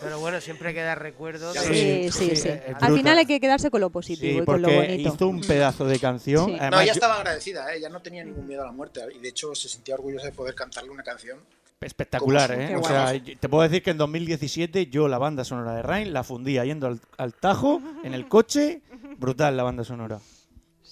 Pero 0.04 0.20
bueno, 0.20 0.42
siempre 0.42 0.74
queda 0.74 0.96
recuerdo 0.96 1.54
Ya 1.54 1.62
de. 1.62 1.68
lo 2.06 2.12
Sí, 2.12 2.12
sí, 2.12 2.36
sí. 2.36 2.50
es 2.50 2.62
Al 2.82 2.96
final 2.96 3.18
hay 3.18 3.26
que 3.26 3.40
quedarse 3.40 3.72
con 3.72 3.82
lo 3.82 3.90
positivo 3.90 4.34
Sí, 4.38 4.42
y 4.42 4.46
con 4.46 4.62
lo 4.62 4.70
bonito. 4.72 5.14
hizo 5.14 5.28
un 5.28 5.42
pedazo 5.42 5.86
de 5.86 6.00
canción. 6.00 6.46
Sí. 6.48 6.58
No, 6.72 6.82
ella 6.82 6.92
estaba 6.92 7.16
agradecida, 7.16 7.74
¿eh? 7.74 7.78
ella 7.78 7.90
no 7.90 8.02
tenía 8.02 8.24
ningún 8.24 8.48
miedo 8.48 8.62
a 8.64 8.66
la 8.66 8.72
muerte 8.72 9.02
y 9.16 9.20
de 9.20 9.30
hecho 9.30 9.54
se 9.56 9.70
sentía 9.70 9.96
orgullosa 9.96 10.26
de 10.28 10.34
poder 10.34 10.54
cantarle 10.56 10.90
una 10.90 11.04
canción. 11.04 11.40
espectacular, 11.82 12.52
¿eh? 12.54 12.68
Qué 12.70 12.76
O 12.78 12.84
sea, 12.84 13.14
te 13.40 13.50
puedo 13.50 13.64
decir 13.64 13.84
que 13.84 13.92
en 13.92 13.98
2017 13.98 14.88
yo 14.88 15.08
la 15.08 15.18
banda 15.18 15.44
sonora 15.44 15.76
de 15.76 15.82
Rain 15.82 16.14
la 16.14 16.24
fundía 16.24 16.64
yendo 16.66 16.88
al, 16.88 17.00
al 17.18 17.34
Tajo, 17.34 17.82
en 18.04 18.14
el 18.14 18.28
coche. 18.28 18.82
Brutal 19.18 19.56
la 19.58 19.64
banda 19.64 19.84
sonora. 19.84 20.20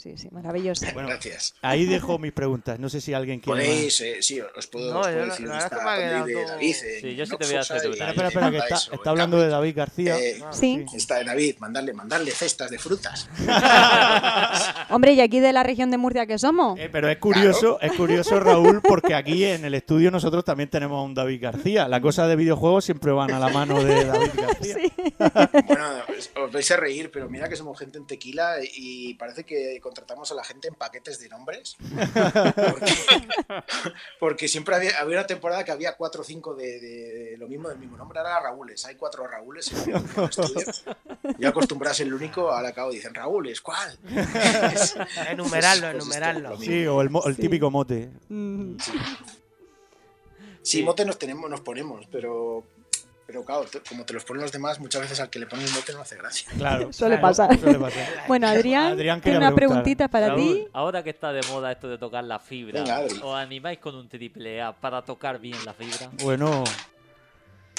Sí, 0.01 0.17
sí, 0.17 0.29
maravilloso. 0.31 0.85
Bueno, 0.95 1.09
Gracias. 1.09 1.53
ahí 1.61 1.85
dejo 1.85 2.17
mis 2.17 2.31
preguntas. 2.31 2.79
No 2.79 2.89
sé 2.89 2.99
si 3.01 3.13
alguien 3.13 3.39
quiere. 3.39 3.61
Podéis, 3.65 4.01
eh, 4.01 4.17
sí, 4.21 4.39
os 4.41 4.65
puedo, 4.65 4.91
No, 4.93 5.01
os 5.01 5.05
yo 5.07 5.11
puedo 5.13 5.25
la- 5.27 5.31
decir 5.33 5.47
la 5.47 5.57
que 5.59 5.63
está 5.63 5.75
me 5.75 5.81
ha 5.81 5.85
Tony 5.95 6.01
quedado 6.07 6.25
de 6.25 6.33
todo- 6.33 6.47
David. 6.47 6.75
Sí, 7.01 7.15
yo 7.15 7.25
sí 7.27 7.37
te 7.37 7.45
voy 7.45 7.55
a 7.55 7.59
hacer 7.59 7.75
y 7.85 7.89
Espera, 7.91 8.27
espera, 8.29 8.49
que 8.51 8.57
está, 8.57 8.75
eso, 8.75 8.93
está 8.93 9.09
hablando 9.11 9.37
de 9.39 9.47
David 9.49 9.73
García. 9.75 10.17
Eh, 10.19 10.41
Sí. 10.51 10.85
Está 10.95 11.23
David, 11.23 11.57
mandarle, 11.59 11.93
mandarle 11.93 12.31
cestas 12.31 12.71
de 12.71 12.79
frutas. 12.79 13.29
Hombre, 14.89 15.13
¿y 15.13 15.21
aquí 15.21 15.39
de 15.39 15.53
la 15.53 15.63
región 15.63 15.91
de 15.91 15.97
Murcia 15.97 16.25
que 16.25 16.37
somos? 16.37 16.79
Eh, 16.79 16.89
pero 16.91 17.09
es 17.09 17.17
curioso, 17.17 17.79
es 17.81 17.91
curioso, 17.93 18.39
Raúl, 18.39 18.81
porque 18.81 19.13
aquí 19.13 19.43
en 19.45 19.65
el 19.65 19.73
estudio 19.75 20.11
nosotros 20.11 20.43
también 20.43 20.69
tenemos 20.69 20.97
a 20.99 21.03
un 21.03 21.13
David 21.13 21.41
García. 21.41 21.87
La 21.87 22.01
cosa 22.01 22.27
de 22.27 22.35
videojuegos 22.35 22.85
siempre 22.85 23.11
van 23.11 23.31
a 23.31 23.39
la 23.39 23.49
mano 23.49 23.83
de 23.83 24.05
David 24.05 24.31
García. 24.33 24.75
Sí. 24.75 24.93
Bueno, 25.67 25.85
os- 26.17 26.31
os 26.35 26.51
vais 26.51 26.71
a 26.71 26.77
reír, 26.77 27.09
pero 27.11 27.29
mira 27.29 27.47
que 27.47 27.55
somos 27.55 27.77
gente 27.77 27.97
en 27.97 28.05
tequila 28.07 28.55
y 28.73 29.13
parece 29.15 29.43
que 29.43 29.79
contratamos 29.91 30.31
a 30.31 30.35
la 30.35 30.43
gente 30.45 30.69
en 30.69 30.75
paquetes 30.75 31.19
de 31.19 31.27
nombres. 31.27 31.75
Porque, 32.55 32.93
porque 34.21 34.47
siempre 34.47 34.73
había, 34.75 34.97
había 35.01 35.17
una 35.17 35.27
temporada 35.27 35.65
que 35.65 35.71
había 35.71 35.97
cuatro 35.97 36.21
o 36.21 36.23
cinco 36.23 36.53
de, 36.55 36.79
de 36.79 37.35
lo 37.37 37.47
mismo 37.49 37.67
del 37.67 37.77
mismo 37.77 37.97
nombre. 37.97 38.19
Ahora 38.19 38.39
Raúles, 38.39 38.85
hay 38.85 38.95
cuatro 38.95 39.27
Raúles 39.27 39.69
en 39.73 39.95
el 39.95 40.01
mismo 40.03 40.25
estudio. 40.25 40.65
Yo 41.37 41.49
acostumbrado 41.49 41.91
a 41.91 41.95
ser 41.95 42.07
el 42.07 42.13
único, 42.13 42.49
ahora 42.51 42.69
acabo 42.69 42.91
dicen 42.91 43.13
Raúles, 43.13 43.59
¿cuál? 43.59 43.99
Enumerarlo, 45.29 45.91
Pues 45.91 45.95
enumerarlo. 45.95 46.49
lo 46.51 46.57
mismo. 46.57 46.73
Sí, 46.73 46.87
o 46.87 47.01
el, 47.27 47.35
típico 47.35 47.69
mote. 47.69 48.09
Mm, 48.29 48.77
Sí, 50.61 50.83
mote 50.83 51.03
nos 51.05 51.17
tenemos, 51.17 51.49
nos 51.49 51.61
ponemos, 51.61 52.05
pero, 52.11 52.63
pero 53.31 53.45
claro, 53.45 53.63
te- 53.63 53.79
como 53.79 54.03
te 54.05 54.13
los 54.13 54.25
ponen 54.25 54.41
los 54.41 54.51
demás, 54.51 54.77
muchas 54.79 55.01
veces 55.01 55.19
al 55.21 55.29
que 55.29 55.39
le 55.39 55.45
pones 55.47 55.73
mote 55.73 55.93
no 55.93 56.01
hace 56.01 56.17
gracia. 56.17 56.49
Claro. 56.57 56.91
Suele 56.91 57.15
claro, 57.17 57.21
pasar. 57.29 57.57
suele 57.59 57.79
pasar. 57.79 58.07
Bueno, 58.27 58.47
Adrián, 58.47 58.91
Adrián 58.93 59.21
tiene 59.21 59.37
una 59.37 59.55
preguntita 59.55 60.07
para 60.09 60.27
Raúl, 60.29 60.39
ti. 60.41 60.67
ahora 60.73 61.01
que 61.03 61.09
está 61.11 61.31
de 61.31 61.41
moda 61.47 61.71
esto 61.71 61.87
de 61.87 61.97
tocar 61.97 62.23
la 62.25 62.39
fibra, 62.39 62.81
Venga. 62.81 62.99
¿os 63.23 63.35
animáis 63.35 63.79
con 63.79 63.95
un 63.95 64.09
triple 64.09 64.61
A 64.61 64.73
para 64.73 65.01
tocar 65.01 65.39
bien 65.39 65.57
la 65.65 65.73
fibra? 65.73 66.09
Bueno, 66.21 66.63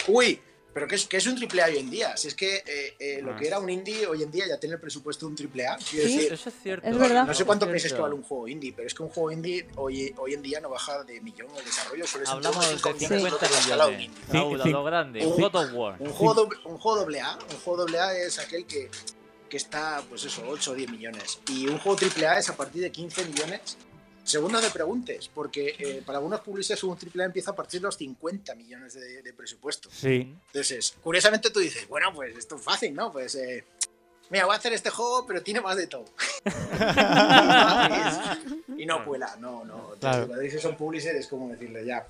Uy, 0.08 0.40
pero 0.74 0.88
¿qué 0.88 0.94
es, 0.94 1.06
qué 1.06 1.18
es 1.18 1.26
un 1.26 1.34
triple 1.36 1.62
A 1.62 1.66
hoy 1.66 1.78
en 1.78 1.90
día? 1.90 2.16
Si 2.16 2.28
es 2.28 2.34
que 2.34 2.56
eh, 2.66 2.94
eh, 2.98 3.20
lo 3.22 3.32
Ah. 3.32 3.36
que 3.36 3.46
era 3.46 3.58
un 3.58 3.68
indie 3.68 4.06
hoy 4.06 4.22
en 4.22 4.30
día 4.30 4.46
ya 4.48 4.58
tiene 4.58 4.74
el 4.76 4.80
presupuesto 4.80 5.26
de 5.26 5.30
un 5.30 5.36
triple 5.36 5.66
A. 5.66 5.78
Sí, 5.78 5.96
decir, 5.98 6.32
Eso 6.32 6.48
es 6.48 6.54
cierto. 6.62 6.88
Es 6.88 6.96
verdad. 6.98 7.26
no 7.26 7.34
sé 7.34 7.44
cuánto 7.44 7.66
Es 7.66 7.70
piensas 7.72 7.92
que 7.92 8.00
vale 8.00 8.14
un 8.14 8.22
juego 8.22 8.48
indie, 8.48 8.72
pero 8.74 8.86
es 8.86 8.94
que 8.94 9.02
un 9.02 9.08
juego 9.10 9.30
indie 9.32 9.66
hoy, 9.76 10.14
hoy 10.18 10.34
en 10.34 10.42
día 10.42 10.60
no 10.60 10.70
baja 10.70 11.02
de 11.04 11.20
millón 11.20 11.48
el 11.58 11.64
desarrollo. 11.64 12.06
Suele 12.06 12.26
ser 12.26 12.34
Hablamos 12.36 12.64
de 12.66 12.70
unos 12.70 12.82
5 12.82 12.94
millones 12.94 13.22
50 13.22 13.30
lo 13.30 13.38
que 13.38 13.54
la 13.54 13.60
escala 13.60 13.84
de 13.86 13.90
un 13.90 13.96
millones. 13.98 14.60
a 14.60 14.62
Sí, 14.64 14.70
lo 14.70 14.84
grande. 14.84 15.24
God 15.24 15.54
of 15.56 15.72
War. 15.74 15.96
Un 15.98 16.10
juego, 16.10 16.34
doble, 16.34 16.58
un 16.64 16.78
juego 16.78 16.98
doble 17.00 17.20
A, 17.20 17.32
un 17.50 17.58
juego 17.60 17.76
doble 17.82 17.98
A 18.00 18.16
es 18.16 18.38
aquel 18.38 18.64
que, 18.66 18.90
que 19.48 19.56
está, 19.56 20.02
pues 20.08 20.24
eso, 20.24 20.42
8 20.48 20.70
o 20.70 20.74
10 20.74 20.90
millones. 20.90 21.40
Y 21.50 21.66
un 21.68 21.78
juego 21.78 21.96
triple 21.96 22.26
A 22.26 22.38
es 22.38 22.48
a 22.48 22.56
partir 22.56 22.82
de 22.82 22.90
15 22.90 23.24
millones. 23.26 23.76
Según 24.24 24.52
no 24.52 24.60
te 24.60 24.70
preguntes, 24.70 25.28
porque 25.28 25.74
eh, 25.78 26.02
para 26.06 26.18
algunos 26.18 26.40
publishers 26.40 26.82
un 26.84 26.96
triple 26.96 27.24
A 27.24 27.26
empieza 27.26 27.50
a 27.50 27.56
partir 27.56 27.80
de 27.80 27.86
los 27.86 27.96
50 27.96 28.54
millones 28.54 28.94
de, 28.94 29.20
de 29.22 29.32
presupuesto. 29.32 29.88
sí. 29.92 30.32
Entonces, 30.46 30.94
curiosamente 31.02 31.50
tú 31.50 31.58
dices, 31.60 31.88
bueno, 31.88 32.12
pues 32.14 32.36
esto 32.36 32.56
es 32.56 32.62
fácil, 32.62 32.94
¿no? 32.94 33.10
Pues, 33.10 33.34
eh, 33.34 33.64
mira, 34.30 34.44
voy 34.46 34.54
a 34.54 34.58
hacer 34.58 34.72
este 34.74 34.90
juego, 34.90 35.26
pero 35.26 35.42
tiene 35.42 35.60
más 35.60 35.76
de 35.76 35.86
todo. 35.88 36.04
y 38.76 38.86
no 38.86 39.04
cuela, 39.04 39.36
no, 39.40 39.64
no. 39.64 39.94
Entonces, 39.94 39.98
Claro. 40.00 40.26
Cuando 40.26 40.42
dices 40.42 40.62
son 40.62 40.76
publisher 40.76 41.16
es 41.16 41.26
como 41.26 41.48
decirle, 41.50 41.84
ya, 41.84 42.06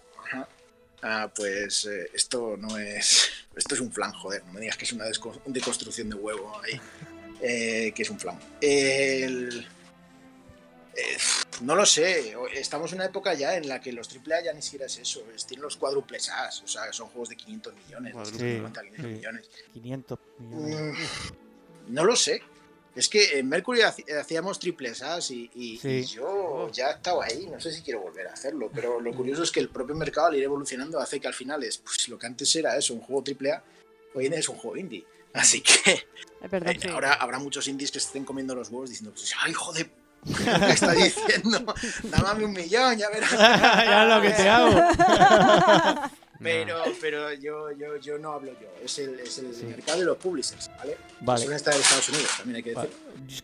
ah, 1.02 1.30
pues 1.34 1.86
eh, 1.86 2.10
esto 2.12 2.56
no 2.58 2.76
es, 2.78 3.30
esto 3.56 3.74
es 3.74 3.80
un 3.80 3.90
flan, 3.92 4.12
joder, 4.12 4.44
no 4.46 4.52
me 4.52 4.60
digas 4.60 4.76
que 4.76 4.84
es 4.84 4.92
una 4.92 5.06
deconstrucción 5.46 6.10
de 6.10 6.16
huevo 6.16 6.52
ahí, 6.62 6.78
eh, 7.40 7.92
que 7.94 8.02
es 8.02 8.10
un 8.10 8.20
flan. 8.20 8.38
El- 8.60 9.66
eh, 10.94 11.16
no 11.60 11.74
lo 11.76 11.84
sé, 11.86 12.34
estamos 12.54 12.92
en 12.92 12.98
una 12.98 13.06
época 13.06 13.34
ya 13.34 13.56
en 13.56 13.68
la 13.68 13.80
que 13.80 13.92
los 13.92 14.08
AAA 14.08 14.42
ya 14.44 14.52
ni 14.52 14.62
siquiera 14.62 14.86
es 14.86 14.98
eso, 14.98 15.22
es, 15.34 15.46
tienen 15.46 15.62
los 15.62 15.76
cuádruples 15.76 16.28
A, 16.30 16.48
o 16.48 16.66
sea, 16.66 16.92
son 16.92 17.08
juegos 17.08 17.28
de 17.28 17.36
500 17.36 17.74
millones, 17.74 18.14
de 18.16 18.24
Sí, 18.24 18.30
150, 18.38 18.80
500 18.82 19.04
sí. 19.06 19.12
millones. 19.16 19.50
500 19.72 20.18
millones. 20.38 20.98
Mm, 21.88 21.94
no 21.94 22.04
lo 22.04 22.16
sé. 22.16 22.42
Es 22.94 23.08
que 23.08 23.38
en 23.38 23.48
Mercury 23.48 23.80
haci- 23.80 24.04
hacíamos 24.20 24.58
triples 24.58 25.00
As 25.02 25.30
y, 25.30 25.50
y- 25.54 25.78
Sí. 25.78 25.88
y 25.88 26.04
yo 26.04 26.70
ya 26.72 26.90
estaba 26.90 27.24
ahí, 27.24 27.46
no 27.46 27.58
sé 27.58 27.72
si 27.72 27.80
quiero 27.80 28.00
volver 28.00 28.26
a 28.28 28.32
hacerlo, 28.34 28.70
pero 28.74 29.00
lo 29.00 29.14
curioso 29.14 29.42
es 29.42 29.50
que 29.50 29.60
el 29.60 29.70
propio 29.70 29.94
mercado 29.94 30.26
al 30.26 30.36
ir 30.36 30.42
evolucionando 30.42 31.00
hace 31.00 31.18
que 31.18 31.26
al 31.26 31.32
final 31.34 31.62
es, 31.64 31.78
pues 31.78 32.08
lo 32.08 32.18
que 32.18 32.26
antes 32.26 32.54
era 32.54 32.76
eso, 32.76 32.92
un 32.92 33.00
juego 33.00 33.22
triple 33.22 33.52
A, 33.52 33.64
hoy 34.14 34.26
en 34.26 34.32
día 34.32 34.40
es 34.40 34.48
un 34.50 34.56
juego 34.56 34.76
indie. 34.76 35.06
Así 35.32 35.62
que 35.62 36.04
Es 36.42 36.50
verdad. 36.50 36.72
eh, 36.78 36.88
ahora 36.90 37.14
habrá 37.14 37.38
muchos 37.38 37.66
indies 37.66 37.90
que 37.90 37.98
se 37.98 38.08
estén 38.08 38.26
comiendo 38.26 38.54
los 38.54 38.68
huevos 38.68 38.90
diciendo, 38.90 39.12
pues, 39.14 39.32
ay, 39.40 39.54
joder, 39.54 39.88
¿qué 40.24 40.72
está 40.72 40.92
diciendo? 40.92 41.74
Dame 42.04 42.44
un 42.44 42.52
millón, 42.52 42.96
ya 42.96 43.08
verás. 43.10 43.32
ya 43.38 44.04
lo 44.04 44.22
que 44.22 44.30
te 44.30 44.48
hago. 44.48 44.80
Pero, 46.42 46.82
pero 47.00 47.32
yo, 47.34 47.70
yo, 47.72 47.96
yo 47.96 48.18
no 48.18 48.32
hablo 48.32 48.52
yo, 48.60 48.68
es 48.84 48.98
el, 48.98 49.18
es 49.20 49.38
el 49.38 49.46
mercado 49.66 50.00
de 50.00 50.04
los 50.06 50.16
publishers, 50.18 50.70
¿vale? 50.78 50.96
Vale. 51.20 51.40
Suelen 51.40 51.56
estar 51.56 51.74
en 51.74 51.80
Estados 51.80 52.08
Unidos, 52.08 52.30
también 52.36 52.56
hay 52.56 52.62
que 52.62 52.70
decir. 52.74 52.90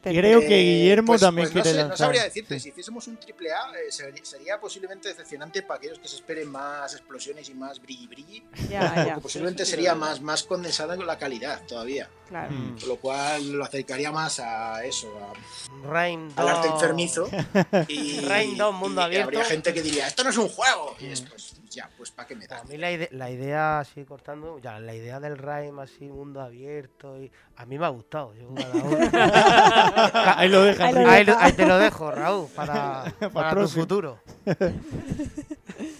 Creo 0.02 0.40
que 0.40 0.46
Guillermo 0.58 1.06
pues- 1.08 1.20
también 1.20 1.46
pues 1.46 1.54
no 1.56 1.62
quiere 1.62 1.76
sé, 1.76 1.82
No 1.82 1.88
lanzar. 1.90 2.06
sabría 2.06 2.24
decirte, 2.24 2.58
si 2.58 2.70
hiciésemos 2.70 3.06
un 3.06 3.16
triple 3.18 3.52
A 3.52 3.70
eh, 3.78 3.90
sería, 3.92 4.24
sería 4.24 4.60
posiblemente 4.60 5.08
decepcionante 5.08 5.62
para 5.62 5.78
aquellos 5.78 5.98
que 5.98 6.08
se 6.08 6.16
esperen 6.16 6.50
más 6.50 6.92
explosiones 6.94 7.48
y 7.48 7.54
más 7.54 7.80
brilli 7.80 8.06
brilli. 8.06 8.42
Ya, 8.70 8.92
porque 8.94 9.06
ya. 9.10 9.18
posiblemente 9.20 9.64
sí 9.64 9.70
sería 9.72 9.94
más, 9.94 10.20
más 10.20 10.42
condensada 10.42 10.96
con 10.96 11.06
la 11.06 11.16
calidad 11.18 11.62
todavía. 11.66 12.08
Claro. 12.28 12.50
Mm. 12.52 12.78
Con 12.80 12.88
lo 12.88 12.96
cual 12.96 13.52
lo 13.52 13.64
acercaría 13.64 14.10
más 14.10 14.40
a 14.40 14.84
eso, 14.84 15.08
a- 15.18 15.86
Rain 15.88 16.28
al 16.36 16.48
arte 16.48 16.68
2. 16.68 16.74
enfermizo. 16.74 17.28
Y, 17.88 18.20
Rain 18.20 18.56
2, 18.56 18.74
mundo 18.74 19.00
y 19.00 19.04
abierto. 19.04 19.28
Habría 19.28 19.44
gente 19.44 19.72
que 19.72 19.82
diría, 19.82 20.06
esto 20.08 20.24
no 20.24 20.30
es 20.30 20.36
un 20.36 20.48
juego. 20.48 20.96
Y 21.00 21.06
es, 21.06 21.20
pues 21.22 21.54
ya, 21.70 21.88
pues 21.96 22.10
¿para 22.10 22.26
qué 22.28 22.34
me 22.36 22.46
da? 22.46 22.58
A 22.60 22.64
mí 22.64 22.76
la, 22.76 22.90
ide- 22.90 23.08
la 23.12 23.30
idea, 23.30 23.80
así 23.80 24.04
cortando, 24.04 24.58
ya, 24.58 24.78
la 24.80 24.94
idea 24.94 25.20
del 25.20 25.38
Raim 25.38 25.78
así, 25.78 26.04
mundo 26.08 26.40
abierto, 26.40 27.16
y 27.18 27.30
a 27.56 27.66
mí 27.66 27.78
me 27.78 27.86
ha 27.86 27.90
gustado. 27.90 28.34
Yo, 28.34 28.48
cada 28.54 28.74
uno- 28.74 28.98
Ahí 30.36 30.48
lo 30.48 30.62
dejas. 30.62 30.94
Ahí 30.94 31.26
ahí, 31.38 31.52
te 31.52 31.66
lo 31.66 31.78
dejo, 31.78 32.10
Raúl, 32.10 32.48
para, 32.54 33.04
Pa' 33.20 33.30
para 33.30 33.60
tu 33.60 33.68
futuro. 33.68 34.18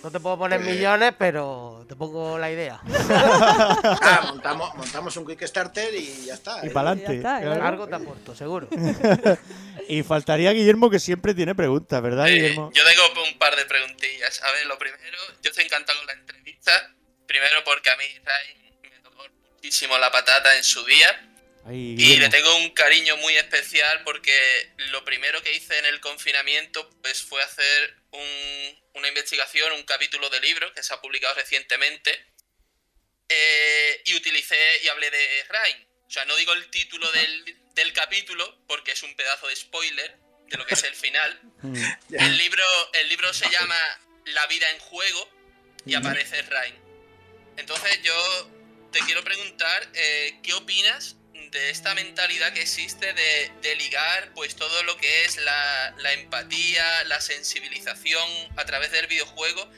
No 0.03 0.11
te 0.11 0.19
puedo 0.21 0.39
poner 0.39 0.61
millones, 0.61 1.13
pero 1.19 1.85
te 1.89 1.95
pongo 1.95 2.39
la 2.39 2.51
idea. 2.51 2.81
Ah, 2.85 4.27
montamos, 4.29 4.75
montamos 4.77 5.17
un 5.17 5.27
Kickstarter 5.27 5.95
y 5.95 6.27
ya 6.27 6.35
está. 6.35 6.65
Y 6.65 6.69
¿eh? 6.69 6.71
para 6.71 6.91
adelante. 6.93 7.21
claro. 7.21 7.65
Algo 7.65 7.87
te 7.87 7.95
aporto, 7.97 8.35
seguro. 8.35 8.69
Y 9.89 10.03
faltaría 10.03 10.53
Guillermo 10.53 10.91
que 10.91 11.01
siempre 11.01 11.35
tiene 11.35 11.55
preguntas, 11.55 12.03
¿verdad, 12.03 12.29
Eh, 12.29 12.35
Guillermo? 12.35 12.71
yo 12.75 12.85
tengo 12.85 13.23
un 13.25 13.39
par 13.39 13.57
de 13.57 13.65
preguntillas. 13.65 14.43
A 14.43 14.53
ver, 14.53 14.67
lo 14.67 14.79
primero, 14.79 15.19
yo 15.43 15.51
estoy 15.51 15.65
encantado 15.65 15.99
con 15.99 16.07
la 16.07 16.13
entrevista. 16.13 16.95
Primero 17.27 17.63
porque 17.65 17.91
a 17.91 17.97
mí 17.97 18.05
Ray 18.25 18.73
me 18.83 18.99
tocó 19.01 19.27
muchísimo 19.55 19.97
la 19.99 20.11
patata 20.11 20.57
en 20.57 20.65
su 20.65 20.85
día. 20.85 21.25
Y 21.71 22.17
le 22.17 22.31
tengo 22.31 22.57
un 22.57 22.71
cariño 22.71 23.19
muy 23.19 23.37
especial 23.37 24.03
porque 24.03 24.33
lo 24.91 25.05
primero 25.05 25.43
que 25.43 25.53
hice 25.55 25.79
en 25.79 25.85
el 25.85 26.01
confinamiento 26.01 26.89
pues 27.03 27.23
fue 27.23 27.43
hacer 27.43 27.95
un- 28.13 28.79
una 28.95 29.09
investigación, 29.09 29.73
un 29.73 29.83
capítulo 29.83 30.31
de 30.31 30.41
libro 30.41 30.73
que 30.73 30.83
se 30.83 30.95
ha 30.95 31.01
publicado 31.03 31.35
recientemente 31.35 32.25
eh, 33.29 34.03
y 34.07 34.15
utilicé 34.17 34.57
y 34.83 34.89
hablé 34.89 35.11
de 35.11 35.45
Rain. 35.51 35.87
O 36.07 36.11
sea, 36.11 36.25
no 36.25 36.35
digo 36.37 36.55
el 36.55 36.71
título 36.71 37.11
del, 37.13 37.57
del 37.79 37.93
capítulo 37.93 38.59
porque 38.67 38.93
es 38.93 39.03
un 39.03 39.15
pedazo 39.15 39.47
de 39.47 39.57
spoiler 39.57 40.19
de 40.49 40.57
lo 40.57 40.67
que 40.67 40.75
es 40.75 40.85
el 40.85 40.95
final. 40.95 41.41
El 42.11 42.37
libro, 42.37 42.65
el 42.95 43.09
libro 43.09 43.33
se 43.33 43.49
llama 43.51 43.77
La 44.27 44.47
vida 44.47 44.69
en 44.71 44.79
juego 44.81 45.31
y 45.87 45.95
aparece 45.95 46.43
Rain. 46.43 46.75
Entonces 47.57 48.03
yo 48.03 48.51
te 48.93 49.01
quiero 49.01 49.23
preguntar, 49.23 49.89
eh, 49.95 50.39
¿qué 50.43 50.55
opinas 50.55 51.17
de 51.51 51.71
esta 51.71 51.95
mentalidad 51.95 52.53
que 52.53 52.63
existe 52.63 53.13
de, 53.13 53.53
de 53.63 53.77
ligar 53.77 54.33
pues 54.35 54.57
todo 54.57 54.83
lo 54.83 54.97
que 54.97 55.25
es 55.25 55.37
la, 55.37 55.95
la 55.99 56.13
empatía, 56.13 57.05
la 57.05 57.21
sensibilización 57.21 58.29
a 58.57 58.65
través 58.65 58.91
del 58.91 59.07
videojuego, 59.07 59.71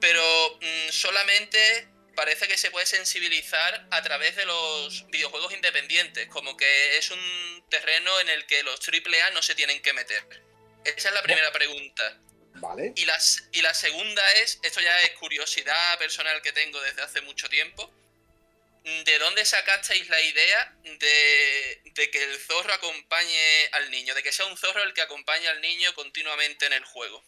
pero 0.00 0.58
mm, 0.60 0.90
solamente 0.90 1.88
parece 2.14 2.48
que 2.48 2.56
se 2.56 2.70
puede 2.70 2.86
sensibilizar 2.86 3.86
a 3.90 4.02
través 4.02 4.36
de 4.36 4.44
los 4.44 5.06
videojuegos 5.08 5.52
independientes, 5.52 6.28
como 6.28 6.56
que 6.56 6.96
es 6.98 7.10
un 7.10 7.64
terreno 7.70 8.20
en 8.20 8.28
el 8.28 8.46
que 8.46 8.62
los 8.62 8.80
AAA 8.86 9.30
no 9.30 9.42
se 9.42 9.54
tienen 9.54 9.80
que 9.82 9.92
meter. 9.92 10.22
Esa 10.84 11.08
es 11.08 11.14
la 11.14 11.22
primera 11.22 11.52
pregunta. 11.52 12.18
Vale. 12.54 12.92
Y 12.96 13.06
y 13.52 13.62
la 13.62 13.74
segunda 13.74 14.32
es, 14.34 14.58
esto 14.62 14.80
ya 14.80 15.00
es 15.02 15.10
curiosidad 15.12 15.98
personal 15.98 16.42
que 16.42 16.52
tengo 16.52 16.80
desde 16.80 17.02
hace 17.02 17.20
mucho 17.22 17.48
tiempo, 17.48 17.92
¿de 18.84 19.18
dónde 19.18 19.44
sacasteis 19.44 20.08
la 20.08 20.20
idea 20.20 20.74
de, 20.82 21.82
de 21.84 22.10
que 22.10 22.22
el 22.24 22.38
zorro 22.38 22.72
acompañe 22.72 23.68
al 23.72 23.90
niño? 23.90 24.14
De 24.14 24.22
que 24.22 24.32
sea 24.32 24.46
un 24.46 24.56
zorro 24.56 24.82
el 24.82 24.92
que 24.92 25.02
acompañe 25.02 25.48
al 25.48 25.60
niño 25.60 25.94
continuamente 25.94 26.66
en 26.66 26.72
el 26.72 26.84
juego. 26.84 27.22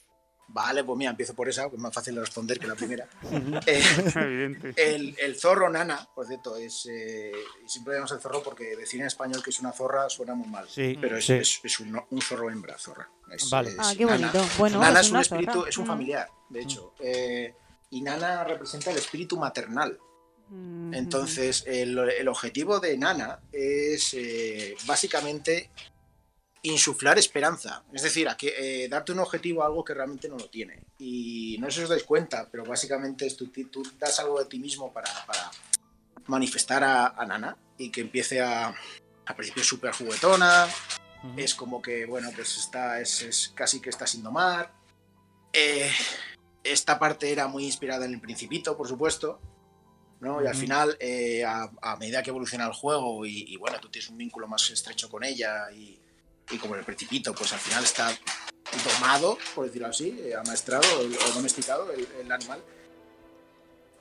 Vale, 0.49 0.85
pues 0.85 0.97
mira, 0.99 1.11
empiezo 1.11 1.35
por 1.35 1.49
esa, 1.49 1.69
que 1.69 1.77
es 1.77 1.81
más 1.83 1.93
fácil 1.93 2.15
de 2.15 2.21
responder 2.21 2.59
que 2.59 2.67
la 2.67 2.75
primera. 2.75 3.09
Eh, 3.67 3.83
Evidente. 4.15 4.75
el, 4.77 5.17
el 5.19 5.37
zorro 5.41 5.71
nana, 5.71 6.07
por 6.15 6.27
cierto, 6.27 6.57
es. 6.57 6.87
eh, 6.91 7.33
y 7.65 7.69
siempre 7.69 7.95
llamamos 7.95 8.13
el 8.13 8.21
zorro 8.21 8.43
porque 8.43 8.77
decir 8.77 9.01
en 9.01 9.07
español 9.07 9.43
que 9.43 9.51
es 9.51 9.61
una 9.61 9.73
zorra 9.73 10.09
suena 10.11 10.35
muy 10.35 10.49
mal. 10.49 10.69
Sí, 10.69 10.97
pero 11.01 11.17
es, 11.17 11.27
sí. 11.27 11.33
es- 11.35 11.61
es 11.63 11.81
un, 11.81 12.01
un 12.11 12.21
zorro 12.23 12.51
hembra, 12.51 12.77
zorra. 12.79 13.09
Es- 13.33 13.49
Vale. 13.51 13.71
es 13.71 13.77
Ah, 13.79 13.93
qué 13.97 14.05
nana. 14.05 14.31
bonito. 14.33 14.53
Bueno, 14.59 14.81
Nana 14.81 15.01
es 15.01 15.07
es 15.07 15.13
un 15.13 15.21
espíritu, 15.21 15.53
zorra. 15.53 15.69
es 15.71 15.79
un 15.79 15.85
Mm. 15.85 15.89
familiar, 15.89 16.29
de 16.51 16.61
hecho. 16.61 16.95
Eh, 17.01 17.55
y 17.91 18.03
Nana 18.03 18.45
representa 18.45 18.91
el 18.91 18.99
espíritu 18.99 19.37
maternal. 19.39 19.99
Mm, 20.51 20.93
Entonces, 20.95 21.65
el, 21.67 21.99
el 21.99 22.29
objetivo 22.29 22.79
de 22.81 22.99
Nana 22.99 23.41
es 23.51 24.13
eh, 24.15 24.77
básicamente 24.87 25.71
insuflar 26.65 27.19
esperanza. 27.19 27.85
Es 27.93 28.03
decir, 28.03 28.29
a 28.29 28.37
que, 28.37 28.55
eh, 28.57 28.89
darte 28.89 29.13
un 29.13 29.21
objetivo 29.21 29.63
a 29.63 29.67
algo 29.67 29.85
que 29.85 29.95
realmente 29.95 30.29
no 30.29 30.37
lo 30.37 30.49
tiene. 30.49 30.83
Y 30.99 31.57
no 31.61 31.71
sé 31.71 31.77
si 31.77 31.83
os 31.85 31.91
dais 31.91 32.05
cuenta, 32.05 32.49
pero 32.51 32.65
básicamente 32.65 33.27
es 33.27 33.37
tú, 33.37 33.49
tú 33.49 33.83
das 33.99 34.19
algo 34.19 34.39
de 34.39 34.47
ti 34.47 34.59
mismo 34.59 34.93
para, 34.93 35.11
para 35.27 35.51
manifestar 36.27 36.83
a, 36.83 37.09
a 37.09 37.27
Nana 37.27 37.57
y 37.77 37.91
que 37.91 38.01
empiece 38.01 38.41
a, 38.41 38.75
a 39.27 39.37
principio 39.37 39.63
súper 39.63 39.93
juguetona. 39.93 40.67
Es 41.37 41.55
como 41.55 41.83
que, 41.83 42.07
bueno, 42.07 42.31
pues 42.35 42.57
está, 42.57 42.99
es, 42.99 43.23
es 43.23 43.53
casi 43.55 43.81
que 43.81 43.91
está 43.91 44.07
sin 44.07 44.23
domar. 44.23 44.73
Eh, 45.53 45.91
esta 46.63 46.99
parte 46.99 47.31
era 47.31 47.47
muy 47.47 47.67
inspirada 47.67 48.07
en 48.07 48.15
el 48.15 48.21
Principito, 48.21 48.75
por 48.75 48.89
supuesto. 48.89 49.39
¿no? 50.21 50.43
Y 50.43 50.47
al 50.47 50.55
final, 50.55 50.97
eh, 50.99 51.45
a, 51.45 51.71
a 51.83 51.97
medida 51.97 52.23
que 52.23 52.31
evoluciona 52.31 52.65
el 52.65 52.73
juego 52.73 53.27
y, 53.27 53.53
y, 53.53 53.57
bueno, 53.59 53.79
tú 53.81 53.91
tienes 53.91 54.09
un 54.09 54.17
vínculo 54.17 54.49
más 54.49 54.71
estrecho 54.71 55.11
con 55.11 55.23
ella 55.25 55.71
y, 55.71 56.01
y 56.51 56.59
como 56.59 56.75
en 56.75 56.81
el 56.81 56.87
Principito, 56.87 57.35
pues 57.35 57.53
al 57.53 57.59
final 57.59 57.85
está 57.85 58.17
domado, 58.85 59.39
por 59.55 59.67
decirlo 59.67 59.89
así, 59.89 60.17
eh, 60.21 60.35
amaestrado 60.35 60.85
o, 61.01 61.33
domesticado 61.33 61.93
el, 61.93 62.07
el 62.21 62.33
animal. 62.33 62.63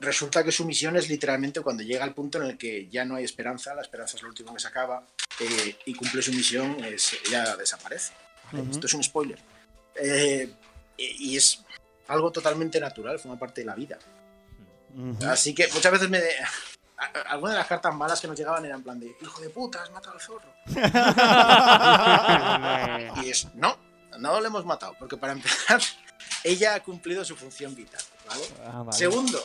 Resulta 0.00 0.42
que 0.44 0.52
su 0.52 0.64
misión 0.64 0.96
es 0.96 1.08
literalmente 1.08 1.60
cuando 1.60 1.82
llega 1.82 2.04
al 2.04 2.14
punto 2.14 2.38
en 2.42 2.50
el 2.50 2.58
que 2.58 2.88
ya 2.88 3.04
no 3.04 3.14
hay 3.14 3.24
esperanza, 3.24 3.74
la 3.74 3.82
esperanza 3.82 4.16
es 4.16 4.22
lo 4.22 4.28
último 4.28 4.52
que 4.52 4.60
se 4.60 4.68
acaba, 4.68 5.06
eh, 5.40 5.76
y 5.86 5.94
cumple 5.94 6.22
su 6.22 6.32
misión, 6.32 6.82
es, 6.84 7.16
ella 7.26 7.56
desaparece. 7.56 8.12
¿vale? 8.52 8.62
Ujú. 8.64 8.72
Esto 8.72 8.86
es 8.86 8.94
un 8.94 9.02
spoiler. 9.02 9.38
Eh, 9.96 10.52
y, 10.96 11.32
y 11.32 11.36
es 11.36 11.62
algo 12.08 12.30
totalmente 12.30 12.80
natural, 12.80 13.18
forma 13.18 13.38
parte 13.38 13.62
de 13.62 13.66
la 13.66 13.74
vida. 13.74 13.98
Ujú. 14.94 15.26
Así 15.26 15.54
que 15.54 15.68
muchas 15.72 15.92
veces 15.92 16.10
me. 16.10 16.20
De- 16.98 17.04
a- 17.04 17.28
a- 17.28 17.32
Algunas 17.32 17.54
de 17.54 17.58
las 17.58 17.66
cartas 17.68 17.94
malas 17.94 18.20
que 18.20 18.28
nos 18.28 18.36
llegaban 18.38 18.64
eran 18.64 18.78
en 18.78 18.84
plan 18.84 19.00
de: 19.00 19.16
Hijo 19.20 19.40
de 19.40 19.50
puta, 19.50 19.82
has 19.82 19.90
matado 19.90 20.14
al 20.14 20.20
zorro. 20.20 20.54
y 23.24 23.30
es: 23.30 23.48
No, 23.54 23.76
no 24.18 24.40
lo 24.40 24.46
hemos 24.46 24.64
matado, 24.64 24.94
porque 24.98 25.16
para 25.16 25.32
empezar, 25.32 25.80
ella 26.44 26.74
ha 26.74 26.82
cumplido 26.82 27.24
su 27.24 27.36
función 27.36 27.74
vital. 27.74 28.00
¿vale? 28.28 28.44
Ah, 28.66 28.82
vale. 28.82 28.96
Segundo, 28.98 29.40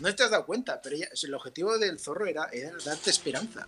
no 0.00 0.14
te 0.14 0.22
has 0.24 0.30
dado 0.30 0.44
cuenta, 0.46 0.80
pero 0.82 0.96
ella- 0.96 1.08
el 1.22 1.34
objetivo 1.34 1.78
del 1.78 1.98
zorro 1.98 2.26
era, 2.26 2.48
era 2.52 2.70
darte 2.84 3.10
esperanza. 3.10 3.66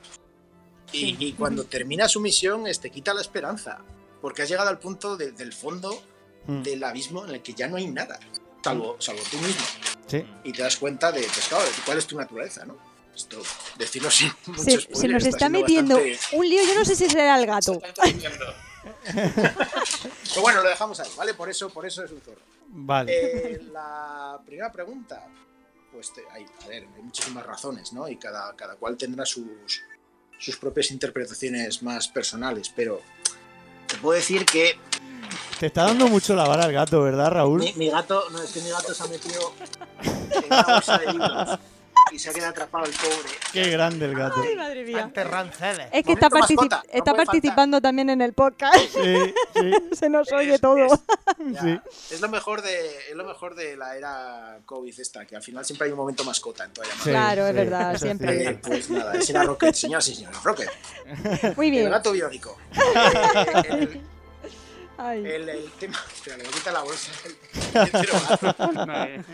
Y, 0.93 1.17
y 1.27 1.33
cuando 1.33 1.65
termina 1.65 2.07
su 2.09 2.21
misión, 2.21 2.67
es, 2.67 2.81
te 2.81 2.91
quita 2.91 3.15
la 3.15 3.23
esperanza, 3.23 3.79
porque 4.21 4.43
has 4.43 4.49
llegado 4.49 4.69
al 4.69 4.79
punto 4.79 5.17
de- 5.17 5.33
del 5.33 5.53
fondo 5.53 6.03
Mm. 6.45 6.63
del 6.63 6.83
abismo 6.85 7.25
en 7.25 7.31
el 7.37 7.43
que 7.43 7.55
ya 7.55 7.69
no 7.69 7.77
hay 7.77 7.87
nada, 7.87 8.19
salvo, 8.65 8.97
salvo 8.99 9.23
tú 9.31 9.37
mismo 9.39 9.65
Sí. 10.09 10.27
y 10.43 10.53
te 10.53 10.61
das 10.63 10.77
cuenta 10.77 11.13
de, 11.13 11.23
pues, 11.23 11.47
claro, 11.49 11.65
de 11.65 11.71
cuál 11.87 11.99
es 11.99 12.07
tu 12.09 12.19
naturaleza, 12.19 12.65
¿no? 12.65 12.77
Esto, 13.15 13.43
decirlo 13.79 14.11
sin 14.11 14.33
mucho 14.47 14.63
Se, 14.63 14.81
se 14.95 15.09
nos 15.09 15.25
está 15.25 15.49
metiendo 15.49 15.97
bastante- 15.97 16.37
un 16.37 16.49
lío, 16.49 16.63
yo 16.65 16.75
no 16.75 16.85
sé 16.85 16.97
si 16.97 17.09
será 17.11 17.39
el 17.39 17.47
gato. 17.47 17.79
Pero 19.05 20.41
bueno, 20.43 20.63
lo 20.63 20.69
dejamos 20.69 20.99
ahí, 21.01 21.11
¿vale? 21.17 21.35
Por 21.35 21.49
eso, 21.51 21.69
por 21.71 21.85
eso 21.87 22.05
es 22.05 22.11
un 22.11 22.21
zorro. 22.21 22.41
Vale. 22.69 23.13
Eh, 23.15 23.61
la 23.73 24.41
primera 24.47 24.73
pregunta, 24.73 25.27
pues 25.93 26.13
te- 26.15 26.25
hay, 26.33 26.47
a 26.65 26.69
ver, 26.69 26.85
hay 26.97 27.03
muchísimas 27.03 27.45
razones, 27.45 27.93
¿no? 27.93 28.09
Y 28.09 28.17
cada, 28.17 28.55
cada 28.57 28.77
cual 28.77 28.97
tendrá 28.97 29.27
sus, 29.27 29.83
sus 30.39 30.57
propias 30.57 30.91
interpretaciones 30.91 31.83
más 31.83 32.09
personales, 32.09 32.73
pero 32.75 33.03
te 33.87 33.97
puedo 33.99 34.17
decir 34.19 34.47
que 34.47 34.79
Te 35.61 35.67
está 35.67 35.85
dando 35.85 36.09
mucho 36.09 36.35
la 36.35 36.49
vara 36.49 36.65
al 36.65 36.73
gato, 36.73 37.03
¿verdad, 37.03 37.31
Raúl? 37.31 37.61
mi, 37.61 37.73
mi 37.75 37.91
gato, 37.91 38.25
no, 38.31 38.43
es 38.43 38.51
que 38.53 38.61
mi 38.63 38.71
gato 38.71 38.95
se 38.95 39.03
ha 39.03 39.07
metido 39.07 39.53
en 40.03 40.45
una 40.47 40.63
bolsa 40.63 40.99
de 40.99 41.13
libros 41.13 41.59
y 42.11 42.19
se 42.19 42.31
ha 42.31 42.33
quedado 42.33 42.51
atrapado 42.51 42.85
el 42.85 42.93
pobre. 42.93 43.31
Qué 43.53 43.71
grande 43.71 44.07
el 44.07 44.15
gato. 44.15 44.41
Ay, 44.43 44.57
madre 44.57 44.85
mía. 44.85 45.11
Ranceles. 45.15 45.87
Es 45.93 46.05
que 46.05 46.13
está, 46.13 46.29
Momento 46.29 46.47
partici- 46.47 46.57
mascota, 46.57 46.83
no 46.93 46.99
está 46.99 47.15
participando 47.15 47.81
también 47.81 48.11
en 48.11 48.21
el 48.21 48.33
podcast. 48.35 48.75
Sí, 48.77 49.35
sí. 49.55 49.73
Se 49.93 50.09
nos 50.11 50.31
oye 50.33 50.55
Es- 50.55 50.61
todo. 50.61 50.77
Ya, 51.39 51.61
Sí. 51.63 51.81
Es 52.15 52.21
lo 52.21 52.29
mejor 52.29 52.63
de 52.63 53.11
es 53.11 53.15
lo 53.15 53.25
mejor 53.25 53.55
de 53.55 53.77
la 53.77 53.97
era 53.97 54.59
COVID 54.67 55.01
esta, 55.01 55.25
que 55.27 55.37
al 55.37 55.43
final 55.43 55.65
siempre 55.65 55.87
hay 55.87 55.93
un 55.93 55.99
momento 55.99 56.25
mascota 56.25 56.65
en 56.65 56.73
toda 56.73 56.87
llamada. 56.87 57.05
Sí, 57.05 57.11
Claro, 57.11 57.47
es 57.47 57.55
verdad, 57.55 57.95
es 57.95 58.01
siempre. 58.01 58.45
Eh, 58.51 58.59
pues 58.63 58.91
nada, 58.91 59.15
ese 59.15 59.33
era 59.33 59.43
Rocket, 59.45 59.75
señoras 59.75 60.09
y 60.09 60.15
señores, 60.15 60.43
Rocket. 60.43 60.71
Muy 61.57 61.67
El 61.67 61.73
bien. 61.73 61.91
gato 61.91 62.13
biónico. 62.13 62.57
El, 65.03 65.27
el- 65.27 65.49
el 65.49 65.71
tema. 65.81 65.99
Espera, 66.15 66.37
le 66.37 66.45
voy 66.45 66.53
a 66.53 66.57
quitar 66.57 66.73
la 66.75 66.83
bolsa. 66.83 67.11
gato. 67.75 69.25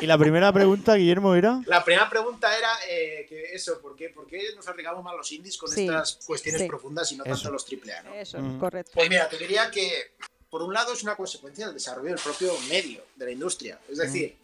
Y 0.00 0.06
la 0.06 0.18
primera 0.18 0.52
pregunta, 0.52 0.94
Guillermo, 0.94 1.34
era. 1.34 1.60
La 1.66 1.84
primera 1.84 2.08
pregunta 2.08 2.56
era 2.56 2.70
eh, 2.88 3.26
que 3.28 3.52
eso, 3.54 3.80
¿por 3.80 3.94
qué, 3.96 4.08
por 4.10 4.26
qué 4.26 4.54
nos 4.56 4.66
arriesgamos 4.68 5.02
más 5.04 5.14
los 5.16 5.30
indies 5.32 5.56
con 5.56 5.70
Sí, 5.70 5.82
estas 5.84 6.18
cuestiones 6.26 6.62
sí. 6.62 6.68
profundas 6.68 7.10
y 7.12 7.16
no 7.16 7.24
Eso. 7.24 7.34
tanto 7.34 7.50
los 7.52 7.64
AAA, 7.64 8.02
¿no? 8.02 8.14
Eso, 8.14 8.38
Mm. 8.38 8.58
correcto. 8.58 8.92
Pues 8.94 9.08
mira, 9.08 9.28
te 9.28 9.38
diría 9.38 9.70
que 9.70 10.12
por 10.50 10.62
un 10.62 10.72
lado 10.74 10.92
es 10.92 11.02
una 11.02 11.16
consecuencia 11.16 11.66
del 11.66 11.74
desarrollo 11.74 12.10
del 12.10 12.18
propio 12.22 12.52
medio 12.68 13.04
de 13.16 13.24
la 13.26 13.30
industria. 13.30 13.78
Es 13.88 13.98
decir, 13.98 14.36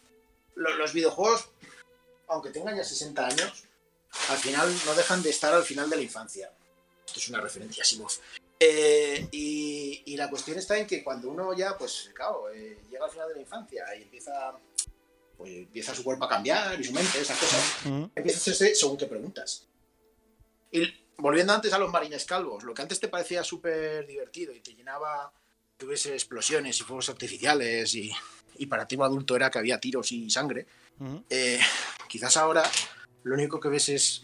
lo- 0.54 0.74
los 0.76 0.92
videojuegos, 0.92 1.48
aunque 2.28 2.50
tengan 2.50 2.76
ya 2.76 2.84
60 2.84 3.26
años, 3.26 3.64
al 4.30 4.38
final 4.38 4.72
no 4.86 4.94
dejan 4.94 5.22
de 5.22 5.30
estar 5.30 5.52
al 5.52 5.64
final 5.64 5.88
de 5.90 5.96
la 5.96 6.02
infancia. 6.02 6.50
Esto 7.06 7.20
es 7.20 7.28
una 7.28 7.40
referencia 7.40 7.82
a 7.82 7.86
Simov. 7.86 8.10
Eh, 8.60 9.28
y, 9.30 10.02
y 10.06 10.16
la 10.16 10.28
cuestión 10.28 10.58
está 10.58 10.76
en 10.76 10.86
que 10.86 11.04
cuando 11.04 11.28
uno 11.30 11.52
ya, 11.54 11.76
pues 11.78 12.10
claro, 12.14 12.50
eh, 12.52 12.76
llega 12.90 13.04
al 13.04 13.10
final 13.10 13.28
de 13.28 13.34
la 13.36 13.40
infancia 13.40 13.84
y 13.96 14.02
empieza, 14.02 14.52
pues, 15.38 15.52
empieza 15.52 15.94
su 15.94 16.02
cuerpo 16.02 16.24
a 16.24 16.28
cambiar 16.28 16.78
y 16.78 16.84
su 16.84 16.92
mente, 16.92 17.20
esas 17.20 17.38
cosas, 17.38 17.86
Ujú. 17.86 18.10
empieza 18.14 18.38
a 18.38 18.40
hacerse 18.40 18.74
según 18.74 18.98
te 18.98 19.06
preguntas. 19.06 19.66
Y 20.72 20.92
volviendo 21.16 21.52
antes 21.54 21.72
a 21.72 21.78
los 21.78 21.90
marines 21.90 22.24
calvos, 22.24 22.64
lo 22.64 22.74
que 22.74 22.82
antes 22.82 23.00
te 23.00 23.08
parecía 23.08 23.42
súper 23.44 24.06
divertido 24.06 24.52
y 24.52 24.60
te 24.60 24.74
llenaba 24.74 25.32
que 25.78 25.86
hubiese 25.86 26.12
explosiones 26.12 26.78
y 26.80 26.82
fuegos 26.82 27.08
artificiales 27.08 27.94
y, 27.94 28.10
y 28.56 28.66
para 28.66 28.86
ti 28.86 28.96
un 28.96 29.02
adulto 29.04 29.36
era 29.36 29.48
que 29.48 29.60
había 29.60 29.78
tiros 29.78 30.10
y 30.10 30.28
sangre, 30.28 30.66
Ujú. 30.98 31.24
eh, 31.30 31.60
quizás 32.08 32.36
ahora 32.36 32.68
lo 33.22 33.34
único 33.34 33.60
que 33.60 33.68
ves 33.68 33.88
es 33.88 34.22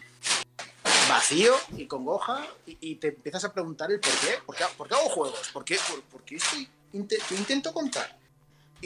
vacío 1.09 1.55
y 1.77 1.87
congoja 1.87 2.45
y, 2.67 2.77
y 2.81 2.95
te 2.97 3.09
empiezas 3.09 3.45
a 3.45 3.53
preguntar 3.53 3.93
el 3.93 4.01
por 4.01 4.13
qué. 4.13 4.39
¿Por 4.45 4.57
qué, 4.57 4.65
por 4.77 4.89
qué 4.89 4.95
hago 4.95 5.09
juegos? 5.11 5.49
¿Por 5.53 5.65
qué, 5.65 5.79
por, 5.89 6.03
por 6.03 6.25
qué 6.25 6.37
estoy, 6.37 6.69
qué 6.91 7.35
intento 7.37 7.73
contar? 7.73 8.24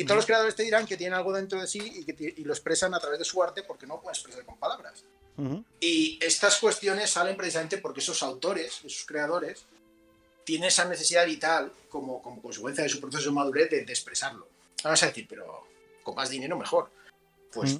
Y 0.01 0.05
todos 0.05 0.17
los 0.17 0.27
creadores 0.27 0.55
te 0.55 0.63
dirán 0.63 0.87
que 0.87 0.97
tienen 0.97 1.15
algo 1.15 1.33
dentro 1.33 1.61
de 1.61 1.67
sí 1.67 1.81
y, 1.83 2.05
que 2.05 2.13
ti- 2.13 2.35
y 2.37 2.45
lo 2.45 2.53
expresan 2.53 2.95
a 2.95 3.01
través 3.01 3.19
de 3.19 3.25
su 3.25 3.43
arte 3.43 3.63
porque 3.63 3.87
no 3.87 4.01
pueden 4.01 4.15
expresar 4.15 4.45
con 4.45 4.57
palabras. 4.59 5.05
Ujú. 5.37 5.65
Y 5.81 6.19
estas 6.23 6.57
cuestiones 6.59 7.11
salen 7.11 7.37
precisamente 7.37 7.79
porque 7.79 8.01
esos 8.01 8.23
autores, 8.23 8.81
esos 8.85 9.05
creadores, 9.07 9.65
tienen 10.45 10.69
esa 10.69 10.85
necesidad 10.85 11.27
vital 11.27 11.73
como, 11.89 12.23
como 12.23 12.41
consecuencia 12.43 12.83
de 12.85 12.91
su 12.91 13.01
proceso 13.01 13.25
de 13.29 13.35
madurez 13.35 13.71
de, 13.71 13.85
de 13.85 13.93
expresarlo. 13.93 14.49
Vamos 14.83 15.03
a 15.03 15.07
decir, 15.07 15.27
pero 15.29 15.67
con 16.03 16.15
más 16.15 16.31
dinero 16.31 16.57
mejor. 16.57 16.91
Pues, 17.53 17.79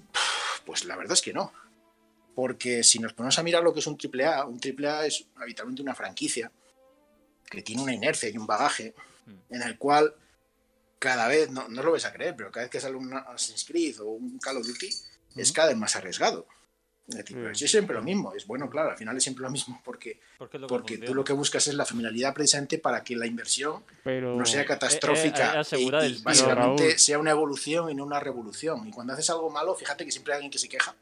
pues 0.67 0.85
la 0.85 0.97
verdad 0.97 1.13
es 1.15 1.23
que 1.23 1.33
no. 1.33 1.53
Porque 2.35 2.83
si 2.85 2.99
nos 2.99 3.13
ponemos 3.15 3.39
a 3.39 3.43
mirar 3.43 3.63
lo 3.63 3.73
que 3.73 3.81
es 3.81 3.87
un 3.87 3.97
AAA, 4.01 4.45
un 4.47 4.61
AAA 4.63 5.07
es 5.07 5.25
habitualmente 5.37 5.83
una 5.83 5.95
franquicia 5.95 6.51
que 7.51 7.63
tiene 7.63 7.83
una 7.83 7.95
inercia 7.95 8.29
y 8.29 8.37
un 8.37 8.47
bagaje 8.47 8.95
en 9.51 9.63
el 9.63 9.77
cual 9.79 10.15
cada 10.99 11.29
vez, 11.29 11.51
no, 11.51 11.69
no 11.69 11.83
lo 11.83 11.93
vais 11.93 12.05
a 12.05 12.13
creer, 12.13 12.35
pero 12.37 12.51
cada 12.51 12.65
vez 12.65 12.71
que 12.71 12.81
sale 12.81 12.97
un 12.97 13.13
Assassin's 13.13 13.65
Creed 13.65 14.01
o 14.01 14.07
un 14.09 14.39
Call 14.39 14.57
of 14.57 14.67
Duty 14.67 14.89
es 15.37 15.53
cada 15.53 15.69
vez 15.69 15.77
más 15.77 15.95
arriesgado. 15.97 16.47
Es 17.07 17.17
decir, 17.17 17.39
pero 17.41 17.55
si 17.55 17.65
es 17.65 17.71
siempre 17.71 17.97
lo 17.97 18.03
mismo, 18.03 18.35
es 18.35 18.47
bueno, 18.47 18.69
claro, 18.69 18.91
al 18.91 18.99
final 18.99 19.17
es 19.17 19.23
siempre 19.23 19.43
lo 19.43 19.51
mismo 19.51 19.81
porque, 19.83 20.11
es 20.11 20.21
lo 20.39 20.49
que 20.51 20.59
porque 20.67 20.99
tú 20.99 21.15
lo 21.15 21.25
que 21.25 21.33
buscas 21.33 21.67
es 21.67 21.73
la 21.75 21.87
familiaridad 21.87 22.35
precisamente 22.35 22.77
para 22.79 23.03
que 23.03 23.17
la 23.17 23.27
inversión 23.27 23.83
Pero- 24.05 24.37
no 24.37 24.45
sea 24.45 24.61
Eh, 24.61 24.65
eh, 24.65 24.67
catastrófica 24.67 25.55
eh, 25.55 25.59
asegurar 25.59 26.03
y, 26.03 26.07
el 26.07 26.13
y 26.13 26.15
tiro. 26.17 26.25
básicamente 26.27 26.99
sea 26.99 27.19
una 27.19 27.31
evolución 27.31 27.89
y 27.91 27.95
no 27.95 28.05
una 28.05 28.21
revolución. 28.21 28.87
Y 28.87 28.91
cuando 28.91 29.15
haces 29.15 29.31
algo 29.31 29.49
malo, 29.49 29.75
fíjate 29.75 30.05
que 30.05 30.13
siempre 30.13 30.35
hay 30.35 30.37
alguien 30.39 30.51
que 30.51 30.59
se 30.59 30.69
queja. 30.69 30.95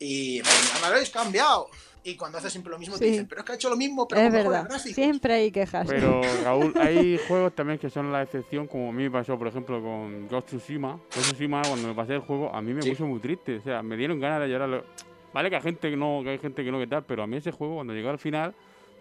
Y 0.00 0.42
"Me 0.42 0.80
lo 0.80 0.86
habéis 0.86 1.10
cambiado. 1.10 1.68
Y 2.02 2.16
cuando 2.16 2.38
haces 2.38 2.50
siempre 2.52 2.70
lo 2.70 2.78
mismo, 2.78 2.96
te 2.98 3.04
Sí. 3.04 3.10
dicen, 3.10 3.26
pero 3.28 3.40
es 3.42 3.44
que 3.46 3.52
ha 3.52 3.54
hecho 3.56 3.68
lo 3.68 3.76
mismo, 3.76 4.08
pero 4.08 4.20
Es 4.22 4.26
con 4.28 4.32
mejores 4.32 4.50
verdad. 4.52 4.68
gráficos". 4.70 4.94
Siempre 4.94 5.34
hay 5.34 5.50
quejas. 5.52 5.86
Pero 5.88 6.20
Raúl, 6.44 6.74
hay 6.80 7.18
juegos 7.28 7.54
también 7.54 7.78
que 7.78 7.90
son 7.90 8.10
la 8.10 8.22
excepción, 8.22 8.66
como 8.66 8.88
a 8.88 8.92
mí 8.92 9.02
me 9.04 9.10
pasó, 9.10 9.38
por 9.38 9.48
ejemplo, 9.48 9.82
con 9.82 10.26
Ghost 10.28 10.54
of 10.54 10.60
Tsushima. 10.62 10.92
Ghost 10.92 11.16
of 11.18 11.24
Tsushima, 11.32 11.62
cuando 11.62 11.88
me 11.88 11.94
pasé 11.94 12.14
el 12.14 12.20
juego, 12.20 12.54
a 12.54 12.62
mí 12.62 12.72
me 12.72 12.82
Sí. 12.82 12.90
puso 12.90 13.06
muy 13.06 13.20
triste. 13.20 13.56
O 13.56 13.62
sea, 13.62 13.82
me 13.82 13.96
dieron 13.96 14.18
ganas 14.18 14.40
de 14.40 14.48
llorar. 14.48 14.84
Vale 15.32 15.50
que 15.50 15.56
hay 15.56 15.62
gente 15.62 15.90
que 15.90 15.96
no, 15.96 16.20
que 16.24 16.30
hay 16.30 16.38
gente 16.38 16.64
que 16.64 16.72
no 16.72 16.78
que 16.78 16.86
tal, 16.86 17.04
pero 17.04 17.22
a 17.22 17.26
mí 17.26 17.36
ese 17.36 17.52
juego, 17.52 17.76
cuando 17.76 17.92
llegó 17.92 18.10
al 18.10 18.18
final, 18.18 18.54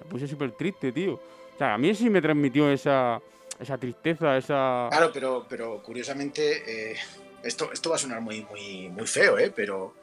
me 0.03 0.05
puse 0.09 0.27
súper 0.27 0.51
triste, 0.51 0.91
tío. 0.91 1.13
O 1.15 1.57
sea, 1.57 1.73
a 1.73 1.77
mí 1.77 1.93
sí 1.95 2.09
me 2.09 2.21
transmitió 2.21 2.69
esa, 2.69 3.19
esa 3.59 3.77
tristeza, 3.77 4.37
esa... 4.37 4.87
Claro, 4.91 5.09
pero, 5.13 5.45
pero 5.49 5.81
curiosamente, 5.81 6.91
eh, 6.91 6.95
esto, 7.43 7.71
esto 7.73 7.89
va 7.89 7.95
a 7.95 7.99
sonar 7.99 8.21
muy, 8.21 8.45
muy, 8.49 8.89
muy 8.89 9.07
feo, 9.07 9.37
¿eh? 9.39 9.51
pero, 9.55 9.93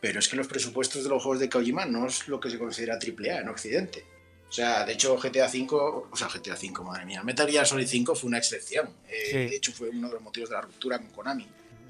pero 0.00 0.18
es 0.20 0.28
que 0.28 0.36
los 0.36 0.46
presupuestos 0.46 1.02
de 1.02 1.08
los 1.08 1.22
juegos 1.22 1.40
de 1.40 1.48
Kojima 1.48 1.84
no 1.86 2.06
es 2.06 2.28
lo 2.28 2.38
que 2.40 2.50
se 2.50 2.58
considera 2.58 2.94
AAA 2.98 3.40
en 3.40 3.48
Occidente. 3.48 4.04
O 4.48 4.52
sea, 4.52 4.84
de 4.84 4.92
hecho, 4.92 5.16
GTA 5.16 5.46
V, 5.46 5.66
o 5.72 6.16
sea, 6.16 6.28
GTA 6.28 6.54
V, 6.54 6.84
madre 6.84 7.04
mía, 7.04 7.22
Metal 7.24 7.50
Gear 7.50 7.66
Solid 7.66 7.86
5 7.86 8.14
fue 8.14 8.28
una 8.28 8.38
excepción. 8.38 8.88
Eh, 9.08 9.24
Sí. 9.30 9.36
De 9.38 9.56
hecho, 9.56 9.72
fue 9.72 9.88
uno 9.88 10.06
de 10.08 10.14
los 10.14 10.22
motivos 10.22 10.48
de 10.50 10.54
la 10.54 10.60
ruptura 10.62 10.98
con 10.98 11.08
Konami. 11.10 11.48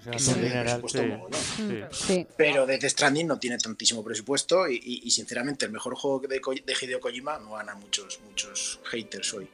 O 0.08 0.18
sea, 0.18 0.34
que 0.34 0.40
le 0.40 0.48
general, 0.48 0.80
presupuesto 0.80 1.38
sí. 1.56 1.62
Sí. 1.90 2.06
Sí. 2.06 2.26
Pero 2.36 2.64
Death 2.64 2.84
Stranding 2.84 3.26
no 3.26 3.38
tiene 3.38 3.58
tantísimo 3.58 4.02
presupuesto 4.04 4.68
y, 4.68 4.76
y- 4.76 5.00
y, 5.04 5.10
sinceramente 5.10 5.66
el 5.66 5.72
mejor 5.72 5.96
juego 5.96 6.20
de, 6.20 6.40
de 6.64 6.74
Hideo 6.80 7.00
Kojima 7.00 7.38
no 7.40 7.52
gana 7.54 7.74
muchos, 7.74 8.20
muchos 8.24 8.80
haters 8.84 9.34
hoy. 9.34 9.48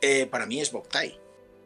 Eh, 0.00 0.26
para 0.26 0.46
mí 0.46 0.60
es 0.60 0.72
Boktai. 0.72 1.16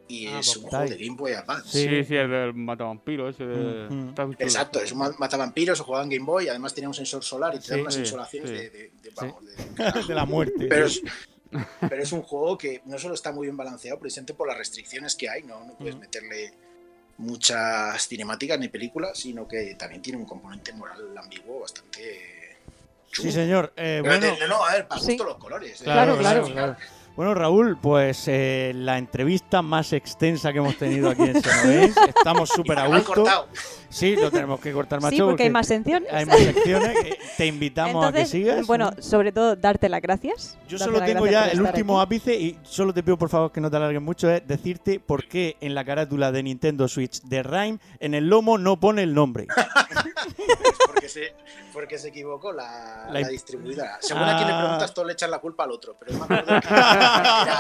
Y 0.09 0.29
Ah, 0.29 0.39
es 0.39 0.57
un 0.57 0.63
Boktai. 0.63 0.87
juego 0.89 0.97
de 0.99 1.05
Game 1.05 1.17
Boy 1.19 1.33
Advance. 1.33 1.69
Sí, 1.71 2.05
sí, 2.05 2.15
el 2.15 2.31
del 2.31 2.55
matavampiro 2.55 3.29
ese 3.29 3.45
de... 3.45 3.89
Mm, 3.91 4.15
mm. 4.17 4.35
Exacto, 4.39 4.81
es 4.81 4.93
un 4.93 4.99
ma- 4.99 5.15
matavampiros, 5.19 5.79
se 5.79 5.85
jugaba 5.85 6.05
en 6.05 6.11
Game 6.11 6.25
Boy, 6.25 6.49
además 6.49 6.73
tenía 6.75 6.89
un 6.89 6.95
sensor 6.95 7.25
solar 7.25 7.55
y 7.57 7.59
te 7.59 7.71
da 7.71 7.75
Sí, 7.77 7.81
unas 7.81 7.95
sí, 7.95 8.01
insolaciones 8.01 8.51
sí. 8.51 8.57
de, 8.57 8.71
de- 8.71 8.91
de- 9.03 9.11
vamos, 9.17 9.45
de- 9.45 10.03
de 10.09 10.15
la 10.15 10.25
muerte. 10.25 10.67
pero, 10.69 10.87
es, 10.87 11.03
pero 11.89 12.03
es 12.03 12.13
un 12.13 12.23
juego 12.23 12.57
que 12.57 12.83
no 12.85 12.99
solo 13.01 13.15
está 13.15 13.33
muy 13.33 13.47
bien 13.49 13.57
balanceado, 13.57 13.99
precisamente 13.99 14.35
por 14.35 14.47
las 14.47 14.57
restricciones 14.57 15.17
que 15.17 15.29
hay, 15.29 15.43
no, 15.43 15.65
no 15.65 15.75
puedes 15.75 15.95
Ujú. 15.95 16.03
meterle 16.03 16.53
muchas 17.19 18.07
cinemáticas 18.09 18.59
ni 18.59 18.69
películas, 18.69 19.19
sino 19.19 19.49
que 19.49 19.75
también 19.75 20.03
tiene 20.03 20.19
un 20.19 20.27
componente 20.27 20.73
moral 20.73 21.17
ambiguo 21.17 21.61
bastante 21.61 22.59
chulo. 23.11 23.29
Sí, 23.31 23.33
señor. 23.35 23.73
Eh, 23.77 24.01
Pero 24.03 24.19
bueno, 24.21 24.37
de- 24.39 24.49
no, 24.49 24.65
a 24.65 24.73
ver, 24.75 24.87
para 24.89 25.01
Sí. 25.01 25.17
los 25.17 25.37
colores. 25.39 25.81
¿eh? 25.81 25.85
Claro, 25.85 26.17
claro. 26.19 26.77
Bueno, 27.17 27.33
Raúl, 27.35 27.79
pues 27.81 28.25
eh, 28.29 28.73
la 28.75 28.99
entrevista 28.99 29.63
más 29.63 29.95
extensa 29.95 30.53
que 30.53 30.59
hemos 30.59 30.77
tenido 30.77 31.09
aquí 31.09 31.23
en 31.23 31.43
Xenogames. 31.43 31.97
Estamos 32.09 32.49
súper 32.51 32.79
a 32.79 32.87
gusto. 32.89 33.15
cortado. 33.15 33.49
Sí, 33.89 34.17
lo 34.17 34.31
tenemos 34.31 34.61
que 34.61 34.71
cortar, 34.73 35.01
macho. 35.01 35.17
Sí, 35.17 35.23
porque 35.23 35.45
hay 35.45 35.51
más 35.51 35.67
secciones. 35.67 36.13
hay 36.13 36.27
más 36.27 36.37
secciones. 36.39 36.99
Te 37.39 37.47
invitamos 37.47 38.05
a 38.05 38.13
que 38.13 38.27
sigas. 38.27 38.67
bueno, 38.67 38.91
sobre 38.99 39.33
todo 39.33 39.57
darte 39.57 39.89
las 39.89 40.03
gracias. 40.03 40.59
Yo 40.69 40.77
Darte 40.77 40.95
solo 40.95 41.07
tengo 41.07 41.27
ya 41.27 41.47
el 41.49 41.63
último 41.63 41.99
aquí. 42.01 42.17
ápice 42.17 42.35
y 42.37 42.59
solo 42.65 42.93
te 42.93 43.03
pido 43.03 43.17
por 43.17 43.31
favor 43.31 43.51
que 43.51 43.63
no 43.63 43.71
te 43.71 43.77
alargues 43.79 44.03
mucho, 44.03 44.31
es 44.31 44.47
decirte 44.47 45.01
por 45.01 45.27
qué 45.27 45.57
en 45.61 45.75
la 45.75 45.85
carátula 45.87 46.33
de 46.33 46.43
Nintendo 46.43 46.87
Switch 46.89 47.23
de 47.23 47.43
Rime 47.43 47.79
en 48.01 48.13
el 48.15 48.29
lomo 48.29 48.59
no 48.59 48.79
pone 48.79 49.03
el 49.05 49.15
nombre. 49.15 49.47
porque, 50.87 51.09
se, 51.09 51.35
porque 51.73 51.99
se 51.99 52.09
equivocó 52.09 52.53
la, 52.53 53.07
La- 53.11 53.21
la 53.21 53.29
distribuidora. 53.29 53.99
Según 54.01 54.25
a 54.25 54.37
quien 54.37 54.49
le 54.49 54.55
Ah. 54.55 54.61
preguntas, 54.61 54.93
todos 54.95 55.07
le 55.07 55.13
echan 55.15 55.31
la 55.31 55.39
culpa 55.39 55.65
al 55.65 55.71
otro. 55.71 55.97
Pero 55.99 56.13
que 56.27 56.35
era, 56.35 56.61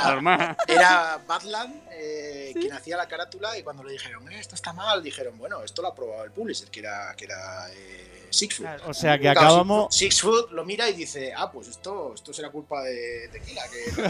Normal. 0.08 0.56
era 0.66 1.18
Badland 1.26 1.82
eh, 1.92 2.52
quien 2.54 2.72
hacía 2.72 2.96
la 2.96 3.06
carátula 3.08 3.56
y 3.58 3.62
cuando 3.62 3.82
le 3.84 3.92
dijeron, 3.92 4.30
"Eh, 4.32 4.38
esto 4.38 4.54
está 4.54 4.72
mal, 4.72 5.02
dijeron, 5.02 5.36
bueno, 5.38 5.62
esto 5.62 5.82
lo 5.82 5.88
ha 5.88 5.90
aprobado 5.92 6.24
el 6.24 6.30
publisher, 6.32 6.68
que 6.70 6.80
era, 6.80 7.14
que 7.16 7.24
era 7.26 7.68
eh, 7.72 8.28
Sixfoot. 8.30 8.66
O 8.86 8.92
sea 8.94 9.16
que 9.16 9.22
Claro, 9.22 9.40
acabamos. 9.40 9.94
Sixfoot 9.94 10.50
lo 10.52 10.64
mira 10.64 10.88
y 10.88 10.92
dice, 10.94 11.32
ah, 11.36 11.50
pues 11.50 11.68
esto, 11.68 12.12
esto 12.14 12.32
será 12.32 12.50
culpa 12.50 12.82
de 12.82 13.28
Tequila. 13.32 13.62
Que... 13.68 14.02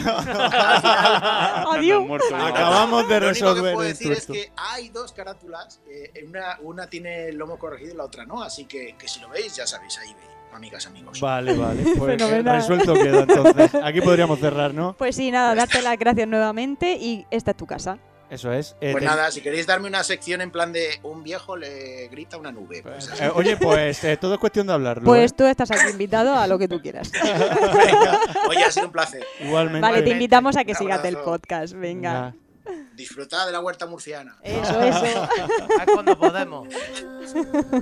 Adiós. 1.77 2.23
Acabamos 2.33 3.09
de 3.09 3.21
lo 3.21 3.29
único 3.29 3.55
que 3.55 3.61
resolver 3.61 3.75
puedo 3.75 3.89
decir 3.89 4.13
es 4.13 4.27
que 4.27 4.51
hay 4.57 4.89
dos 4.89 5.13
carátulas, 5.13 5.81
eh, 5.89 6.25
una, 6.27 6.59
una 6.63 6.89
tiene 6.89 7.29
el 7.29 7.37
lomo 7.37 7.59
corregido 7.59 7.93
y 7.93 7.97
la 7.97 8.05
otra 8.05 8.25
no, 8.25 8.43
así 8.43 8.65
que, 8.65 8.97
que 8.99 9.07
si 9.09 9.21
lo 9.21 9.29
veis, 9.29 9.55
ya 9.55 9.67
sabéis, 9.67 9.99
ahí 9.99 10.15
veis, 10.15 10.31
amigas, 10.57 10.87
amigos. 10.87 11.21
Vale, 11.21 11.55
vale. 11.55 11.83
Pues 11.99 12.17
Fenomenal. 12.21 12.57
resuelto 12.57 12.95
queda 12.95 13.21
entonces. 13.21 13.71
Aquí 13.83 14.01
podríamos 14.01 14.39
cerrar, 14.41 14.75
¿no? 14.75 14.95
Pues 14.99 15.15
sí, 15.17 15.31
nada, 15.31 15.55
darte 15.55 15.81
las 15.83 15.99
gracias 15.99 16.27
nuevamente 16.29 16.95
y 17.01 17.27
esta 17.31 17.53
es 17.53 17.57
tu 17.57 17.67
casa. 17.67 17.99
Eso 18.29 18.53
es. 18.53 18.75
Eh, 18.81 18.91
Pues 18.91 19.05
te- 19.05 19.09
nada, 19.09 19.31
si 19.31 19.41
queréis 19.41 19.69
darme 19.69 19.87
una 19.87 20.03
sección 20.03 20.41
en 20.41 20.51
plan 20.51 20.73
de 20.73 20.99
un 21.05 21.23
viejo 21.23 21.57
le 21.57 22.09
grita 22.09 22.37
una 22.37 22.51
nube. 22.51 22.83
Pues 22.83 23.09
así. 23.09 23.23
eh, 23.23 23.31
oye, 23.33 23.57
pues 23.57 24.03
eh, 24.03 24.17
todo 24.17 24.35
es 24.35 24.41
cuestión 24.41 24.67
de 24.67 24.73
hablarlo. 24.73 25.05
Pues 25.05 25.31
¿eh? 25.31 25.35
tú 25.39 25.45
estás 25.47 25.71
aquí 25.71 25.91
invitado 25.93 26.35
a 26.35 26.49
lo 26.49 26.59
que 26.59 26.67
tú 26.67 26.81
quieras. 26.83 27.13
Venga, 27.23 28.19
oye, 28.49 28.65
ha 28.65 28.71
sido 28.73 28.87
un 28.87 28.93
placer. 28.93 29.25
Igualmente. 29.41 29.81
Vale, 29.81 30.03
te 30.03 30.11
invitamos 30.11 30.57
a 30.57 30.65
que 30.65 30.73
Un 30.73 30.79
sigas 30.79 31.05
el 31.05 31.19
podcast. 31.19 31.75
Venga. 31.75 32.35
Venga. 32.67 32.87
Disfrutad 32.97 33.47
de 33.47 33.53
la 33.53 33.61
huerta 33.61 33.87
murciana. 33.87 34.37
Eso, 34.43 34.81
eso. 34.83 35.29
Cuando 35.95 36.19
podemos. 36.19 36.67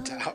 Chao. 0.02 0.34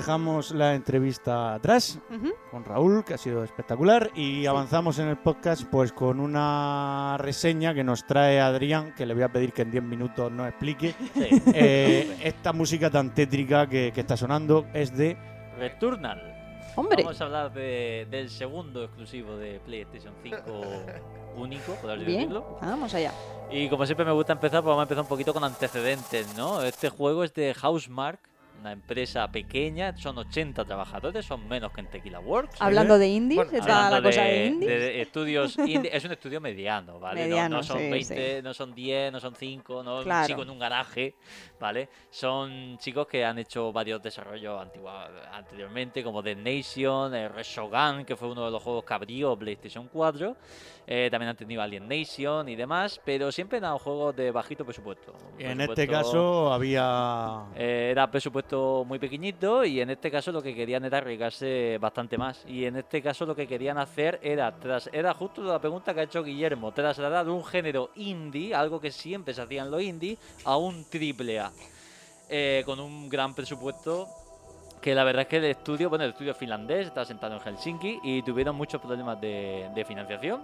dejamos 0.00 0.52
la 0.52 0.74
entrevista 0.74 1.52
atrás 1.54 1.98
con 2.50 2.64
Raúl, 2.64 3.04
que 3.04 3.12
ha 3.14 3.18
sido 3.18 3.44
espectacular, 3.44 4.10
y 4.14 4.46
avanzamos 4.46 4.98
en 4.98 5.08
el 5.08 5.18
podcast 5.18 5.64
pues 5.70 5.92
con 5.92 6.20
una 6.20 7.16
reseña 7.18 7.74
que 7.74 7.84
nos 7.84 8.06
trae 8.06 8.40
Adrián, 8.40 8.94
que 8.96 9.04
le 9.04 9.12
voy 9.12 9.24
a 9.24 9.28
pedir 9.30 9.52
que 9.52 9.60
en 9.62 9.70
10 9.70 9.84
minutos 9.84 10.32
nos 10.32 10.48
explique. 10.48 10.94
Sí. 11.14 11.42
Eh, 11.54 12.16
esta 12.24 12.54
música 12.54 12.88
tan 12.90 13.12
tétrica 13.14 13.66
que, 13.66 13.92
que 13.94 14.00
está 14.00 14.16
sonando 14.16 14.64
es 14.72 14.96
de... 14.96 15.18
Returnal. 15.58 16.36
Hombre. 16.76 17.02
Vamos 17.02 17.20
a 17.20 17.24
hablar 17.24 17.52
de- 17.52 18.06
del 18.10 18.30
segundo 18.30 18.82
exclusivo 18.84 19.36
de 19.36 19.60
PlayStation 19.60 20.14
5 20.22 20.38
único, 21.36 21.74
por 21.74 21.90
así 21.90 22.04
Bien, 22.06 22.20
decirlo. 22.20 22.58
vamos 22.62 22.94
allá. 22.94 23.12
Y 23.50 23.68
como 23.68 23.84
siempre 23.84 24.06
me 24.06 24.12
gusta 24.12 24.32
empezar, 24.32 24.62
pues 24.62 24.70
vamos 24.70 24.80
a 24.80 24.84
empezar 24.84 25.02
un 25.02 25.08
poquito 25.08 25.34
con 25.34 25.44
antecedentes, 25.44 26.34
¿no? 26.38 26.62
Este 26.62 26.88
juego 26.88 27.22
es 27.22 27.34
de 27.34 27.52
Housemark, 27.52 28.20
una 28.60 28.72
empresa 28.72 29.30
pequeña, 29.32 29.96
son 29.96 30.18
80 30.18 30.64
trabajadores, 30.64 31.24
son 31.24 31.48
menos 31.48 31.72
que 31.72 31.80
en 31.80 31.86
Tequila 31.88 32.20
Works. 32.20 32.60
Hablando 32.60 32.98
de 32.98 33.08
indies, 33.08 33.40
está 33.52 33.86
Hablando 33.86 33.96
la 33.96 34.02
cosa 34.02 34.22
de, 34.24 34.46
indies. 34.46 34.68
de 34.68 35.00
estudios 35.02 35.58
indie, 35.58 35.90
es 35.96 36.04
un 36.04 36.12
estudio 36.12 36.40
mediano, 36.40 37.00
¿vale? 37.00 37.26
No- 37.48 37.62
son 37.62 37.78
sí, 37.78 37.88
20, 37.90 38.36
sí. 38.36 38.42
no 38.42 38.52
son 38.54 38.74
10, 38.74 39.12
no 39.12 39.20
son 39.20 39.34
5, 39.34 39.82
no 39.82 40.02
Claro. 40.02 40.20
un 40.22 40.26
chico 40.28 40.42
en 40.42 40.50
un 40.50 40.58
garaje, 40.58 41.14
¿vale? 41.58 41.88
Son 42.10 42.76
chicos 42.78 43.06
que 43.06 43.24
han 43.24 43.38
hecho 43.38 43.72
varios 43.72 44.02
desarrollos 44.02 44.60
antigua- 44.60 45.08
anteriormente, 45.32 46.02
como 46.04 46.22
The 46.22 46.34
Nation, 46.36 47.14
eh, 47.14 47.28
Reshogun, 47.28 48.04
que 48.04 48.14
fue 48.16 48.28
uno 48.30 48.44
de 48.44 48.50
los 48.50 48.62
juegos 48.62 48.84
que 48.84 48.94
abrió 48.94 49.36
PlayStation 49.36 49.88
4. 49.92 50.36
eh, 50.92 51.08
también 51.08 51.28
han 51.30 51.36
tenido 51.36 51.62
Alien 51.62 51.86
Nation 51.86 52.48
y 52.48 52.56
demás, 52.56 53.00
pero 53.04 53.30
siempre 53.30 53.58
eran 53.58 53.78
juegos 53.78 54.16
de 54.16 54.32
bajito 54.32 54.64
presupuesto. 54.64 55.14
en 55.38 55.60
este 55.60 55.86
caso 55.86 56.52
había. 56.52 57.44
eh, 57.54 57.90
era 57.92 58.10
presupuesto 58.10 58.49
muy 58.50 58.98
pequeñito 58.98 59.64
y 59.64 59.80
en 59.80 59.90
este 59.90 60.10
caso 60.10 60.32
lo 60.32 60.42
que 60.42 60.54
querían 60.54 60.84
era 60.84 60.98
arriesgarse 60.98 61.78
bastante 61.80 62.18
más. 62.18 62.44
Y 62.46 62.64
en 62.64 62.76
este 62.76 63.00
caso 63.02 63.24
lo 63.24 63.34
que 63.34 63.46
querían 63.46 63.78
hacer 63.78 64.18
era, 64.22 64.50
tras, 64.58 64.90
era 64.92 65.14
justo 65.14 65.42
la 65.42 65.60
pregunta 65.60 65.94
que 65.94 66.00
ha 66.00 66.04
hecho 66.04 66.24
Guillermo, 66.24 66.72
trasladar 66.72 67.28
un 67.28 67.44
género 67.44 67.90
indie, 67.94 68.54
algo 68.54 68.80
que 68.80 68.90
siempre 68.90 69.34
se 69.34 69.42
hacía 69.42 69.62
en 69.62 69.70
los 69.70 69.82
indie, 69.82 70.18
a 70.44 70.56
un 70.56 70.84
triple 70.88 71.40
A. 71.40 71.52
Eh, 72.28 72.62
con 72.64 72.78
un 72.78 73.08
gran 73.08 73.34
presupuesto 73.34 74.08
que 74.80 74.94
la 74.94 75.04
verdad 75.04 75.22
es 75.22 75.28
que 75.28 75.36
el 75.36 75.44
estudio, 75.44 75.88
bueno, 75.88 76.04
el 76.04 76.10
estudio 76.10 76.34
finlandés 76.34 76.86
está 76.86 77.04
sentado 77.04 77.34
en 77.34 77.40
Helsinki 77.40 78.00
y 78.02 78.22
tuvieron 78.22 78.56
muchos 78.56 78.80
problemas 78.80 79.20
de, 79.20 79.68
de 79.74 79.84
financiación 79.84 80.42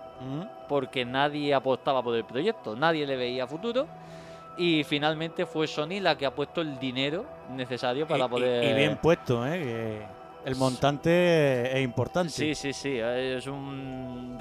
porque 0.69 1.05
nadie 1.05 1.55
apostaba 1.55 2.03
por 2.03 2.15
el 2.15 2.25
proyecto, 2.25 2.77
nadie 2.77 3.07
le 3.07 3.17
veía 3.17 3.47
futuro 3.47 3.87
y 4.59 4.85
finalmente 4.85 5.47
fue 5.47 5.67
Sony 5.67 6.01
la 6.01 6.17
que 6.17 6.27
ha 6.27 6.35
puesto 6.35 6.61
el 6.61 6.79
dinero 6.79 7.25
necesario 7.51 8.07
para 8.07 8.25
Y- 8.25 8.29
poder... 8.29 8.65
Y, 8.65 8.75
bien 8.75 8.99
puesto, 9.03 9.47
¿eh? 9.47 9.59
Que 9.59 10.17
el 10.51 10.55
montante 10.57 11.77
es 11.77 11.85
importante. 11.85 12.31
Sí, 12.31 12.55
sí, 12.55 12.73
sí. 12.73 12.99
Es 13.01 13.47
un 13.49 14.39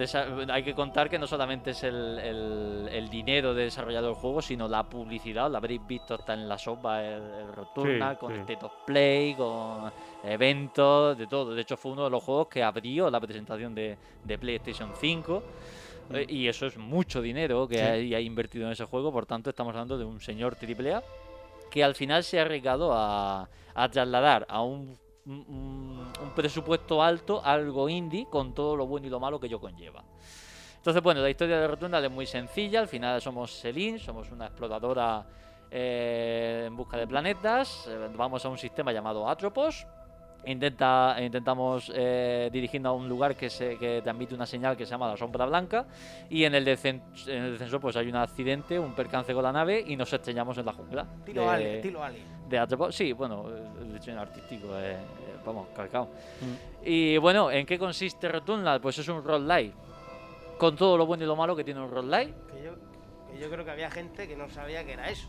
hay 0.51 0.61
que 0.63 0.75
contar 0.75 1.09
que 1.09 1.17
no 1.17 1.25
solamente 1.25 1.71
es 1.71 1.83
el, 1.83 2.19
el- 2.19 2.89
el 2.91 3.09
dinero 3.09 3.53
de 3.55 3.63
desarrollar 3.63 4.03
el 4.03 4.13
juego, 4.13 4.41
sino 4.41 4.67
la 4.67 4.83
publicidad. 4.83 5.49
Lo 5.49 5.57
habréis 5.57 5.85
visto 5.87 6.13
hasta 6.13 6.33
en 6.33 6.47
la 6.47 6.57
sopa, 6.59 7.03
el, 7.03 7.23
el 7.23 7.53
Returnal, 7.53 8.13
Sí, 8.15 8.19
con 8.19 8.29
sí. 8.31 8.35
el 8.35 8.41
State 8.41 8.65
of 8.65 8.73
Play, 8.85 9.33
con 9.35 9.91
eventos, 10.23 11.17
de 11.17 11.27
todo. 11.27 11.55
De 11.55 11.61
hecho, 11.61 11.75
fue 11.77 11.93
uno 11.93 12.03
de 12.05 12.09
los 12.09 12.23
juegos 12.23 12.47
que 12.47 12.61
abrió 12.61 13.09
la 13.09 13.19
presentación 13.19 13.73
de, 13.73 13.97
de 14.23 14.37
PlayStation 14.37 14.91
5. 14.99 15.43
Eh, 16.13 16.25
Y 16.29 16.47
eso 16.47 16.65
es 16.65 16.77
mucho 16.77 17.21
dinero 17.21 17.67
que 17.67 17.77
Sí. 17.77 18.13
hay 18.13 18.25
invertido 18.25 18.65
en 18.65 18.71
ese 18.73 18.85
juego. 18.85 19.11
Por 19.11 19.25
tanto, 19.25 19.49
estamos 19.49 19.71
hablando 19.73 19.97
de 19.97 20.05
un 20.05 20.19
señor 20.19 20.55
AAA 20.57 21.03
que 21.71 21.83
al 21.83 21.95
final 21.95 22.23
se 22.23 22.39
ha 22.39 22.43
arriesgado 22.43 22.91
a, 22.93 23.49
a 23.73 23.89
trasladar 23.89 24.45
a 24.49 24.61
un, 24.61 24.97
un- 25.25 25.45
un- 25.47 26.13
un 26.21 26.29
presupuesto 26.35 27.01
alto 27.03 27.41
algo 27.43 27.89
indie 27.89 28.27
con 28.29 28.53
todo 28.53 28.75
lo 28.75 28.85
bueno 28.87 29.07
y 29.07 29.09
lo 29.09 29.19
malo 29.19 29.39
que 29.39 29.47
ello 29.47 29.59
conlleva. 29.59 30.03
Entonces, 30.77 31.01
bueno, 31.01 31.21
la 31.21 31.29
historia 31.31 31.59
de 31.59 31.67
Returnal 31.67 32.05
es 32.05 32.11
muy 32.11 32.27
sencilla. 32.27 32.79
Al 32.79 32.87
final 32.87 33.19
somos 33.19 33.51
Selin, 33.51 33.97
somos 33.99 34.29
una 34.31 34.45
exploradora 34.45 35.25
eh, 35.71 36.65
en 36.67 36.75
busca 36.77 36.95
de 36.97 37.07
planetas. 37.07 37.87
eh, 37.87 38.07
vamos 38.15 38.45
a 38.45 38.49
un 38.49 38.57
sistema 38.59 38.91
llamado 38.93 39.27
Atropos. 39.27 39.85
Intenta, 40.45 41.15
intentamos 41.21 41.91
eh, 41.95 42.49
dirigirnos 42.53 42.89
a 42.91 42.93
un 42.93 43.09
lugar 43.09 43.35
que, 43.35 43.49
se, 43.49 43.77
que 43.77 44.01
transmite 44.03 44.35
una 44.35 44.45
señal 44.45 44.77
que 44.77 44.85
se 44.85 44.91
llama 44.91 45.07
la 45.09 45.17
sombra 45.17 45.45
blanca. 45.45 45.87
Y 46.29 46.43
en 46.43 46.53
el, 46.55 46.65
descen- 46.65 47.01
en 47.27 47.43
el 47.43 47.51
descenso 47.53 47.79
pues 47.79 47.95
hay 47.95 48.07
un 48.07 48.15
accidente, 48.15 48.77
un 48.79 48.93
percance 48.93 49.33
con 49.33 49.43
la 49.43 49.51
nave 49.51 49.83
y 49.85 49.95
nos 49.95 50.11
estrellamos 50.13 50.57
en 50.57 50.65
la 50.65 50.73
jungla. 50.73 51.07
Tiro 51.25 51.41
de- 51.43 51.47
Alien, 51.49 51.81
tiro 51.81 52.03
Alien. 52.03 52.23
de. 52.49 52.91
Sí, 52.91 53.11
bueno, 53.13 53.45
el 53.81 53.93
diseño 53.93 54.21
artístico, 54.21 54.67
eh, 54.77 54.93
eh, 54.93 54.97
vamos, 55.45 55.67
calcado. 55.75 56.09
Y 56.83 57.17
bueno, 57.17 57.49
¿en 57.49 57.65
qué 57.65 57.79
consiste 57.79 58.27
Returnal? 58.27 58.79
Pues 58.81 58.99
es 58.99 59.07
un 59.07 59.23
roguelike. 59.23 59.73
Con 60.59 60.75
todo 60.75 60.97
lo 60.97 61.05
bueno 61.05 61.23
y 61.23 61.27
lo 61.27 61.35
malo 61.35 61.55
que 61.55 61.63
tiene 61.63 61.81
un 61.81 61.89
roguelike. 61.91 62.33
Que 62.47 62.63
yo, 62.63 62.75
que 63.33 63.39
yo 63.41 63.49
creo 63.49 63.65
que 63.65 63.71
había 63.71 63.89
gente 63.91 64.27
que 64.27 64.35
no 64.37 64.47
sabía 64.49 64.85
que 64.85 64.93
era 64.93 65.09
eso. 65.09 65.27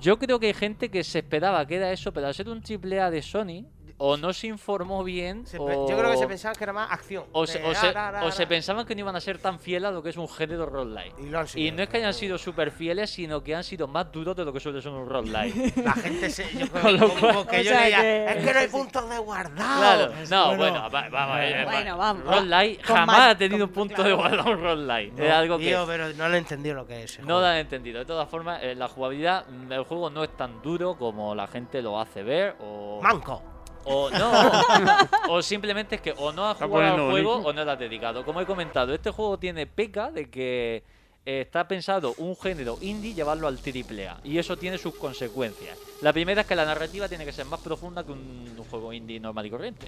Yo 0.00 0.18
creo 0.18 0.40
que 0.40 0.46
hay 0.46 0.54
gente 0.54 0.88
que 0.88 1.04
se 1.04 1.18
esperaba 1.18 1.64
que 1.66 1.76
era 1.76 1.92
eso, 1.92 2.10
pero 2.12 2.26
al 2.26 2.34
ser 2.34 2.48
un 2.48 2.62
triple 2.62 2.98
A 3.00 3.10
de 3.10 3.20
Sony, 3.20 3.66
o 3.98 4.16
no 4.18 4.32
se 4.32 4.46
informó 4.48 5.02
bien, 5.04 5.46
Se 5.46 5.58
o... 5.58 5.88
Yo 5.88 5.96
creo 5.96 6.10
que 6.10 6.18
se 6.18 6.26
pensaba 6.26 6.54
que 6.54 6.64
era 6.64 6.72
más 6.74 6.90
acción. 6.92 7.24
O 7.32 7.46
se, 7.46 7.58
de 7.58 7.64
o 7.66 7.74
se- 7.74 7.92
ra, 7.92 8.10
ra, 8.10 8.24
o 8.24 8.30
se 8.30 8.42
ra. 8.42 8.48
pensaban 8.48 8.84
que 8.84 8.94
no 8.94 9.00
iban 9.00 9.16
a 9.16 9.20
ser 9.20 9.38
tan 9.38 9.58
fieles 9.58 9.88
a 9.88 9.90
lo 9.92 10.02
que 10.02 10.10
es 10.10 10.16
un 10.18 10.28
género 10.28 10.66
roguelike. 10.66 11.14
Y 11.18 11.26
lo 11.30 11.38
han 11.38 11.48
sido. 11.48 11.66
Y 11.66 11.70
no 11.70 11.82
es 11.82 11.88
que 11.88 11.96
hayan 11.96 12.12
sido 12.12 12.36
súper 12.36 12.70
fieles, 12.70 13.08
sino 13.10 13.42
que 13.42 13.54
han 13.54 13.64
sido 13.64 13.88
más 13.88 14.12
duros 14.12 14.36
de 14.36 14.44
lo 14.44 14.52
que 14.52 14.60
suele 14.60 14.82
ser 14.82 14.92
un 14.92 15.08
roguelike. 15.08 15.76
La 15.84 15.92
gente 15.92 16.28
se. 16.28 16.44
Yo 16.58 16.66
creo 16.72 16.90
lo 16.92 17.08
como- 17.08 17.20
cual- 17.20 17.32
como 17.32 17.46
que 17.46 17.56
O 17.60 17.62
yo 17.62 17.70
sea 17.70 17.80
leía, 17.84 18.00
que- 18.02 18.24
Es 18.26 18.44
que 18.44 18.52
no 18.52 18.58
hay 18.60 18.68
puntos 18.68 19.08
de 19.10 19.18
guardado. 19.18 19.78
Claro, 19.80 20.12
no, 20.28 20.46
Bueno, 20.56 20.58
bueno, 20.58 20.90
va- 20.90 21.08
vamos, 21.08 21.36
eh, 21.40 21.62
Bueno, 21.64 21.96
va- 21.98 22.12
vamos. 22.12 22.24
Roguelike 22.24 22.82
jamás 22.82 23.06
más- 23.06 23.30
ha 23.30 23.38
tenido 23.38 23.64
un 23.64 23.72
punto 23.72 24.02
de 24.02 24.12
guardado 24.12 24.50
un 24.50 24.60
roguelike. 24.62 25.12
No, 25.14 25.24
es 25.24 25.32
algo 25.32 25.58
que 25.58 25.64
tío, 25.64 25.84
pero 25.86 26.12
no 26.12 26.28
le 26.28 26.34
he 26.36 26.38
entendido 26.38 26.74
lo 26.74 26.86
que 26.86 27.04
es. 27.04 27.18
no 27.20 27.40
lo 27.40 27.46
han 27.46 27.56
entendido. 27.56 27.98
De 28.00 28.04
todas 28.04 28.28
formas, 28.28 28.60
eh, 28.62 28.74
la 28.74 28.88
jugabilidad 28.88 29.46
mm, 29.48 29.68
del 29.68 29.84
juego 29.84 30.10
no 30.10 30.22
es 30.22 30.36
tan 30.36 30.60
duro 30.60 30.96
como 30.98 31.34
la 31.34 31.46
gente 31.46 31.80
lo 31.80 31.98
hace 31.98 32.22
ver 32.22 32.56
o... 32.60 33.00
Manco. 33.02 33.42
O 33.86 34.10
no, 34.10 34.32
o 35.28 35.42
simplemente 35.42 35.96
es 35.96 36.00
que 36.00 36.12
o 36.16 36.32
no 36.32 36.48
has 36.48 36.58
jugado 36.58 37.04
al 37.04 37.10
juego 37.10 37.36
o 37.36 37.52
no 37.52 37.64
lo 37.64 37.70
has 37.70 37.78
dedicado. 37.78 38.24
Como 38.24 38.40
he 38.40 38.46
comentado, 38.46 38.92
este 38.92 39.10
juego 39.10 39.38
tiene 39.38 39.66
peca 39.66 40.10
de 40.10 40.28
que 40.28 40.82
eh, 41.24 41.40
está 41.42 41.66
pensado 41.68 42.14
un 42.18 42.36
género 42.36 42.78
indie 42.80 43.14
llevarlo 43.14 43.46
al 43.46 43.58
triple 43.58 44.08
A 44.08 44.18
y 44.24 44.38
eso 44.38 44.56
tiene 44.56 44.76
sus 44.76 44.94
consecuencias. 44.94 45.78
La 46.02 46.12
primera 46.12 46.40
es 46.40 46.46
que 46.46 46.56
la 46.56 46.64
narrativa 46.64 47.08
tiene 47.08 47.24
que 47.24 47.32
ser 47.32 47.46
más 47.46 47.60
profunda 47.60 48.04
que 48.04 48.12
un, 48.12 48.54
un 48.58 48.64
juego 48.64 48.92
indie 48.92 49.20
normal 49.20 49.46
y 49.46 49.50
corriente. 49.50 49.86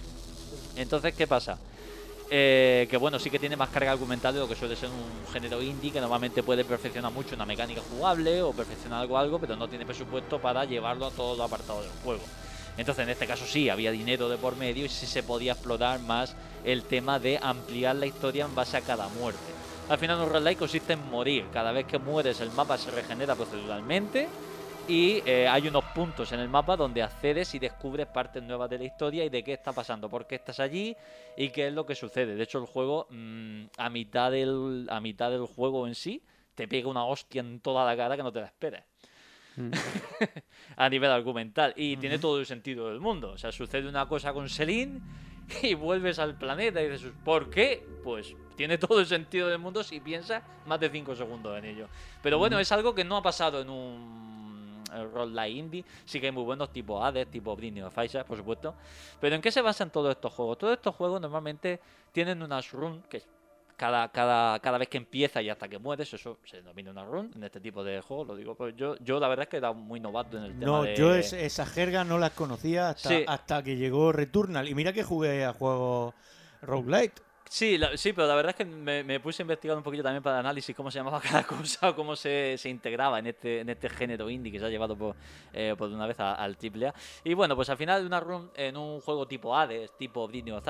Entonces, 0.75 1.13
¿qué 1.13 1.27
pasa? 1.27 1.59
Eh, 2.31 2.87
que 2.89 2.97
bueno, 2.97 3.17
sí 3.17 3.31
que 3.31 3.39
tiene 3.39 3.55
más 3.55 3.69
carga 3.69 3.91
argumental 3.91 4.33
de 4.35 4.39
lo 4.39 4.47
que 4.47 4.55
suele 4.55 4.75
ser 4.75 4.89
un 4.89 5.33
género 5.33 5.61
indie 5.63 5.91
que 5.91 5.99
normalmente 5.99 6.43
puede 6.43 6.63
perfeccionar 6.63 7.11
mucho 7.11 7.33
una 7.33 7.45
mecánica 7.45 7.81
jugable 7.89 8.43
o 8.43 8.53
perfeccionar 8.53 9.01
algo 9.01 9.17
algo, 9.17 9.39
pero 9.39 9.55
no 9.55 9.67
tiene 9.67 9.85
presupuesto 9.85 10.39
para 10.39 10.63
llevarlo 10.63 11.07
a 11.07 11.11
todos 11.11 11.37
los 11.37 11.47
apartados 11.47 11.83
del 11.83 11.93
juego. 12.03 12.21
Entonces, 12.79 13.03
en 13.03 13.09
este 13.09 13.27
caso 13.27 13.45
sí, 13.45 13.67
había 13.67 13.91
dinero 13.91 14.29
de 14.29 14.37
por 14.37 14.55
medio 14.55 14.85
y 14.85 14.89
sí 14.89 15.05
se 15.05 15.21
podía 15.21 15.51
explorar 15.51 15.99
más 15.99 16.33
el 16.63 16.83
tema 16.83 17.19
de 17.19 17.37
ampliar 17.41 17.97
la 17.97 18.05
historia 18.05 18.45
en 18.45 18.55
base 18.55 18.77
a 18.77 18.81
cada 18.81 19.09
muerte. 19.09 19.51
Al 19.89 19.97
final 19.97 20.21
un 20.21 20.29
roguelike 20.29 20.59
consiste 20.59 20.93
en 20.93 21.09
morir. 21.09 21.45
Cada 21.51 21.73
vez 21.73 21.85
que 21.85 21.99
mueres 21.99 22.39
el 22.39 22.51
mapa 22.51 22.77
se 22.77 22.89
regenera 22.91 23.35
proceduralmente 23.35 24.29
y 24.87 25.21
eh, 25.25 25.45
hay 25.45 25.67
unos 25.67 25.83
puntos 25.93 26.31
en 26.31 26.39
el 26.39 26.47
mapa 26.47 26.77
donde 26.77 27.03
accedes 27.03 27.53
y 27.53 27.59
descubres 27.59 28.07
partes 28.07 28.41
nuevas 28.43 28.69
de 28.69 28.77
la 28.77 28.85
historia 28.85 29.25
y 29.25 29.29
de 29.29 29.43
qué 29.43 29.51
está 29.51 29.73
pasando, 29.73 30.09
por 30.09 30.25
qué 30.25 30.35
estás 30.35 30.61
allí 30.61 30.95
y 31.35 31.49
qué 31.49 31.67
es 31.67 31.73
lo 31.73 31.85
que 31.85 31.95
sucede. 31.95 32.35
De 32.35 32.43
hecho, 32.43 32.59
el 32.59 32.65
juego 32.65 33.07
mm, 33.09 33.65
a 33.77 33.89
mitad 33.89 34.31
del 34.31 34.87
a 34.89 35.01
mitad 35.01 35.31
del 35.31 35.47
juego 35.47 35.85
en 35.85 35.95
sí 35.95 36.23
te 36.55 36.65
pega 36.65 36.87
una 36.87 37.03
hostia 37.03 37.41
en 37.41 37.59
toda 37.59 37.85
la 37.85 37.97
cara 37.97 38.15
que 38.15 38.23
no 38.23 38.31
te 38.31 38.39
la 38.39 38.47
a 40.75 40.89
nivel 40.89 41.11
argumental 41.11 41.73
y 41.75 41.97
tiene 41.97 42.19
todo 42.19 42.39
el 42.39 42.45
sentido 42.45 42.89
del 42.89 42.99
mundo. 42.99 43.31
O 43.31 43.37
sea, 43.37 43.51
sucede 43.51 43.87
una 43.87 44.07
cosa 44.07 44.33
con 44.33 44.49
Selin 44.49 45.01
y 45.61 45.73
vuelves 45.73 46.19
al 46.19 46.37
planeta 46.37 46.81
y 46.81 46.89
dices, 46.89 47.11
¿por 47.23 47.49
qué? 47.49 47.85
Pues 48.03 48.35
tiene 48.55 48.77
todo 48.77 48.99
el 48.99 49.05
sentido 49.05 49.47
del 49.47 49.59
mundo 49.59 49.83
si 49.83 49.99
piensas 49.99 50.43
más 50.65 50.79
de 50.79 50.89
5 50.89 51.15
segundos 51.15 51.57
en 51.57 51.65
ello. 51.65 51.87
Pero 52.21 52.37
bueno, 52.37 52.59
es 52.59 52.71
algo 52.71 52.93
que 52.93 53.03
no 53.03 53.17
ha 53.17 53.23
pasado 53.23 53.61
en 53.61 53.69
un 53.69 54.83
eh, 54.93 55.03
roguelike 55.13 55.55
indie. 55.55 55.85
Sí 56.05 56.19
que 56.19 56.27
hay 56.27 56.31
muy 56.31 56.43
buenos 56.43 56.71
tipo 56.71 57.03
Hades, 57.03 57.29
tipo 57.29 57.55
Britney 57.55 57.81
of 57.81 57.97
Isaac, 58.03 58.27
por 58.27 58.37
supuesto. 58.37 58.75
Pero 59.19 59.35
¿en 59.35 59.41
qué 59.41 59.51
se 59.51 59.61
basan 59.61 59.91
todos 59.91 60.11
estos 60.11 60.33
juegos? 60.33 60.57
Todos 60.57 60.73
estos 60.73 60.95
juegos 60.95 61.21
normalmente 61.21 61.79
tienen 62.11 62.41
unas 62.41 62.71
runs 62.71 63.05
que 63.07 63.21
cada, 63.79 64.09
cada, 64.11 64.59
cada 64.59 64.77
vez 64.77 64.89
que 64.89 64.97
empieza 64.97 65.41
y 65.41 65.49
hasta 65.49 65.67
que 65.69 65.79
mueres, 65.79 66.13
eso 66.13 66.37
se 66.43 66.57
denomina 66.57 66.91
una 66.91 67.05
run 67.05 67.31
en 67.33 67.43
este 67.45 67.59
tipo 67.61 67.83
de 67.83 68.01
juegos. 68.01 68.27
Lo 68.27 68.35
digo, 68.35 68.53
pues 68.53 68.75
yo, 68.75 68.95
yo 68.99 69.19
la 69.19 69.27
verdad 69.29 69.43
es 69.43 69.49
que 69.49 69.57
era 69.57 69.71
muy 69.71 69.99
novato 70.01 70.37
en 70.37 70.43
el 70.43 70.59
tema 70.59 70.65
No, 70.65 70.83
de... 70.83 70.95
yo 70.95 71.15
es- 71.15 71.31
esa 71.33 71.65
jerga 71.65 72.03
no 72.03 72.19
las 72.19 72.31
conocía 72.31 72.89
hasta, 72.89 73.09
Sí. 73.09 73.23
hasta 73.25 73.63
que 73.63 73.77
llegó 73.77 74.11
Returnal. 74.11 74.67
Y 74.67 74.75
mira 74.75 74.91
que 74.93 75.03
jugué 75.03 75.45
a 75.45 75.53
juegos 75.53 76.13
roguelite. 76.61 77.21
Sí, 77.49 77.79
la- 77.79 77.97
sí, 77.97 78.13
pero 78.13 78.27
la 78.27 78.35
verdad 78.35 78.51
es 78.51 78.55
que 78.57 78.65
me, 78.65 79.03
me 79.03 79.19
puse 79.19 79.41
a 79.41 79.43
investigar 79.43 79.75
un 79.75 79.81
poquito 79.81 80.03
también 80.03 80.21
para 80.21 80.35
el 80.35 80.45
análisis 80.45 80.75
cómo 80.75 80.91
se 80.91 80.99
llamaba 80.99 81.19
cada 81.41 81.43
cosa 81.47 81.89
o 81.89 81.95
cómo 81.95 82.15
se, 82.15 82.55
se 82.59 82.69
integraba 82.69 83.17
en 83.17 83.25
este, 83.25 83.61
en 83.61 83.69
este 83.69 83.89
género 83.89 84.29
indie 84.29 84.51
que 84.51 84.59
se 84.59 84.65
ha 84.65 84.69
llevado 84.69 84.95
por, 84.95 85.15
eh, 85.53 85.73
por 85.75 85.89
una 85.89 86.05
vez 86.05 86.19
a- 86.19 86.35
al 86.35 86.55
AAA. 86.61 86.93
Y 87.23 87.33
bueno, 87.33 87.55
pues 87.55 87.69
al 87.69 87.77
final 87.77 88.01
de 88.01 88.07
una 88.07 88.19
run 88.19 88.51
en 88.55 88.77
un 88.77 88.99
juego 89.01 89.27
tipo 89.27 89.55
Hades, 89.57 89.97
tipo 89.97 90.27
Britney 90.27 90.51
of 90.53 90.63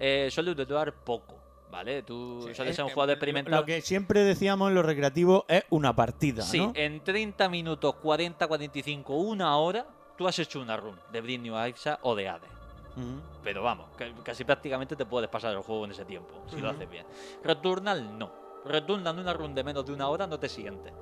eh, 0.00 0.28
suele 0.32 0.54
durar 0.54 0.92
poco, 1.04 1.38
¿vale? 1.70 2.02
Tú 2.02 2.48
sueles 2.54 2.74
ser 2.76 2.84
un 2.84 2.90
Eh, 2.90 2.94
jugador 2.94 3.08
Lo 3.10 3.14
experimental. 3.14 3.64
que 3.64 3.80
siempre 3.80 4.20
decíamos 4.24 4.68
en 4.68 4.74
los 4.74 4.84
recreativos 4.84 5.44
es 5.48 5.64
una 5.70 5.94
partida, 5.94 6.42
Sí, 6.42 6.58
¿no? 6.58 6.72
en 6.74 7.02
30 7.02 7.48
minutos, 7.48 7.94
40, 7.96 8.46
45, 8.46 9.14
una 9.16 9.56
hora, 9.56 9.86
tú 10.16 10.26
has 10.26 10.38
hecho 10.38 10.60
una 10.60 10.76
run 10.76 10.98
de 11.12 11.20
Britney 11.20 11.50
Isaac 11.70 11.98
o 12.02 12.14
de 12.14 12.28
Hades. 12.28 12.50
Ujú. 12.96 13.20
Pero 13.44 13.62
vamos, 13.62 13.86
casi 14.24 14.44
prácticamente 14.44 14.96
te 14.96 15.06
puedes 15.06 15.30
pasar 15.30 15.52
el 15.54 15.60
juego 15.62 15.84
en 15.84 15.92
ese 15.92 16.04
tiempo, 16.04 16.34
si 16.48 16.60
lo 16.60 16.70
haces 16.70 16.90
bien. 16.90 17.06
Returnal 17.44 18.18
no. 18.18 18.32
Returnal 18.64 19.18
una 19.18 19.32
run 19.32 19.54
de 19.54 19.64
menos 19.64 19.86
de 19.86 19.92
una 19.92 20.08
hora 20.08 20.26
no 20.26 20.38
te 20.38 20.48
siente. 20.48 20.92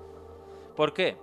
¿Por 0.76 0.92
qué? 0.92 1.16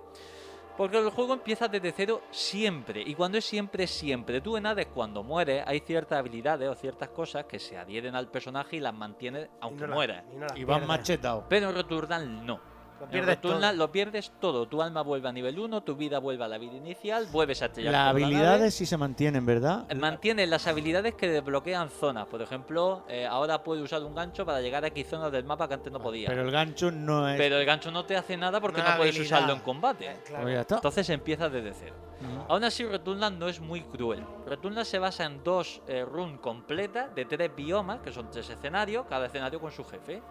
Porque 0.76 0.98
el 0.98 1.10
juego 1.10 1.32
empieza 1.34 1.68
desde 1.68 1.92
cero 1.92 2.22
siempre. 2.30 3.00
Y 3.00 3.14
cuando 3.14 3.38
es 3.38 3.44
siempre, 3.44 3.84
es 3.84 3.90
siempre. 3.90 4.40
Tú 4.40 4.56
en 4.56 4.66
Hades, 4.66 4.86
cuando 4.86 5.22
mueres, 5.22 5.64
hay 5.66 5.80
ciertas 5.80 6.18
habilidades 6.18 6.68
o 6.68 6.74
ciertas 6.74 7.08
cosas 7.08 7.44
que 7.46 7.58
se 7.58 7.78
adhieren 7.78 8.14
al 8.14 8.28
personaje 8.28 8.76
y 8.76 8.80
las 8.80 8.92
mantienes 8.94 9.48
aunque 9.60 9.82
no 9.82 9.88
la- 9.88 9.94
mueras. 9.94 10.24
y 10.32 10.36
no 10.36 10.46
Y 10.54 10.64
van 10.64 10.80
pierdes. 10.80 10.88
machetados. 10.88 11.44
Pero 11.48 11.70
en 11.70 11.74
Returnal 11.76 12.44
no. 12.46 12.75
Lo 13.00 13.06
pierdes 13.08 13.40
todo. 13.40 13.72
lo 13.72 13.92
pierdes 13.92 14.32
todo. 14.40 14.66
Tu 14.66 14.80
alma 14.82 15.02
vuelve 15.02 15.28
a 15.28 15.32
nivel 15.32 15.58
1, 15.58 15.82
tu 15.82 15.96
vida 15.96 16.18
vuelve 16.18 16.44
a 16.44 16.48
la 16.48 16.58
vida 16.58 16.74
inicial, 16.74 17.26
vuelves 17.30 17.62
a 17.62 17.66
estrellar 17.66 17.92
Las 17.92 18.12
por 18.12 18.20
la 18.20 18.26
habilidades 18.26 18.74
sí 18.74 18.86
se 18.86 18.96
mantienen, 18.96 19.44
¿verdad? 19.44 19.86
Mantiene 19.94 20.46
las 20.46 20.66
habilidades 20.66 21.14
que 21.14 21.28
desbloquean 21.28 21.90
zonas. 21.90 22.26
Por 22.26 22.42
ejemplo, 22.42 23.04
eh, 23.08 23.26
ahora 23.26 23.62
puedes 23.62 23.84
usar 23.84 24.02
un 24.02 24.14
gancho 24.14 24.46
para 24.46 24.60
llegar 24.60 24.84
a 24.84 24.88
X 24.88 25.06
zonas 25.08 25.30
del 25.30 25.44
mapa 25.44 25.68
que 25.68 25.74
antes 25.74 25.92
no 25.92 26.00
podía. 26.00 26.28
Pero 26.28 26.42
el 26.42 26.50
gancho 26.50 26.90
no 26.90 27.28
es. 27.28 27.36
Pero 27.36 27.58
el 27.58 27.66
gancho 27.66 27.90
no 27.90 28.04
te 28.04 28.16
hace 28.16 28.36
nada 28.36 28.60
porque 28.60 28.80
no 28.80 28.96
puedes 28.96 29.14
habilidad. 29.14 29.38
usarlo 29.38 29.54
en 29.54 29.60
combate. 29.60 30.06
Eh, 30.06 30.16
claro. 30.26 30.44
Pues. 30.44 30.66
Entonces 30.70 31.10
empiezas 31.10 31.52
desde 31.52 31.72
cero. 31.74 32.05
Aún 32.48 32.64
así, 32.64 32.84
Returnal 32.84 33.38
no 33.38 33.48
es 33.48 33.60
muy 33.60 33.82
cruel. 33.82 34.24
Returnal 34.46 34.86
se 34.86 34.98
basa 34.98 35.24
en 35.24 35.42
dos 35.44 35.82
eh, 35.86 36.06
completas 36.40 37.14
de 37.14 37.24
tres 37.24 37.54
biomas, 37.54 38.00
que 38.00 38.10
son 38.10 38.30
tres 38.30 38.48
escenarios, 38.48 39.06
cada 39.06 39.26
escenario 39.26 39.60
con 39.60 39.70
su 39.70 39.84
jefe. 39.84 40.22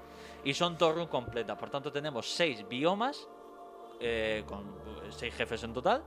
Y 0.43 0.53
son 0.53 0.77
dos 0.77 0.95
runs 0.95 1.09
completas. 1.09 1.57
Por 1.57 1.69
tanto, 1.69 1.91
tenemos 1.91 2.29
seis 2.31 2.67
biomas, 2.67 3.27
eh, 3.99 4.43
con 4.47 4.61
eh, 4.61 5.09
seis 5.09 5.33
jefes 5.33 5.63
en 5.63 5.73
total. 5.73 6.03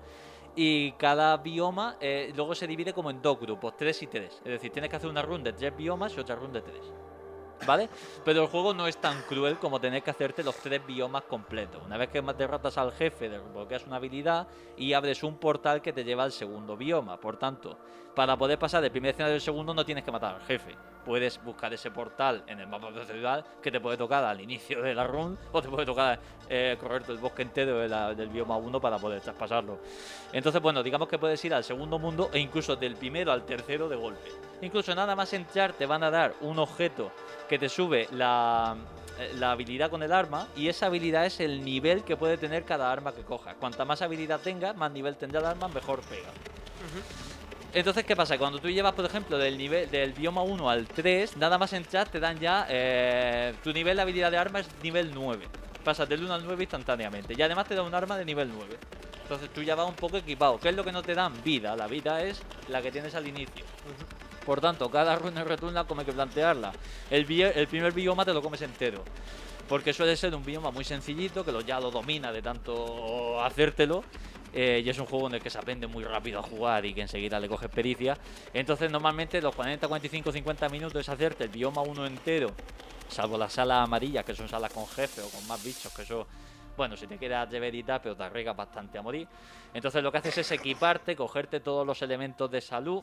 Y 0.57 0.93
cada 0.93 1.37
bioma 1.37 1.97
eh, 2.01 2.33
luego 2.35 2.55
se 2.55 2.67
divide 2.67 2.93
como 2.93 3.11
en 3.11 3.23
dos 3.23 3.39
grupos, 3.39 3.77
tres 3.77 4.03
y 4.03 4.09
tres. 4.09 4.41
Es 4.45 4.53
decir, 4.53 4.73
tienes 4.73 4.91
que 4.91 4.97
hacer 4.97 5.09
una 5.09 5.23
run 5.23 5.45
de 5.45 5.53
tres 5.53 5.77
biomas 5.77 6.17
y 6.17 6.21
otra 6.21 6.35
run 6.35 6.53
de 6.53 6.63
tres. 6.63 6.93
¿Vale? 7.66 7.89
Pero 8.24 8.43
el 8.43 8.48
juego 8.48 8.74
no 8.74 8.86
es 8.86 8.97
tan 8.98 9.22
cruel 9.22 9.59
como 9.59 9.80
tener 9.80 10.02
que 10.02 10.10
hacerte 10.10 10.43
los 10.43 10.56
tres 10.56 10.85
biomas 10.86 11.24
completos. 11.24 11.82
Una 11.85 11.97
vez 11.97 12.09
que 12.09 12.22
derrotas 12.22 12.78
al 12.78 12.93
jefe, 12.93 13.28
desbloqueas 13.28 13.86
una 13.86 13.97
habilidad 13.97 14.47
y 14.76 14.93
abres 14.93 15.22
un 15.22 15.39
portal 15.39 15.82
que 15.82 15.93
te 15.93 16.05
lleva 16.05 16.24
al 16.24 16.32
segundo 16.32 16.76
bioma. 16.76 17.18
Por 17.18 17.36
tanto, 17.36 17.78
para 18.14 18.36
poder 18.36 18.59
pasar 18.59 18.82
del 18.82 18.90
primer 18.90 19.10
escenario 19.10 19.35
al 19.35 19.40
segundo 19.40 19.74
no 19.74 19.85
tienes 19.85 20.05
que 20.05 20.12
matar 20.12 20.36
al 20.36 20.43
jefe. 20.43 20.74
Puedes 21.09 21.43
buscar 21.43 21.72
ese 21.72 21.90
portal 21.90 22.44
en 22.47 22.60
el 22.60 22.66
mapa 22.66 22.90
procedurales 22.90 23.43
que 23.62 23.70
te 23.70 23.80
puede 23.80 23.97
tocar 23.97 24.22
al 24.24 24.43
inicio 24.43 24.82
de 24.82 24.94
la 24.94 25.06
run 25.06 25.39
o 25.52 25.62
te 25.62 25.66
puede 25.66 25.86
tocar 25.86 26.20
eh, 26.51 26.76
correrte 26.78 27.12
el 27.12 27.16
bosque 27.16 27.40
entero 27.40 27.78
de 27.78 28.14
del 28.14 28.28
bioma 28.28 28.59
1 28.59 28.78
para 28.78 28.98
poder 28.98 29.22
traspasarlo. 29.22 29.78
Entonces, 30.35 30.60
bueno, 30.60 30.82
digamos 30.82 31.09
que 31.09 31.18
puedes 31.18 31.43
ir 31.47 31.55
al 31.55 31.64
segundo 31.64 31.98
mundo 31.98 32.28
e 32.30 32.39
incluso 32.39 32.76
del 32.76 32.94
primero 32.94 33.32
al 33.32 33.47
tercero 33.47 33.89
de 33.89 33.97
golpe. 33.97 34.30
Incluso 34.60 34.94
nada 34.94 35.16
más 35.16 35.32
entrar 35.32 35.72
te 35.72 35.86
van 35.86 36.02
a 36.02 36.10
dar 36.10 36.35
un 36.43 36.59
objeto 36.59 37.10
que 37.48 37.59
te 37.59 37.70
sube 37.70 38.06
la, 38.12 38.76
eh, 39.18 39.32
la 39.36 39.52
habilidad 39.52 39.89
con 39.89 40.02
el 40.02 40.12
arma 40.12 40.47
y 40.56 40.68
esa 40.68 40.89
habilidad 40.89 41.24
es 41.24 41.40
el 41.40 41.64
nivel 41.64 42.05
que 42.05 42.18
puede 42.18 42.36
tener 42.36 42.64
cada 42.64 42.93
arma 42.93 43.14
que 43.14 43.22
cojas. 43.22 43.56
Cuanta 43.59 43.86
más 43.86 44.02
habilidad 44.02 44.40
tengas, 44.40 44.76
más 44.76 44.93
nivel 44.93 45.16
tendrá 45.16 45.40
el 45.40 45.47
arma, 45.47 45.68
mejor 45.68 46.02
pega. 46.02 46.28
Entonces, 47.74 48.05
¿qué 48.05 48.16
pasa? 48.16 48.39
Cuando 48.39 48.59
tú 48.59 48.70
llevas, 48.70 48.95
por 48.95 49.05
ejemplo, 49.05 49.36
del 49.36 49.59
nivel 49.59 49.90
del 49.90 50.12
bioma 50.12 50.43
1 50.43 50.70
al 50.70 50.86
3, 50.86 51.36
nada 51.36 51.59
más 51.59 51.73
entrar 51.74 52.09
te 52.09 52.19
dan 52.19 52.39
ya 52.39 52.66
eh, 52.69 53.55
tu 53.62 53.73
nivel 53.73 53.97
de 53.97 54.03
habilidad 54.03 54.31
de 54.31 54.39
arma 54.39 54.61
es 54.61 54.69
nivel 54.82 55.11
9. 55.15 55.47
Pasas 55.85 56.09
del 56.09 56.24
1 56.24 56.35
al 56.35 56.45
9 56.45 56.65
instantáneamente. 56.65 57.35
Y 57.36 57.43
además 57.43 57.66
te 57.66 57.74
da 57.74 57.82
un 57.82 57.95
arma 57.95 58.16
de 58.16 58.24
nivel 58.24 58.51
9. 58.53 58.78
Entonces 59.23 59.51
tú 59.51 59.62
ya 59.62 59.74
vas 59.74 59.86
un 59.86 59.95
poco 59.95 60.16
equipado. 60.16 60.59
¿Qué 60.59 60.70
es 60.70 60.74
lo 60.74 60.82
que 60.82 60.93
no 60.93 61.03
te 61.03 61.15
dan? 61.15 61.43
Vida. 61.45 61.77
La 61.77 61.86
vida 61.86 62.23
es 62.23 62.43
la 62.69 62.81
que 62.81 62.90
tienes 62.90 63.15
al 63.15 63.28
inicio. 63.28 63.66
Por 64.47 64.62
tanto, 64.62 64.90
cada 64.90 65.15
runa 65.16 65.43
en 65.43 65.47
Returnal 65.47 65.86
como 65.86 66.01
hay 66.01 66.07
que 66.07 66.12
plantearla. 66.15 66.73
El, 67.11 67.31
el 67.31 67.66
primer 67.66 67.93
bioma 67.93 68.24
te 68.24 68.32
lo 68.32 68.40
comes 68.40 68.62
entero. 68.62 69.05
Porque 69.69 69.93
suele 69.93 70.16
ser 70.16 70.35
un 70.35 70.43
bioma 70.43 70.70
muy 70.70 70.85
sencillito, 70.85 71.45
que 71.45 71.53
lo, 71.53 71.61
ya 71.61 71.78
lo 71.78 71.90
domina 71.90 72.32
de 72.32 72.40
tanto 72.40 73.43
hacértelo. 73.43 74.03
Eh, 74.53 74.83
y 74.85 74.89
es 74.89 74.99
un 74.99 75.07
juego 75.07 75.29
en 75.29 75.35
el 75.35 75.43
que 75.43 75.51
se 75.51 75.59
aprende 75.59 75.87
muy 75.87 76.05
rápido 76.05 76.41
a 76.41 76.43
jugar 76.43 76.85
y 76.87 76.95
que 76.95 77.03
enseguida 77.03 77.39
le 77.41 77.49
coges 77.49 77.69
pericia. 77.69 78.16
Entonces, 78.53 78.91
normalmente 78.91 79.41
los 79.41 79.55
40, 79.55 79.87
45, 79.87 80.33
50 80.33 80.69
minutos 80.69 81.01
es 81.01 81.09
hacerte 81.09 81.45
el 81.45 81.51
bioma 81.51 81.83
uno 81.83 82.07
entero, 82.07 82.53
salvo 83.09 83.39
las 83.39 83.53
salas 83.53 83.85
amarillas, 83.85 84.25
que 84.25 84.35
son 84.35 84.49
salas 84.49 84.73
con 84.73 84.87
jefe 84.87 85.20
o 85.20 85.29
con 85.29 85.47
más 85.47 85.62
bichos, 85.62 85.93
que 85.93 86.03
eso, 86.03 86.27
bueno, 86.79 86.97
si 86.97 87.09
te 87.09 87.19
quedas 87.19 87.51
de 87.51 87.59
verita, 87.59 88.01
pero 88.01 88.15
te 88.17 88.23
arriesgas 88.23 88.57
bastante 88.57 88.99
a 88.99 89.03
morir. 89.03 89.27
Entonces, 89.75 90.01
lo 90.01 90.13
que 90.13 90.19
haces 90.19 90.39
es 90.39 90.53
equiparte, 90.53 91.17
cogerte 91.17 91.59
todos 91.59 91.85
los 91.85 92.01
elementos 92.03 92.49
de 92.49 92.61
salud, 92.61 93.03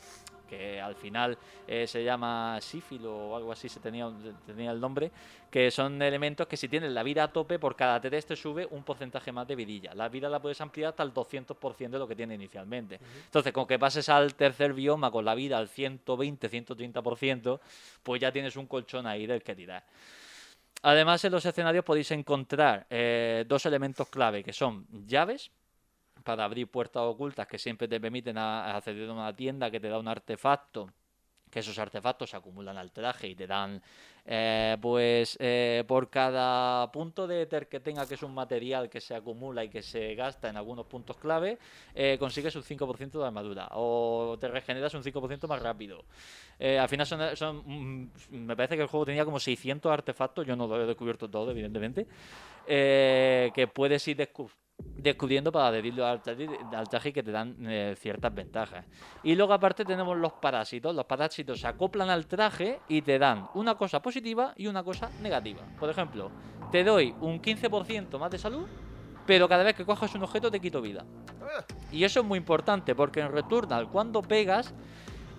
que 0.50 0.80
al 0.80 0.96
final 0.96 1.38
eh, 1.68 1.86
se 1.86 2.02
llama 2.02 2.58
sífilo 2.62 3.14
o 3.14 3.36
algo 3.36 3.52
así, 3.52 3.68
se 3.68 3.82
tenía, 3.82 4.10
tenía 4.46 4.72
el 4.72 4.80
nombre, 4.80 5.12
que 5.52 5.70
son 5.72 6.02
elementos 6.02 6.48
que 6.48 6.56
si 6.56 6.70
tienes 6.70 6.92
la 6.94 7.04
vida 7.04 7.24
a 7.24 7.28
tope, 7.28 7.60
por 7.60 7.76
cada 7.76 8.00
3 8.00 8.26
te 8.26 8.36
sube 8.38 8.66
un 8.72 8.84
porcentaje 8.84 9.34
más 9.34 9.46
de 9.46 9.56
vidilla. 9.56 9.94
La 9.94 10.08
vida 10.08 10.30
la 10.30 10.42
puedes 10.42 10.62
ampliar 10.62 10.92
hasta 10.92 11.04
el 11.04 11.14
200% 11.14 11.90
de 11.90 12.00
lo 12.00 12.08
que 12.08 12.16
tiene 12.16 12.36
inicialmente. 12.36 13.02
Entonces, 13.26 13.52
con 13.52 13.68
que 13.68 13.78
pases 13.78 14.08
al 14.08 14.36
tercer 14.36 14.72
bioma 14.72 15.12
con 15.12 15.26
la 15.26 15.36
vida 15.36 15.58
al 15.58 15.68
120, 15.68 16.50
130%, 16.50 17.60
pues 18.04 18.22
ya 18.22 18.32
tienes 18.32 18.56
un 18.56 18.68
colchón 18.68 19.06
ahí 19.06 19.28
del 19.28 19.44
que 19.44 19.54
tirar. 19.54 19.84
Además, 20.88 21.26
en 21.26 21.32
los 21.32 21.44
escenarios 21.44 21.84
podéis 21.84 22.12
encontrar 22.12 22.86
eh, 22.92 23.44
dos 23.48 23.66
elementos 23.66 24.08
clave, 24.08 24.44
que 24.44 24.54
son 24.54 24.86
llaves, 25.08 25.52
para 26.24 26.44
abrir 26.44 26.70
puertas 26.70 27.02
ocultas 27.02 27.48
que 27.48 27.58
siempre 27.58 27.88
te 27.88 28.00
permiten 28.00 28.38
acceder 28.38 29.10
a 29.10 29.14
una 29.14 29.36
tienda 29.36 29.72
que 29.72 29.80
te 29.80 29.90
da 29.90 29.98
un 29.98 30.08
artefacto 30.08 30.92
que 31.56 31.62
esos 31.62 31.80
artefactos 31.80 32.32
se 32.32 32.36
acumulan 32.36 32.78
al 32.78 32.92
traje 32.92 33.30
y 33.30 33.34
te 33.36 33.48
dan 33.48 33.82
eh, 34.26 34.76
pues 34.82 35.38
eh, 35.40 35.86
por 35.88 36.10
cada 36.10 36.92
punto 36.92 37.26
de 37.28 37.44
éter 37.44 37.70
que 37.70 37.80
tenga 37.80 38.06
que 38.06 38.16
es 38.16 38.24
un 38.24 38.34
material 38.34 38.90
que 38.90 39.00
se 39.00 39.16
acumula 39.16 39.64
y 39.64 39.70
que 39.70 39.82
se 39.82 40.16
gasta 40.16 40.50
en 40.50 40.58
algunos 40.58 40.86
puntos 40.86 41.16
clave 41.16 41.58
eh, 41.94 42.18
consigues 42.20 42.54
un 42.58 42.64
5% 42.64 43.22
de 43.22 43.26
armadura 43.26 43.70
o 43.72 44.36
te 44.38 44.50
regeneras 44.50 44.94
un 44.96 45.02
5% 45.04 45.48
más 45.48 45.62
rápido. 45.62 46.04
Eh, 46.60 46.78
al 46.78 46.90
final 46.90 47.08
son, 47.38 47.64
mm, 47.66 48.12
me 48.32 48.56
parece 48.58 48.76
que 48.76 48.82
el 48.82 48.90
juego 48.90 49.06
tenía 49.06 49.24
como 49.24 49.40
600 49.40 49.90
artefactos 49.90 50.46
yo 50.46 50.58
no 50.58 50.68
lo 50.68 50.84
he 50.84 50.86
descubierto 50.86 51.30
todo 51.30 51.52
evidentemente 51.52 52.06
eh, 52.68 53.50
que 53.56 53.68
puedes 53.68 54.06
ir 54.10 54.18
descu- 54.18 54.50
descubriendo 54.78 55.52
para 55.52 55.68
adherirlo 55.68 56.06
al 56.06 56.22
traje, 56.22 56.50
al 56.74 56.90
traje 56.90 57.10
y 57.10 57.14
que 57.14 57.24
te 57.24 57.32
dan 57.32 57.56
eh, 57.62 57.96
ciertas 57.98 58.34
ventajas. 58.34 58.86
Y 59.24 59.36
luego 59.36 59.54
aparte 59.54 59.86
tenemos 59.86 60.18
los 60.18 60.34
parásitos. 60.34 60.96
Los 60.96 61.06
parásitos 61.06 61.60
se 61.60 61.68
acoplan 61.68 62.10
al 62.10 62.26
traje 62.26 62.80
y 62.88 63.02
te 63.02 63.20
dan 63.20 63.48
una 63.54 63.76
cosa 63.76 64.02
positiva 64.02 64.54
y 64.58 64.68
una 64.68 64.84
cosa 64.84 65.10
negativa. 65.22 65.62
Por 65.80 65.90
ejemplo, 65.90 66.32
te 66.72 66.84
doy 66.84 67.16
un 67.22 67.42
15% 67.42 68.18
más 68.18 68.32
de 68.32 68.38
salud, 68.40 68.68
pero 69.26 69.48
cada 69.48 69.64
vez 69.64 69.76
que 69.76 69.86
coges 69.86 70.14
un 70.16 70.24
objeto 70.24 70.50
te 70.50 70.60
quito 70.60 70.82
vida. 70.82 71.06
Y 71.92 72.04
eso 72.04 72.22
es 72.22 72.26
muy 72.26 72.38
importante 72.38 72.96
porque 72.96 73.22
en 73.22 73.32
Returnal 73.32 73.90
cuando 73.90 74.22
pegas 74.22 74.74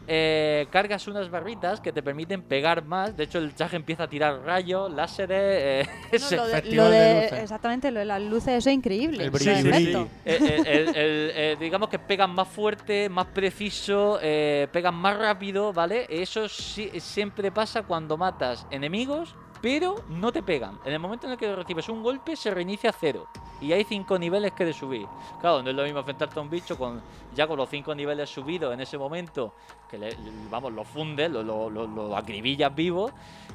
eh, 0.07 0.67
cargas 0.71 1.07
unas 1.09 1.31
barritas 1.31 1.81
que 1.81 1.93
te 1.93 2.03
permiten 2.03 2.43
pegar 2.43 2.85
más. 2.85 3.17
De 3.17 3.25
hecho, 3.25 3.39
el 3.39 3.55
traje 3.55 3.77
empieza 3.77 4.05
a 4.05 4.09
tirar 4.09 4.41
rayos, 4.43 4.91
láseres. 4.93 5.87
eh, 5.87 5.89
No, 6.13 6.37
lo 6.37 6.47
de- 6.47 6.63
lo 6.77 6.91
de- 6.91 7.43
exactamente, 7.43 7.91
lo 7.91 8.01
de 8.01 8.07
las 8.07 8.23
luces, 8.23 8.49
eso 8.59 8.71
es 8.71 8.75
increíble. 8.77 9.25
el 9.25 9.31
brillo. 9.31 10.09
Eh, 10.25 10.39
eh, 10.65 10.93
eh, 10.95 11.57
digamos 11.59 11.89
que 11.89 11.99
pegan 11.99 12.31
más 12.35 12.49
fuerte, 12.49 13.09
más 13.09 13.27
preciso, 13.27 14.19
eh, 14.23 14.69
pegan 14.73 14.95
más 14.95 15.17
rápido, 15.19 15.73
¿vale? 15.73 16.07
Eso 16.09 16.49
sí- 16.49 16.91
siempre 17.01 17.51
pasa 17.51 17.83
cuando 17.83 18.17
matas 18.17 18.67
enemigos, 18.71 19.35
pero 19.67 19.97
no 20.09 20.31
te 20.31 20.45
pegan. 20.45 20.79
En 20.85 20.93
el 20.93 21.01
momento 21.01 21.27
en 21.27 21.33
el 21.33 21.39
que 21.39 21.53
recibes 21.57 21.89
un 21.89 22.01
golpe, 22.01 22.37
se 22.37 22.53
reinicia 22.53 22.91
a 22.91 22.93
cero. 22.93 23.27
Y 23.61 23.73
hay 23.73 23.83
cinco 23.83 24.17
niveles 24.17 24.53
que 24.53 24.65
de 24.65 24.73
subir. 24.73 25.09
Claro, 25.41 25.61
no 25.61 25.71
es 25.71 25.75
lo 25.75 25.83
mismo 25.83 25.99
enfrentarte 25.99 26.39
a 26.39 26.43
un 26.43 26.49
bicho 26.49 26.79
con 26.79 27.03
ya 27.35 27.49
con 27.49 27.57
los 27.57 27.69
cinco 27.69 27.93
niveles 27.93 28.31
subidos 28.31 28.73
en 28.73 28.81
ese 28.81 28.97
momento, 28.97 29.55
que 29.91 29.99
le- 29.99 30.11
le- 30.13 30.31
vamos, 30.49 30.73
lo 30.73 30.85
fundes, 30.85 31.29
lo, 31.33 31.43
lo, 31.43 31.69
lo- 31.69 31.89
lo 31.89 32.17
acribillas 32.17 32.73
vivo, 32.77 33.11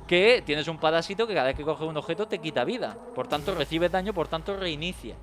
que 0.06 0.44
tienes 0.46 0.68
un 0.68 0.80
parásito 0.80 1.26
que 1.26 1.34
cada 1.34 1.48
vez 1.48 1.56
que 1.56 1.64
coges 1.64 1.88
un 1.88 1.96
objeto 1.96 2.28
te 2.28 2.40
quita 2.40 2.66
vida. 2.66 2.98
Por 3.16 3.28
tanto, 3.30 3.56
recibes 3.56 3.90
daño, 3.90 4.14
por 4.14 4.28
tanto, 4.28 4.58
reinicia 4.58 5.16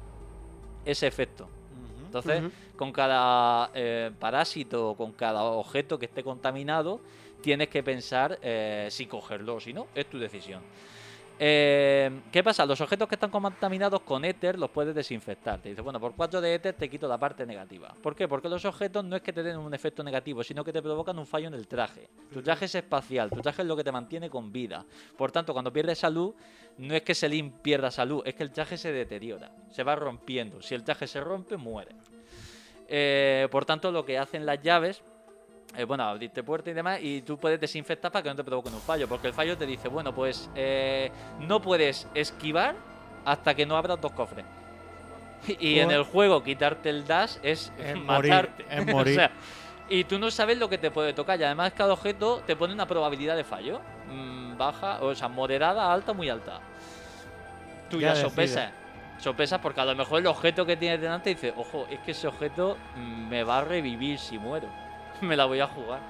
ese 0.86 1.06
efecto. 1.06 1.48
Entonces, 2.06 2.43
con 2.78 2.93
cada 2.93 3.70
eh, 3.74 4.10
parásito 4.19 4.90
o 4.93 4.97
con 4.97 5.12
cada 5.12 5.43
objeto 5.43 5.98
que 5.98 6.06
esté 6.06 6.24
contaminado, 6.24 7.01
tienes 7.40 7.69
que 7.69 7.82
pensar 7.82 8.39
eh, 8.43 8.89
si 8.90 9.06
cogerlo 9.06 9.56
o 9.56 9.60
si 9.60 9.73
no. 9.73 9.89
Es 9.94 10.06
tu 10.06 10.19
decisión. 10.19 10.62
Eh, 11.40 12.20
¿Qué 12.32 12.43
pasa? 12.43 12.66
Los 12.66 12.81
objetos 12.81 13.06
que 13.06 13.15
están 13.15 13.31
contaminados 13.31 14.01
con 14.01 14.24
éter 14.24 14.59
los 14.59 14.70
puedes 14.70 14.93
desinfectar. 14.94 15.60
Te 15.60 15.69
dice, 15.69 15.82
bueno, 15.82 16.01
por 16.01 16.16
4 16.16 16.40
de 16.40 16.55
éter 16.55 16.74
te 16.74 16.90
quito 16.90 17.06
la 17.06 17.16
parte 17.16 17.47
negativa. 17.47 17.94
¿Por 18.02 18.16
qué? 18.16 18.27
Porque 18.27 18.48
los 18.48 18.65
objetos 18.65 19.05
no 19.05 19.15
es 19.15 19.23
que 19.23 19.32
te 19.32 19.44
den 19.44 19.56
un 19.56 19.73
efecto 19.73 20.02
negativo, 20.02 20.43
sino 20.43 20.65
que 20.65 20.73
te 20.73 20.82
provocan 20.82 21.16
un 21.16 21.27
fallo 21.27 21.47
en 21.47 21.55
el 21.55 21.69
traje. 21.69 22.09
Tu 22.32 22.43
traje 22.43 22.65
es 22.65 22.74
espacial, 22.74 23.31
tu 23.31 23.40
traje 23.40 23.62
es 23.62 23.69
lo 23.69 23.77
que 23.77 23.85
te 23.85 23.93
mantiene 23.93 24.28
con 24.28 24.51
vida. 24.51 24.85
Por 25.16 25.31
tanto, 25.31 25.52
cuando 25.52 25.73
pierdes 25.73 26.01
salud, 26.01 26.35
no 26.78 26.94
es 26.94 27.02
que 27.02 27.15
Selim 27.15 27.52
pierda 27.52 27.93
salud, 27.93 28.23
es 28.24 28.35
que 28.35 28.43
el 28.43 28.51
traje 28.51 28.77
se 28.77 28.93
deteriora, 28.93 29.52
se 29.70 29.85
va 29.85 29.94
rompiendo. 29.94 30.60
Si 30.60 30.74
el 30.74 30.82
traje 30.82 31.06
se 31.06 31.20
rompe, 31.20 31.56
muere. 31.56 31.94
Eh, 32.89 33.47
por 33.51 33.65
tanto, 33.65 33.93
lo 33.93 34.05
que 34.05 34.19
hacen 34.19 34.44
las 34.44 34.60
llaves 34.60 35.02
eh, 35.77 35.85
bueno, 35.85 36.05
abrirte 36.05 36.43
puertas 36.43 36.70
y 36.70 36.74
demás, 36.74 36.99
y 37.03 37.23
tú 37.23 37.39
puedes 37.39 37.61
desinfectar 37.61 38.11
para 38.11 38.23
que 38.23 38.28
no 38.31 38.36
te 38.36 38.45
provoquen 38.45 38.74
un 38.74 38.81
fallo, 38.81 39.09
porque 39.09 39.28
el 39.28 39.35
fallo 39.35 39.57
te 39.57 39.66
dice, 39.66 39.89
bueno, 39.89 40.15
pues 40.15 40.51
eh, 40.55 41.11
no 41.40 41.61
puedes 41.61 42.09
esquivar 42.15 42.74
hasta 43.24 43.55
que 43.55 43.66
no 43.66 43.77
abras 43.77 44.01
dos 44.01 44.12
cofres. 44.12 44.45
Y 45.61 45.78
en 45.78 45.90
el 45.90 46.03
juego 46.03 46.43
quitarte 46.43 46.90
el 46.90 47.07
dash 47.07 47.36
es, 47.43 47.73
Es 47.78 47.97
morir, 47.97 48.32
matarte. 48.32 48.65
O 48.81 48.85
morir. 48.86 49.15
sea, 49.15 49.31
y 49.89 50.05
tú 50.05 50.19
no 50.19 50.31
sabes 50.31 50.59
lo 50.59 50.69
que 50.69 50.78
te 50.78 50.90
puede 50.90 51.12
tocar. 51.12 51.39
Y 51.40 51.45
además 51.45 51.73
cada 51.77 51.93
objeto 51.93 52.43
te 52.47 52.57
pone 52.57 52.74
una 52.74 52.86
probabilidad 52.86 53.36
de 53.36 53.45
fallo. 53.45 53.81
Mm, 54.11 54.57
baja, 54.57 54.99
o 55.01 55.15
sea, 55.15 55.28
moderada, 55.28 55.93
alta, 55.93 56.12
muy 56.12 56.28
alta. 56.28 56.61
Tú 57.89 58.01
Ya 58.01 58.15
ya, 58.15 58.20
sopesas. 58.20 58.73
Sopesas 59.19 59.61
porque 59.61 59.81
a 59.81 59.85
lo 59.85 59.95
mejor 59.95 60.20
el 60.20 60.27
objeto 60.27 60.66
que 60.66 60.77
tienes 60.77 61.01
delante 61.01 61.31
dice, 61.31 61.53
ojo, 61.57 61.86
es 61.90 61.99
que 62.01 62.11
ese 62.12 62.28
objeto 62.28 62.77
mm, 62.97 63.28
me 63.28 63.45
va 63.45 63.59
a 63.59 63.65
revivir 63.65 64.19
si 64.19 64.39
muero. 64.39 64.69
me 65.23 65.36
la 65.36 65.45
voy 65.45 65.61
a 65.61 65.66
jugar. 65.66 66.01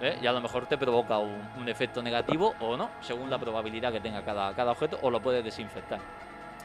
¿Eh? 0.00 0.16
Y 0.22 0.26
a 0.26 0.32
lo 0.32 0.40
mejor 0.40 0.66
te 0.66 0.78
provoca 0.78 1.18
un, 1.18 1.68
efecto 1.68 2.00
negativo 2.00 2.54
o 2.60 2.76
no, 2.76 2.88
según 3.00 3.28
la 3.28 3.38
probabilidad 3.38 3.92
que 3.92 4.00
tenga 4.00 4.22
cada, 4.22 4.54
cada 4.54 4.70
objeto, 4.70 4.98
o 5.02 5.10
lo 5.10 5.20
puedes 5.20 5.44
desinfectar. 5.44 5.98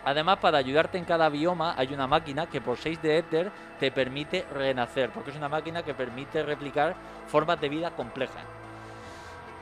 Además, 0.06 0.38
para 0.38 0.58
ayudarte 0.58 0.98
en 0.98 1.06
cada 1.06 1.30
bioma, 1.30 1.74
hay 1.78 1.94
una 1.94 2.08
máquina 2.08 2.46
que 2.46 2.62
por 2.62 2.78
6 2.78 3.02
de 3.02 3.18
Ether 3.18 3.52
te 3.80 3.90
permite 3.90 4.46
renacer, 4.54 5.10
porque 5.10 5.32
es 5.32 5.36
una 5.38 5.50
máquina 5.50 5.82
que 5.82 5.94
permite 5.94 6.44
replicar 6.44 6.96
formas 7.28 7.60
de 7.60 7.70
vida 7.70 7.92
complejas. 7.92 8.44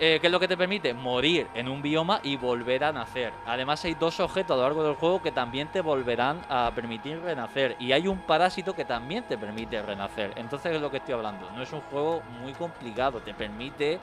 Eh, 0.03 0.18
¿Qué 0.19 0.26
es 0.26 0.34
lo 0.34 0.40
que 0.40 0.48
te 0.48 0.57
permite? 0.57 0.95
Morir 0.95 1.45
en 1.53 1.69
un 1.69 1.84
bioma 1.84 2.22
y 2.23 2.36
volver 2.36 2.84
a 2.86 2.91
nacer. 2.91 3.32
Además 3.45 3.86
hay 3.86 3.94
dos 3.94 4.19
objetos 4.19 4.56
a 4.56 4.57
lo 4.57 4.64
largo 4.64 4.84
del 4.84 4.95
juego 4.95 5.22
que 5.22 5.32
también 5.32 5.68
te 5.68 5.80
volverán 5.80 6.41
a 6.49 6.72
permitir 6.73 7.22
renacer. 7.22 7.76
Y 7.80 7.91
hay 7.91 8.07
un 8.07 8.18
parásito 8.18 8.73
que 8.73 8.84
también 8.84 9.26
te 9.26 9.38
permite 9.38 9.80
renacer. 9.80 10.34
Entonces 10.38 10.73
es 10.73 10.82
lo 10.82 10.90
que 10.90 10.98
estoy 10.98 11.14
hablando. 11.14 11.52
No 11.52 11.61
es 11.61 11.72
un 11.72 11.82
juego 11.82 12.23
muy 12.41 12.53
complicado. 12.53 13.19
Te 13.19 13.36
permite 13.36 13.99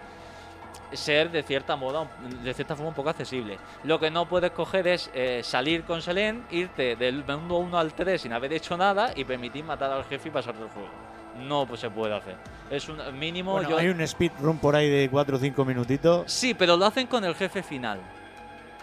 ser 0.93 1.33
de 1.33 1.43
cierta 1.43 1.75
moda, 1.75 2.09
de 2.45 2.55
cierta 2.55 2.77
forma 2.77 2.91
un 2.91 2.95
poco 2.95 3.11
accesible. 3.11 3.59
Lo 3.83 3.99
que 3.99 4.09
no 4.09 4.27
puedes 4.27 4.53
coger 4.53 4.87
es 4.87 5.11
eh, 5.15 5.41
salir 5.43 5.83
con 5.83 6.01
Selene, 6.01 6.43
irte 6.53 6.95
del 6.95 7.25
mundo 7.25 7.57
1 7.57 7.77
al 7.77 7.93
3 7.93 8.23
sin 8.23 8.33
haber 8.33 8.53
hecho 8.53 8.77
nada 8.77 9.11
y 9.17 9.25
permitir 9.25 9.65
matar 9.65 9.91
al 9.91 10.05
jefe 10.05 10.29
y 10.29 10.31
pasarte 10.31 10.63
el 10.63 10.69
juego. 10.69 11.18
No 11.39 11.67
pues, 11.67 11.81
se 11.81 11.91
puede 11.91 12.15
hacer. 12.15 12.37
Es 12.71 12.89
un 12.89 12.99
mínimo. 13.19 13.53
Bueno, 13.53 13.71
yo- 13.71 13.79
hay 13.79 13.89
un 13.89 14.07
speedrun 14.07 14.59
por 14.59 14.77
ahí 14.77 14.89
de 14.89 15.09
4 15.11 15.37
o 15.37 15.41
5 15.41 15.65
minutitos. 15.65 16.31
Sí, 16.31 16.55
pero 16.55 16.77
lo 16.77 16.87
hacen 16.87 17.07
con 17.07 17.25
el 17.25 17.35
jefe 17.35 17.63
final. 17.63 18.01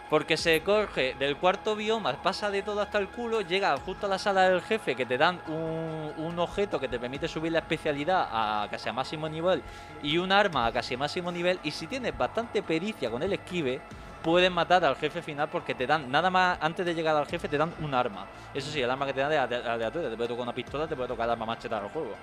Porque 0.10 0.38
se 0.38 0.62
coge 0.62 1.16
del 1.18 1.36
cuarto 1.36 1.76
bioma, 1.76 2.14
pasa 2.22 2.52
de 2.52 2.62
todo 2.62 2.80
hasta 2.80 3.00
el 3.00 3.08
culo, 3.08 3.42
llega 3.42 3.76
justo 3.78 4.06
a 4.06 4.10
la 4.10 4.20
sala 4.20 4.48
del 4.48 4.62
jefe 4.62 4.96
que 4.96 5.04
te 5.04 5.18
dan 5.18 5.40
un, 5.48 6.14
un 6.24 6.38
objeto 6.38 6.80
que 6.80 6.88
te 6.88 7.00
permite 7.00 7.28
subir 7.28 7.52
la 7.52 7.60
especialidad 7.60 8.28
a 8.32 8.68
casi 8.70 8.88
a 8.88 8.94
máximo 8.94 9.28
nivel 9.28 9.64
y 10.04 10.20
un 10.20 10.32
arma 10.32 10.68
a 10.68 10.72
casi 10.72 10.96
máximo 10.96 11.32
nivel. 11.32 11.60
Y 11.64 11.72
si 11.72 11.88
tienes 11.88 12.16
bastante 12.16 12.62
pericia 12.62 13.10
con 13.10 13.24
el 13.24 13.34
esquive, 13.34 13.82
puedes 14.26 14.52
matar 14.52 14.84
al 14.84 14.96
jefe 14.96 15.22
final 15.22 15.48
porque 15.50 15.76
te 15.76 15.86
dan, 15.86 16.10
nada 16.10 16.32
más 16.32 16.58
antes 16.60 16.84
de 16.84 16.96
llegar 16.96 17.16
al 17.16 17.28
jefe, 17.28 17.48
te 17.48 17.60
dan 17.60 17.72
un 17.80 17.94
arma. 17.94 18.26
Eso 18.56 18.72
sí, 18.72 18.82
el 18.82 18.90
arma 18.90 19.06
que 19.06 19.14
te 19.14 19.20
dan 19.20 19.32
es 19.32 19.66
aleatoria. 19.68 20.10
Te 20.10 20.16
puede 20.16 20.30
tocar 20.30 20.42
una 20.42 20.54
pistola, 20.54 20.88
te 20.88 20.96
puede 20.96 21.10
tocar 21.10 21.26
el 21.26 21.32
arma 21.34 21.46
más 21.46 21.60
cheta 21.60 21.80
del 21.80 21.90
juego. 21.90 22.16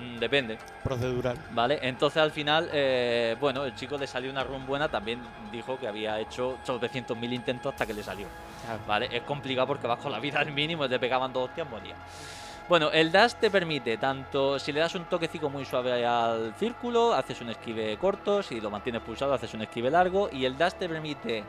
Mm, 0.00 0.18
depende. 0.18 0.58
Procedural. 0.82 1.38
Vale, 1.52 1.78
entonces 1.80 2.20
al 2.20 2.32
final, 2.32 2.68
eh, 2.72 3.36
bueno, 3.38 3.64
el 3.64 3.74
chico 3.76 3.96
le 3.96 4.08
salió 4.08 4.32
una 4.32 4.42
run 4.42 4.66
buena, 4.66 4.88
también 4.88 5.20
dijo 5.52 5.78
que 5.78 5.86
había 5.86 6.18
hecho 6.18 6.58
800.000 6.66 7.32
intentos 7.32 7.72
hasta 7.72 7.86
que 7.86 7.94
le 7.94 8.02
salió. 8.02 8.26
Vale, 8.88 9.08
es 9.12 9.22
complicado 9.22 9.68
porque 9.68 9.86
vas 9.86 10.00
con 10.00 10.10
la 10.10 10.18
vida 10.18 10.40
al 10.40 10.50
mínimo, 10.50 10.88
te 10.88 10.98
pegaban 10.98 11.32
dos 11.32 11.48
hostias, 11.48 11.70
moría. 11.70 11.94
Bueno, 12.72 12.90
el 12.90 13.12
dash 13.12 13.34
te 13.34 13.50
permite 13.50 13.98
tanto, 13.98 14.58
si 14.58 14.72
le 14.72 14.80
das 14.80 14.94
un 14.94 15.04
toquecito 15.04 15.50
muy 15.50 15.66
suave 15.66 16.06
al 16.06 16.54
círculo, 16.54 17.12
haces 17.12 17.38
un 17.42 17.50
esquive 17.50 17.98
corto, 17.98 18.42
si 18.42 18.62
lo 18.62 18.70
mantienes 18.70 19.02
pulsado, 19.02 19.34
haces 19.34 19.52
un 19.52 19.60
esquive 19.60 19.90
largo, 19.90 20.30
y 20.32 20.46
el 20.46 20.56
dash 20.56 20.72
te 20.78 20.88
permite 20.88 21.44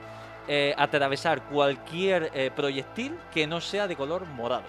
eh, 0.49 0.75
atravesar 0.77 1.43
cualquier 1.43 2.29
eh, 2.33 2.51
proyectil 2.53 3.17
que 3.33 3.47
no 3.47 3.61
sea 3.61 3.87
de 3.87 3.95
color 3.95 4.25
morado. 4.25 4.65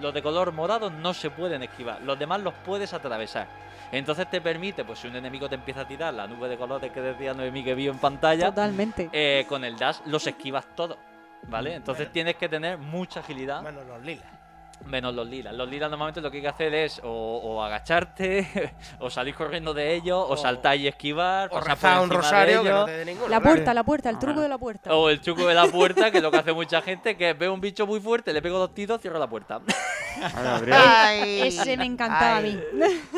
Los 0.00 0.12
de 0.12 0.20
color 0.20 0.50
morado 0.50 0.90
no 0.90 1.14
se 1.14 1.30
pueden 1.30 1.62
esquivar, 1.62 2.02
los 2.02 2.18
demás 2.18 2.40
los 2.40 2.54
puedes 2.66 2.92
atravesar. 2.92 3.46
Entonces 3.92 4.28
te 4.28 4.40
permite, 4.40 4.84
pues 4.84 4.98
si 4.98 5.06
un 5.06 5.14
enemigo 5.14 5.48
te 5.48 5.54
empieza 5.54 5.82
a 5.82 5.86
tirar 5.86 6.12
la 6.12 6.26
nube 6.26 6.48
de 6.48 6.56
colores 6.56 6.90
que 6.90 7.00
decía 7.00 7.34
Noemí 7.34 7.62
que 7.62 7.76
vio 7.76 7.92
en 7.92 7.98
pantalla, 7.98 8.46
Totalmente. 8.46 9.10
eh, 9.12 9.46
con 9.48 9.62
el 9.62 9.76
dash 9.76 9.98
los 10.06 10.26
esquivas 10.26 10.66
todos. 10.74 10.98
¿Vale? 11.46 11.76
Entonces 11.76 12.10
tienes 12.10 12.34
que 12.34 12.48
tener 12.48 12.78
mucha 12.78 13.20
agilidad. 13.20 13.62
Menos 13.62 13.86
los 13.86 14.02
lilas. 14.02 14.43
Menos 14.86 15.14
los 15.14 15.26
lilas. 15.26 15.54
Los 15.54 15.68
lilas 15.70 15.88
normalmente 15.90 16.20
lo 16.20 16.30
que 16.30 16.36
hay 16.38 16.42
que 16.42 16.48
hacer 16.48 16.74
es 16.74 17.00
o, 17.02 17.08
o 17.08 17.62
agacharte, 17.62 18.74
o 19.00 19.08
salir 19.08 19.34
corriendo 19.34 19.72
de 19.72 19.94
ellos, 19.94 20.24
o, 20.28 20.36
saltar 20.36 20.76
y 20.76 20.86
esquivar, 20.86 21.48
o 21.52 21.60
rezar 21.60 22.02
un 22.02 22.10
rosario 22.10 22.62
que 22.62 22.68
no 22.68 22.84
te 22.84 22.92
dé 22.92 23.04
ningún 23.06 23.30
La 23.30 23.40
puerta, 23.40 23.72
la 23.72 23.82
puerta, 23.82 24.10
el 24.10 24.18
truco 24.18 24.40
de 24.40 24.48
la 24.48 24.58
puerta. 24.58 24.94
O 24.94 25.08
el 25.08 25.20
truco 25.20 25.46
de 25.46 25.54
la 25.54 25.66
puerta, 25.66 26.10
que 26.10 26.18
es 26.18 26.22
lo 26.22 26.30
que 26.30 26.36
hace 26.44 26.52
mucha 26.52 26.82
gente, 26.82 27.16
que 27.16 27.32
ve 27.32 27.48
un 27.48 27.60
bicho 27.60 27.86
muy 27.86 27.98
fuerte, 28.00 28.32
le 28.32 28.42
pego 28.42 28.58
dos 28.58 28.74
tiros, 28.74 29.00
cierro 29.00 29.18
la 29.18 29.28
puerta. 29.28 29.60
Ay, 30.72 31.42
Ese 31.42 31.76
me 31.76 31.86
encantaba 31.86 32.38
a 32.38 32.40
mí. 32.40 32.58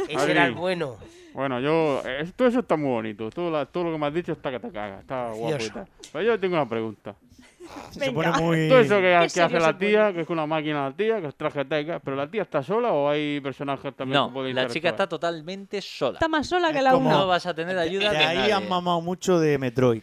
Ese 0.09 0.31
era 0.31 0.47
el 0.47 0.55
bueno. 0.55 0.97
Bueno, 1.35 1.61
yo. 1.61 2.01
eh, 2.07 2.33
todo 2.35 2.49
eso 2.49 2.61
está 2.61 2.77
muy 2.77 2.89
bonito. 2.89 3.29
Todo, 3.31 3.51
la- 3.51 3.67
todo 3.67 3.85
lo 3.85 3.93
que 3.93 3.99
me 3.99 4.07
has 4.07 4.15
dicho 4.15 4.33
está 4.33 4.51
que 4.51 4.59
te 4.59 4.71
caga. 4.73 5.01
Está 5.01 5.27
guapo 5.33 5.49
y 5.49 5.53
Precioso. 5.53 5.75
tal. 5.75 5.89
Pero 6.13 6.25
yo 6.25 6.41
tengo 6.41 6.55
una 6.57 6.67
pregunta. 6.69 7.15
Se 7.91 8.13
pone 8.13 8.31
muy. 8.33 8.69
Todo 8.69 8.81
eso 8.81 9.01
que, 9.01 9.15
hace 9.15 9.61
la 9.61 9.77
tía, 9.77 10.13
que 10.13 10.21
es 10.21 10.27
con 10.27 10.39
una 10.39 10.47
máquina 10.47 10.89
la 10.89 10.97
tía, 10.97 11.21
que 11.21 11.29
es 11.29 11.35
traje 11.35 11.65
técnica. 11.65 12.01
¿Pero 12.01 12.17
la 12.17 12.31
tía 12.31 12.43
está 12.43 12.63
sola 12.63 12.93
o 12.93 13.09
hay 13.09 13.41
personajes 13.41 13.95
también 13.95 14.21
No, 14.21 14.29
que 14.29 14.35
pueden 14.35 14.55
la 14.55 14.67
chica 14.69 14.91
está 14.91 15.09
totalmente 15.09 15.81
sola. 15.81 16.15
Está 16.15 16.29
más 16.29 16.47
sola 16.47 16.73
que 16.73 16.83
la 16.83 16.97
una. 16.97 17.11
No 17.11 17.27
vas 17.27 17.47
a 17.47 17.55
tener 17.55 17.79
ayuda 17.79 18.11
De 18.11 18.19
de 18.19 18.25
ahí 18.25 18.37
nadie. 18.39 18.53
han 18.53 18.69
mamado 18.69 19.01
mucho 19.01 19.39
de 19.39 19.59
Metroid. 19.59 20.03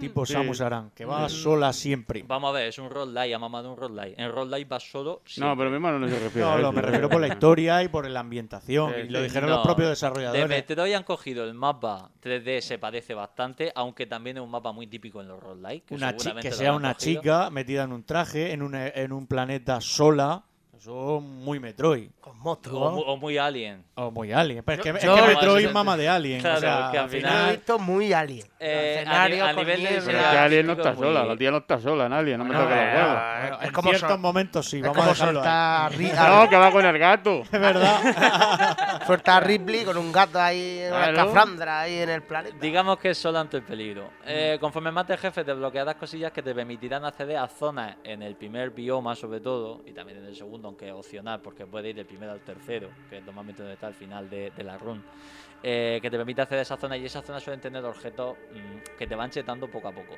Tipo 0.00 0.24
Sí. 0.26 0.32
Samus 0.32 0.60
Aran, 0.60 0.90
que 0.94 1.04
va 1.04 1.28
sola 1.28 1.72
siempre. 1.72 2.24
Vamos 2.26 2.50
a 2.50 2.52
ver, 2.52 2.68
es 2.68 2.78
un 2.78 2.90
roll 2.90 3.12
light, 3.14 3.34
ha 3.34 3.38
mamado 3.38 3.70
un 3.70 3.76
roll 3.76 3.94
light. 3.94 4.18
En 4.18 4.32
roll 4.32 4.50
light 4.50 4.66
vas 4.68 4.90
solo. 4.90 5.20
No, 5.24 5.30
siempre. 5.30 5.56
pero 5.58 5.70
mi 5.70 5.74
hermano 5.76 5.98
no 5.98 6.08
se 6.08 6.18
refiere 6.18 6.40
No, 6.46 6.52
a 6.52 6.56
lo, 6.56 6.62
eso. 6.62 6.72
me 6.72 6.82
refiero 6.82 7.08
por 7.10 7.20
la 7.20 7.28
historia 7.28 7.82
y 7.82 7.88
por 7.88 8.08
la 8.08 8.20
ambientación. 8.20 8.92
Sí, 8.94 9.00
y 9.06 9.08
lo 9.10 9.22
dijeron 9.22 9.50
No, 9.50 9.56
los 9.56 9.64
propios 9.64 9.86
De 9.86 9.90
desarrolladores. 9.90 10.48
Metroid 10.48 10.94
han 10.94 11.04
cogido 11.04 11.44
el 11.44 11.54
mapa 11.54 12.10
3D, 12.22 12.60
se 12.60 12.78
parece 12.78 13.14
bastante, 13.14 13.70
aunque 13.74 14.06
también 14.06 14.38
es 14.38 14.42
un 14.42 14.50
mapa 14.50 14.72
muy 14.72 14.86
típico 14.86 15.20
en 15.20 15.28
los 15.28 15.40
roll 15.40 15.60
light. 15.62 15.84
Que, 15.84 15.94
Una 15.94 16.14
sea 16.18 16.72
una 16.74 16.94
cogido. 16.94 17.20
chica 17.20 17.50
metida 17.50 17.84
en 17.84 17.92
un 17.92 18.04
traje, 18.04 18.52
en 18.52 18.62
un, 18.62 18.74
en 18.74 19.12
un 19.12 19.26
planeta 19.26 19.80
sola. 19.80 20.44
Eso 20.80 21.20
muy 21.20 21.60
Metroid. 21.60 22.08
Con 22.22 22.32
O, 22.32 22.42
monstruos. 22.42 22.94
mu- 22.94 23.00
o 23.02 23.16
muy 23.18 23.36
alien. 23.36 23.84
O 23.96 24.10
muy 24.10 24.32
Alien. 24.32 24.62
Pero 24.64 24.82
es 24.82 24.82
que, 24.82 24.98
es 24.98 25.04
yo- 25.04 25.14
que 25.14 25.20
yo- 25.20 25.26
Metroid 25.26 25.64
yo- 25.66 25.72
mama 25.74 25.94
de 25.94 26.08
Alien. 26.08 26.40
Claro, 26.40 26.56
o 26.56 26.60
sea, 26.60 26.88
que 26.90 26.96
al 26.98 27.04
Yo 27.10 27.16
final- 27.18 27.48
he 27.48 27.52
visto 27.52 27.78
muy 27.78 28.12
alien. 28.14 28.46
Eh, 28.58 29.04
a 29.06 29.28
ni- 29.28 29.34
escenarios 29.34 29.42
a 29.42 29.54
con 29.54 29.56
nivel 29.66 29.76
de 29.76 29.90
niebla. 29.90 30.00
Pero 30.06 30.16
diseño 30.18 30.30
que 30.32 30.38
Alien 30.38 30.66
no 30.66 30.72
está 30.72 30.94
sola, 30.94 31.24
la 31.26 31.36
tía 31.36 31.50
no 31.50 31.56
está 31.58 31.80
sola, 31.80 32.08
nadie, 32.08 32.38
no 32.38 32.44
me 32.44 32.50
Bueno, 32.54 32.62
toque 32.64 32.74
los 32.76 32.84
eh, 32.84 32.96
huevos. 32.96 33.18
Bueno, 33.40 33.56
es 33.60 33.66
en 33.68 33.72
como 33.74 33.88
ciertos 33.90 34.18
momentos 34.20 34.70
sí, 34.70 34.76
Es 34.78 34.82
vamos 34.82 34.96
como 34.96 35.10
a 35.10 35.14
soltar, 35.14 35.92
a 35.92 36.28
No, 36.44 36.48
que 36.48 36.56
va 36.56 36.70
con 36.70 36.86
el 36.86 36.98
gato. 36.98 37.42
Es 37.52 37.60
verdad. 37.60 39.00
soltar 39.06 39.42
a 39.42 39.46
Ripley 39.46 39.84
con 39.84 39.98
un 39.98 40.10
gato 40.10 40.40
ahí, 40.40 40.82
una 40.88 40.96
Claro. 41.12 41.28
escafandra 41.28 41.80
ahí 41.82 41.98
en 41.98 42.08
el 42.08 42.22
planeta. 42.22 42.56
Digamos 42.58 42.98
que 42.98 43.10
es 43.10 43.18
solo 43.18 43.38
ante 43.38 43.58
el 43.58 43.64
peligro. 43.64 44.08
Eh, 44.24 44.56
conforme 44.58 44.90
mates 44.90 45.20
jefes, 45.20 45.44
desbloquearás 45.44 45.96
cosillas 45.96 46.32
que 46.32 46.42
te 46.42 46.54
permitirán 46.54 47.04
acceder 47.04 47.36
a 47.36 47.48
zonas 47.48 47.96
en 48.02 48.22
el 48.22 48.34
primer 48.36 48.70
bioma, 48.70 49.14
sobre 49.14 49.40
todo, 49.40 49.82
y 49.84 49.92
también 49.92 50.18
en 50.18 50.24
el 50.26 50.34
segundo, 50.36 50.69
aunque 50.70 50.90
opcional, 50.92 51.40
porque 51.42 51.66
puede 51.66 51.90
ir 51.90 51.96
del 51.96 52.06
primero 52.06 52.32
al 52.32 52.40
tercero, 52.40 52.88
que 53.08 53.18
es 53.18 53.24
normalmente 53.24 53.62
donde 53.62 53.74
está 53.74 53.88
al 53.88 53.94
final 53.94 54.30
de, 54.30 54.50
de 54.56 54.64
la 54.64 54.78
run. 54.78 55.02
eh, 55.62 55.98
que 56.00 56.10
te 56.10 56.16
permite 56.16 56.40
a 56.40 56.44
esa 56.62 56.78
zona 56.78 56.96
y 56.96 57.04
esas 57.04 57.22
zonas 57.22 57.42
suelen 57.42 57.60
tener 57.60 57.84
objetos 57.84 58.34
mm, 58.50 58.96
que 58.96 59.06
te 59.06 59.14
van 59.14 59.30
chetando 59.30 59.68
poco 59.68 59.88
a 59.88 59.92
poco. 59.92 60.14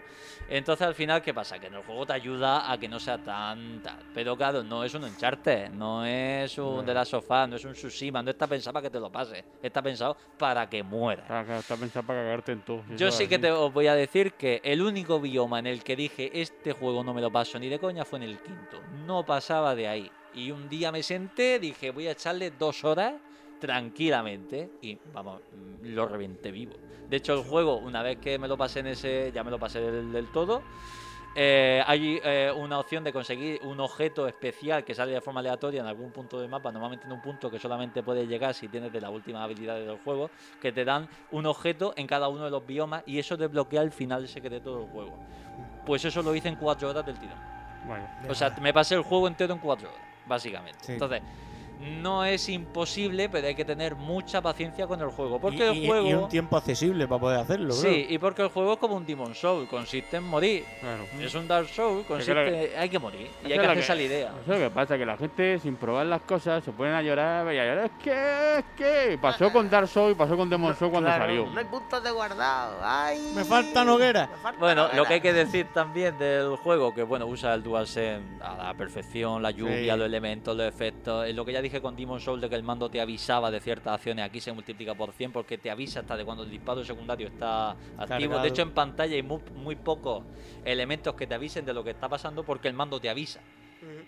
Entonces, 0.49 0.87
al 0.87 0.95
final, 0.95 1.20
¿qué 1.20 1.35
pasa? 1.35 1.59
Que 1.59 1.66
en 1.66 1.74
el 1.74 1.83
juego 1.83 2.07
te 2.07 2.12
ayuda 2.12 2.70
a 2.70 2.79
que 2.79 2.87
no 2.89 3.01
sea 3.01 3.19
tan 3.19 3.83
tal. 3.83 3.99
Pero 4.15 4.37
claro, 4.37 4.62
no 4.62 4.85
es 4.85 4.95
un 4.95 5.03
Uncharted, 5.03 5.70
no 5.70 6.05
es 6.07 6.57
un 6.59 6.87
de 6.87 6.95
la 6.95 7.05
sofá, 7.05 7.49
no 7.49 7.57
es 7.57 7.65
un 7.65 7.73
Tsushima, 7.73 8.23
no 8.23 8.31
está 8.31 8.47
pensado 8.47 8.73
para 8.74 8.85
que 8.85 8.91
te 8.91 9.01
lo 9.01 9.11
pases, 9.11 9.45
está 9.61 9.83
pensado 9.83 10.16
para 10.39 10.69
que 10.70 10.83
mueras. 10.85 11.24
Está, 11.59 11.77
pensado 11.77 12.07
para 12.07 12.20
cagarte 12.23 12.53
en 12.53 12.61
todo. 12.62 12.85
Yo 12.97 13.11
sí 13.11 13.27
que 13.27 13.41
te 13.41 13.51
os 13.51 13.73
voy 13.73 13.89
a 13.89 13.95
decir 13.97 14.35
que 14.35 14.61
el 14.62 14.81
único 14.81 15.19
bioma 15.20 15.59
en 15.59 15.66
el 15.66 15.83
que 15.83 15.97
dije 15.97 16.31
este 16.41 16.70
juego 16.73 17.03
no 17.03 17.12
me 17.15 17.20
lo 17.20 17.33
paso 17.33 17.59
ni 17.59 17.69
de 17.69 17.81
coña 17.81 18.05
fue 18.05 18.20
en 18.20 18.23
el 18.24 18.39
quinto. 18.39 18.81
No 19.07 19.27
pasaba 19.27 19.74
de 19.74 19.89
ahí. 19.89 20.11
Y 20.35 20.51
un 20.51 20.69
día 20.69 20.91
me 20.93 21.03
senté, 21.03 21.59
dije 21.59 21.91
voy 21.91 22.07
a 22.09 22.13
echarle 22.13 22.51
dos 22.51 22.85
horas 22.85 23.15
tranquilamente 23.61 24.71
y 24.83 24.99
vamos, 25.13 25.41
mm, 25.53 25.95
lo 25.95 26.07
reventé 26.07 26.51
vivo. 26.51 26.75
De 27.09 27.17
hecho 27.19 27.35
el 27.35 27.45
juego, 27.45 27.77
una 27.77 28.03
vez 28.03 28.19
que 28.19 28.39
me 28.39 28.49
lo 28.49 28.57
pasé 28.57 28.81
en 28.81 28.89
ese, 28.89 29.31
ya 29.33 29.45
me 29.45 29.51
lo 29.51 29.59
pasé 29.59 29.81
del, 29.81 30.13
del 30.13 30.27
todo. 30.33 30.63
eh, 31.35 31.83
hay 31.87 32.21
eh, 32.23 32.53
una 32.55 32.79
opción 32.79 33.03
de 33.05 33.13
conseguir 33.13 33.59
un 33.63 33.81
objeto 33.81 34.27
especial 34.29 34.85
que 34.85 34.95
sale 34.95 35.13
de 35.13 35.21
forma 35.23 35.41
aleatoria 35.41 35.81
en 35.81 35.87
algún 35.87 36.11
punto 36.11 36.39
del 36.39 36.49
mapa, 36.51 36.71
normalmente 36.71 37.07
en 37.07 37.13
un 37.13 37.23
punto 37.23 37.51
que 37.51 37.59
solamente 37.59 38.03
puedes 38.03 38.29
llegar 38.29 38.53
si 38.55 38.69
tienes 38.69 38.93
de 38.93 39.01
las 39.01 39.11
últimas 39.11 39.43
habilidades 39.43 39.87
del 39.87 39.99
juego, 39.99 40.31
que 40.61 40.73
te 40.73 40.85
dan 40.85 41.09
un 41.31 41.47
objeto 41.47 41.95
en 41.97 42.07
cada 42.07 42.29
uno 42.29 42.45
de 42.45 42.51
los 42.51 42.67
biomas 42.67 43.03
y 43.07 43.19
eso 43.19 43.37
desbloquea 43.39 43.81
el 43.83 43.93
final 43.93 44.29
secreto 44.29 44.79
del 44.79 44.89
juego. 44.89 45.19
Pues 45.87 46.05
eso 46.05 46.23
lo 46.23 46.35
hice 46.35 46.49
en 46.49 46.57
cuatro 46.57 46.91
horas 46.91 47.07
del 47.07 47.19
tirón. 47.19 47.39
Vaya. 47.89 48.23
O 48.29 48.35
sea, 48.35 48.55
me 48.61 48.73
pasé 48.73 48.95
el 48.95 49.03
juego 49.03 49.27
entero 49.27 49.55
en 49.55 49.61
cuatro 49.61 49.89
horas, 49.89 50.03
básicamente. 50.27 50.78
Sí. 50.82 50.93
Entonces, 50.93 51.23
no 51.83 52.25
es 52.25 52.49
imposible, 52.49 53.29
pero 53.29 53.47
hay 53.49 53.55
que 53.55 53.65
tener 53.65 53.95
mucha 53.97 54.41
paciencia 54.41 54.87
con 54.87 55.01
el 55.01 55.09
juego. 55.09 55.41
Porque 55.41 55.73
y, 55.73 55.83
el 55.83 55.87
juego. 55.87 56.09
y 56.09 56.15
un 56.15 56.29
tiempo 56.29 56.57
accesible 56.57 57.07
para 57.09 57.21
poder 57.21 57.41
hacerlo, 57.41 57.73
Sí, 57.75 58.07
y 58.09 58.19
porque 58.19 58.43
el 58.43 58.49
juego 58.49 58.75
es 58.75 58.79
como 58.79 58.97
un 58.97 59.05
Demon 59.07 59.35
Soul, 59.35 59.67
consiste 59.69 60.17
en 60.19 60.25
morir. 60.25 60.65
Es 61.21 61.35
un 61.35 61.49
Dark 61.49 61.69
Soul, 61.69 62.05
consiste 62.05 62.75
en 62.75 62.81
hay 62.81 62.89
que 62.89 62.99
morir. 62.99 63.29
Y 63.45 63.53
hay 63.53 63.59
que 63.59 63.67
hacerse 63.67 63.95
la 63.95 64.03
idea. 64.03 64.29
Eso 64.43 64.53
es 64.55 64.61
lo 64.61 64.69
que 64.69 64.71
pasa, 64.71 64.97
que 64.97 65.07
la 65.07 65.17
gente 65.17 65.59
sin 65.59 65.77
probar 65.77 66.07
las 66.07 66.23
cosas 66.23 66.63
se 66.65 66.73
ponen 66.73 66.95
a 66.95 67.03
llorar 67.03 67.53
y 67.53 67.59
a 67.59 67.65
llorar. 67.65 67.85
Es 67.87 67.93
que, 68.03 68.59
es 68.59 68.65
que. 68.77 69.19
Pasó 69.21 69.53
con 69.53 69.69
Dark 69.69 69.89
Souls 69.89 70.13
y 70.13 70.15
pasó 70.15 70.37
con 70.37 70.49
Demon 70.49 70.77
Souls 70.77 70.91
cuando 70.93 71.09
Claro, 71.09 71.25
salió. 71.25 71.47
No 71.47 71.59
hay 71.59 71.65
puntos 71.67 72.03
de 72.03 72.11
guardado. 72.11 72.79
Ay. 72.83 73.33
Me 73.35 73.45
faltan 73.45 73.89
hogueras. 73.89 74.29
Bueno, 74.59 74.89
lo 74.95 75.05
que 75.05 75.15
hay 75.15 75.21
que 75.21 75.33
decir 75.33 75.67
también 75.73 76.17
del 76.19 76.57
juego, 76.57 76.95
que 76.95 77.03
bueno, 77.03 77.27
usa 77.27 77.55
el 77.55 77.63
DualSense 77.63 78.23
a 78.43 78.55
la 78.57 78.75
perfección, 78.75 79.43
la 79.43 79.51
lluvia, 79.51 79.95
Sí. 79.95 79.99
los 79.99 80.07
elementos, 80.07 80.57
los 80.57 80.67
efectos. 80.67 81.27
Es 81.27 81.35
lo 81.35 81.45
que 81.45 81.53
ya 81.53 81.61
dije 81.63 81.72
con 81.81 81.97
Demon 81.97 82.20
Soul 82.20 82.40
de 82.40 82.49
que 82.49 82.55
el 82.57 82.62
mando 82.62 82.89
te 82.90 83.01
avisaba 83.01 83.51
de 83.51 83.61
ciertas 83.61 83.94
acciones, 83.94 84.24
aquí 84.24 84.40
se 84.40 84.53
multiplica 84.53 84.94
por 84.94 85.12
100 85.12 85.32
porque 85.32 85.59
te 85.59 85.70
avisa 85.70 86.01
hasta 86.01 86.16
de 86.16 86.24
cuando 86.24 86.43
el 86.43 86.51
disparo 86.51 86.85
secundario 86.85 87.27
está 87.28 87.70
activo. 87.70 88.07
Cargado. 88.07 88.43
De 88.43 88.49
hecho, 88.49 88.62
en 88.62 88.73
pantalla 88.73 89.15
hay 89.15 89.23
muy, 89.23 89.40
muy 89.55 89.77
pocos 89.77 90.24
elementos 90.65 91.15
que 91.15 91.27
te 91.27 91.35
avisen 91.35 91.65
de 91.65 91.73
lo 91.73 91.82
que 91.82 91.90
está 91.90 92.09
pasando 92.09 92.43
porque 92.44 92.69
el 92.69 92.74
mando 92.74 93.01
te 93.01 93.09
avisa. 93.09 93.40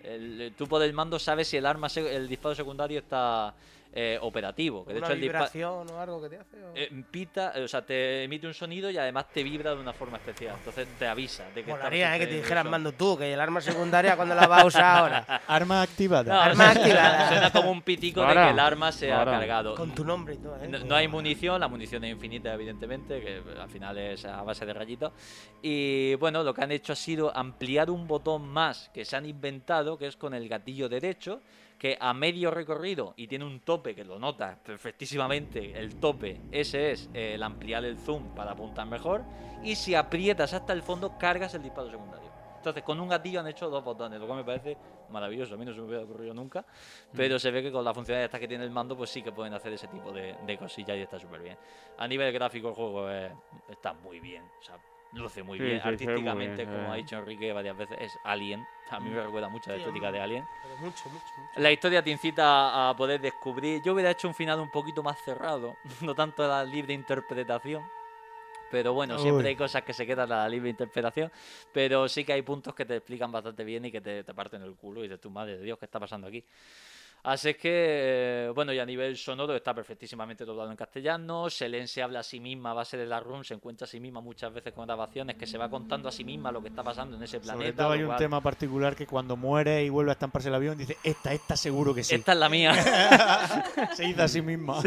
El- 0.04 0.52
tú 0.56 0.68
por 0.68 0.82
el 0.82 0.92
mando 0.92 1.18
sabes 1.18 1.48
si 1.48 1.56
el 1.56 1.66
arma, 1.66 1.88
se- 1.88 2.14
el 2.14 2.28
disparo 2.28 2.54
secundario 2.54 2.98
está 3.00 3.54
eh, 3.96 4.18
operativo. 4.20 4.84
Que 4.84 4.92
de 4.92 4.98
Una 4.98 5.06
hecho 5.06 5.14
el 5.14 5.20
disparo 5.20 5.44
vibración 5.44 5.90
o 5.90 6.00
algo 6.00 6.20
que 6.20 6.28
te 6.28 6.38
hace. 6.38 6.56
o- 6.64 6.72
eh, 6.74 7.04
pita, 7.10 7.52
o 7.62 7.68
sea, 7.68 7.82
te 7.86 8.24
emite 8.24 8.44
un 8.48 8.52
sonido 8.54 8.90
y 8.90 8.98
además 8.98 9.26
te 9.32 9.44
vibra 9.44 9.72
de 9.72 9.80
una 9.80 9.92
forma 9.92 10.16
especial. 10.16 10.56
Entonces 10.58 10.88
te 10.98 11.06
avisa 11.06 11.44
de 11.54 11.62
que 11.62 11.70
está 11.70 11.76
Molaría, 11.76 12.16
eh, 12.16 12.18
que 12.18 12.26
te 12.26 12.34
dijeras 12.36 12.64
mando 12.64 12.90
tú, 12.90 13.16
que 13.16 13.32
el 13.32 13.40
arma 13.40 13.60
secundaria 13.60 14.16
cuando 14.16 14.34
la 14.34 14.48
vas 14.48 14.62
a 14.62 14.66
usar 14.66 14.84
ahora. 14.98 15.42
Arma 15.46 15.82
activada. 15.82 16.34
No, 16.34 16.40
Arma 16.40 16.70
activada. 16.72 17.28
Suena 17.28 17.52
como 17.52 17.70
un 17.70 17.82
pitico 17.82 18.20
de 18.26 18.34
que 18.34 18.50
el 18.50 18.58
arma 18.58 18.90
se 18.90 19.12
ha 19.12 19.24
cargado. 19.24 19.76
Con 19.76 19.94
tu 19.94 20.04
nombre 20.04 20.34
y 20.34 20.38
todo, 20.38 20.56
¿eh? 20.60 20.66
No, 20.66 20.78
no 20.80 20.94
hay 20.96 21.06
munición, 21.06 21.60
la 21.60 21.68
munición 21.68 22.02
es 22.02 22.10
infinita, 22.10 22.52
evidentemente, 22.52 23.20
que 23.20 23.42
al 23.60 23.68
final 23.70 23.96
es 23.98 24.24
a 24.24 24.42
base 24.42 24.66
de 24.66 24.72
rayitos. 24.74 25.12
Y 25.62 26.16
bueno, 26.16 26.42
lo 26.42 26.52
que 26.52 26.62
han 26.64 26.72
hecho 26.72 26.92
ha 26.92 26.96
sido 26.96 27.34
ampliar 27.36 27.90
un 27.90 28.06
botón 28.08 28.48
más 28.48 28.90
que 28.92 29.04
se 29.04 29.16
han 29.16 29.24
inventado, 29.26 29.96
que 29.96 30.06
es 30.08 30.16
con 30.16 30.34
el 30.34 30.48
gatillo 30.48 30.88
derecho, 30.88 31.40
que 31.78 31.98
a 32.00 32.14
medio 32.14 32.50
recorrido 32.50 33.14
y 33.16 33.26
tiene 33.26 33.44
un 33.44 33.60
tope 33.60 33.94
que 33.94 34.04
lo 34.04 34.18
notas 34.18 34.56
perfectísimamente. 34.58 35.78
El 35.78 35.96
tope, 35.96 36.40
ese 36.50 36.92
es 36.92 37.10
eh, 37.14 37.34
el 37.34 37.42
ampliar 37.42 37.84
el 37.84 37.98
zoom 37.98 38.22
para 38.34 38.52
apuntar 38.52 38.86
mejor. 38.86 39.22
Y 39.62 39.74
si 39.76 39.94
aprietas 39.94 40.52
hasta 40.52 40.72
el 40.72 40.82
fondo, 40.82 41.12
cargas 41.18 41.54
el 41.54 41.62
disparo 41.62 41.90
secundario. 41.90 42.28
Entonces, 42.56 42.82
con 42.82 42.98
un 42.98 43.08
gatillo 43.08 43.40
han 43.40 43.46
hecho 43.46 43.68
dos 43.68 43.84
botones, 43.84 44.18
lo 44.18 44.26
cual 44.26 44.38
me 44.38 44.44
parece 44.44 44.74
maravilloso. 45.10 45.54
A 45.54 45.58
mí 45.58 45.66
no 45.66 45.74
se 45.74 45.80
me 45.80 45.86
hubiera 45.86 46.02
ocurrido 46.04 46.32
nunca. 46.32 46.64
Pero 47.14 47.38
se 47.38 47.50
ve 47.50 47.62
que 47.62 47.70
con 47.70 47.84
la 47.84 47.92
funcionalidad 47.92 48.24
esta 48.24 48.40
que 48.40 48.48
tiene 48.48 48.64
el 48.64 48.70
mando, 48.70 48.96
pues 48.96 49.10
sí 49.10 49.22
que 49.22 49.32
pueden 49.32 49.52
hacer 49.52 49.72
ese 49.74 49.86
tipo 49.88 50.10
de, 50.12 50.34
de 50.46 50.56
cosillas 50.58 50.96
y 50.96 51.00
está 51.02 51.18
súper 51.18 51.42
bien. 51.42 51.58
A 51.98 52.08
nivel 52.08 52.32
gráfico, 52.32 52.68
el 52.68 52.74
juego 52.74 53.10
es- 53.10 53.32
está 53.68 53.92
muy 53.92 54.18
bien. 54.18 54.42
O 54.60 54.62
sea, 54.62 54.78
luce 55.14 55.42
muy 55.42 55.58
Sí, 55.58 55.64
bien. 55.64 55.78
sí, 55.78 55.84
muy 55.84 55.92
Artísticamente, 55.92 56.64
bien, 56.64 56.76
como 56.76 56.88
eh. 56.88 56.92
ha 56.92 56.96
dicho 56.96 57.16
Enrique 57.16 57.52
varias 57.52 57.76
veces, 57.76 57.96
es 58.00 58.18
Alien. 58.24 58.66
A 58.90 59.00
mí 59.00 59.10
me 59.10 59.22
recuerda 59.22 59.48
mucho 59.48 59.70
a 59.70 59.74
la 59.74 59.78
estética 59.80 60.12
de 60.12 60.20
Alien. 60.20 60.44
Pero 60.62 60.76
mucho, 60.76 61.08
mucho, 61.08 61.24
mucho. 61.36 61.50
La 61.60 61.72
historia 61.72 62.02
te 62.02 62.10
incita 62.10 62.90
a 62.90 62.96
poder 62.96 63.20
descubrir. 63.20 63.82
Yo 63.82 63.94
hubiera 63.94 64.10
hecho 64.10 64.28
un 64.28 64.34
final 64.34 64.60
un 64.60 64.70
poquito 64.70 65.02
más 65.02 65.18
cerrado, 65.24 65.76
no 66.02 66.14
tanto 66.14 66.44
a 66.44 66.48
la 66.48 66.64
libre 66.64 66.92
interpretación. 66.94 67.82
Pero 68.70 68.92
bueno, 68.92 69.18
siempre 69.18 69.44
Uy. 69.44 69.48
hay 69.50 69.56
cosas 69.56 69.82
que 69.82 69.92
se 69.92 70.04
quedan 70.04 70.32
a 70.32 70.36
la 70.38 70.48
libre 70.48 70.68
interpretación. 70.68 71.30
Pero 71.72 72.08
sí 72.08 72.24
que 72.24 72.32
hay 72.32 72.42
puntos 72.42 72.74
que 72.74 72.84
te 72.84 72.96
explican 72.96 73.30
bastante 73.30 73.62
bien 73.62 73.84
y 73.84 73.92
que 73.92 74.00
te, 74.00 74.24
te 74.24 74.34
parten 74.34 74.62
el 74.62 74.74
culo 74.74 75.00
y 75.00 75.04
dices, 75.04 75.20
tu 75.20 75.30
madre 75.30 75.58
de 75.58 75.64
Dios, 75.64 75.78
¿qué 75.78 75.84
está 75.84 76.00
pasando 76.00 76.26
aquí? 76.26 76.44
Así 77.24 77.48
es 77.48 77.56
que, 77.56 78.52
bueno, 78.54 78.70
y 78.74 78.78
a 78.78 78.84
nivel 78.84 79.16
sonoro 79.16 79.56
está 79.56 79.72
perfectísimamente 79.74 80.44
doblado 80.44 80.70
en 80.70 80.76
castellano. 80.76 81.48
Selene 81.48 81.86
se 81.86 82.02
habla 82.02 82.20
a 82.20 82.22
sí 82.22 82.38
misma 82.38 82.72
a 82.72 82.74
base 82.74 82.98
de 82.98 83.06
la 83.06 83.18
run, 83.18 83.42
se 83.44 83.54
encuentra 83.54 83.86
a 83.86 83.88
sí 83.88 83.98
misma 83.98 84.20
muchas 84.20 84.52
veces 84.52 84.74
con 84.74 84.84
grabaciones 84.84 85.36
que 85.36 85.46
se 85.46 85.56
va 85.56 85.70
contando 85.70 86.06
a 86.06 86.12
sí 86.12 86.22
misma 86.22 86.52
lo 86.52 86.60
que 86.60 86.68
está 86.68 86.82
pasando 86.84 87.16
en 87.16 87.22
ese 87.22 87.40
planeta. 87.40 87.64
Sobre 87.64 87.72
todo 87.72 87.90
hay 87.92 88.00
un 88.02 88.06
cual- 88.08 88.18
tema 88.18 88.40
particular 88.42 88.94
que 88.94 89.06
cuando 89.06 89.36
muere 89.38 89.82
y 89.82 89.88
vuelve 89.88 90.10
a 90.10 90.12
estamparse 90.12 90.48
el 90.50 90.54
avión 90.54 90.76
dice, 90.76 90.98
esta, 91.02 91.32
esta 91.32 91.56
seguro 91.56 91.94
que 91.94 92.04
sí. 92.04 92.14
Esta 92.14 92.32
es 92.32 92.38
la 92.38 92.48
mía. 92.50 92.74
Se 93.94 94.02
dice 94.04 94.22
a 94.22 94.28
sí 94.28 94.42
misma. 94.42 94.82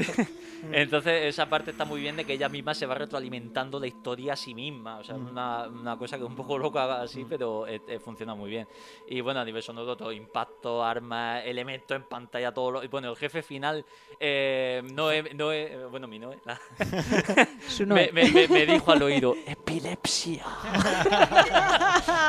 Entonces 0.72 1.26
esa 1.26 1.48
parte 1.50 1.72
está 1.72 1.86
muy 1.86 2.02
bien 2.02 2.18
de 2.18 2.26
que 2.26 2.34
ella 2.34 2.50
misma 2.50 2.74
se 2.76 2.86
va 2.86 2.96
retroalimentando 2.96 3.80
la 3.80 3.88
historia 3.88 4.34
a 4.34 4.36
sí 4.36 4.54
misma. 4.54 4.98
O 5.00 5.04
sea, 5.04 5.16
Mm. 5.18 5.28
una, 5.30 5.68
una 5.68 5.98
cosa 5.98 6.18
que 6.18 6.24
es 6.24 6.30
un 6.30 6.36
poco 6.36 6.58
loca 6.60 7.02
así, 7.02 7.26
pero 7.28 7.66
eh, 7.68 7.82
eh, 7.88 8.00
funciona 8.00 8.36
muy 8.36 8.50
bien. 8.52 8.68
Y 9.08 9.22
bueno, 9.22 9.40
a 9.40 9.46
nivel 9.46 9.64
sonoro, 9.64 9.98
todo 9.98 10.12
impacto, 10.12 10.84
armas, 10.84 11.44
elementos 11.46 11.96
en 11.96 12.04
pantalla, 12.04 12.27
todo 12.54 12.72
lo... 12.72 12.84
y 12.84 12.88
Bueno, 12.88 13.10
el 13.12 13.16
jefe 13.18 13.41
final, 13.41 13.84
eh, 14.20 14.82
Noé, 14.94 15.24
Noé- 15.36 15.88
bueno, 15.90 16.08
mi 16.08 16.20
Noé, 16.20 16.38
la- 16.45 16.60
Su 17.68 17.86
me, 17.86 18.08
Noé. 18.08 18.10
me- 18.14 18.30
me- 18.32 18.48
me 18.48 18.66
dijo 18.66 18.91
al 18.91 19.02
oído, 19.04 19.36
epilepsia. 19.45 20.45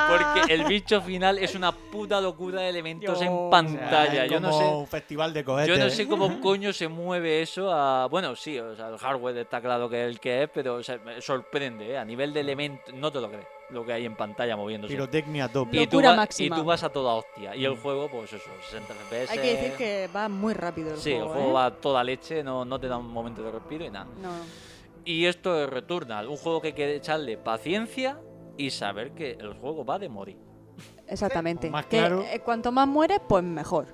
Porque 0.09 0.53
el 0.55 0.65
bicho 0.65 1.01
final 1.03 1.39
es 1.39 1.55
una 1.55 1.73
puta 1.73 2.20
locura 2.20 2.62
de 2.62 2.69
elementos 2.70 3.20
en 3.23 3.51
pantalla. 3.51 4.27
Yo 4.27 4.41
no 4.41 4.53
sé... 4.53 4.65
un 4.65 4.87
festival 4.87 5.33
de 5.33 5.45
cohetes. 5.45 5.77
Yo 5.77 5.83
no 5.83 5.91
sé 5.91 6.09
cómo 6.09 6.41
coño 6.41 6.73
se 6.73 6.89
mueve 6.89 7.43
eso 7.43 7.70
a... 7.73 8.07
Bueno, 8.07 8.35
sí, 8.37 8.59
o 8.59 8.75
sea, 8.75 8.89
el 8.89 8.99
hardware 8.99 9.39
está 9.39 9.61
claro 9.61 9.89
que 9.89 10.03
es 10.05 10.09
el 10.09 10.20
que 10.20 10.45
es, 10.45 10.51
pero 10.53 10.77
o 10.77 10.83
sea, 10.83 10.99
me 10.99 11.20
sorprende, 11.20 11.93
¿eh? 11.93 11.99
A 11.99 12.05
nivel 12.05 12.33
de 12.33 12.41
elementos, 12.41 12.95
no 12.95 13.11
te 13.12 13.20
lo 13.20 13.29
crees, 13.29 13.47
lo 13.70 13.85
que 13.85 13.93
hay 13.93 14.07
en 14.07 14.16
pantalla 14.16 14.57
moviéndose. 14.57 14.95
Pirotecnia 14.95 15.45
a 15.45 15.49
tope. 15.49 15.77
Y 15.81 15.86
tú, 15.86 15.97
Locura 15.97 16.09
vas- 16.11 16.16
máxima. 16.19 16.57
y 16.57 16.61
tú 16.61 16.65
vas 16.65 16.82
a 16.82 16.89
toda 16.89 17.15
hostia. 17.15 17.55
Y 17.57 17.65
el 17.65 17.77
juego, 17.77 18.09
pues 18.11 18.32
eso, 18.32 18.51
60 18.70 18.95
FPS. 18.95 19.31
Hay 19.32 19.39
que 19.39 19.55
decir 19.55 19.73
que 19.77 20.09
va 20.15 20.28
muy 20.28 20.55
rápido 20.55 20.93
el 20.93 20.99
Sí, 20.99 21.11
juego. 21.12 21.27
el 21.27 21.32
juego 21.32 21.51
¿eh? 21.51 21.53
va 21.53 21.66
a 21.66 21.70
toda 21.74 22.03
leche, 22.05 22.43
no, 22.43 22.65
no 22.65 22.78
te 22.81 22.89
da 22.89 22.97
un 22.97 23.09
momento 23.12 23.43
de 23.43 23.51
respiro 23.53 23.85
y 23.85 23.90
nada. 23.90 24.07
No. 24.23 24.31
Y 25.05 25.24
esto 25.27 25.62
es 25.62 25.70
Returnal, 25.70 26.28
un 26.28 26.36
juego 26.36 26.61
que 26.61 26.69
hay 26.69 26.73
que 26.74 26.97
echarle 26.97 27.36
paciencia 27.39 28.20
y 28.57 28.70
saber 28.70 29.12
que 29.12 29.32
el 29.32 29.55
juego 29.55 29.85
va 29.85 29.99
de 29.99 30.09
morir. 30.09 30.39
Exactamente. 31.07 31.70
Más 31.70 31.86
Que, 31.86 31.99
claro. 31.99 32.23
eh, 32.23 32.40
cuanto 32.40 32.70
más 32.73 32.86
mueres, 32.86 33.20
pues 33.27 33.43
mejor. 33.43 33.86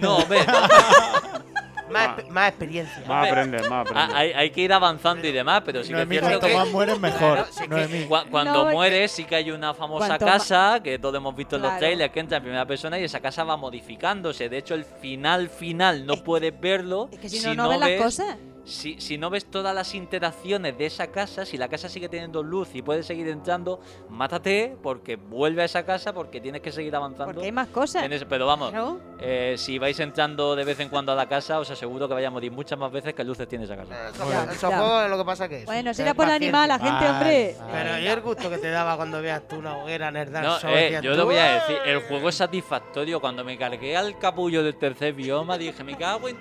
No, 0.00 0.18
hombre, 0.18 0.40
Más, 1.90 2.28
más 2.30 2.48
experiencia. 2.50 3.02
Más 3.06 3.28
aprender, 3.28 3.60
más 3.62 3.72
Ah, 3.72 3.80
aprender. 3.80 4.16
hay, 4.16 4.32
hay 4.32 4.50
que 4.50 4.60
ir 4.62 4.72
avanzando 4.72 5.26
y 5.26 5.32
demás, 5.32 5.62
pero 5.64 5.82
sí 5.82 5.92
que 5.92 6.02
es 6.02 6.08
cierto 6.08 6.28
cuanto 6.28 6.46
que... 6.46 6.54
más 6.54 6.68
mueres, 6.68 7.00
mejor. 7.00 7.18
Claro, 7.34 7.46
sí 7.50 7.60
que- 7.62 7.68
Noemí. 7.68 8.04
Cua- 8.06 8.26
Cuando 8.30 8.66
mueres, 8.70 9.10
sí 9.12 9.24
que 9.24 9.36
hay 9.36 9.50
una 9.50 9.74
famosa 9.74 10.18
casa 10.18 10.80
que 10.82 10.98
todos 10.98 11.14
hemos 11.16 11.34
visto 11.36 11.56
en 11.56 11.62
los 11.62 11.78
trailers 11.78 12.12
que 12.12 12.20
entra 12.20 12.36
en 12.38 12.42
primera 12.42 12.66
persona 12.66 12.98
y 12.98 13.04
esa 13.04 13.20
casa 13.20 13.44
va 13.44 13.56
modificándose. 13.56 14.48
De 14.48 14.58
hecho, 14.58 14.74
el 14.74 14.84
final 14.84 15.48
final 15.48 16.06
no 16.06 16.16
puedes 16.16 16.58
verlo. 16.60 17.08
Es 17.12 17.18
que 17.18 17.28
si 17.28 17.44
no, 17.46 17.54
no 17.54 17.68
ves 17.70 17.80
las 17.80 17.90
cosas. 18.02 18.36
Si, 18.68 19.00
si 19.00 19.16
no 19.16 19.30
ves 19.30 19.46
todas 19.46 19.74
las 19.74 19.94
interacciones 19.94 20.76
de 20.76 20.84
esa 20.86 21.06
casa, 21.06 21.46
si 21.46 21.56
la 21.56 21.68
casa 21.68 21.88
sigue 21.88 22.08
teniendo 22.08 22.42
luz 22.42 22.68
y 22.74 22.82
puedes 22.82 23.06
seguir 23.06 23.26
entrando, 23.28 23.80
mátate 24.10 24.76
porque 24.82 25.16
vuelve 25.16 25.62
a 25.62 25.64
esa 25.64 25.84
casa 25.86 26.12
porque 26.12 26.40
tienes 26.40 26.60
que 26.60 26.70
seguir 26.70 26.94
avanzando. 26.94 27.32
Porque 27.32 27.46
hay 27.46 27.52
más 27.52 27.68
cosas. 27.68 28.04
en 28.04 28.12
ese- 28.12 28.26
pero 28.26 28.46
vamos, 28.46 28.72
eh, 29.20 29.54
si 29.56 29.78
vais 29.78 29.98
entrando 30.00 30.54
de 30.54 30.64
vez 30.64 30.78
en 30.80 30.90
cuando 30.90 31.12
a 31.12 31.14
la 31.14 31.26
casa, 31.26 31.58
os 31.58 31.70
aseguro 31.70 32.06
que 32.08 32.14
vais 32.14 32.26
a 32.26 32.30
morir 32.30 32.52
muchas 32.52 32.78
más 32.78 32.92
veces 32.92 33.14
que 33.14 33.24
luces 33.24 33.48
tiene 33.48 33.64
esa 33.64 33.76
casa. 33.76 34.10
Es 34.10 35.10
lo 35.10 35.16
que 35.18 35.24
pasa 35.24 35.48
que 35.48 35.60
es. 35.60 35.64
Bueno, 35.64 35.94
será 35.94 36.12
por 36.14 36.26
paciencia. 36.26 36.48
animar 36.48 36.64
a 36.64 36.66
la 36.66 36.78
gente, 36.78 37.04
Vale, 37.04 37.10
hombre. 37.10 37.56
vale. 37.58 37.72
Pero 37.72 37.98
yo 38.04 38.12
el 38.12 38.20
gusto 38.20 38.50
que 38.50 38.58
te 38.58 38.68
daba 38.70 38.96
cuando 38.96 39.22
veas 39.22 39.48
tú 39.48 39.56
una 39.56 39.78
hoguera 39.78 40.08
en 40.08 40.16
el 40.16 40.30
Dark 40.32 40.46
No, 40.46 40.58
Souls, 40.58 40.76
eh, 40.76 41.00
yo 41.02 41.14
lo 41.14 41.24
voy 41.24 41.36
a 41.36 41.54
decir, 41.54 41.78
el 41.86 42.00
juego 42.00 42.28
es 42.28 42.34
satisfactorio. 42.34 43.20
Cuando 43.20 43.44
me 43.44 43.56
cargué 43.56 43.96
al 43.96 44.18
capullo 44.18 44.62
del 44.62 44.76
tercer 44.76 45.14
bioma, 45.14 45.56
dije, 45.56 45.82
me 45.84 45.96
cago 45.96 46.28
en... 46.28 46.36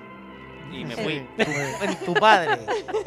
Y 0.71 0.85
me 0.85 0.95
fui. 0.95 1.25
En 1.37 1.95
tu 2.05 2.13
padre. 2.13 2.59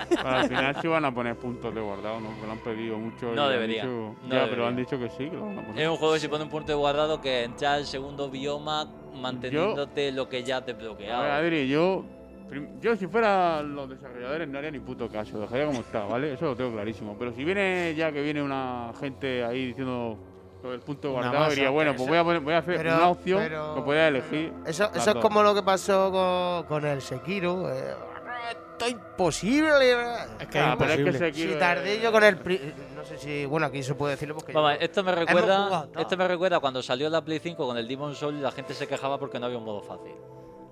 Pero 0.09 0.29
al 0.29 0.49
final 0.49 0.77
sí 0.81 0.89
van 0.89 1.05
a 1.05 1.15
poner 1.15 1.37
puntos 1.37 1.75
de 1.75 1.81
guardado, 1.81 2.21
¿no? 2.21 2.29
Porque 2.31 2.47
lo 2.47 2.53
han 2.53 2.59
pedido 2.59 2.99
mucho. 2.99 3.33
No 3.35 3.49
debería, 3.49 3.83
dicho- 3.85 4.15
no 4.27 4.35
ya, 4.35 4.47
pero 4.49 4.67
han 4.67 4.77
dicho 4.77 4.99
que 4.99 5.09
sí, 5.11 5.29
que 5.31 5.37
lo 5.37 5.47
van 5.47 5.59
a 5.59 5.63
poner. 5.63 5.83
Es 5.83 5.89
un 5.89 5.97
juego 5.97 6.15
que 6.15 6.21
se 6.21 6.29
pone 6.29 6.45
un 6.45 6.51
punto 6.51 6.69
de 6.73 6.75
guardado 6.79 7.21
que 7.21 7.45
entra 7.45 7.75
al 7.75 7.87
segundo 7.87 8.31
bioma 8.31 8.87
manteniéndote 9.15 10.13
lo 10.13 10.29
que 10.29 10.43
ya 10.43 10.65
te 10.65 10.73
A 10.73 10.75
ver, 10.75 10.83
bloqueaba. 10.85 11.37
Adri, 11.37 11.69
yo. 11.69 12.05
Yo, 12.81 12.97
si 12.97 13.07
fuera 13.07 13.63
los 13.63 13.89
desarrolladores, 13.89 14.49
no 14.49 14.59
haría 14.59 14.73
ni 14.73 14.81
puto 14.81 15.09
caso, 15.09 15.39
dejaría 15.39 15.67
como 15.67 15.81
está, 15.83 16.05
¿vale? 16.07 16.33
Eso 16.33 16.47
lo 16.47 16.57
tengo 16.57 16.73
clarísimo. 16.73 17.15
Pero 17.17 17.33
si 17.33 17.45
viene 17.45 17.95
ya 17.97 18.11
que 18.11 18.21
viene 18.23 18.43
una 18.43 18.91
gente 18.99 19.45
ahí 19.45 19.67
diciendo 19.67 20.19
lo 20.63 20.71
del 20.73 20.81
punto 20.81 21.11
guardado, 21.13 21.35
masa, 21.39 21.51
diría, 21.51 21.71
bueno, 21.71 21.93
pues 21.93 22.03
eso- 22.03 22.09
voy 22.11 22.19
a, 22.19 22.25
poner- 22.25 22.41
voy 22.43 22.55
a 22.55 22.59
hacer 22.59 22.77
pero- 22.77 22.95
una 22.97 23.09
opción 23.09 23.39
pero- 23.43 23.75
que 23.75 23.81
pueda 23.83 24.09
elegir. 24.09 24.53
Eso, 24.67 24.91
eso 24.95 25.11
es 25.11 25.17
como 25.17 25.43
lo 25.43 25.55
que 25.55 25.63
pasó 25.63 26.11
con, 26.13 26.65
con 26.67 26.85
el 26.91 27.01
Sekiro. 27.03 27.71
eh, 27.73 27.95
esto 28.51 28.85
es 28.87 28.93
imposible. 28.93 29.93
Es 30.39 30.47
que 30.49 30.59
Ah, 30.59 30.71
es 30.73 30.77
pero 30.79 30.91
es 30.91 30.97
que 30.97 31.01
imposible. 31.03 31.19
Sekiro 31.19 31.53
Si 31.55 31.59
tardé 31.59 32.01
yo 32.01 32.13
con 32.13 32.25
el. 32.25 32.37
pri- 32.39 32.75
No 32.97 33.05
sé 33.05 33.19
si. 33.19 33.47
Bueno, 33.47 33.67
aquí 33.67 33.83
se 33.83 33.95
puede 33.95 34.13
decirlo 34.15 34.35
porque. 34.35 34.53
Vamos, 34.53 34.75
yo- 34.75 34.81
esto 34.81 35.03
me 35.03 35.13
recuerda, 35.15 35.65
jugado 35.65 35.91
esto 35.99 36.17
me 36.17 36.29
recuerda 36.29 36.61
cuando 36.61 36.83
salió 36.83 37.09
la 37.09 37.23
Play 37.25 37.39
5 37.39 37.67
con 37.67 37.77
el 37.79 37.87
Demon 37.89 38.15
Soul 38.15 38.37
y 38.37 38.41
la 38.41 38.51
gente 38.51 38.75
se 38.75 38.87
quejaba 38.87 39.19
porque 39.19 39.39
no 39.39 39.47
había 39.47 39.59
un 39.59 39.65
modo 39.65 39.83
fácil. 39.83 40.13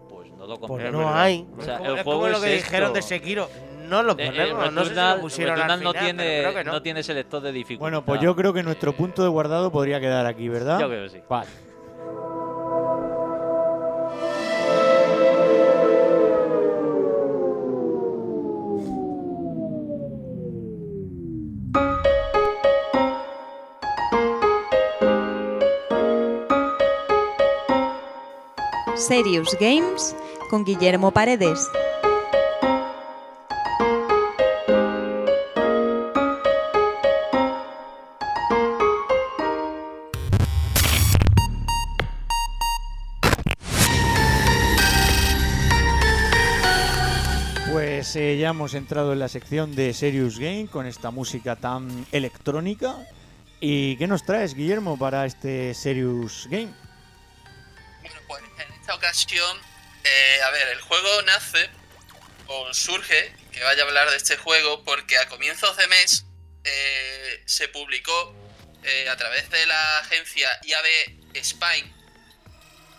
Pues 0.09 0.31
no 0.33 0.47
lo 0.47 0.57
Pues 0.59 0.69
compré. 0.69 0.91
no 0.91 1.09
hay. 1.15 1.47
O 1.59 1.63
sea, 1.63 1.75
es 1.75 1.79
como, 1.81 1.91
el 1.93 1.97
es 1.99 2.05
juego 2.05 2.21
como 2.21 2.31
lo 2.31 2.37
es 2.39 2.43
que 2.45 2.51
dijeron 2.57 2.93
de 2.93 2.99
esto. 3.01 3.09
Sekiro 3.09 3.49
no 3.89 4.03
lo 4.03 4.13
eh, 4.13 4.27
eh, 4.27 4.27
ponemos. 4.27 4.73
No 4.73 4.85
sé 4.85 4.91
si 4.91 4.97
lo 4.97 5.21
pusieron 5.21 5.57
al 5.59 5.63
final, 5.63 5.83
no, 5.83 5.93
tiene, 5.93 6.43
no. 6.43 6.73
no, 6.73 6.83
tiene, 6.83 7.03
selector 7.03 7.43
de 7.43 7.53
dificultad. 7.53 7.81
Bueno, 7.81 8.05
pues 8.05 8.21
yo 8.21 8.37
creo 8.37 8.53
que 8.53 8.63
nuestro 8.63 8.91
eh, 8.93 8.95
punto 8.95 9.23
de 9.23 9.29
guardado 9.29 9.73
podría 9.73 10.01
quedar 10.01 10.27
aquí, 10.27 10.49
¿verdad? 10.49 10.79
Yo 10.79 10.89
creo 10.89 11.05
que 11.05 11.11
sí. 11.11 11.23
Vale. 11.29 11.49
Serious 28.97 29.57
Games 29.59 30.15
con 30.51 30.65
Guillermo 30.65 31.13
Paredes. 31.13 31.71
Ya 48.19 48.49
hemos 48.49 48.75
entrado 48.75 49.13
en 49.13 49.21
la 49.21 49.29
sección 49.29 49.77
de 49.77 49.95
Serious 49.95 50.41
Game 50.41 50.67
con 50.67 50.87
esta 50.87 51.13
música 51.13 51.55
tan 51.55 52.05
electrónica. 52.11 52.97
¿Y 53.61 53.97
qué 53.97 54.09
nos 54.09 54.25
traes, 54.25 54.55
Guillermo, 54.55 54.99
para 54.99 55.25
este 55.25 55.73
Serious 55.73 56.49
Game? 56.51 56.73
Bueno, 58.03 58.21
pues 58.27 58.43
en 58.43 58.73
esta 58.73 58.95
ocasión, 58.97 59.57
eh, 60.03 60.43
a 60.45 60.51
ver, 60.51 60.67
el 60.69 60.81
juego 60.81 61.23
nace 61.27 61.71
o 62.49 62.75
surge, 62.75 63.33
que 63.53 63.63
vaya 63.63 63.85
a 63.85 63.87
hablar 63.87 64.11
de 64.11 64.17
este 64.17 64.37
juego, 64.37 64.83
porque 64.83 65.17
a 65.17 65.29
comienzos 65.29 65.77
de 65.77 65.87
mes 65.87 66.25
eh, 66.65 67.43
se 67.47 67.69
publicó 67.69 68.35
eh, 68.83 69.09
a 69.09 69.17
través 69.17 69.49
de 69.49 69.65
la 69.67 69.99
agencia 70.01 70.49
IAB 70.65 71.35
Spain 71.35 71.98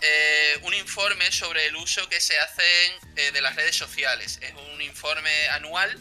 eh, 0.02 0.60
un 0.62 0.74
informe 0.74 1.30
sobre 1.32 1.66
el 1.66 1.76
uso 1.76 2.08
que 2.08 2.22
se 2.22 2.38
hacen 2.40 2.94
eh, 3.18 3.32
de 3.32 3.42
las 3.42 3.56
redes 3.56 3.76
sociales. 3.76 4.40
Es 4.42 4.54
un 4.54 4.82
informe 4.82 5.50
anual 5.50 5.98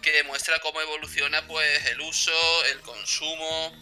que 0.00 0.22
muestra 0.24 0.58
cómo 0.60 0.80
evoluciona 0.80 1.46
pues 1.46 1.86
el 1.86 2.00
uso, 2.00 2.64
el 2.66 2.80
consumo, 2.80 3.74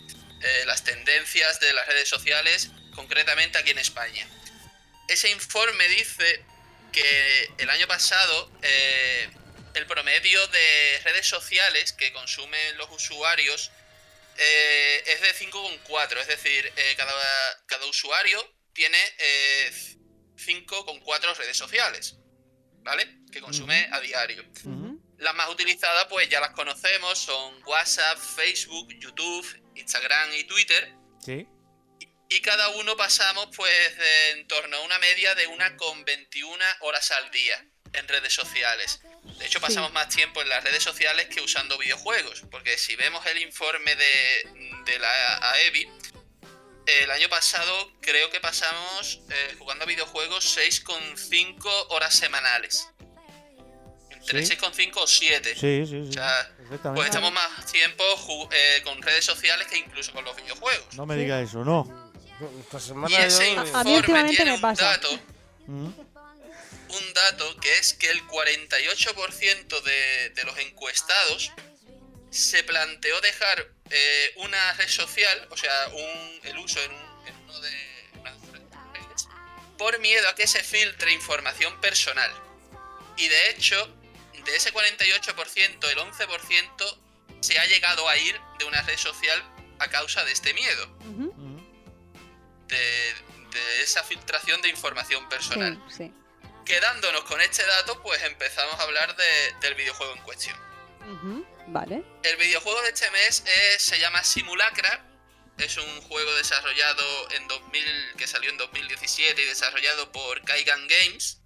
eh, 0.42 0.64
las 0.66 0.82
tendencias 0.82 1.60
de 1.60 1.72
las 1.72 1.86
redes 1.86 2.08
sociales, 2.08 2.70
concretamente 2.94 3.58
aquí 3.58 3.70
en 3.70 3.78
España. 3.78 4.26
Ese 5.08 5.30
informe 5.30 5.86
dice 5.88 6.44
que 6.92 7.50
el 7.58 7.70
año 7.70 7.86
pasado 7.86 8.50
el 9.74 9.86
promedio 9.86 10.46
de 10.48 11.00
redes 11.04 11.26
sociales 11.26 11.92
que 11.92 12.12
consumen 12.12 12.76
los 12.76 12.90
usuarios 12.90 13.70
es 14.36 15.20
de 15.20 15.34
5,4, 15.34 16.18
es 16.18 16.26
decir, 16.26 16.72
cada, 16.96 17.64
cada 17.66 17.86
usuario 17.86 18.46
tiene 18.72 18.98
eh, 19.18 19.70
5,4 20.36 21.36
redes 21.36 21.56
sociales, 21.56 22.16
¿vale? 22.82 23.18
Que 23.30 23.40
consume 23.40 23.88
a 23.92 24.00
diario. 24.00 24.44
Las 25.18 25.34
más 25.34 25.48
utilizadas, 25.50 26.06
pues 26.06 26.28
ya 26.28 26.40
las 26.40 26.50
conocemos, 26.50 27.16
son 27.18 27.62
WhatsApp, 27.64 28.18
Facebook, 28.18 28.92
YouTube, 28.98 29.46
Instagram 29.76 30.34
y 30.34 30.44
Twitter. 30.44 30.94
Sí. 31.24 31.46
Y 32.28 32.40
cada 32.40 32.70
uno 32.70 32.96
pasamos, 32.96 33.48
pues, 33.54 33.98
de 33.98 34.30
en 34.30 34.48
torno 34.48 34.76
a 34.78 34.80
una 34.80 34.98
media 34.98 35.34
de 35.34 35.46
una 35.46 35.76
con 35.76 36.04
21 36.04 36.64
horas 36.80 37.10
al 37.12 37.30
día 37.30 37.64
en 37.92 38.08
redes 38.08 38.34
sociales. 38.34 39.00
De 39.38 39.46
hecho, 39.46 39.60
pasamos 39.60 39.92
más 39.92 40.08
tiempo 40.08 40.42
en 40.42 40.48
las 40.48 40.64
redes 40.64 40.82
sociales 40.82 41.28
que 41.28 41.40
usando 41.40 41.78
videojuegos, 41.78 42.42
porque 42.50 42.78
si 42.78 42.96
vemos 42.96 43.24
el 43.26 43.38
informe 43.42 43.94
de, 43.94 44.82
de 44.86 44.98
la 44.98 45.52
AEBI, 45.52 45.88
el 46.86 47.10
año 47.10 47.28
pasado 47.28 47.92
creo 48.00 48.30
que 48.30 48.40
pasamos 48.40 49.20
eh, 49.30 49.54
jugando 49.58 49.84
a 49.84 49.86
videojuegos 49.86 50.56
6,5 50.56 51.86
horas 51.90 52.14
semanales. 52.14 52.88
Entre 54.10 54.44
Sí. 54.46 54.54
6,5 54.56 54.96
o 54.96 55.06
7. 55.06 55.54
Sí, 55.54 55.84
sí, 55.84 55.86
sí. 55.86 56.08
O 56.10 56.12
sea, 56.12 56.48
Perfectamente. 56.56 56.90
pues 56.94 57.06
estamos 57.08 57.32
más 57.32 57.66
tiempo 57.72 58.04
eh, 58.52 58.80
con 58.84 59.00
redes 59.02 59.24
sociales 59.24 59.66
que 59.68 59.78
incluso 59.78 60.12
con 60.12 60.24
los 60.24 60.36
videojuegos. 60.36 60.94
No 60.94 61.06
me 61.06 61.16
digas 61.16 61.48
eso, 61.48 61.64
no. 61.64 62.12
Y 63.08 63.14
ese 63.14 63.56
A 63.74 63.84
mí 63.84 63.94
últimamente 63.96 64.42
un 64.52 64.60
pasa. 64.60 64.84
dato, 64.84 65.08
Mm. 65.66 65.86
un 65.86 67.12
dato 67.14 67.56
que 67.60 67.78
es 67.78 67.94
que 67.94 68.10
el 68.10 68.20
48% 68.26 69.80
de, 69.80 70.30
de 70.30 70.44
los 70.44 70.58
encuestados 70.58 71.52
se 72.30 72.64
planteó 72.64 73.20
dejar 73.20 73.68
eh, 73.94 74.32
una 74.36 74.72
red 74.74 74.88
social, 74.88 75.46
o 75.50 75.56
sea, 75.56 75.88
un- 75.88 76.40
el 76.44 76.58
uso 76.58 76.80
en, 76.82 76.92
un- 76.92 77.26
en 77.28 77.36
uno 77.44 77.60
de 77.60 78.08
unas 78.20 78.40
redes, 78.94 79.28
por 79.76 79.98
miedo 80.00 80.26
a 80.28 80.34
que 80.34 80.46
se 80.46 80.62
filtre 80.64 81.12
información 81.12 81.78
personal. 81.80 82.30
Y 83.18 83.28
de 83.28 83.50
hecho, 83.50 83.86
de 84.44 84.56
ese 84.56 84.72
48%, 84.72 85.88
el 85.90 85.98
11% 85.98 86.98
se 87.40 87.58
ha 87.58 87.66
llegado 87.66 88.08
a 88.08 88.16
ir 88.16 88.40
de 88.58 88.64
una 88.64 88.80
red 88.82 88.96
social 88.96 89.42
a 89.78 89.88
causa 89.88 90.24
de 90.24 90.32
este 90.32 90.54
miedo, 90.54 90.86
de, 92.68 93.14
de 93.52 93.82
esa 93.82 94.02
filtración 94.04 94.62
de 94.62 94.68
información 94.68 95.28
personal. 95.28 95.80
Sí, 95.88 95.96
sí. 95.98 96.12
Quedándonos 96.64 97.24
con 97.24 97.40
este 97.40 97.64
dato, 97.66 98.00
pues 98.02 98.22
empezamos 98.22 98.78
a 98.78 98.82
hablar 98.84 99.14
de- 99.16 99.52
del 99.60 99.74
videojuego 99.74 100.14
en 100.14 100.22
cuestión. 100.22 100.56
Ujú, 101.00 101.46
El 102.22 102.36
videojuego 102.36 102.80
de 102.82 102.88
este 102.90 103.10
mes 103.10 103.42
es- 103.46 103.82
se 103.82 103.98
llama 103.98 104.22
Simulacra. 104.24 105.04
Es 105.58 105.76
un 105.76 106.00
juego 106.02 106.32
desarrollado 106.34 107.30
en 107.32 107.46
2000, 107.48 107.84
que 108.16 108.26
salió 108.26 108.50
en 108.50 108.56
2017 108.56 109.42
y 109.42 109.44
desarrollado 109.46 110.10
por 110.12 110.42
Kaigan 110.44 110.86
Games. 110.88 111.38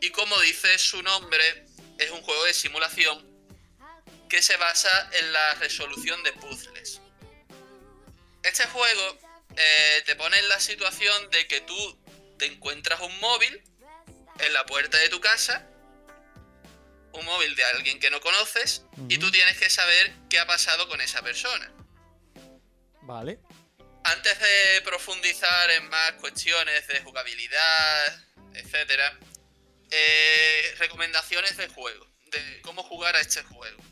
Y 0.00 0.10
como 0.10 0.38
dice 0.40 0.78
su 0.78 1.02
nombre, 1.02 1.66
es 1.98 2.10
un 2.10 2.22
juego 2.22 2.44
de 2.44 2.54
simulación 2.54 3.30
que 4.28 4.42
se 4.42 4.56
basa 4.56 5.10
en 5.12 5.32
la 5.32 5.54
resolución 5.54 6.22
de 6.24 6.32
puzzles. 6.32 7.00
Este 8.42 8.66
juego 8.66 9.18
eh, 9.56 10.02
te 10.04 10.16
pone 10.16 10.36
en 10.38 10.48
la 10.48 10.58
situación 10.58 11.30
de 11.30 11.46
que 11.46 11.60
tú 11.60 11.98
te 12.38 12.46
encuentras 12.46 13.00
un 13.00 13.20
móvil 13.20 13.62
en 14.40 14.52
la 14.52 14.66
puerta 14.66 14.98
de 14.98 15.08
tu 15.08 15.20
casa, 15.20 15.64
un 17.14 17.24
móvil 17.24 17.54
de 17.54 17.64
alguien 17.64 18.00
que 18.00 18.10
no 18.10 18.20
conoces, 18.20 18.84
y 19.08 19.18
tú 19.18 19.30
tienes 19.30 19.56
que 19.58 19.70
saber 19.70 20.12
qué 20.28 20.38
ha 20.38 20.46
pasado 20.46 20.88
con 20.88 21.00
esa 21.00 21.22
persona. 21.22 21.72
Vale. 23.02 23.38
Antes 24.04 24.38
de 24.38 24.82
profundizar 24.82 25.70
en 25.70 25.88
más 25.88 26.12
cuestiones 26.14 26.86
de 26.88 27.00
jugabilidad, 27.00 28.24
etcétera, 28.54 29.18
eh, 29.90 30.74
recomendaciones 30.78 31.56
de 31.56 31.68
juego, 31.68 32.06
de 32.26 32.60
cómo 32.62 32.82
jugar 32.82 33.16
a 33.16 33.20
este 33.20 33.42
juego. 33.44 33.82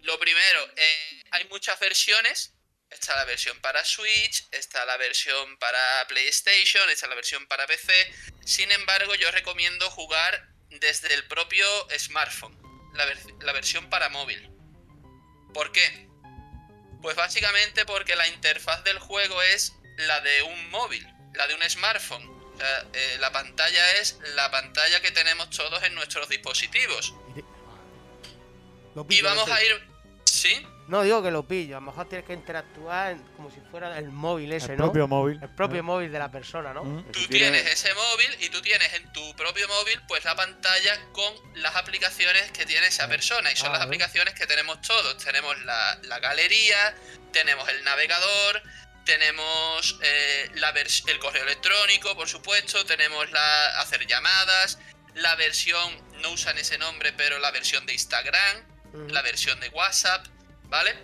Lo 0.00 0.18
primero, 0.18 0.68
eh, 0.76 1.22
hay 1.30 1.44
muchas 1.48 1.78
versiones. 1.78 2.54
Está 2.90 3.16
la 3.16 3.24
versión 3.24 3.58
para 3.60 3.82
Switch, 3.84 4.46
está 4.50 4.84
la 4.84 4.98
versión 4.98 5.56
para 5.58 6.06
PlayStation, 6.08 6.90
está 6.90 7.06
la 7.06 7.14
versión 7.14 7.46
para 7.46 7.66
PC. 7.66 8.12
Sin 8.44 8.70
embargo, 8.70 9.14
yo 9.14 9.30
recomiendo 9.30 9.88
jugar 9.90 10.51
desde 10.80 11.12
el 11.14 11.24
propio 11.26 11.66
smartphone, 11.98 12.56
la, 12.94 13.04
ver- 13.04 13.34
la 13.40 13.52
versión 13.52 13.88
para 13.90 14.08
móvil. 14.08 14.50
¿Por 15.54 15.72
qué? 15.72 16.08
Pues 17.02 17.16
básicamente 17.16 17.84
porque 17.84 18.16
la 18.16 18.28
interfaz 18.28 18.84
del 18.84 18.98
juego 18.98 19.42
es 19.42 19.74
la 19.98 20.20
de 20.20 20.42
un 20.42 20.70
móvil, 20.70 21.06
la 21.34 21.46
de 21.46 21.54
un 21.54 21.62
smartphone. 21.68 22.26
O 22.54 22.56
sea, 22.58 22.86
eh, 22.92 23.16
la 23.18 23.32
pantalla 23.32 23.92
es 23.94 24.18
la 24.34 24.50
pantalla 24.50 25.00
que 25.00 25.10
tenemos 25.10 25.50
todos 25.50 25.82
en 25.82 25.94
nuestros 25.94 26.28
dispositivos. 26.28 27.14
Y 29.08 29.22
vamos 29.22 29.50
a 29.50 29.62
ir... 29.64 29.88
¿Sí? 30.24 30.66
No 30.88 31.02
digo 31.02 31.22
que 31.22 31.30
lo 31.30 31.46
pillo, 31.46 31.76
a 31.76 31.80
lo 31.80 31.86
mejor 31.86 32.08
tienes 32.08 32.26
que 32.26 32.32
interactuar 32.32 33.16
como 33.36 33.50
si 33.50 33.60
fuera 33.70 33.96
el 33.98 34.10
móvil 34.10 34.52
ese, 34.52 34.72
El 34.72 34.78
¿no? 34.78 34.84
propio 34.86 35.06
móvil. 35.08 35.38
El 35.40 35.48
propio 35.54 35.82
móvil 35.82 36.10
de 36.10 36.18
la 36.18 36.30
persona, 36.30 36.74
¿no? 36.74 36.82
Tú 37.12 37.26
tienes 37.28 37.64
ese 37.66 37.94
móvil 37.94 38.36
y 38.40 38.48
tú 38.50 38.60
tienes 38.60 38.92
en 38.94 39.12
tu 39.12 39.34
propio 39.36 39.66
móvil 39.68 40.00
pues 40.08 40.24
la 40.24 40.34
pantalla 40.34 40.98
con 41.12 41.32
las 41.54 41.76
aplicaciones 41.76 42.50
que 42.50 42.66
tiene 42.66 42.88
esa 42.88 43.06
persona 43.08 43.50
y 43.52 43.56
son 43.56 43.68
Ah, 43.70 43.74
las 43.74 43.82
aplicaciones 43.82 44.34
que 44.34 44.46
tenemos 44.46 44.80
todos. 44.82 45.16
Tenemos 45.24 45.58
la, 45.64 45.98
la 46.02 46.18
galería, 46.18 46.94
tenemos 47.32 47.68
el 47.68 47.84
navegador, 47.84 48.62
tenemos 49.04 49.98
eh, 50.02 50.50
la 50.54 50.74
vers- 50.74 51.08
el 51.08 51.18
correo 51.18 51.44
electrónico, 51.44 52.14
por 52.16 52.28
supuesto, 52.28 52.84
tenemos 52.84 53.30
la 53.30 53.80
hacer 53.80 54.06
llamadas, 54.06 54.78
la 55.14 55.34
versión, 55.36 55.92
no 56.22 56.30
usan 56.30 56.56
ese 56.58 56.78
nombre, 56.78 57.12
pero 57.12 57.38
la 57.38 57.50
versión 57.50 57.84
de 57.86 57.92
Instagram, 57.92 58.64
la 59.08 59.22
versión 59.22 59.58
de 59.60 59.68
WhatsApp, 59.70 60.26
¿vale? 60.72 60.94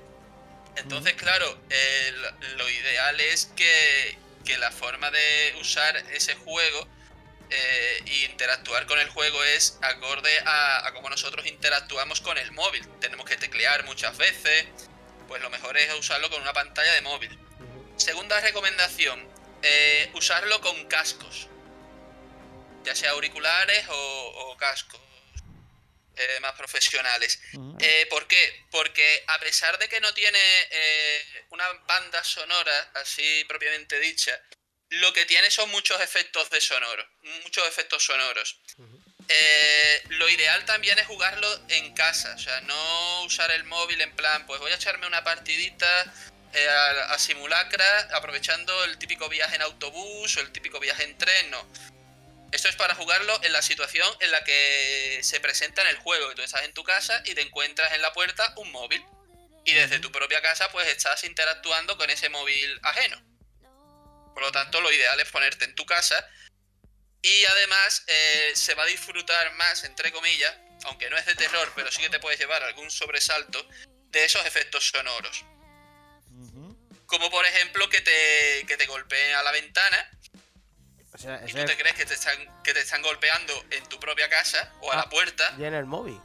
Entonces, 0.77 1.13
claro, 1.15 1.59
lo 2.57 2.71
ideal 2.71 3.21
es 3.21 3.53
que, 3.55 4.17
que 4.47 4.57
la 4.57 4.71
forma 4.71 5.11
de 5.11 5.55
usar 5.61 5.95
ese 6.11 6.35
juego 6.37 6.89
eh, 7.51 8.03
e 8.07 8.31
interactuar 8.31 8.87
con 8.87 8.99
el 8.99 9.11
juego 9.11 9.45
es 9.45 9.79
acorde 9.83 10.39
a, 10.47 10.87
a 10.87 10.95
cómo 10.95 11.11
nosotros 11.11 11.45
interactuamos 11.47 12.23
con 12.23 12.39
el 12.39 12.51
móvil. 12.53 12.89
Tenemos 12.99 13.27
que 13.27 13.37
teclear 13.37 13.85
muchas 13.85 14.17
veces, 14.17 14.67
pues 15.29 15.43
lo 15.43 15.51
mejor 15.51 15.77
es 15.77 15.93
usarlo 15.95 16.31
con 16.31 16.41
una 16.41 16.55
pantalla 16.55 16.95
de 16.95 17.03
móvil. 17.03 17.39
Segunda 17.99 18.41
recomendación, 18.41 19.29
eh, 19.63 20.11
usarlo 20.15 20.63
con 20.63 20.87
cascos, 20.87 21.49
ya 22.85 22.95
sea 22.95 23.11
auriculares 23.11 23.87
o, 23.91 24.53
o 24.53 24.57
cascos 24.57 25.08
eh, 26.19 26.41
más 26.41 26.53
profesionales. 26.53 27.41
Eh, 27.81 28.07
¿Por 28.11 28.27
qué? 28.27 28.67
Porque 28.71 29.25
a 29.27 29.39
pesar 29.39 29.79
de 29.79 29.89
que 29.89 30.01
no 30.01 30.13
tiene 30.15 30.39
eh, 30.71 31.45
una 31.51 31.71
banda 31.87 32.23
sonora 32.25 32.91
así 32.95 33.45
propiamente 33.49 33.99
dicha, 34.01 34.41
lo 34.91 35.13
que 35.13 35.27
tiene 35.27 35.51
son 35.51 35.71
muchos 35.71 36.01
efectos 36.01 36.49
de 36.51 36.61
sonoro, 36.61 37.07
muchos 37.43 37.67
efectos 37.69 38.03
sonoros. 38.03 38.61
Eh, 39.29 40.03
lo 40.09 40.29
ideal 40.29 40.65
también 40.65 40.99
es 40.99 41.07
jugarlo 41.07 41.49
en 41.69 41.93
casa, 41.95 42.35
o 42.35 42.39
sea, 42.39 42.61
no 42.63 43.25
usar 43.25 43.51
el 43.51 43.65
móvil 43.65 44.01
en 44.01 44.17
plan, 44.17 44.47
pues 44.47 44.59
voy 44.61 44.73
a 44.73 44.77
echarme 44.77 45.07
una 45.07 45.23
partidita 45.23 46.15
a, 46.69 47.13
a 47.13 47.19
simulacra 47.19 48.09
aprovechando 48.15 48.85
el 48.85 48.97
típico 48.97 49.29
viaje 49.29 49.57
en 49.57 49.63
autobús 49.63 50.37
o 50.37 50.41
el 50.41 50.51
típico 50.51 50.81
viaje 50.81 51.05
en 51.05 51.19
tren, 51.19 51.51
no. 51.51 51.71
Esto 52.51 52.69
es 52.69 52.77
para 52.77 52.95
jugarlo 52.95 53.39
en 53.43 53.53
la 53.53 53.61
situación 53.61 54.09
en 54.21 54.31
la 54.31 54.43
que 54.43 55.21
se 55.23 55.39
presenta 55.41 55.83
en 55.83 55.89
el 55.89 55.97
juego, 55.99 56.31
que 56.31 56.37
tú 56.37 56.43
estás 56.43 56.63
en 56.63 56.73
tu 56.73 56.83
casa 56.83 57.23
y 57.27 57.35
te 57.35 57.43
encuentras 57.43 57.93
en 57.93 58.01
la 58.01 58.13
puerta 58.13 58.55
un 58.57 58.73
móvil. 58.73 59.05
Y 59.65 59.75
desde 59.75 59.99
tu 59.99 60.11
propia 60.11 60.41
casa 60.41 60.71
pues 60.71 60.89
estás 60.89 61.25
interactuando 61.25 61.99
con 61.99 62.09
ese 62.09 62.31
móvil 62.31 62.81
ajeno. 62.83 63.23
Por 64.33 64.43
lo 64.43 64.53
tanto, 64.53 64.81
lo 64.81 64.91
ideal 64.91 65.19
es 65.21 65.29
ponerte 65.31 65.65
en 65.67 65.75
tu 65.75 65.85
casa 65.85 66.27
y 67.21 67.45
además 67.45 68.05
eh, 68.07 68.53
se 68.55 68.75
va 68.75 68.85
a 68.85 68.87
disfrutar 68.87 69.53
más, 69.55 69.85
entre 69.85 70.13
comillas, 70.13 70.57
aunque 70.85 71.11
no 71.11 71.19
es 71.19 71.27
de 71.27 71.35
terror, 71.35 71.71
pero 71.75 71.91
sí 71.91 72.01
que 72.01 72.09
te 72.09 72.21
puedes 72.21 72.39
llevar 72.39 72.63
algún 72.63 72.91
sobresalto 72.91 73.69
de 74.11 74.25
esos 74.25 74.47
efectos 74.47 74.89
sonoros. 74.89 75.45
Como 77.07 77.31
por 77.31 77.45
ejemplo 77.47 77.89
que 77.89 78.01
te, 78.01 78.65
que 78.67 78.77
te 78.77 78.87
golpeen 78.87 79.35
a 79.35 79.43
la 79.43 79.51
ventana 79.51 80.11
O 81.19 81.21
sea, 81.21 81.43
y 81.45 81.53
tú 81.53 81.65
te 81.65 81.77
crees 81.77 81.97
que 81.97 82.07
te 82.07 82.15
están, 82.15 82.63
que 82.63 82.73
te 82.73 82.81
están 82.81 83.03
golpeando 83.03 83.65
en 83.71 83.85
tu 83.89 83.99
propia 83.99 84.29
casa 84.29 84.73
o 84.81 84.93
a 84.93 84.95
Ah. 84.95 84.97
la 84.99 85.09
puerta. 85.09 85.53
y 85.59 85.65
en 85.65 85.75
el 85.75 85.85
móvil. 85.85 86.21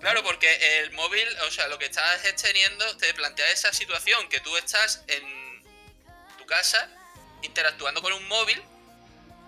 Claro, 0.00 0.22
porque 0.24 0.80
el 0.80 0.90
móvil, 0.92 1.26
o 1.46 1.50
sea, 1.50 1.68
lo 1.68 1.78
que 1.78 1.84
estás 1.86 2.24
es 2.24 2.34
teniendo, 2.36 2.96
te 2.96 3.12
plantea 3.14 3.48
esa 3.50 3.72
situación 3.72 4.28
que 4.28 4.40
tú 4.40 4.56
estás 4.56 5.02
en 5.06 5.62
tu 6.38 6.46
casa 6.46 6.88
interactuando 7.42 8.02
con 8.02 8.12
un 8.12 8.26
móvil 8.28 8.60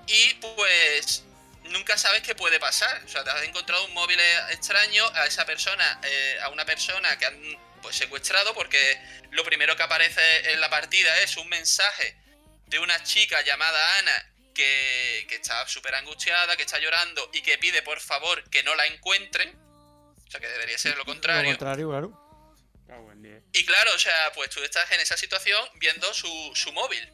y 0.06 0.34
pues 0.34 1.24
nunca 1.64 1.96
sabes 1.98 2.22
qué 2.22 2.34
puede 2.36 2.60
pasar. 2.60 3.02
O 3.04 3.08
sea, 3.08 3.24
te 3.24 3.30
has 3.30 3.42
encontrado 3.42 3.84
un 3.86 3.94
móvil 3.94 4.18
extraño 4.50 5.04
a 5.14 5.26
esa 5.26 5.44
persona, 5.44 6.00
eh, 6.04 6.38
a 6.42 6.48
una 6.50 6.64
persona 6.64 7.16
que 7.18 7.26
han 7.26 7.58
pues 7.82 7.96
secuestrado 7.96 8.54
porque 8.54 9.00
lo 9.32 9.44
primero 9.44 9.76
que 9.76 9.82
aparece 9.82 10.52
en 10.52 10.60
la 10.60 10.70
partida 10.70 11.18
es 11.20 11.36
un 11.36 11.48
mensaje 11.48 12.16
de 12.66 12.78
una 12.78 13.02
chica 13.04 13.40
llamada 13.42 13.98
Ana 13.98 14.32
que, 14.54 15.26
que 15.28 15.36
está 15.36 15.66
súper 15.68 15.94
angustiada, 15.94 16.56
que 16.56 16.62
está 16.62 16.78
llorando 16.78 17.28
y 17.32 17.42
que 17.42 17.58
pide 17.58 17.82
por 17.82 18.00
favor 18.00 18.48
que 18.50 18.62
no 18.62 18.74
la 18.74 18.86
encuentren. 18.86 19.54
O 20.26 20.30
sea, 20.30 20.40
que 20.40 20.48
debería 20.48 20.78
ser 20.78 20.92
lo 20.92 20.98
Lo 20.98 21.04
contrario. 21.04 21.50
contrario, 21.50 21.88
claro. 21.90 22.20
Y 23.52 23.64
claro, 23.64 23.90
o 23.94 23.98
sea, 23.98 24.32
pues 24.34 24.50
tú 24.50 24.62
estás 24.62 24.90
en 24.92 25.00
esa 25.00 25.16
situación 25.16 25.60
viendo 25.76 26.12
su, 26.14 26.28
su 26.54 26.72
móvil. 26.72 27.08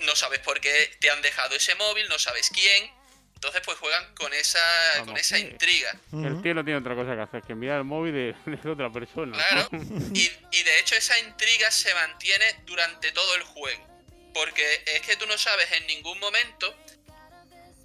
No 0.00 0.14
sabes 0.14 0.40
por 0.40 0.60
qué 0.60 0.94
te 1.00 1.10
han 1.10 1.22
dejado 1.22 1.54
ese 1.56 1.74
móvil, 1.76 2.08
no 2.08 2.18
sabes 2.18 2.50
quién. 2.50 2.90
Entonces, 3.34 3.62
pues 3.64 3.78
juegan 3.78 4.14
con 4.14 4.32
esa, 4.32 4.60
con 4.98 5.06
Vamos, 5.06 5.20
esa 5.20 5.36
sí. 5.36 5.42
intriga. 5.42 5.98
El 6.12 6.40
tío 6.42 6.54
no 6.54 6.64
tiene 6.64 6.78
otra 6.78 6.94
cosa 6.94 7.14
que 7.14 7.20
hacer 7.22 7.42
que 7.42 7.54
mirar 7.54 7.78
el 7.78 7.84
móvil 7.84 8.12
de, 8.12 8.34
de 8.58 8.70
otra 8.70 8.90
persona. 8.90 9.36
Claro. 9.36 9.68
Y, 10.14 10.30
y 10.52 10.62
de 10.62 10.78
hecho, 10.80 10.94
esa 10.96 11.18
intriga 11.18 11.70
se 11.70 11.92
mantiene 11.94 12.62
durante 12.64 13.12
todo 13.12 13.34
el 13.36 13.42
juego. 13.42 13.93
Porque 14.34 14.82
es 14.86 15.00
que 15.02 15.16
tú 15.16 15.26
no 15.26 15.38
sabes 15.38 15.70
en 15.72 15.86
ningún 15.86 16.18
momento 16.18 16.76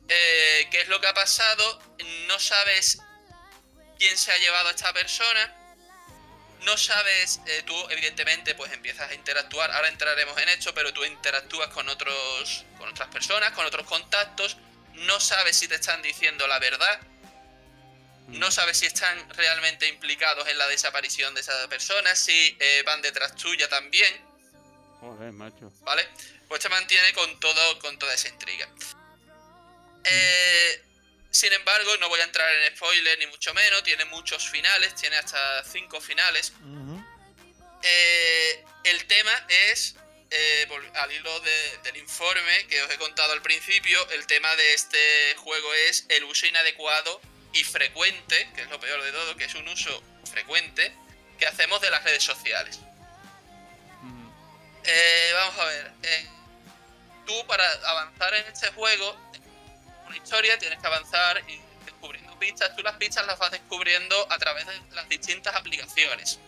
eh, 0.10 0.68
qué 0.72 0.82
es 0.82 0.88
lo 0.88 1.00
que 1.00 1.08
ha 1.08 1.14
pasado, 1.14 1.80
no 2.28 2.40
sabes 2.40 2.98
quién 3.98 4.18
se 4.18 4.32
ha 4.32 4.38
llevado 4.40 4.70
a 4.70 4.72
esta 4.72 4.92
persona, 4.92 5.56
no 6.64 6.76
sabes, 6.78 7.40
eh, 7.46 7.64
tú 7.66 7.76
evidentemente 7.90 8.56
pues 8.56 8.72
empiezas 8.74 9.10
a 9.12 9.14
interactuar, 9.14 9.72
ahora 9.72 9.88
entraremos 9.88 10.38
en 10.40 10.50
esto, 10.50 10.74
pero 10.74 10.92
tú 10.94 11.06
interactúas 11.06 11.70
con 11.70 11.88
otros, 11.88 12.66
con 12.78 12.90
otras 12.90 13.10
personas, 13.10 13.52
con 13.52 13.66
otros 13.66 13.86
contactos, 13.86 14.58
no 14.94 15.20
sabes 15.20 15.58
si 15.58 15.68
te 15.68 15.76
están 15.76 16.02
diciendo 16.02 16.48
la 16.48 16.60
verdad, 16.60 17.00
no 18.28 18.52
sabes 18.52 18.78
si 18.78 18.86
están 18.86 19.30
realmente 19.32 19.88
implicados 19.88 20.48
en 20.48 20.58
la 20.58 20.68
desaparición 20.68 21.34
de 21.34 21.42
esa 21.42 21.68
persona, 21.68 22.16
si 22.16 22.58
eh, 22.60 22.84
van 22.86 23.02
detrás 23.02 23.36
tuya 23.36 23.68
también. 23.70 24.22
Joder, 25.00 25.32
macho. 25.32 25.72
¿vale? 25.82 26.08
Pues 26.50 26.62
te 26.62 26.68
mantiene 26.70 27.14
con 27.14 27.40
todo, 27.40 27.80
con 27.80 27.98
toda 28.00 28.14
esa 28.14 28.28
intriga. 28.28 28.68
Eh, 30.04 30.84
sin 31.32 31.54
embargo, 31.54 31.96
no 31.98 32.10
voy 32.10 32.20
a 32.20 32.24
entrar 32.24 32.52
en 32.56 32.76
spoiler 32.76 33.18
ni 33.20 33.28
mucho 33.28 33.54
menos, 33.54 33.84
tiene 33.84 34.04
muchos 34.06 34.50
finales, 34.50 34.96
tiene 34.96 35.16
hasta 35.18 35.64
cinco 35.64 36.02
finales. 36.02 36.52
Eh, 37.84 38.66
el 38.84 39.06
tema 39.06 39.46
es, 39.48 39.96
eh, 40.32 40.68
al 40.96 41.12
hilo 41.12 41.40
de- 41.42 41.78
del 41.84 41.98
informe 41.98 42.66
que 42.68 42.82
os 42.82 42.90
he 42.92 42.98
contado 42.98 43.32
al 43.34 43.42
principio, 43.44 44.10
el 44.10 44.26
tema 44.28 44.54
de 44.56 44.74
este 44.74 45.36
juego 45.38 45.74
es 45.76 46.06
el 46.10 46.24
uso 46.24 46.46
inadecuado 46.48 47.22
y 47.54 47.64
frecuente, 47.64 48.50
que 48.56 48.64
es 48.64 48.70
lo 48.70 48.80
peor 48.80 49.02
de 49.04 49.12
todo, 49.12 49.36
que 49.38 49.46
es 49.46 49.54
un 49.56 49.68
uso 49.68 50.04
frecuente 50.32 50.92
que 51.38 51.46
hacemos 51.48 51.80
de 51.82 51.90
las 51.92 52.04
redes 52.04 52.24
sociales. 52.24 52.80
Eh, 54.84 55.32
vamos 55.34 55.60
a 55.60 55.66
ver. 55.66 55.92
Tú 57.30 57.46
para 57.46 57.64
avanzar 57.86 58.34
en 58.34 58.46
este 58.48 58.72
juego, 58.72 59.16
una 60.08 60.18
historia, 60.18 60.58
tienes 60.58 60.80
que 60.80 60.88
avanzar 60.88 61.44
y 61.48 61.62
descubriendo 61.86 62.38
pistas. 62.40 62.76
Tú 62.76 62.82
las 62.82 62.96
pistas 62.96 63.26
las 63.28 63.38
vas 63.38 63.52
descubriendo 63.52 64.16
a 64.32 64.38
través 64.40 64.66
de 64.66 64.82
las 64.94 65.08
distintas 65.08 65.56
aplicaciones. 65.56 66.40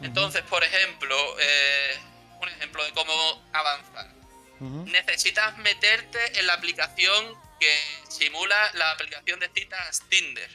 Entonces, 0.00 0.42
por 0.42 0.62
ejemplo, 0.62 1.16
eh, 1.40 1.98
un 2.40 2.48
ejemplo 2.48 2.84
de 2.84 2.92
cómo 2.92 3.42
avanzar. 3.52 4.14
Necesitas 4.60 5.58
meterte 5.58 6.38
en 6.38 6.46
la 6.46 6.54
aplicación 6.54 7.34
que 7.58 7.78
simula 8.08 8.70
la 8.74 8.92
aplicación 8.92 9.40
de 9.40 9.50
citas 9.54 10.02
Tinder. 10.08 10.50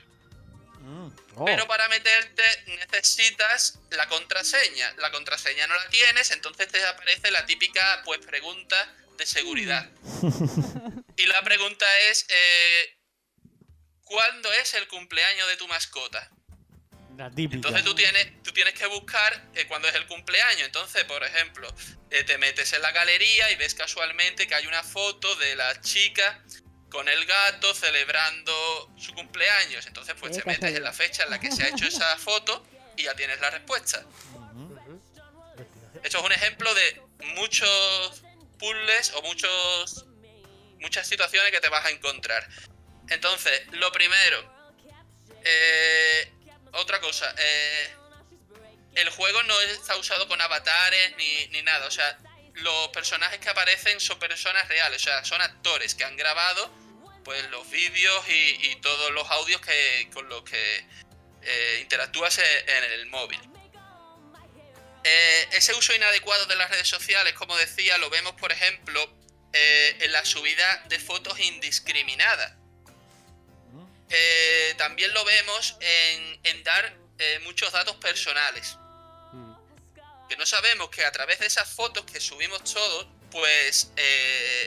Oh. 1.36 1.46
Pero 1.46 1.68
para 1.68 1.88
meterte 1.90 2.44
necesitas 2.68 3.80
la 3.92 4.08
contraseña. 4.08 4.94
La 4.98 5.12
contraseña 5.12 5.68
no 5.68 5.76
la 5.76 5.88
tienes, 5.90 6.32
entonces 6.32 6.68
te 6.70 6.84
aparece 6.86 7.30
la 7.30 7.46
típica 7.46 8.02
pues 8.06 8.20
pregunta 8.26 8.78
de 9.22 9.28
seguridad. 9.28 9.88
Y 11.16 11.26
la 11.28 11.44
pregunta 11.44 11.86
es 12.10 12.26
eh, 12.28 12.98
¿cuándo 14.04 14.52
es 14.54 14.74
el 14.74 14.88
cumpleaños 14.88 15.48
de 15.48 15.58
tu 15.58 15.68
mascota? 15.68 16.32
La 17.16 17.30
típica. 17.30 17.56
Entonces 17.58 17.84
tú 17.84 17.94
tienes, 17.94 18.42
tú 18.42 18.52
tienes 18.52 18.74
que 18.74 18.88
buscar 18.88 19.50
eh, 19.54 19.68
cuándo 19.68 19.88
es 19.88 19.94
el 19.94 20.08
cumpleaños. 20.08 20.66
Entonces, 20.66 21.04
por 21.04 21.24
ejemplo, 21.24 21.72
eh, 22.10 22.24
te 22.24 22.40
metes 22.40 22.74
en 22.74 22.82
la 22.82 22.92
galería 22.92 23.52
y 23.52 23.56
ves 23.58 23.76
casualmente 23.76 24.48
que 24.48 24.56
hay 24.56 24.66
una 24.66 24.82
foto 24.82 25.36
de 25.36 25.56
la 25.56 25.80
chica 25.82 26.44
con 26.90 27.08
el 27.08 27.26
gato 27.26 27.76
celebrando 27.76 28.92
su 28.98 29.14
cumpleaños. 29.14 29.86
Entonces, 29.86 30.16
pues 30.20 30.36
te 30.36 30.44
metes 30.46 30.76
en 30.76 30.84
la 30.84 30.94
fecha 30.94 31.24
en 31.26 31.30
la 31.30 31.40
que 31.40 31.52
se 31.52 31.64
ha 31.64 31.68
hecho 31.68 31.86
esa 31.86 32.18
foto 32.18 32.66
y 32.98 33.04
ya 33.04 33.14
tienes 33.16 33.40
la 33.40 33.52
respuesta. 33.52 34.04
Esto 36.04 36.18
es 36.18 36.24
un 36.24 36.32
ejemplo 36.32 36.74
de 36.74 37.02
muchos 37.36 38.24
puzzles 38.62 39.12
o 39.16 39.22
muchos 39.24 40.06
muchas 40.80 41.08
situaciones 41.08 41.52
que 41.52 41.60
te 41.60 41.70
vas 41.70 41.86
a 41.86 41.90
encontrar. 41.90 42.48
Entonces, 43.10 43.68
lo 43.74 43.92
primero, 43.92 44.40
eh, 45.44 46.32
otra 46.74 47.00
cosa, 47.00 47.34
eh, 47.38 47.96
el 48.96 49.10
juego 49.10 49.44
no 49.44 49.60
está 49.62 49.96
usado 49.98 50.28
con 50.28 50.40
avatares 50.42 51.16
ni, 51.18 51.48
ni 51.48 51.62
nada, 51.62 51.88
o 51.88 51.92
sea, 51.92 52.18
los 52.54 52.88
personajes 52.90 53.40
que 53.40 53.50
aparecen 53.50 54.00
son 54.00 54.18
personas 54.20 54.68
reales, 54.68 55.02
o 55.02 55.06
sea, 55.06 55.24
son 55.24 55.42
actores 55.42 55.96
que 55.96 56.04
han 56.04 56.16
grabado 56.18 56.72
pues 57.24 57.50
los 57.52 57.70
vídeos 57.70 58.26
y, 58.28 58.76
todos 58.82 59.12
los 59.12 59.30
audios 59.30 59.62
que 59.62 60.10
con 60.12 60.28
los 60.28 60.44
que 60.44 60.86
eh, 61.44 61.80
interactúas 61.82 62.40
en 62.40 62.84
el 62.84 63.06
móvil. 63.08 63.40
Eh, 65.04 65.48
ese 65.54 65.74
uso 65.74 65.96
inadecuado 65.96 66.46
de 66.46 66.56
las 66.56 66.70
redes 66.70 66.88
sociales, 66.88 67.34
como 67.34 67.58
decía, 67.58 67.98
lo 67.98 68.10
vemos, 68.10 68.34
por 68.34 68.52
ejemplo, 68.52 69.02
eh, 69.54 69.98
en 70.00 70.12
la 70.12 70.24
subida 70.26 70.84
de 70.88 71.00
fotos 71.00 71.40
indiscriminadas. 71.40 72.54
Eh, 74.10 74.76
también 74.78 75.14
lo 75.14 75.24
vemos 75.24 75.78
en, 75.80 76.40
en 76.44 76.64
dar 76.64 77.02
muchos 77.44 77.72
datos 77.72 77.96
personales. 77.98 78.78
Que 80.28 80.36
no 80.38 80.46
sabemos 80.46 80.90
que 80.90 81.06
a 81.06 81.12
través 81.12 81.40
de 81.40 81.46
esas 81.46 81.70
fotos 81.70 82.04
que 82.06 82.20
subimos 82.20 82.64
todos, 82.64 83.06
pues 83.30 83.92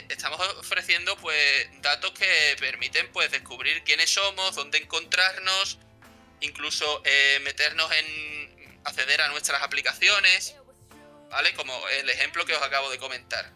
estamos 0.09 0.41
ofreciendo 0.59 1.17
pues 1.17 1.69
datos 1.83 2.13
que 2.13 2.57
permiten 2.61 3.11
pues 3.13 3.31
descubrir 3.31 3.83
quiénes 3.83 4.11
somos, 4.11 4.55
dónde 4.55 4.79
encontrarnos, 4.79 5.79
incluso 6.41 7.03
meternos 7.43 7.91
en 7.93 8.54
acceder 8.85 9.21
a 9.23 9.29
nuestras 9.29 9.63
aplicaciones, 9.63 10.57
¿vale? 11.31 11.55
Como 11.55 11.73
el 11.89 12.09
ejemplo 12.11 12.45
que 12.45 12.55
os 12.55 12.63
acabo 12.63 12.91
de 12.91 12.99
comentar. 12.99 13.51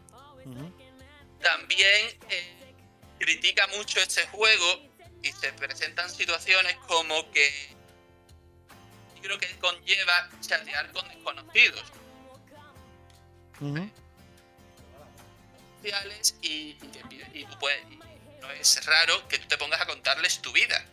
También 1.43 2.19
eh, 2.31 2.75
critica 3.19 3.67
mucho 3.77 4.01
este 4.01 4.27
juego 4.29 4.89
y 5.23 5.33
se 5.33 5.53
presentan 5.53 6.11
situaciones 6.11 6.77
como 6.87 7.31
que 7.33 7.77
creo 9.23 9.39
que 9.39 9.49
conlleva 9.59 10.29
chatear 10.41 10.91
con 10.93 11.07
desconocidos. 11.09 11.83
sociales 15.83 16.35
y, 16.43 16.77
y 17.35 17.45
puedes- 17.61 17.83
y 17.91 17.97
no 18.41 18.51
es 18.53 18.85
raro 18.87 19.27
que 19.29 19.39
tú 19.39 19.49
te 19.49 19.59
pongas 19.59 19.81
a 19.81 19.87
contarles 19.87 20.41
tu 20.41 20.53
vida. 20.53 20.85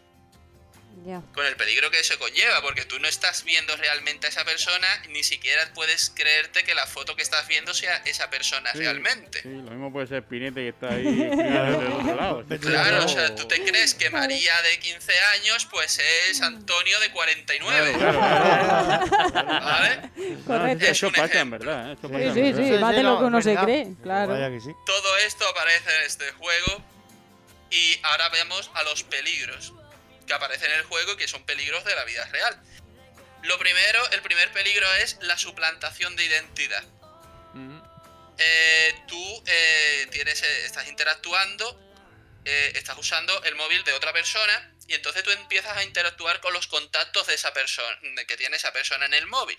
Con 1.34 1.46
el 1.46 1.56
peligro 1.56 1.92
que 1.92 2.00
eso 2.00 2.18
conlleva, 2.18 2.62
porque 2.62 2.86
tú 2.86 2.98
no 3.00 3.08
estás 3.08 3.44
viendo 3.44 3.76
realmente 3.78 4.26
a 4.28 4.30
esa 4.30 4.44
persona, 4.46 4.88
ni 5.10 5.24
siquiera 5.24 5.62
puedes 5.76 6.10
creerte 6.16 6.64
que 6.64 6.74
la 6.74 6.88
foto 6.88 7.16
que 7.16 7.22
estás 7.22 7.48
viendo 7.48 7.74
sea 7.74 7.98
esa 8.06 8.30
persona 8.30 8.72
Sí, 8.72 8.80
realmente. 8.80 9.42
Sí, 9.44 9.50
lo 9.50 9.70
mismo 9.72 9.92
puede 9.94 10.08
ser 10.08 10.24
Pinete 10.24 10.62
que 10.62 10.70
está 10.70 10.90
ahí 10.94 11.04
pegado 11.38 11.80
del 11.82 11.92
otro 11.92 12.16
lado. 12.16 12.46
Claro, 12.60 13.06
o 13.06 13.08
sea, 13.08 13.36
tú 13.36 13.48
te 13.48 13.64
crees 13.64 13.94
que 13.94 14.10
María 14.10 14.60
de 14.64 14.80
15 14.80 15.14
años, 15.40 15.68
pues 15.70 16.00
es 16.30 16.42
Antonio 16.42 17.00
de 17.00 17.12
49. 17.12 17.94
¿Vale? 19.34 20.10
Correcto. 20.46 20.86
Eso 20.86 21.12
pasa 21.12 21.40
en 21.42 21.50
verdad, 21.52 21.92
¿eh? 21.92 21.98
Pasa 22.02 22.16
Sí, 22.18 22.24
en 22.24 22.34
sí, 22.34 22.42
verdad. 22.42 22.64
sí, 22.64 22.72
más 22.82 22.96
de 22.96 23.04
lo 23.04 23.20
que 23.20 23.24
uno 23.26 23.42
se 23.42 23.56
cree, 23.56 23.88
claro. 24.02 24.32
Vaya 24.34 24.50
que 24.50 24.60
sí. 24.62 24.72
Todo 24.86 25.18
esto 25.18 25.48
aparece 25.50 25.96
en 26.00 26.06
este 26.06 26.32
juego 26.34 26.82
y 27.70 28.00
ahora 28.04 28.30
vemos 28.30 28.72
a 28.74 28.84
los 28.84 29.04
peligros 29.04 29.74
que 30.26 30.34
aparecen 30.34 30.72
en 30.72 30.80
el 30.80 30.84
juego 30.86 31.14
y 31.14 31.18
que 31.18 31.28
son 31.28 31.46
peligros 31.46 31.84
de 31.86 31.96
la 31.96 32.04
vida 32.04 32.26
real. 32.28 32.62
Lo 33.44 33.60
primero, 33.60 34.10
el 34.12 34.22
primer 34.22 34.52
peligro 34.52 34.92
es 34.96 35.18
la 35.22 35.38
suplantación 35.38 36.16
de 36.16 36.26
identidad. 36.26 36.84
Eh, 38.38 38.96
tú 39.08 39.44
eh, 39.48 40.08
tienes, 40.12 40.42
eh, 40.42 40.66
estás 40.66 40.88
interactuando, 40.88 41.80
eh, 42.44 42.74
estás 42.76 42.98
usando 42.98 43.44
el 43.44 43.56
móvil 43.56 43.84
de 43.86 43.94
otra 43.94 44.12
persona 44.12 44.74
y 44.88 44.94
entonces 44.94 45.24
tú 45.24 45.32
empiezas 45.32 45.78
a 45.78 45.84
interactuar 45.84 46.42
con 46.42 46.54
los 46.54 46.68
contactos 46.68 47.28
de 47.28 47.34
esa 47.34 47.54
persona, 47.54 47.98
de 48.16 48.26
que 48.28 48.38
tiene 48.38 48.58
esa 48.58 48.72
persona 48.74 49.06
en 49.06 49.14
el 49.14 49.28
móvil. 49.28 49.58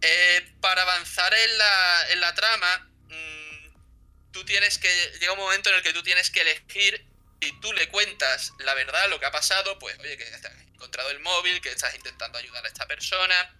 Eh, 0.00 0.56
para 0.60 0.82
avanzar 0.82 1.32
en 1.34 1.58
la, 1.58 2.10
en 2.10 2.20
la 2.20 2.34
trama, 2.34 2.90
mm, 3.08 4.30
tú 4.32 4.44
tienes 4.44 4.78
que. 4.78 4.88
Llega 5.20 5.32
un 5.32 5.38
momento 5.38 5.68
en 5.68 5.76
el 5.76 5.82
que 5.82 5.92
tú 5.92 6.02
tienes 6.02 6.30
que 6.30 6.40
elegir 6.40 7.06
y 7.40 7.60
tú 7.60 7.72
le 7.72 7.88
cuentas 7.88 8.52
la 8.58 8.74
verdad, 8.74 9.08
lo 9.08 9.18
que 9.18 9.26
ha 9.26 9.32
pasado, 9.32 9.78
pues, 9.78 9.98
oye, 9.98 10.16
que 10.16 10.24
has 10.24 10.44
encontrado 10.68 11.10
el 11.10 11.20
móvil, 11.20 11.60
que 11.60 11.70
estás 11.70 11.94
intentando 11.94 12.38
ayudar 12.38 12.64
a 12.64 12.68
esta 12.68 12.86
persona, 12.86 13.56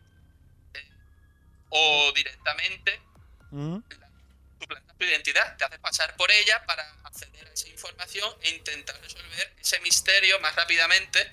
eh, 0.74 0.88
o 1.70 2.12
directamente 2.14 3.00
suplantas 4.60 4.96
tu 4.98 5.04
identidad, 5.04 5.56
te 5.56 5.64
haces 5.64 5.78
pasar 5.78 6.14
por 6.16 6.30
ella 6.30 6.64
para 6.66 6.82
acceder 7.04 7.48
a 7.48 7.52
esa 7.52 7.68
información 7.68 8.36
e 8.42 8.50
intentar 8.50 9.00
resolver 9.00 9.54
ese 9.58 9.80
misterio 9.80 10.38
más 10.40 10.54
rápidamente 10.54 11.32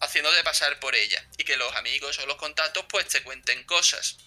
haciéndote 0.00 0.42
pasar 0.44 0.78
por 0.78 0.94
ella 0.94 1.22
y 1.36 1.44
que 1.44 1.56
los 1.56 1.74
amigos 1.74 2.18
o 2.20 2.26
los 2.26 2.36
contactos 2.36 2.84
pues 2.88 3.08
te 3.08 3.22
cuenten 3.22 3.64
cosas. 3.64 4.18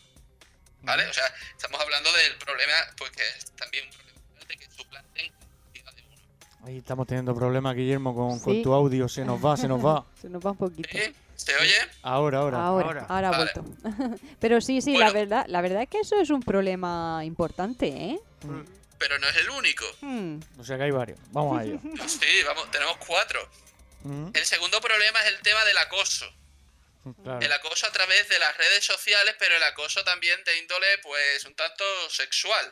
¿Vale? 0.82 1.06
O 1.08 1.14
sea, 1.14 1.34
estamos 1.52 1.80
hablando 1.80 2.12
del 2.12 2.38
problema, 2.38 2.76
pues 2.98 3.12
que 3.12 3.28
es 3.28 3.56
también 3.56 3.86
un 3.86 3.92
problema 3.92 4.46
de 4.48 4.58
que 4.58 4.70
suplanten 4.72 5.41
Ahí 6.64 6.78
estamos 6.78 7.08
teniendo 7.08 7.34
problemas, 7.34 7.76
Guillermo, 7.76 8.14
con, 8.14 8.62
tu 8.62 8.74
audio. 8.74 9.10
Se 9.10 9.26
nos 9.26 9.44
va, 9.44 9.58
se 9.58 9.68
nos 9.68 9.84
va. 9.84 10.06
Se 10.22 10.30
nos 10.30 10.46
va 10.46 10.52
un 10.52 10.58
poquito. 10.58 10.90
¿Se 11.36 11.56
oye? 11.56 11.74
Ahora, 12.04 12.40
ahora. 12.40 12.64
Ahora, 12.64 13.06
ahora 13.10 13.28
ha 13.30 13.32
Vale. 13.32 13.52
vuelto. 13.56 14.20
Pero 14.40 14.62
sí, 14.62 14.80
sí, 14.82 14.96
la 14.96 15.12
verdad, 15.12 15.46
la 15.48 15.62
verdad 15.62 15.82
es 15.82 15.90
que 15.90 16.00
eso 16.00 16.20
es 16.22 16.30
un 16.30 16.44
problema 16.44 17.22
importante, 17.26 17.88
¿eh? 17.88 18.20
Pero 19.00 19.18
no 19.18 19.28
es 19.28 19.36
el 19.38 19.50
único. 19.50 19.84
Hmm. 20.02 20.40
O 20.60 20.64
sea 20.64 20.78
que 20.78 20.84
hay 20.84 20.92
varios. 20.92 21.18
Vamos 21.32 21.60
a 21.60 21.64
ello. 21.64 21.80
Sí, 22.08 22.44
vamos, 22.46 22.70
tenemos 22.70 22.98
cuatro. 23.08 23.40
Mm, 24.04 24.28
El 24.34 24.46
segundo 24.46 24.80
problema 24.82 25.20
es 25.22 25.34
el 25.34 25.42
tema 25.42 25.66
del 25.66 25.78
acoso. 25.80 26.26
claro. 27.24 27.40
El 27.44 27.52
acoso 27.52 27.88
a 27.88 27.92
través 27.92 28.30
de 28.30 28.38
las 28.38 28.56
redes 28.58 28.86
sociales, 28.86 29.36
pero 29.40 29.56
el 29.56 29.64
acoso 29.64 30.04
también 30.04 30.40
de 30.46 30.60
índole, 30.60 30.86
pues, 31.02 31.44
un 31.46 31.56
tanto 31.56 31.84
sexual. 32.10 32.72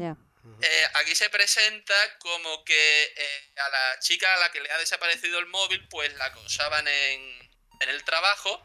Ya. 0.00 0.16
Eh, 0.62 0.86
aquí 0.94 1.14
se 1.14 1.28
presenta 1.30 1.94
como 2.18 2.64
que 2.64 3.02
eh, 3.16 3.52
a 3.56 3.68
la 3.68 3.98
chica 4.00 4.32
a 4.34 4.38
la 4.38 4.52
que 4.52 4.60
le 4.60 4.70
ha 4.70 4.78
desaparecido 4.78 5.38
el 5.38 5.46
móvil, 5.46 5.86
pues 5.88 6.12
la 6.14 6.26
acosaban 6.26 6.86
en, 6.86 7.50
en 7.80 7.88
el 7.88 8.04
trabajo. 8.04 8.62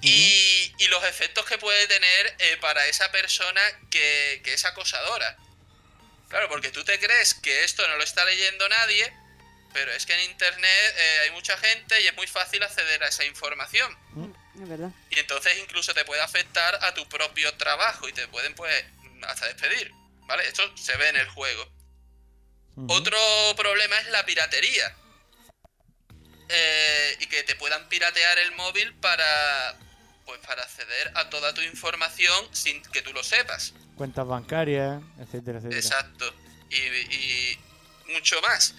Y, 0.00 0.74
y 0.78 0.88
los 0.88 1.04
efectos 1.04 1.46
que 1.46 1.58
puede 1.58 1.86
tener 1.86 2.36
eh, 2.40 2.56
para 2.60 2.84
esa 2.86 3.12
persona 3.12 3.60
que, 3.90 4.40
que 4.44 4.54
es 4.54 4.64
acosadora. 4.64 5.36
Claro, 6.28 6.48
porque 6.48 6.70
tú 6.70 6.82
te 6.82 6.98
crees 6.98 7.34
que 7.34 7.62
esto 7.62 7.86
no 7.86 7.96
lo 7.96 8.02
está 8.02 8.24
leyendo 8.24 8.68
nadie, 8.68 9.12
pero 9.72 9.92
es 9.92 10.04
que 10.04 10.14
en 10.14 10.30
internet 10.30 10.94
eh, 10.96 11.18
hay 11.22 11.30
mucha 11.30 11.56
gente 11.58 12.00
y 12.00 12.06
es 12.08 12.14
muy 12.14 12.26
fácil 12.26 12.62
acceder 12.62 13.04
a 13.04 13.08
esa 13.08 13.24
información. 13.24 13.96
Es 14.60 14.68
verdad. 14.68 14.90
Y 15.10 15.18
entonces 15.20 15.56
incluso 15.58 15.94
te 15.94 16.04
puede 16.04 16.20
afectar 16.20 16.84
a 16.84 16.94
tu 16.94 17.08
propio 17.08 17.54
trabajo 17.54 18.08
y 18.08 18.12
te 18.12 18.26
pueden 18.28 18.54
pues 18.54 18.84
hasta 19.24 19.46
despedir, 19.46 19.92
¿vale? 20.26 20.46
Esto 20.46 20.76
se 20.76 20.96
ve 20.96 21.08
en 21.08 21.16
el 21.16 21.28
juego. 21.28 21.68
Otro 22.88 23.18
problema 23.56 23.98
es 23.98 24.08
la 24.08 24.24
piratería. 24.24 24.96
Eh, 26.48 27.16
y 27.20 27.26
que 27.26 27.42
te 27.44 27.54
puedan 27.54 27.88
piratear 27.88 28.38
el 28.38 28.52
móvil 28.52 28.94
para 28.96 29.78
pues 30.26 30.38
para 30.40 30.62
acceder 30.62 31.10
a 31.14 31.30
toda 31.30 31.52
tu 31.54 31.62
información 31.62 32.54
sin 32.54 32.82
que 32.82 33.02
tú 33.02 33.12
lo 33.12 33.24
sepas. 33.24 33.74
Cuentas 33.96 34.26
bancarias, 34.26 35.02
etcétera, 35.18 35.58
etcétera. 35.58 35.80
Exacto. 35.80 36.34
Y, 36.70 36.76
y 36.76 37.58
mucho 38.08 38.40
más. 38.42 38.74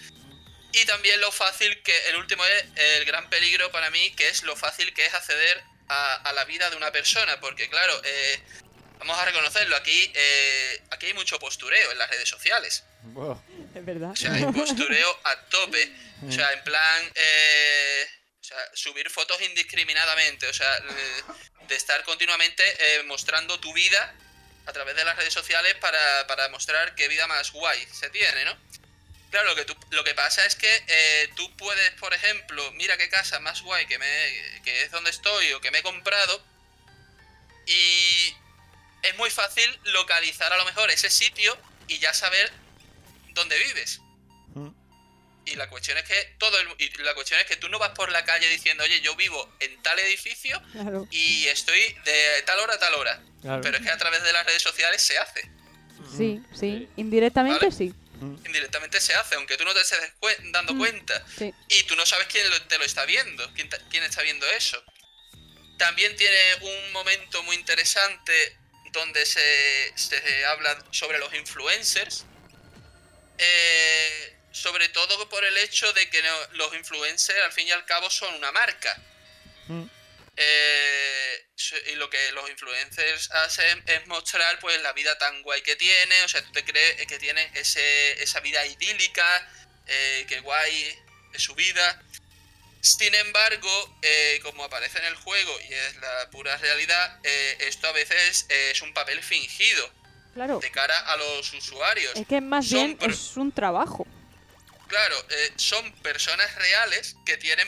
Y 0.72 0.84
también 0.86 1.20
lo 1.20 1.30
fácil 1.30 1.82
que, 1.82 1.92
el 2.08 2.16
último 2.16 2.44
es 2.44 2.64
el 2.76 3.04
gran 3.04 3.28
peligro 3.28 3.70
para 3.70 3.90
mí, 3.90 4.10
que 4.12 4.28
es 4.28 4.42
lo 4.42 4.56
fácil 4.56 4.92
que 4.94 5.06
es 5.06 5.14
acceder 5.14 5.62
a, 5.88 6.14
a 6.14 6.32
la 6.32 6.44
vida 6.44 6.70
de 6.70 6.76
una 6.76 6.90
persona. 6.90 7.38
Porque 7.40 7.68
claro, 7.68 8.00
eh, 8.04 8.40
vamos 8.98 9.18
a 9.18 9.24
reconocerlo, 9.24 9.76
aquí, 9.76 10.10
eh, 10.14 10.82
aquí 10.90 11.06
hay 11.06 11.14
mucho 11.14 11.38
postureo 11.38 11.92
en 11.92 11.98
las 11.98 12.10
redes 12.10 12.28
sociales. 12.28 12.84
Buah. 13.02 13.36
Es 13.74 13.84
verdad. 13.84 14.10
O 14.10 14.16
sea, 14.16 14.32
hay 14.32 14.44
postureo 14.44 15.20
a 15.24 15.36
tope. 15.46 15.92
O 16.26 16.32
sea, 16.32 16.52
en 16.52 16.64
plan, 16.64 17.12
eh, 17.14 18.06
o 18.40 18.44
sea, 18.44 18.58
subir 18.74 19.10
fotos 19.10 19.40
indiscriminadamente. 19.42 20.46
O 20.48 20.52
sea, 20.54 20.80
de- 20.80 21.66
de 21.68 21.74
estar 21.76 22.02
continuamente 22.04 22.62
eh, 22.78 23.02
mostrando 23.04 23.58
tu 23.60 23.72
vida 23.72 24.14
a 24.66 24.72
través 24.72 24.96
de 24.96 25.04
las 25.04 25.16
redes 25.16 25.32
sociales 25.34 25.74
para, 25.76 26.26
para 26.26 26.48
mostrar 26.50 26.94
qué 26.94 27.08
vida 27.08 27.26
más 27.26 27.52
guay 27.52 27.86
se 27.92 28.08
tiene, 28.10 28.44
¿no? 28.44 28.56
Claro, 29.30 29.48
lo 29.48 29.56
que, 29.56 29.64
tú- 29.64 29.76
lo 29.90 30.04
que 30.04 30.14
pasa 30.14 30.44
es 30.46 30.56
que 30.56 30.84
eh, 30.86 31.28
tú 31.36 31.54
puedes, 31.56 31.90
por 31.92 32.14
ejemplo, 32.14 32.70
mira 32.72 32.96
qué 32.96 33.08
casa 33.08 33.40
más 33.40 33.62
guay 33.62 33.86
que, 33.86 33.98
me, 33.98 34.60
que 34.64 34.82
es 34.84 34.90
donde 34.90 35.10
estoy 35.10 35.52
o 35.54 35.60
que 35.60 35.70
me 35.70 35.78
he 35.78 35.82
comprado. 35.82 36.42
Y 37.66 38.34
es 39.04 39.16
muy 39.16 39.30
fácil 39.30 39.78
localizar 39.84 40.52
a 40.52 40.56
lo 40.56 40.64
mejor 40.64 40.90
ese 40.90 41.10
sitio 41.10 41.56
y 41.88 41.98
ya 41.98 42.12
saber 42.12 42.50
dónde 43.30 43.58
vives. 43.58 44.00
Y 45.46 45.56
la 45.56 45.68
cuestión 45.68 45.98
es 45.98 46.04
que 46.04 46.34
todo 46.38 46.58
el- 46.58 46.74
y 46.78 46.88
la 47.02 47.12
cuestión 47.14 47.38
es 47.38 47.44
que 47.46 47.56
tú 47.56 47.68
no 47.68 47.78
vas 47.78 47.90
por 47.90 48.10
la 48.10 48.24
calle 48.24 48.48
diciendo, 48.48 48.82
oye, 48.82 49.02
yo 49.02 49.14
vivo 49.14 49.54
en 49.60 49.82
tal 49.82 49.98
edificio 49.98 50.60
Claro. 50.72 51.06
y 51.10 51.46
estoy 51.48 51.78
de 52.04 52.42
tal 52.46 52.58
hora 52.60 52.74
a 52.74 52.78
tal 52.78 52.94
hora. 52.94 53.22
Claro. 53.42 53.60
Pero 53.60 53.76
es 53.76 53.82
que 53.82 53.90
a 53.90 53.98
través 53.98 54.22
de 54.22 54.32
las 54.32 54.46
redes 54.46 54.62
sociales 54.62 55.02
se 55.02 55.18
hace. 55.18 55.42
Sí, 56.16 56.40
sí. 56.58 56.88
Indirectamente 56.96 57.66
Vale. 57.66 57.76
sí. 57.76 57.92
Indirectamente 58.46 59.02
se 59.02 59.12
hace, 59.14 59.34
aunque 59.34 59.58
tú 59.58 59.64
no 59.64 59.74
te 59.74 59.82
estés 59.82 60.00
dando 60.50 60.78
cuenta. 60.78 61.22
Sí. 61.36 61.52
Y 61.68 61.82
tú 61.82 61.94
no 61.94 62.06
sabes 62.06 62.26
quién 62.28 62.48
lo- 62.48 62.62
te 62.62 62.78
lo 62.78 62.84
está 62.84 63.04
viendo, 63.04 63.52
quién, 63.52 63.68
quién 63.90 64.02
está 64.02 64.22
viendo 64.22 64.46
eso. 64.52 64.82
También 65.76 66.16
tiene 66.16 66.38
un 66.62 66.92
momento 66.92 67.42
muy 67.42 67.56
interesante 67.56 68.32
donde 68.94 69.26
se, 69.26 69.92
se 69.96 70.44
habla 70.46 70.82
sobre 70.90 71.18
los 71.18 71.34
influencers. 71.34 72.24
Eh, 73.36 74.36
sobre 74.52 74.88
todo 74.90 75.28
por 75.28 75.44
el 75.44 75.56
hecho 75.58 75.92
de 75.92 76.08
que 76.08 76.22
los 76.52 76.72
influencers 76.74 77.40
al 77.44 77.52
fin 77.52 77.66
y 77.66 77.72
al 77.72 77.84
cabo 77.84 78.08
son 78.08 78.32
una 78.34 78.52
marca. 78.52 78.96
Eh, 80.36 81.46
so- 81.54 81.76
y 81.92 81.94
lo 81.96 82.08
que 82.10 82.32
los 82.32 82.48
influencers 82.50 83.30
hacen 83.32 83.82
es 83.86 84.06
mostrar 84.06 84.58
pues 84.60 84.80
la 84.82 84.92
vida 84.92 85.16
tan 85.18 85.42
guay 85.42 85.62
que 85.62 85.76
tiene, 85.76 86.22
o 86.24 86.28
sea, 86.28 86.42
tú 86.42 86.52
te 86.52 86.64
crees 86.64 87.06
que 87.06 87.18
tienen 87.18 87.48
ese, 87.56 88.22
esa 88.22 88.40
vida 88.40 88.64
idílica, 88.66 89.26
eh, 89.86 90.24
que 90.28 90.40
guay 90.40 90.96
es 91.32 91.42
su 91.42 91.54
vida. 91.54 92.02
Sin 92.84 93.14
embargo, 93.14 93.96
eh, 94.02 94.40
como 94.42 94.62
aparece 94.62 94.98
en 94.98 95.06
el 95.06 95.14
juego 95.14 95.52
y 95.70 95.72
es 95.72 95.96
la 95.96 96.28
pura 96.30 96.54
realidad, 96.58 97.18
eh, 97.22 97.56
esto 97.60 97.86
a 97.88 97.92
veces 97.92 98.44
es 98.50 98.82
un 98.82 98.92
papel 98.92 99.22
fingido 99.22 99.90
Claro. 100.34 100.58
de 100.58 100.70
cara 100.70 100.98
a 100.98 101.16
los 101.16 101.50
usuarios. 101.54 102.12
Es 102.14 102.26
que 102.26 102.42
más 102.42 102.68
Son 102.68 102.98
bien 102.98 103.10
es 103.10 103.38
un 103.38 103.52
trabajo. 103.52 104.06
Claro, 104.86 105.16
eh, 105.30 105.52
son 105.56 105.90
personas 106.02 106.54
reales 106.56 107.16
que 107.24 107.38
tienen 107.38 107.66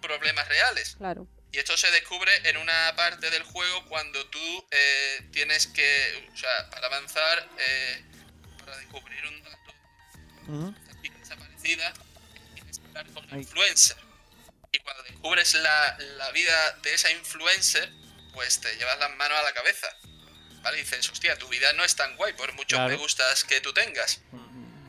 problemas 0.00 0.46
reales. 0.46 0.94
Claro. 0.98 1.26
Y 1.50 1.58
esto 1.58 1.76
se 1.76 1.90
descubre 1.90 2.30
en 2.48 2.58
una 2.58 2.94
parte 2.94 3.30
del 3.30 3.42
juego 3.42 3.86
cuando 3.86 4.24
tú 4.28 4.66
eh, 4.70 5.28
tienes 5.32 5.66
que, 5.66 6.28
o 6.32 6.36
sea, 6.36 6.70
para 6.70 6.86
avanzar, 6.86 7.48
eh, 7.58 8.04
para 8.64 8.76
descubrir 8.76 9.26
un 9.26 9.42
dato 9.42 10.78
esta 10.78 11.02
chica 11.02 11.18
desaparecida, 11.18 11.92
tienes 12.54 12.78
que 12.78 12.86
hablar 12.86 13.06
con 13.12 13.26
la 13.30 13.38
influencer. 13.38 13.96
Cuando 14.88 15.02
descubres 15.04 15.54
la, 15.54 15.96
la 16.16 16.30
vida 16.30 16.72
de 16.82 16.94
esa 16.94 17.10
influencer, 17.10 17.90
pues 18.32 18.60
te 18.60 18.74
llevas 18.76 18.98
las 18.98 19.10
manos 19.16 19.38
a 19.38 19.42
la 19.42 19.52
cabeza. 19.52 19.86
¿vale? 20.62 20.78
Y 20.78 20.82
dices, 20.82 21.08
hostia, 21.10 21.36
tu 21.36 21.46
vida 21.48 21.72
no 21.74 21.84
es 21.84 21.94
tan 21.94 22.16
guay 22.16 22.32
por 22.32 22.52
muchos 22.54 22.76
Claro. 22.78 22.88
me 22.90 22.96
gustas 22.96 23.44
que 23.44 23.60
tú 23.60 23.72
tengas. 23.74 24.20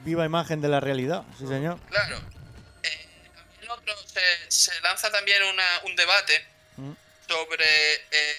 Viva 0.06 0.24
imagen 0.26 0.62
de 0.62 0.70
la 0.70 0.80
realidad, 0.80 1.24
sí 1.38 1.46
señor. 1.48 1.80
Claro. 1.90 2.18
Eh, 2.84 3.08
también 3.36 3.70
otro, 3.72 3.96
se, 4.08 4.22
se 4.52 4.80
lanza 4.82 5.12
también 5.12 5.44
una- 5.44 5.80
un 5.84 5.96
debate 5.96 6.48
Mm. 6.78 6.94
sobre... 7.28 7.66
eh, 8.12 8.38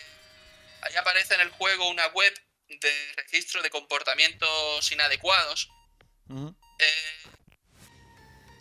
ahí 0.83 0.97
aparece 0.97 1.35
en 1.35 1.43
el 1.43 1.51
juego 1.51 1.89
una 1.91 2.07
web 2.09 2.33
de 2.69 3.13
registro 3.17 3.61
de 3.63 3.69
comportamientos 3.71 4.91
inadecuados. 4.93 5.69
Ujú. 6.29 6.57
Eh, 6.79 7.23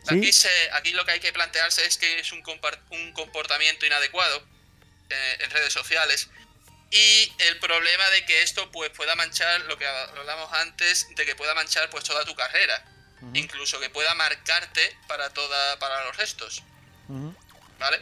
Sí. 0.08 0.18
Aquí, 0.18 0.34
se, 0.34 0.50
aquí 0.74 0.92
lo 0.92 1.06
que 1.06 1.12
hay 1.12 1.20
que 1.20 1.34
plantearse 1.34 1.86
es 1.86 1.98
que 1.98 2.20
es 2.20 2.32
un, 2.32 2.42
comportamiento 2.42 3.86
inadecuado 3.86 4.44
eh, 5.10 5.38
en 5.40 5.52
redes 5.52 5.74
sociales 5.74 6.30
y 6.92 7.34
el 7.40 7.60
problema 7.60 8.10
de 8.10 8.26
que 8.26 8.42
esto 8.42 8.72
pues 8.72 8.90
pueda 8.92 9.16
manchar 9.16 9.62
lo 9.62 9.78
que 9.78 9.86
hablamos 9.86 10.52
antes 10.54 11.08
de 11.16 11.26
que 11.26 11.36
pueda 11.36 11.54
manchar 11.54 11.90
pues 11.90 12.04
toda 12.04 12.26
tu 12.26 12.36
carrera 12.36 12.84
incluso 13.34 13.80
que 13.80 13.90
pueda 13.90 14.14
marcarte 14.16 14.98
para 15.08 15.30
toda 15.32 15.80
para 15.80 16.06
los 16.06 16.18
restos. 16.18 16.64
¿vale? 17.78 18.00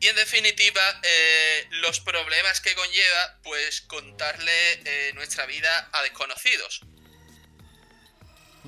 Y 0.00 0.08
en 0.08 0.16
definitiva, 0.16 0.82
eh, 1.02 1.66
los 1.70 2.00
problemas 2.00 2.60
que 2.60 2.74
conlleva, 2.74 3.38
pues 3.42 3.80
contarle 3.82 4.72
eh, 4.84 5.12
nuestra 5.14 5.46
vida 5.46 5.88
a 5.92 6.02
desconocidos. 6.02 6.82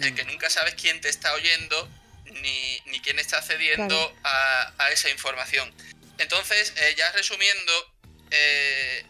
El 0.00 0.14
que 0.14 0.24
nunca 0.24 0.50
sabes 0.50 0.74
quién 0.74 1.00
te 1.00 1.08
está 1.08 1.32
oyendo 1.34 1.88
ni, 2.24 2.80
ni 2.86 3.00
quién 3.00 3.18
está 3.18 3.38
accediendo 3.38 4.16
a, 4.24 4.72
a 4.78 4.90
esa 4.90 5.08
información. 5.10 5.72
Entonces, 6.18 6.72
eh, 6.76 6.94
ya 6.96 7.10
resumiendo, 7.12 7.94
eh, 8.30 9.04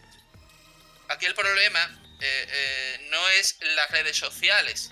aquí 1.09 1.25
el 1.25 1.35
problema 1.35 1.99
eh, 2.19 3.07
no 3.09 3.29
es 3.29 3.57
las 3.75 3.91
redes 3.91 4.17
sociales. 4.17 4.91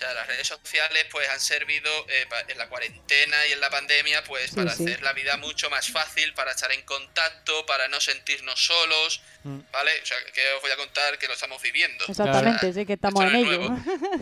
O 0.00 0.02
sea, 0.02 0.14
las 0.14 0.26
redes 0.28 0.48
sociales 0.48 1.04
pues 1.10 1.28
han 1.28 1.38
servido 1.40 1.90
eh, 2.08 2.26
en 2.48 2.56
la 2.56 2.70
cuarentena 2.70 3.46
y 3.48 3.52
en 3.52 3.60
la 3.60 3.68
pandemia 3.68 4.24
pues 4.24 4.48
Sí, 4.48 4.56
para 4.56 4.74
sí. 4.74 4.84
hacer 4.84 5.02
la 5.02 5.12
vida 5.12 5.36
mucho 5.36 5.68
más 5.68 5.90
fácil, 5.90 6.32
para 6.32 6.52
estar 6.52 6.72
en 6.72 6.80
contacto, 6.86 7.66
para 7.66 7.86
no 7.88 8.00
sentirnos 8.00 8.58
solos, 8.64 9.20
Mm. 9.42 9.58
¿vale? 9.72 9.90
O 10.02 10.06
sea, 10.06 10.16
que 10.34 10.52
os 10.52 10.60
voy 10.62 10.70
a 10.70 10.76
contar 10.76 11.18
que 11.18 11.26
lo 11.26 11.32
estamos 11.34 11.60
viviendo. 11.62 12.04
Exactamente, 12.06 12.72
sí 12.74 12.84
que 12.86 12.92
estamos 12.94 13.24
en 13.24 13.34
ello. 13.36 13.60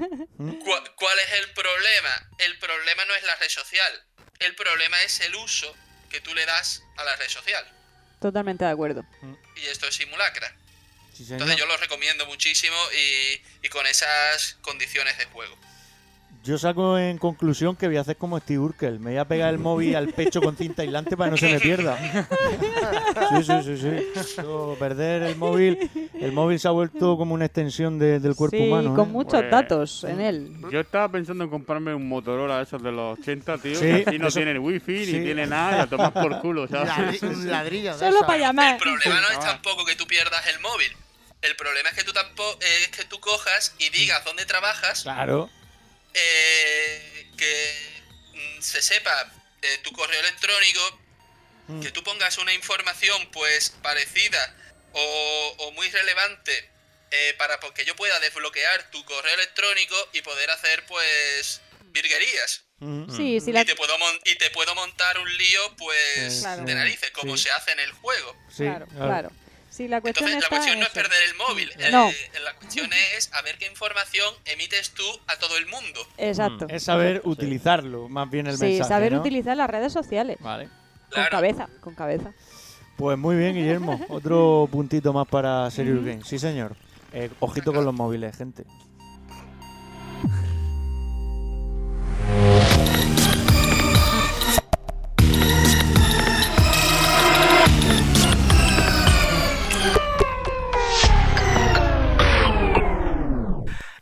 ¿Cuál, 0.65 0.95
cuál 0.95 1.19
es 1.19 1.33
el 1.41 1.51
problema? 1.53 2.29
El 2.39 2.59
problema 2.59 3.05
no 3.05 3.15
es 3.15 3.23
la 3.25 3.35
red 3.37 3.49
social. 3.49 4.05
El 4.41 4.55
problema 4.55 5.01
es 5.03 5.21
el 5.21 5.35
uso 5.35 5.75
que 6.11 6.21
tú 6.21 6.35
le 6.35 6.45
das 6.47 6.83
a 6.97 7.05
la 7.05 7.17
red 7.17 7.29
social. 7.29 7.65
Totalmente 8.21 8.65
de 8.65 8.71
acuerdo. 8.71 9.05
Y 9.57 9.67
esto 9.67 9.87
es 9.89 9.95
simulacra. 9.97 10.55
Sí. 11.17 11.27
Entonces 11.31 11.57
yo 11.57 11.67
lo 11.67 11.77
recomiendo 11.79 12.25
muchísimo 12.27 12.77
y, 12.93 13.43
y 13.63 13.69
con 13.71 13.87
esas 13.89 14.57
condiciones 14.61 15.19
de 15.19 15.25
juego. 15.27 15.59
Yo 16.45 16.57
saco 16.57 16.97
en 16.97 17.19
conclusión 17.19 17.77
que 17.77 17.89
voy 17.89 17.99
a 17.99 18.01
hacer 18.01 18.17
como 18.17 18.39
Steve 18.39 18.61
Urkel. 18.61 19.01
Me 19.01 19.11
voy 19.11 19.19
a 19.19 19.27
pegar 19.27 19.51
el 19.53 19.59
móvil 19.59 19.95
al 19.97 20.09
pecho 20.15 20.41
con 20.41 20.57
cinta 20.57 20.81
aislante 20.83 21.15
para 21.17 21.29
que 21.29 21.31
no 21.33 21.37
se 21.37 21.53
me 21.53 21.61
pierda. 21.61 21.99
Sí, 21.99 23.43
sí, 23.45 23.53
sí, 23.65 23.77
sí. 23.77 24.33
Yo, 24.39 24.75
perder 24.79 25.23
el 25.25 25.37
móvil. 25.37 25.91
El 26.15 26.33
móvil 26.33 26.59
se 26.59 26.69
ha 26.69 26.71
vuelto 26.71 27.17
como 27.19 27.35
una 27.35 27.45
extensión 27.45 27.99
de- 27.99 28.19
del 28.21 28.35
cuerpo 28.35 28.57
Sí, 28.57 28.63
humano. 28.69 28.95
con 28.95 29.09
¿eh? 29.09 29.13
muchos 29.13 29.33
Pues, 29.41 29.51
datos 29.51 30.05
en 30.05 30.21
él. 30.21 30.53
Yo 30.71 30.81
estaba 30.81 31.11
pensando 31.11 31.45
en 31.45 31.51
comprarme 31.51 31.93
un 31.95 32.09
Motorola 32.09 32.63
esos 32.63 32.83
de 32.83 32.93
los 32.93 33.19
80, 33.19 33.59
tío. 33.59 33.75
Sí, 33.75 33.81
que 33.87 34.05
así 34.07 34.19
no 34.19 34.29
eso- 34.29 34.39
tienen 34.39 34.59
wifi 34.59 35.05
sí. 35.05 35.13
ni 35.13 35.25
tienen 35.25 35.51
nada 35.51 35.77
y 35.77 35.81
a 35.81 35.87
tomar 35.87 36.13
por 36.15 36.41
culo, 36.41 36.67
¿sabes? 36.69 37.23
Un 37.23 37.51
ladrillo 37.51 37.93
de 37.93 37.99
Solo 37.99 38.19
eso. 38.19 38.27
para 38.27 38.39
llamar. 38.39 38.75
El 38.75 38.81
problema 38.81 39.21
no 39.21 39.29
es 39.31 39.41
tampoco 39.41 39.85
que 39.85 39.97
tú 39.97 40.07
pierdas 40.07 40.47
el 40.47 40.61
móvil. 40.61 40.93
El 41.43 41.55
problema 41.57 41.91
es 41.91 41.95
que 41.97 42.05
tú 42.05 42.13
tampoco 42.13 42.59
es 42.61 42.89
que 42.89 43.05
tú 43.05 43.21
cojas 43.21 43.75
y 43.79 43.91
digas 43.91 44.25
dónde 44.25 44.45
trabajas, 44.47 45.03
Claro. 45.03 45.51
Eh, 46.15 47.31
que 47.37 48.03
mm, 48.35 48.61
se 48.63 48.83
sepa 48.83 49.33
eh, 49.63 49.79
tu 49.83 49.93
correo 49.93 50.21
electrónico, 50.21 51.01
Mm. 51.69 51.83
que 51.83 51.91
tú 51.91 52.03
pongas 52.03 52.39
una 52.39 52.55
información 52.55 53.31
pues 53.31 53.69
parecida 53.83 54.57
o, 54.93 55.55
o 55.59 55.73
muy 55.73 55.91
relevante 55.91 56.71
eh, 57.11 57.35
para 57.37 57.59
que 57.75 57.85
yo 57.85 57.95
pueda 57.95 58.19
desbloquear 58.21 58.91
tu 58.91 59.05
correo 59.05 59.35
electrónico 59.35 59.95
y 60.15 60.23
poder 60.23 60.49
hacer 60.51 60.87
pues 60.87 61.61
virguerías. 61.93 62.65
Sí, 63.15 63.41
sí, 63.41 63.53
la- 63.53 63.63
y, 63.63 63.65
te 63.67 63.77
puedo 63.77 63.99
mon- 63.99 64.21
y 64.25 64.37
te 64.37 64.49
puedo 64.51 64.75
montar 64.77 65.19
un 65.19 65.37
lío 65.37 65.77
pues 65.77 66.41
Claro. 66.41 66.63
de 66.65 66.75
narices, 66.75 67.11
como 67.11 67.37
Sí. 67.37 67.43
se 67.45 67.51
hace 67.51 67.73
en 67.73 67.81
el 67.81 67.93
juego. 67.93 68.35
Sí, 68.51 68.63
claro, 68.65 68.87
claro. 68.87 69.31
Sí, 69.79 69.87
la 69.87 70.01
cuestión 70.01 70.29
Entonces, 70.29 70.51
la 70.51 70.57
cuestión 70.57 70.81
no 70.81 70.87
es 70.87 70.91
perder 70.93 71.19
el 71.31 71.37
móvil, 71.37 71.71
eh, 71.79 71.91
No. 71.93 72.11
la 72.45 72.53
cuestión 72.55 72.91
es 73.17 73.33
a 73.33 73.43
ver 73.43 73.59
qué 73.59 73.67
información 73.67 74.35
emites 74.45 74.91
tú 74.91 75.05
a 75.29 75.37
todo 75.39 75.57
el 75.57 75.67
mundo. 75.67 76.01
Exacto. 76.17 76.67
Es 76.69 76.83
saber 76.83 77.21
utilizarlo, 77.25 78.09
más 78.09 78.29
bien 78.29 78.49
el 78.49 78.57
Sí, 78.59 78.65
mensaje. 78.65 78.89
saber 78.89 79.13
¿no? 79.13 79.21
utilizar 79.21 79.57
las 79.57 79.71
redes 79.71 79.93
sociales. 79.93 80.37
Vale. 80.41 80.69
Con 81.15 81.25
cabeza, 81.31 81.69
con 81.81 81.95
cabeza. 81.95 82.33
Pues 82.97 83.17
muy 83.17 83.37
bien, 83.37 83.55
Guillermo. 83.55 84.01
Otro 84.09 84.69
puntito 84.69 85.13
más 85.13 85.29
para 85.29 85.71
Serious 85.71 86.05
Games. 86.05 86.27
Sí, 86.27 86.41
señor. 86.41 86.75
Eh, 87.13 87.31
ojito 87.39 87.73
con 87.73 87.85
los 87.85 87.95
móviles, 87.95 88.37
gente. 88.37 88.65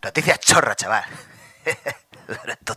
Noticias 0.06 0.38
chorra, 0.38 0.76
chaval. 0.76 1.02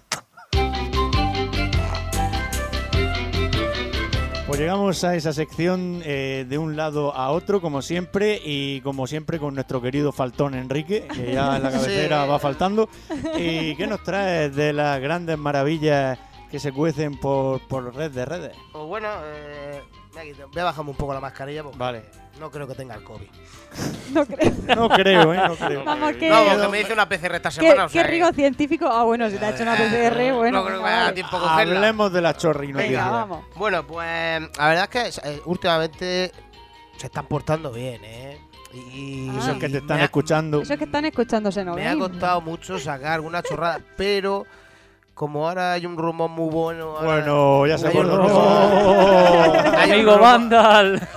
Pues 4.47 4.59
llegamos 4.59 5.03
a 5.03 5.15
esa 5.15 5.31
sección 5.31 6.01
eh, 6.03 6.43
de 6.49 6.57
un 6.57 6.75
lado 6.75 7.13
a 7.13 7.29
otro, 7.29 7.61
como 7.61 7.83
siempre, 7.83 8.41
y 8.43 8.81
como 8.81 9.05
siempre 9.05 9.37
con 9.37 9.53
nuestro 9.53 9.79
querido 9.79 10.11
faltón 10.11 10.55
Enrique, 10.55 11.07
que 11.07 11.33
ya 11.33 11.57
en 11.57 11.63
la 11.63 11.71
cabecera 11.71 12.23
Sí. 12.23 12.29
va 12.29 12.39
faltando. 12.39 12.89
¿Y 13.37 13.75
qué 13.75 13.85
nos 13.85 14.01
trae 14.03 14.49
de 14.49 14.73
las 14.73 14.99
grandes 14.99 15.37
maravillas 15.37 16.17
que 16.49 16.59
se 16.59 16.71
cuecen 16.71 17.19
por, 17.19 17.61
por 17.67 17.93
red 17.95 18.09
de 18.09 18.25
redes? 18.25 18.57
Pues 18.71 18.85
bueno, 18.87 19.09
eh, 19.23 19.83
voy 20.51 20.59
a 20.61 20.63
bajarme 20.65 20.91
un 20.91 20.97
poco 20.97 21.13
la 21.13 21.19
mascarilla 21.19 21.63
porque 21.63 21.77
Vale. 21.77 22.03
no 22.39 22.49
creo 22.51 22.67
que 22.67 22.75
tenga 22.75 22.95
el 22.95 23.03
COVID. 23.03 23.27
No 24.13 24.25
creo. 24.25 24.51
No 24.75 24.89
creo, 24.89 25.33
¿eh? 25.33 25.41
No 25.47 25.55
creo. 25.55 25.83
Vamos, 25.85 26.13
que... 26.13 26.29
No, 26.29 26.43
porque 26.45 26.67
me 26.69 26.81
hice 26.81 26.93
una 26.93 27.07
PCR 27.07 27.35
esta 27.35 27.49
¿Qué, 27.49 27.55
semana. 27.55 27.85
o 27.85 27.87
qué 27.87 27.93
sea 27.93 28.03
que- 28.03 28.09
rigo 28.09 28.31
científico? 28.33 28.87
Ah, 28.87 29.03
bueno, 29.03 29.29
si 29.29 29.37
te 29.37 29.45
ha 29.45 29.49
hecho 29.51 29.63
una 29.63 29.75
PCR, 29.75 30.33
bueno. 30.33 30.59
no 30.59 30.65
creo 30.65 30.83
que 30.83 30.89
me 31.05 31.13
tiempo 31.13 31.37
a. 31.37 31.57
Hablemos 31.59 32.11
de 32.13 32.21
la 32.21 32.35
chorri 32.35 32.71
Venga, 32.73 33.09
vamos. 33.09 33.45
Bueno, 33.55 33.85
pues 33.85 34.41
la 34.57 34.67
verdad 34.67 34.89
es 34.91 35.19
que 35.19 35.29
eh, 35.29 35.41
últimamente 35.45 36.31
se 36.97 37.05
están 37.07 37.27
portando 37.27 37.71
bien, 37.71 38.01
¿eh? 38.03 38.39
Y 38.93 39.29
Esos 39.37 39.57
que 39.57 39.67
te 39.69 39.77
están 39.79 39.99
ha- 39.99 40.03
escuchando. 40.05 40.61
Eso 40.61 40.73
es 40.73 40.79
que 40.79 40.85
están 40.85 41.05
escuchándose, 41.05 41.63
¿no? 41.65 41.73
Me 41.75 41.87
ha 41.87 41.95
costado 41.97 42.41
mucho 42.41 42.77
sacar 42.79 43.13
alguna 43.13 43.41
chorrada, 43.41 43.79
pero 43.97 44.45
como 45.19 45.49
ahora 45.49 45.73
hay 45.73 45.85
un 45.85 45.97
rumor 45.97 46.29
muy 46.29 46.49
bueno. 46.49 46.95
ahora- 46.97 47.05
Bueno, 47.25 47.67
ya 47.67 47.75
por 47.91 48.05
un 48.05 48.11
un 48.21 49.75
Amigo 49.75 50.13
rumor- 50.13 50.21
Vandal. 50.21 50.97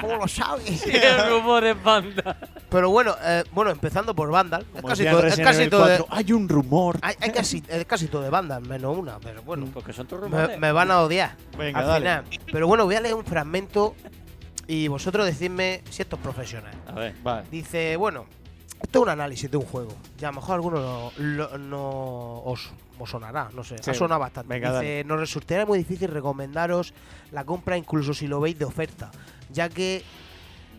¿Cómo 0.00 0.16
lo 0.18 0.28
sabes? 0.28 0.86
El 0.86 1.30
rumor 1.30 1.64
es 1.64 1.82
Vandal. 1.82 2.36
Pero 2.70 2.90
bueno, 2.90 3.16
eh, 3.24 3.42
bueno, 3.50 3.72
empezando 3.72 4.14
por 4.14 4.30
Vandal. 4.30 4.64
Es 4.72 4.82
casi 4.82 5.04
todo, 5.04 5.26
es 5.26 5.36
casi 5.40 5.68
todo 5.68 5.86
de, 5.86 5.98
4, 5.98 6.16
Hay 6.16 6.32
un 6.32 6.48
rumor. 6.48 6.98
hay, 7.02 7.16
hay 7.20 7.30
casi, 7.32 7.60
es 7.68 7.84
casi 7.86 8.06
todo 8.06 8.22
de 8.22 8.30
Vandal, 8.30 8.62
menos 8.62 8.96
una, 8.96 9.18
pero 9.18 9.42
bueno. 9.42 9.66
Porque 9.74 9.92
son 9.92 10.06
tus 10.06 10.20
Me, 10.20 10.26
rumores. 10.28 10.58
me 10.60 10.70
van 10.70 10.92
a 10.92 11.00
odiar 11.00 11.34
Venga, 11.58 11.80
al 11.80 11.86
dale. 11.86 12.00
final. 12.00 12.24
Pero 12.52 12.68
bueno, 12.68 12.84
voy 12.84 12.94
a 12.94 13.00
leer 13.00 13.14
un 13.14 13.24
fragmento 13.24 13.96
y 14.68 14.86
vosotros 14.86 15.26
decidme 15.26 15.82
si 15.90 16.02
esto 16.02 16.14
es 16.16 16.22
profesional. 16.22 16.74
A 16.86 16.92
ver. 16.92 17.14
Vale. 17.24 17.48
Dice, 17.50 17.96
bueno, 17.96 18.26
esto 18.84 18.98
es 18.98 19.02
un 19.02 19.08
análisis 19.08 19.50
de 19.50 19.56
un 19.56 19.64
juego. 19.66 19.92
Ya 20.18 20.28
a 20.28 20.30
lo 20.32 20.36
mejor 20.40 20.54
alguno 20.54 20.80
no, 20.80 21.12
lo- 21.18 21.58
no 21.58 22.38
os, 22.44 22.70
os 22.98 23.10
sonará, 23.10 23.48
no 23.54 23.64
sé. 23.64 23.76
Sí. 23.82 23.90
Ha 23.90 23.94
sonado 23.94 24.20
bastante. 24.20 24.48
Venga, 24.48 24.80
Dice, 24.80 25.02
nos 25.04 25.18
resultará 25.18 25.66
muy 25.66 25.78
difícil 25.78 26.08
recomendaros 26.10 26.94
la 27.32 27.44
compra 27.44 27.76
incluso 27.76 28.14
si 28.14 28.26
lo 28.28 28.40
veis 28.40 28.58
de 28.58 28.64
oferta, 28.64 29.10
ya 29.50 29.68
que 29.68 30.02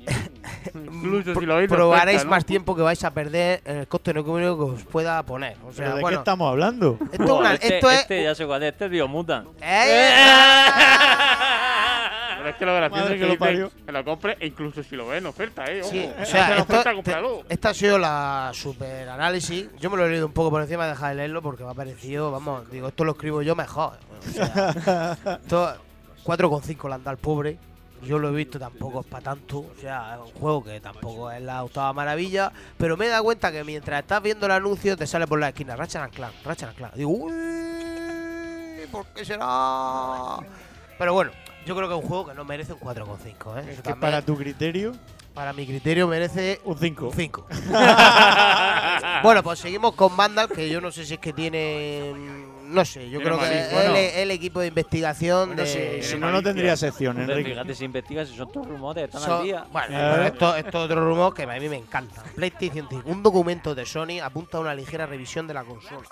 Incluso 0.75 1.33
si 1.39 1.45
lo 1.47 1.55
veis 1.55 1.67
de 1.69 1.75
probaréis 1.75 2.17
oferta, 2.17 2.25
¿no? 2.25 2.29
más 2.31 2.45
tiempo 2.45 2.75
que 2.75 2.81
vais 2.83 3.03
a 3.03 3.11
perder 3.11 3.61
en 3.65 3.77
el 3.77 3.87
coste 3.87 4.11
económico 4.11 4.55
que 4.57 4.75
os 4.75 4.83
pueda 4.83 5.21
poner. 5.23 5.57
O 5.67 5.71
sea, 5.73 5.85
¿Pero 5.85 5.95
de 5.95 6.01
bueno, 6.01 6.17
qué 6.17 6.21
estamos 6.21 6.49
hablando? 6.51 6.97
esto, 7.11 7.23
es 7.23 7.29
una- 7.31 7.53
este, 7.55 7.75
esto 7.75 7.89
es... 7.91 7.99
este 8.01 8.23
ya 8.23 8.35
sé 8.35 8.45
cuál 8.45 8.61
es. 8.63 8.71
Este 8.73 8.85
es 8.85 8.91
Biomutant. 8.91 9.47
¡Eh! 9.61 10.09
Pero 12.45 12.53
es 12.53 12.55
que 12.59 12.65
lo 12.65 12.75
gracioso 12.75 13.01
Madre 13.03 13.15
es 13.15 13.19
que 13.21 13.25
que 13.27 13.33
lo 13.33 13.39
parió. 13.39 13.71
que 13.85 13.91
lo 13.91 14.05
compre 14.05 14.37
e 14.39 14.45
incluso 14.47 14.83
si 14.83 14.95
lo 14.95 15.07
ve 15.07 15.17
en 15.17 15.25
oferta, 15.25 15.65
¿eh? 15.65 15.81
Sí, 15.83 16.07
o 16.21 16.25
sea, 16.25 16.57
esto- 16.57 16.79
oferta, 16.79 17.01
te- 17.03 17.53
esta 17.53 17.69
ha 17.69 17.73
sido 17.73 17.97
la 17.97 18.51
super 18.53 19.09
análisis. 19.09 19.67
Yo 19.79 19.89
me 19.89 19.97
lo 19.97 20.05
he 20.05 20.09
leído 20.09 20.27
un 20.27 20.33
poco 20.33 20.51
por 20.51 20.61
encima, 20.61 20.85
he 20.85 20.89
dejado 20.89 21.09
de 21.09 21.15
leerlo 21.15 21.41
porque 21.41 21.63
me 21.63 21.71
ha 21.71 21.73
parecido, 21.73 22.29
vamos, 22.31 22.69
digo, 22.69 22.87
esto 22.89 23.03
lo 23.03 23.13
escribo 23.13 23.41
yo 23.41 23.55
mejor. 23.55 23.97
O 24.27 24.31
sea, 24.31 25.17
esto 25.43 25.75
4,5 26.23 26.87
le 26.87 26.93
han 26.95 27.03
dado 27.03 27.09
al 27.11 27.17
pobre. 27.17 27.57
yo 28.03 28.19
lo 28.19 28.29
he 28.29 28.31
visto, 28.33 28.59
tampoco 28.59 28.99
es 29.01 29.07
para 29.07 29.23
tanto. 29.23 29.59
O 29.59 29.73
sea, 29.81 30.13
es 30.15 30.31
un 30.33 30.39
juego 30.39 30.63
que 30.63 30.79
tampoco 30.79 31.31
es 31.31 31.41
la 31.41 31.63
octava 31.63 31.91
maravilla. 31.93 32.51
Pero 32.77 32.95
me 32.97 33.07
he 33.07 33.09
dado 33.09 33.23
cuenta 33.23 33.51
que 33.51 33.63
mientras 33.63 34.01
estás 34.01 34.21
viendo 34.21 34.45
el 34.45 34.51
anuncio, 34.51 34.95
te 34.95 35.07
sale 35.07 35.25
por 35.25 35.39
la 35.39 35.49
esquina 35.49 35.75
Ratchet 35.75 36.01
and 36.01 36.13
Clank, 36.13 36.33
Ratchet 36.45 36.69
and 36.69 36.77
Clank. 36.77 36.93
Digo, 36.93 37.09
uy, 37.09 37.33
¿por 38.91 39.05
qué 39.07 39.25
será? 39.25 40.37
Pero 40.99 41.13
bueno, 41.13 41.31
yo 41.65 41.75
creo 41.75 41.87
que 41.89 41.95
es 41.95 42.01
un 42.01 42.07
juego 42.07 42.27
que 42.27 42.33
no 42.33 42.45
merece 42.45 42.73
un 42.73 42.79
4,5. 42.79 43.59
¿eh? 43.59 43.71
Es 43.73 43.81
que 43.81 43.95
para 43.95 44.21
tu 44.21 44.35
criterio, 44.37 44.93
para 45.33 45.51
mi 45.53 45.65
criterio 45.65 46.07
merece 46.07 46.61
un 46.63 46.77
5. 46.77 47.05
un 47.07 47.13
5. 47.13 47.47
bueno, 49.23 49.43
pues 49.43 49.59
seguimos 49.59 49.93
con 49.95 50.15
Vandal, 50.15 50.49
que 50.49 50.69
yo 50.69 50.79
no 50.81 50.91
sé 50.91 51.05
si 51.05 51.15
es 51.15 51.19
que 51.19 51.33
tiene. 51.33 52.13
No 52.65 52.83
sé, 52.83 53.09
yo 53.11 53.21
creo 53.21 53.37
que 53.39 53.45
es 53.45 53.71
el, 53.73 53.95
el 53.95 54.31
equipo 54.31 54.59
de 54.59 54.67
investigación 54.67 55.49
Bueno, 55.49 55.61
de. 55.63 56.01
si- 56.01 56.09
si 56.13 56.17
no, 56.17 56.31
no 56.31 56.41
tendría 56.41 56.75
sección, 56.75 57.19
Enrique. 57.21 57.51
Fíjate 57.51 57.75
si 57.75 57.85
investigas 57.85 58.27
si 58.27 58.35
son 58.35 58.51
todos 58.51 58.67
rumores, 58.67 59.03
están 59.05 59.21
Son- 59.21 59.37
al 59.39 59.43
día. 59.43 59.65
Bueno, 59.71 59.87
Eh. 59.95 60.11
pero 60.13 60.23
esto, 60.23 60.55
esto 60.55 60.77
es 60.79 60.85
otro 60.85 61.05
rumor 61.07 61.33
que 61.33 61.43
a 61.43 61.47
mí 61.59 61.69
me 61.69 61.77
encanta. 61.77 62.23
PlayStation 62.35 62.87
5. 62.89 63.07
Un 63.07 63.21
documento 63.21 63.75
de 63.75 63.85
Sony 63.85 64.19
apunta 64.23 64.57
a 64.57 64.61
una 64.61 64.73
ligera 64.73 65.05
revisión 65.05 65.45
de 65.47 65.53
la 65.53 65.63
consola. 65.63 66.07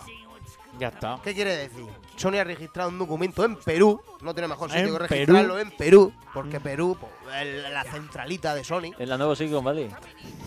Ya 0.79 0.87
está. 0.87 1.19
¿Qué 1.23 1.33
quiere 1.33 1.55
decir? 1.55 1.85
Sony 2.15 2.35
ha 2.39 2.43
registrado 2.43 2.89
un 2.89 2.97
documento 2.97 3.45
en 3.45 3.55
Perú. 3.57 4.01
No 4.21 4.33
tiene 4.33 4.47
mejor 4.47 4.69
sitio 4.71 4.85
¿En 4.87 4.91
que 4.93 4.97
Perú? 5.07 5.07
registrarlo 5.09 5.59
en 5.59 5.71
Perú. 5.71 6.13
Porque 6.33 6.59
Perú, 6.59 6.97
pues, 6.99 7.11
es 7.45 7.69
la 7.71 7.83
centralita 7.83 8.55
de 8.55 8.63
Sony. 8.63 8.91
En 8.97 9.09
la 9.09 9.17
nueva 9.17 9.35
Silicon 9.35 9.63
Valley. 9.63 9.89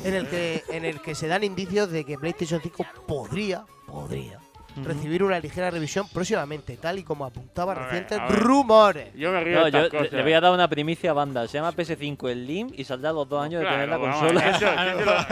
en 0.04 0.14
el 0.14 0.28
que 0.28 0.64
en 0.70 0.84
el 0.84 1.00
que 1.00 1.14
se 1.14 1.28
dan 1.28 1.44
indicios 1.44 1.90
de 1.90 2.04
que 2.04 2.18
PlayStation 2.18 2.60
5 2.60 2.84
podría 3.06 3.64
podría 3.86 4.40
Recibir 4.84 5.22
una 5.22 5.38
ligera 5.38 5.70
revisión 5.70 6.06
próximamente, 6.12 6.76
tal 6.76 6.98
y 6.98 7.02
como 7.02 7.24
apuntaba 7.24 7.72
A 7.72 7.74
recientes 7.76 8.18
ver. 8.18 8.38
rumores. 8.40 9.14
Yo 9.14 9.32
me 9.32 9.42
río 9.42 9.58
No, 9.60 9.64
de 9.66 9.70
yo 9.72 9.82
le, 9.82 9.88
cosas. 9.90 10.12
le 10.12 10.22
voy 10.22 10.32
a 10.34 10.40
dar 10.40 10.52
una 10.52 10.68
primicia 10.68 11.10
a 11.10 11.14
banda. 11.14 11.46
Se 11.48 11.58
llama 11.58 11.72
PS5 11.72 12.28
el 12.30 12.46
Lim 12.46 12.70
y 12.76 12.84
saldrá 12.84 13.10
a 13.10 13.12
los 13.14 13.28
dos 13.28 13.42
años 13.42 13.62
de 13.62 13.68
tener 13.68 13.88
la 13.88 13.98
consola. 13.98 14.48
eso, 14.50 14.66
eso 14.66 15.00
lo- 15.04 15.26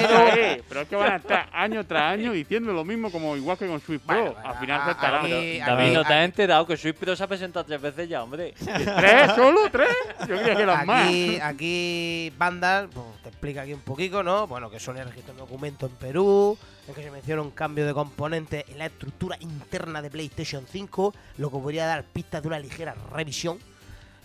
pero, 0.00 0.28
eh, 0.36 0.62
pero 0.68 0.80
es 0.80 0.88
que 0.88 0.96
van 0.96 1.12
a 1.12 1.16
estar 1.16 1.48
año 1.52 1.84
tras 1.84 2.12
año 2.12 2.32
diciendo 2.32 2.72
lo 2.72 2.84
mismo 2.84 3.10
como 3.10 3.36
igual 3.36 3.58
que 3.58 3.66
con 3.66 3.80
Switch 3.80 4.00
Pro. 4.00 4.34
Al 4.44 4.54
final 4.56 4.84
se 4.84 4.90
estará. 4.92 5.18
David, 5.22 5.92
¿no 5.92 6.04
te 6.04 6.14
has 6.14 6.24
enterado 6.24 6.66
que 6.66 6.76
Switch 6.76 6.96
Pro 6.96 7.14
se 7.16 7.22
ha 7.24 7.26
presentado 7.26 7.64
tres 7.66 7.80
veces 7.80 8.08
ya, 8.08 8.22
hombre? 8.22 8.54
¿Tres 8.58 9.32
solo? 9.34 9.60
¿Tres? 9.70 9.88
Yo 10.20 10.36
creía 10.38 10.56
que 10.56 10.62
eran 10.62 10.86
más. 10.86 11.06
Aquí, 11.06 11.38
aquí 11.42 12.32
Vandal 12.38 12.88
pues, 12.88 13.04
te 13.22 13.28
explica 13.28 13.62
aquí 13.62 13.72
un 13.74 13.80
poquito, 13.80 14.22
¿no? 14.22 14.46
Bueno, 14.46 14.70
que 14.70 14.80
Sony 14.80 15.02
registró 15.04 15.32
un 15.32 15.38
documento 15.38 15.86
en 15.86 15.92
Perú, 15.92 16.56
en 16.88 16.94
que 16.94 17.02
se 17.02 17.10
menciona 17.10 17.42
un 17.42 17.50
cambio 17.50 17.86
de 17.86 17.94
componentes 17.94 18.64
en 18.68 18.78
la 18.78 18.86
estructura 18.86 19.36
interna 19.40 20.02
de 20.02 20.10
PlayStation 20.10 20.66
5, 20.70 21.14
lo 21.38 21.50
que 21.50 21.58
podría 21.58 21.86
dar 21.86 22.04
pistas 22.04 22.42
de 22.42 22.48
una 22.48 22.58
ligera 22.58 22.94
revisión 23.12 23.58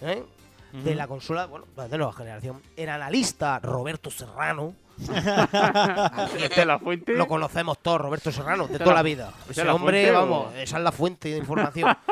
¿eh? 0.01 0.23
de 0.83 0.95
la 0.95 1.07
consola, 1.07 1.47
bueno, 1.47 1.65
de 1.75 1.97
nueva 1.97 2.13
generación. 2.13 2.61
El 2.75 2.89
analista 2.89 3.59
Roberto 3.59 4.09
Serrano. 4.09 4.73
La 6.65 6.79
fuente. 6.79 7.13
Lo 7.13 7.27
conocemos 7.27 7.79
todos, 7.79 7.99
Roberto 8.01 8.31
Serrano, 8.31 8.67
de 8.67 8.73
¿Esta 8.73 8.83
toda 8.85 8.95
la- 8.95 8.99
la 8.99 9.03
vida. 9.03 9.33
Ese 9.49 9.61
es 9.61 9.67
la 9.67 9.73
hombre, 9.73 10.03
fuente 10.03 10.11
o- 10.11 10.13
vamos, 10.29 10.53
esa 10.55 10.77
es 10.77 10.83
la 10.83 10.91
fuente 10.91 11.29
de 11.29 11.37
información. 11.37 11.97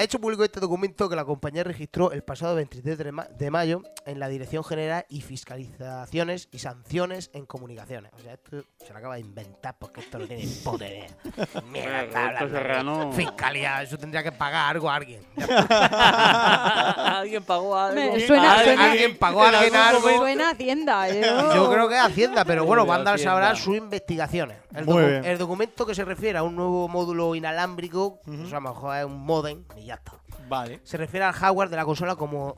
Ha 0.00 0.02
hecho 0.02 0.20
público 0.20 0.44
este 0.44 0.60
documento 0.60 1.08
que 1.08 1.16
la 1.16 1.24
compañía 1.24 1.64
registró 1.64 2.12
el 2.12 2.22
pasado 2.22 2.54
23 2.56 2.98
de, 2.98 3.12
ma- 3.12 3.24
de 3.26 3.50
mayo 3.50 3.82
en 4.06 4.18
la 4.18 4.28
Dirección 4.28 4.62
General 4.64 5.04
y 5.08 5.20
Fiscalizaciones 5.22 6.48
y 6.52 6.58
Sanciones 6.58 7.30
en 7.32 7.46
Comunicaciones. 7.46 8.12
O 8.16 8.20
sea, 8.20 8.34
esto 8.34 8.62
se 8.84 8.92
lo 8.92 8.98
acaba 8.98 9.14
de 9.14 9.20
inventar 9.20 9.76
porque 9.78 10.00
esto 10.00 10.18
no 10.18 10.26
tiene 10.26 10.46
Bueno, 10.64 10.84
está 12.02 12.30
Roberto 12.32 12.48
Serrano- 12.50 13.12
Fiscalía, 13.12 13.82
eso 13.82 13.96
tendría 13.98 14.22
que 14.22 14.32
pagar 14.32 14.70
algo 14.74 14.90
a 14.90 14.96
alguien. 14.96 15.20
Alguien 15.36 17.42
pagó 17.44 17.76
algo. 17.78 17.94
Me 17.96 18.26
suena, 18.26 18.54
Alguien- 18.54 18.76
suena, 18.76 18.90
alguien 18.92 19.16
pagó 19.18 19.42
a 19.42 19.48
en 19.48 19.54
alguien 19.54 19.76
algo. 19.76 20.00
Suena 20.18 20.48
a 20.48 20.52
Hacienda. 20.52 21.08
Yo, 21.08 21.54
Yo 21.54 21.69
creo 21.70 21.88
que 21.88 21.94
es 21.96 22.00
Hacienda, 22.04 22.44
pero 22.44 22.64
bueno, 22.64 22.84
Vandal 22.86 23.18
sabrá 23.18 23.54
sus 23.54 23.76
investigaciones. 23.76 24.58
El, 24.74 24.84
Muy 24.86 24.94
docu- 24.96 25.06
bien. 25.08 25.24
el 25.24 25.38
documento 25.38 25.86
que 25.86 25.94
se 25.94 26.04
refiere 26.04 26.38
a 26.38 26.42
un 26.42 26.56
nuevo 26.56 26.88
módulo 26.88 27.34
inalámbrico, 27.34 28.20
pues 28.24 28.52
a 28.52 28.56
lo 28.56 28.60
mejor 28.62 28.96
es 28.96 29.04
un 29.04 29.18
modem 29.20 29.64
y 29.76 29.86
ya 29.86 29.94
está. 29.94 30.12
Vale. 30.48 30.80
Se 30.84 30.96
refiere 30.96 31.24
al 31.26 31.32
hardware 31.32 31.68
de 31.68 31.76
la 31.76 31.84
consola 31.84 32.16
como 32.16 32.56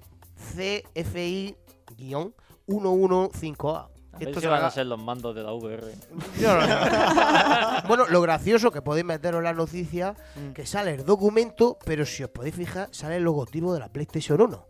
CFI-115A. 2.68 3.88
A 4.14 4.18
ver 4.18 4.28
Esto 4.28 4.40
si 4.40 4.44
se 4.44 4.50
van 4.50 4.62
a 4.62 4.70
ser 4.70 4.84
los 4.86 5.02
mandos 5.02 5.34
de 5.34 5.42
la 5.42 5.52
VR. 5.54 5.90
Yo 6.38 6.54
no 6.54 6.60
sé. 6.66 6.68
bueno, 7.88 8.04
lo 8.10 8.20
gracioso 8.20 8.70
que 8.70 8.82
podéis 8.82 9.06
meteros 9.06 9.38
en 9.38 9.44
la 9.44 9.54
noticia, 9.54 10.14
Mm. 10.36 10.52
que 10.52 10.66
sale 10.66 10.92
el 10.94 11.04
documento, 11.06 11.78
pero 11.86 12.04
si 12.04 12.22
os 12.22 12.28
podéis 12.30 12.54
fijar, 12.54 12.88
sale 12.92 13.16
el 13.16 13.22
logotipo 13.22 13.72
de 13.72 13.80
la 13.80 13.88
PlayStation 13.88 14.38
1. 14.40 14.66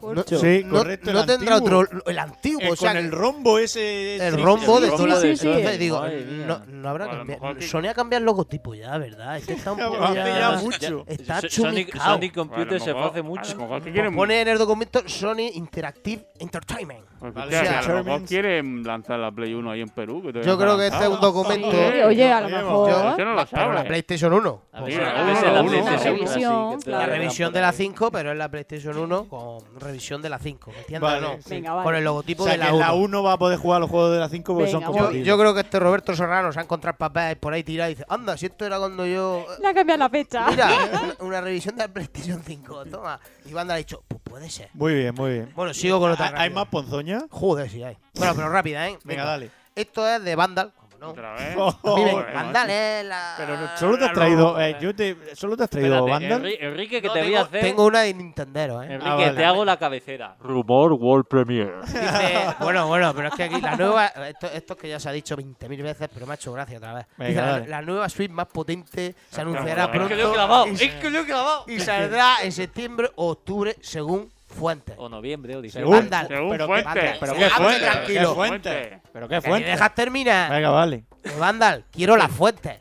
No, 0.00 0.22
Sí, 0.22 0.62
no- 0.64 0.78
correcto, 0.78 1.12
no 1.12 1.20
el 1.20 1.26
tendrá 1.26 1.56
antiguo. 1.56 1.80
otro. 1.80 2.02
El 2.06 2.18
antiguo, 2.18 2.60
Eh, 2.62 2.70
o 2.70 2.76
sea 2.76 2.90
con 2.90 2.98
el 2.98 3.10
rombo 3.10 3.58
ese. 3.58 4.14
el 4.14 4.20
triste. 4.34 4.42
rombo 4.42 4.80
de 4.80 4.90
Sí, 4.90 4.96
toda 4.96 5.08
la 5.08 5.20
sí, 5.20 5.36
sí. 5.36 5.48
Entonces 5.48 5.78
digo, 5.78 6.02
no, 6.46 6.62
no 6.66 6.88
habrá 6.88 7.08
cambiado. 7.10 7.60
Sony 7.60 7.86
ha 7.88 7.94
cambiado 7.94 8.20
el 8.20 8.26
logotipo 8.26 8.74
ya, 8.74 8.96
¿verdad? 8.98 9.36
Es 9.38 9.46
que 9.46 9.54
está 9.54 9.72
un 9.72 9.78
poco 9.78 10.02
Hace 10.04 10.14
ya- 10.14 10.38
ya 10.38 10.50
mucho. 10.58 11.04
Está 11.06 11.40
So- 11.40 11.48
Sonic, 11.50 11.88
chumicao. 11.90 12.14
Sonic 12.14 12.34
Computer 12.34 12.66
Bueno, 12.68 12.84
se 12.84 12.92
fue 12.92 13.04
hace 13.04 13.22
mucho. 13.22 13.56
Pues 13.68 13.82
quieren- 13.84 14.14
pone 14.14 14.40
en 14.40 14.48
el 14.48 14.58
documento 14.58 15.02
Sony 15.06 15.50
Interactive 15.54 16.26
Entertainment. 16.38 17.04
Pues, 17.18 17.34
Vale, 17.34 17.48
o 17.58 17.64
sea, 17.64 17.78
a 17.80 17.88
lo 17.88 18.04
mejor 18.04 18.22
quieren 18.28 18.84
lanzar 18.84 19.18
la 19.18 19.32
Play 19.32 19.52
1 19.52 19.72
ahí 19.72 19.80
en 19.80 19.88
Perú. 19.88 20.22
que 20.22 20.32
Yo 20.44 20.52
no 20.52 20.58
creo 20.58 20.78
que 20.78 20.86
este 20.86 21.02
es 21.02 21.08
un 21.08 21.20
documento. 21.20 21.70
Sí, 21.72 22.00
oye, 22.06 22.32
a 22.32 22.40
lo 22.42 22.48
mejor. 22.48 22.90
Yo- 22.90 23.24
no 23.24 23.34
lo 23.34 23.46
Pero 23.46 23.72
la. 23.72 23.82
PlayStation 23.84 24.32
1. 24.32 24.62
A 24.72 24.80
ver, 24.82 24.92
Mira, 24.92 25.10
a 25.10 25.24
ver 25.24 25.34
uno, 25.64 25.72
si 25.72 25.74
la 25.84 25.96
Revisión, 25.98 26.80
sí, 26.80 26.90
La 26.90 27.06
revisión 27.06 27.52
de 27.52 27.60
la 27.60 27.68
ahí. 27.70 27.76
5, 27.76 28.10
pero 28.12 28.30
es 28.30 28.38
la 28.38 28.48
PlayStation 28.48 28.96
1 28.96 29.28
con 29.28 29.58
revisión 29.88 30.22
de 30.22 30.28
la 30.28 30.38
5. 30.38 30.70
¿Me 30.70 30.78
entiendes 30.78 31.00
Vale, 31.00 31.26
o 31.26 31.36
no? 31.36 31.42
sí. 31.42 31.50
Venga, 31.50 31.72
vale. 31.72 31.84
Con 31.84 31.94
el 31.96 32.02
O 32.02 32.10
logotipo 32.10 32.44
sea, 32.44 32.52
de 32.52 32.58
que 32.58 32.64
la 32.64 32.70
en 32.70 32.78
la 32.78 32.92
1. 32.92 33.04
1 33.04 33.22
va 33.22 33.32
a 33.32 33.38
poder 33.38 33.58
jugar 33.58 33.80
los 33.80 33.90
juegos 33.90 34.12
de 34.12 34.18
la 34.18 34.28
5 34.28 34.54
porque 34.54 34.70
son 34.70 34.80
Venga, 34.80 34.92
Yo, 34.92 34.96
compatibles. 34.98 35.26
yo 35.26 35.38
creo 35.38 35.54
que 35.54 35.60
este 35.60 35.78
Roberto 35.80 36.14
Serrano 36.16 36.52
se 36.52 36.60
ha 36.60 36.62
encontrado 36.62 36.96
papel 36.98 37.36
por 37.38 37.52
ahí 37.52 37.64
tirado 37.64 37.90
y 37.90 37.94
dice, 37.94 38.04
anda, 38.08 38.36
si 38.36 38.46
esto 38.46 38.64
era 38.66 38.78
cuando 38.78 39.06
yo... 39.06 39.46
Le 39.60 39.68
ha 39.68 39.74
cambiado 39.74 39.98
la 39.98 40.08
fecha. 40.08 40.46
Mira, 40.50 40.68
una, 40.68 41.16
una 41.20 41.40
revisión 41.40 41.76
de 41.76 41.82
la 41.82 41.88
PlayStation 41.88 42.42
5, 42.46 42.84
toma. 42.86 43.18
Y 43.46 43.52
Banda 43.52 43.74
ha 43.74 43.76
dicho, 43.78 44.02
pues 44.06 44.20
puede 44.22 44.50
ser. 44.50 44.68
Muy 44.74 44.94
bien, 44.94 45.14
muy 45.14 45.30
bien. 45.32 45.52
Bueno, 45.54 45.72
sigo 45.74 45.98
con 45.98 46.10
otra 46.12 46.26
¿Hay- 46.28 46.48
¿Hay 46.48 46.50
más 46.50 46.66
ponzoña? 46.66 47.22
Joder, 47.30 47.70
sí 47.70 47.82
hay. 47.82 47.96
Bueno, 48.14 48.34
pero 48.34 48.48
rápida, 48.50 48.88
¿eh? 48.88 48.98
Venga, 49.04 49.24
dale. 49.24 49.50
Esto 49.74 50.06
es 50.08 50.22
de 50.24 50.34
Vandal, 50.34 50.72
no. 50.98 51.08
Otra 51.10 51.32
vez. 51.34 51.56
Oh, 51.82 52.22
Vandal 52.34 53.08
la... 53.08 53.34
Pero 53.38 53.56
no- 53.56 53.76
solo 53.76 53.98
te 53.98 54.04
has 54.04 54.12
traído. 54.12 54.48
loca. 54.50 54.68
eh, 54.68 54.76
yo 54.80 54.94
te, 54.94 55.16
solo 55.34 55.56
te 55.56 55.64
has 55.64 55.70
traído 55.70 55.96
Espérate, 56.06 56.26
Vandal. 56.28 56.42
Enri- 56.52 56.56
Enrique, 56.60 57.00
que 57.02 57.08
No, 57.08 57.12
te 57.14 57.18
voy 57.20 57.28
tengo, 57.28 57.38
a 57.38 57.42
hacer. 57.44 57.60
tengo 57.60 57.84
una 57.86 58.00
de 58.00 58.14
Nintendero, 58.14 58.82
¿eh? 58.82 58.86
Enrique, 58.86 59.06
Ah, 59.10 59.14
vale. 59.14 59.32
te 59.32 59.44
hago 59.44 59.64
la 59.64 59.76
cabecera. 59.78 60.36
Rumor 60.40 60.92
World 60.94 61.26
Premiere. 61.26 61.80
Dice, 61.86 62.46
bueno, 62.60 62.86
bueno, 62.86 63.12
pero 63.14 63.28
es 63.28 63.34
que 63.34 63.44
aquí 63.44 63.60
la 63.60 63.76
nueva, 63.76 64.06
esto, 64.06 64.46
esto 64.48 64.72
es 64.74 64.78
que 64.80 64.88
ya 64.88 65.00
se 65.00 65.08
ha 65.08 65.12
dicho 65.12 65.36
20.000 65.36 65.82
veces, 65.82 66.08
pero 66.12 66.26
me 66.26 66.32
ha 66.32 66.34
hecho 66.34 66.52
gracia 66.52 66.78
otra 66.78 66.94
vez. 66.94 67.06
Venga, 67.16 67.28
Dice, 67.30 67.40
la, 67.40 67.46
dale. 67.52 67.68
la 67.68 67.82
nueva 67.82 68.08
suite 68.08 68.32
más 68.34 68.46
potente 68.46 69.14
se 69.30 69.40
anunciará 69.40 69.84
Es 69.84 69.90
que 69.90 69.96
Es 69.98 70.02
que 70.08 70.14
lo 70.14 70.14
he 70.14 70.22
pronto 70.22 70.32
clavado. 70.34 70.66
Es 70.66 70.80
que 70.94 71.10
lo 71.10 71.18
he 71.20 71.24
clavado. 71.26 71.64
y 71.68 71.80
saldrá 71.80 72.36
en 72.42 72.52
septiembre 72.52 73.10
o 73.16 73.30
octubre 73.30 73.76
según 73.80 74.30
fuentes. 74.48 74.94
O 74.98 75.08
noviembre 75.08 75.54
o 75.56 75.62
diciembre. 75.62 75.90
Según. 75.92 76.08
Vandal. 76.10 76.28
Según 76.28 76.50
Pero 76.50 76.66
fuente. 76.66 76.84
Vandal. 76.84 77.16
Pero 77.20 77.34
qué 77.34 77.50
fuente. 77.50 77.80
tranquilo. 77.80 78.28
¿Qué 78.30 78.34
fuente? 78.34 79.00
Pero 79.12 79.28
qué 79.28 79.34
¿Me 79.36 79.40
fuente. 79.42 79.68
dejas 79.70 79.94
terminar? 79.94 80.50
Venga, 80.50 80.70
vale. 80.70 81.04
Vandal, 81.38 81.84
quiero 81.92 82.16
las 82.16 82.30
fuentes. 82.30 82.80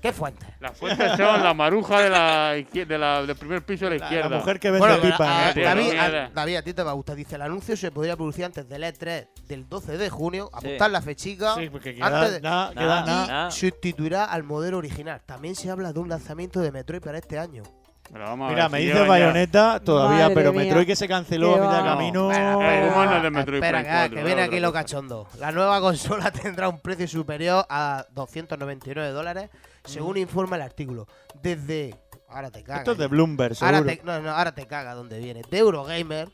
¿Qué 0.00 0.12
fuentes? 0.12 0.48
Las 0.58 0.76
fuentes 0.76 1.12
son 1.16 1.44
la 1.44 1.54
maruja 1.54 2.00
de 2.00 2.10
la 2.10 2.56
izquier- 2.56 2.88
de 2.88 2.98
la, 2.98 3.22
del 3.24 3.36
primer 3.36 3.64
piso 3.64 3.84
de 3.84 3.92
la 3.92 3.96
La, 3.98 4.04
izquierda. 4.06 4.28
la 4.30 4.36
mujer 4.38 4.58
que 4.58 4.70
vende 4.72 4.84
Bueno, 4.88 5.00
pipa. 5.00 5.48
a- 5.48 5.52
sí, 5.52 5.60
el 5.60 5.64
David, 5.64 5.88
a, 5.90 5.92
mierda. 5.92 6.30
David, 6.34 6.56
a 6.56 6.62
ti 6.62 6.74
te 6.74 6.82
va 6.82 6.90
a 6.90 6.94
gustar. 6.94 7.14
Dice, 7.14 7.36
el 7.36 7.42
anuncio 7.42 7.76
se 7.76 7.92
podría 7.92 8.16
producir 8.16 8.44
antes 8.44 8.68
del 8.68 8.82
E3 8.82 9.28
del 9.46 9.68
12 9.68 9.96
de 9.98 10.10
junio. 10.10 10.50
Sí. 10.54 10.66
Apuntar 10.66 10.90
la 10.90 11.02
fechica. 11.02 11.54
Sí, 11.54 11.68
porque 11.70 11.90
antes 12.00 12.08
queda 12.10 12.30
de- 12.30 12.40
nada, 12.40 12.70
queda 12.72 12.82
nada. 13.04 13.26
nada. 13.28 13.50
sustituirá 13.52 14.24
al 14.24 14.42
modelo 14.42 14.78
original. 14.78 15.20
También 15.24 15.54
se 15.54 15.70
habla 15.70 15.92
de 15.92 16.00
un 16.00 16.08
lanzamiento 16.08 16.58
de 16.58 16.72
Metroid 16.72 17.00
para 17.00 17.18
este 17.18 17.38
año. 17.38 17.62
Pero 18.10 18.24
vamos 18.24 18.46
a 18.46 18.50
Mira, 18.50 18.64
ver, 18.68 18.72
me 18.72 18.78
si 18.78 18.84
dice 18.86 19.06
Bayonetta 19.06 19.80
todavía, 19.80 20.22
Madre 20.24 20.34
pero 20.34 20.52
mía. 20.52 20.62
Metroid 20.64 20.86
que 20.86 20.96
se 20.96 21.08
canceló 21.08 21.54
a 21.54 21.58
mitad 21.58 21.78
de 21.78 21.88
camino. 21.88 22.24
Bueno, 22.26 22.62
Eh, 22.62 22.86
¿cómo 22.88 23.00
anda 23.00 23.16
el 23.16 23.22
de 23.22 23.28
espera, 23.28 23.30
Metroid 23.30 23.62
espera, 23.62 23.78
Prime 23.78 23.84
que, 23.90 23.98
4? 23.98 24.16
que 24.16 24.24
viene 24.24 24.42
aquí 24.42 24.60
lo 24.60 24.72
cachondo. 24.72 25.28
La 25.38 25.52
nueva 25.52 25.80
consola 25.80 26.30
tendrá 26.42 26.68
un 26.68 26.80
precio 26.80 27.08
superior 27.08 27.64
a 27.70 28.04
299 28.12 29.10
dólares, 29.10 29.50
según 29.84 30.16
informa 30.18 30.56
el 30.56 30.62
artículo. 30.62 31.06
Desde. 31.42 31.94
Ahora 32.28 32.50
te 32.50 32.62
cagas. 32.62 32.80
Esto 32.80 32.92
es 32.92 32.98
de 32.98 33.06
Bloomberg, 33.08 33.56
ahora 33.60 33.78
seguro. 33.78 33.96
te, 33.96 34.02
no, 34.04 34.20
no, 34.20 34.30
ahora 34.30 34.52
te 34.54 34.66
caga 34.66 34.94
donde 34.94 35.18
viene. 35.18 35.42
De 35.50 35.58
Eurogamer. 35.58 36.28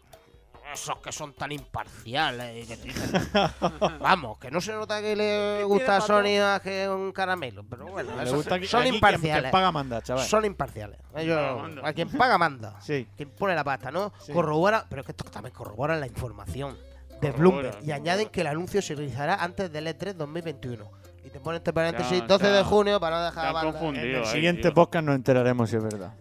Esos 0.72 0.98
que 0.98 1.12
son 1.12 1.32
tan 1.34 1.50
imparciales. 1.52 2.64
y 2.64 2.68
que 2.68 2.76
te 2.76 2.88
dicen- 2.88 3.30
Vamos, 4.00 4.38
que 4.38 4.50
no 4.50 4.60
se 4.60 4.72
nota 4.72 5.00
que 5.00 5.16
le 5.16 5.64
gusta 5.64 5.96
a 5.96 6.00
Sony 6.00 6.38
más 6.40 6.60
que 6.60 6.88
un 6.88 7.12
caramelo. 7.12 7.64
Pero 7.68 7.86
bueno, 7.86 8.14
Le 8.16 8.22
esos 8.24 8.36
gusta 8.36 8.58
que- 8.58 8.66
son 8.66 8.80
aquí 8.82 8.90
imparciales. 8.96 9.42
quien 9.42 9.50
paga 9.52 9.72
manda, 9.72 10.02
chaval. 10.02 10.26
Son 10.26 10.44
imparciales. 10.44 10.98
Ellos- 11.16 11.38
a 11.82 11.92
quien 11.92 12.10
paga 12.10 12.38
manda. 12.38 12.80
Sí. 12.80 13.08
Quien 13.16 13.30
pone 13.30 13.54
la 13.54 13.64
pasta, 13.64 13.90
¿no? 13.90 14.12
Sí. 14.20 14.32
Corrobora, 14.32 14.84
pero 14.88 15.00
es 15.00 15.06
que 15.06 15.12
esto 15.12 15.24
también 15.30 15.54
corrobora 15.54 15.96
la 15.96 16.06
información 16.06 16.76
de 17.20 17.30
Bloomberg. 17.32 17.78
Y 17.84 17.90
añaden 17.92 18.28
que 18.28 18.42
el 18.42 18.46
anuncio 18.46 18.80
se 18.82 18.94
realizará 18.94 19.36
antes 19.42 19.72
del 19.72 19.86
E3 19.88 20.14
2021. 20.14 20.88
Y 21.28 21.30
te 21.30 21.40
pone 21.40 21.58
entre 21.58 21.74
paréntesis 21.74 22.20
Ya, 22.20 22.26
12 22.26 22.46
de 22.46 22.62
junio 22.64 22.98
para 22.98 23.18
no 23.18 23.24
dejar 23.26 23.42
Te 23.42 23.46
a 23.46 23.48
has 23.50 23.54
Vandal. 23.54 23.72
confundido 23.72 24.06
En 24.06 24.14
el 24.14 24.22
ahí, 24.24 24.32
siguiente 24.32 24.62
tío. 24.62 24.72
podcast 24.74 25.04
nos 25.04 25.14
enteraremos 25.14 25.68
si 25.68 25.76
es 25.76 25.82
verdad. 25.82 26.12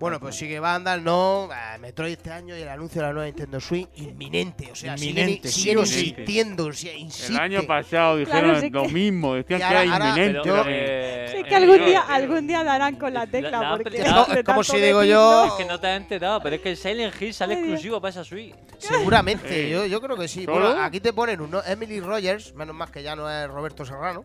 Bueno, 0.00 0.18
pues 0.18 0.34
sigue 0.34 0.58
Vandal, 0.60 1.04
no. 1.04 1.50
eh, 1.52 1.78
Metroid 1.78 2.12
este 2.12 2.30
año 2.30 2.56
y 2.56 2.62
el 2.62 2.68
anuncio 2.70 3.02
de 3.02 3.06
la 3.08 3.12
nueva 3.12 3.26
Nintendo 3.26 3.60
Switch 3.60 3.86
inminente. 3.96 4.70
O 4.72 4.74
sea, 4.74 4.94
Inminente, 4.96 5.48
siguen, 5.48 5.80
insistiendo. 5.80 6.64
O 6.66 6.72
sea, 6.72 6.94
insiste. 6.94 7.32
El 7.34 7.38
año 7.38 7.62
pasado 7.66 8.16
dijeron 8.16 8.40
Claro, 8.44 8.60
sí 8.60 8.70
lo 8.70 8.82
que- 8.84 8.88
mismo, 8.88 9.34
decían 9.34 9.60
que 9.60 9.66
era 9.66 9.84
inminente. 9.84 10.40
Pero, 10.42 10.54
también. 10.56 10.80
eh, 10.88 11.26
Sí, 11.30 11.36
eh, 11.36 11.44
que 11.46 11.54
algún 11.54 11.84
día, 11.84 12.00
algún 12.00 12.46
día 12.46 12.64
darán 12.64 12.96
con 12.96 13.12
la 13.12 13.26
tecla. 13.26 13.50
la- 13.50 13.60
la- 13.60 13.76
porque 13.76 13.98
es 14.38 14.44
como- 14.44 14.64
si 14.64 14.78
digo 14.80 15.04
yo- 15.04 15.46
Es 15.46 15.52
que 15.52 15.64
no 15.66 15.78
te 15.78 15.86
has 15.88 15.96
enterado, 16.00 16.40
pero 16.40 16.56
es 16.56 16.62
que 16.62 16.70
el 16.70 16.76
Silent 16.78 17.20
Hill 17.20 17.34
sale 17.34 17.54
exclusivo 17.54 18.00
para 18.00 18.10
esa 18.10 18.24
Switch. 18.24 18.54
Seguramente, 18.78 19.68
yo, 19.68 19.84
yo 19.86 20.00
creo 20.00 20.16
que 20.16 20.28
sí. 20.28 20.46
aquí 20.80 21.00
te 21.00 21.12
ponen 21.12 21.40
uno. 21.42 21.60
Emily 21.66 22.00
Rogers, 22.00 22.54
menos 22.54 22.74
más 22.74 22.90
que 22.90 23.02
ya 23.02 23.14
no 23.16 23.30
es 23.30 23.48
Roberto 23.48 23.84
Serrano, 23.84 24.24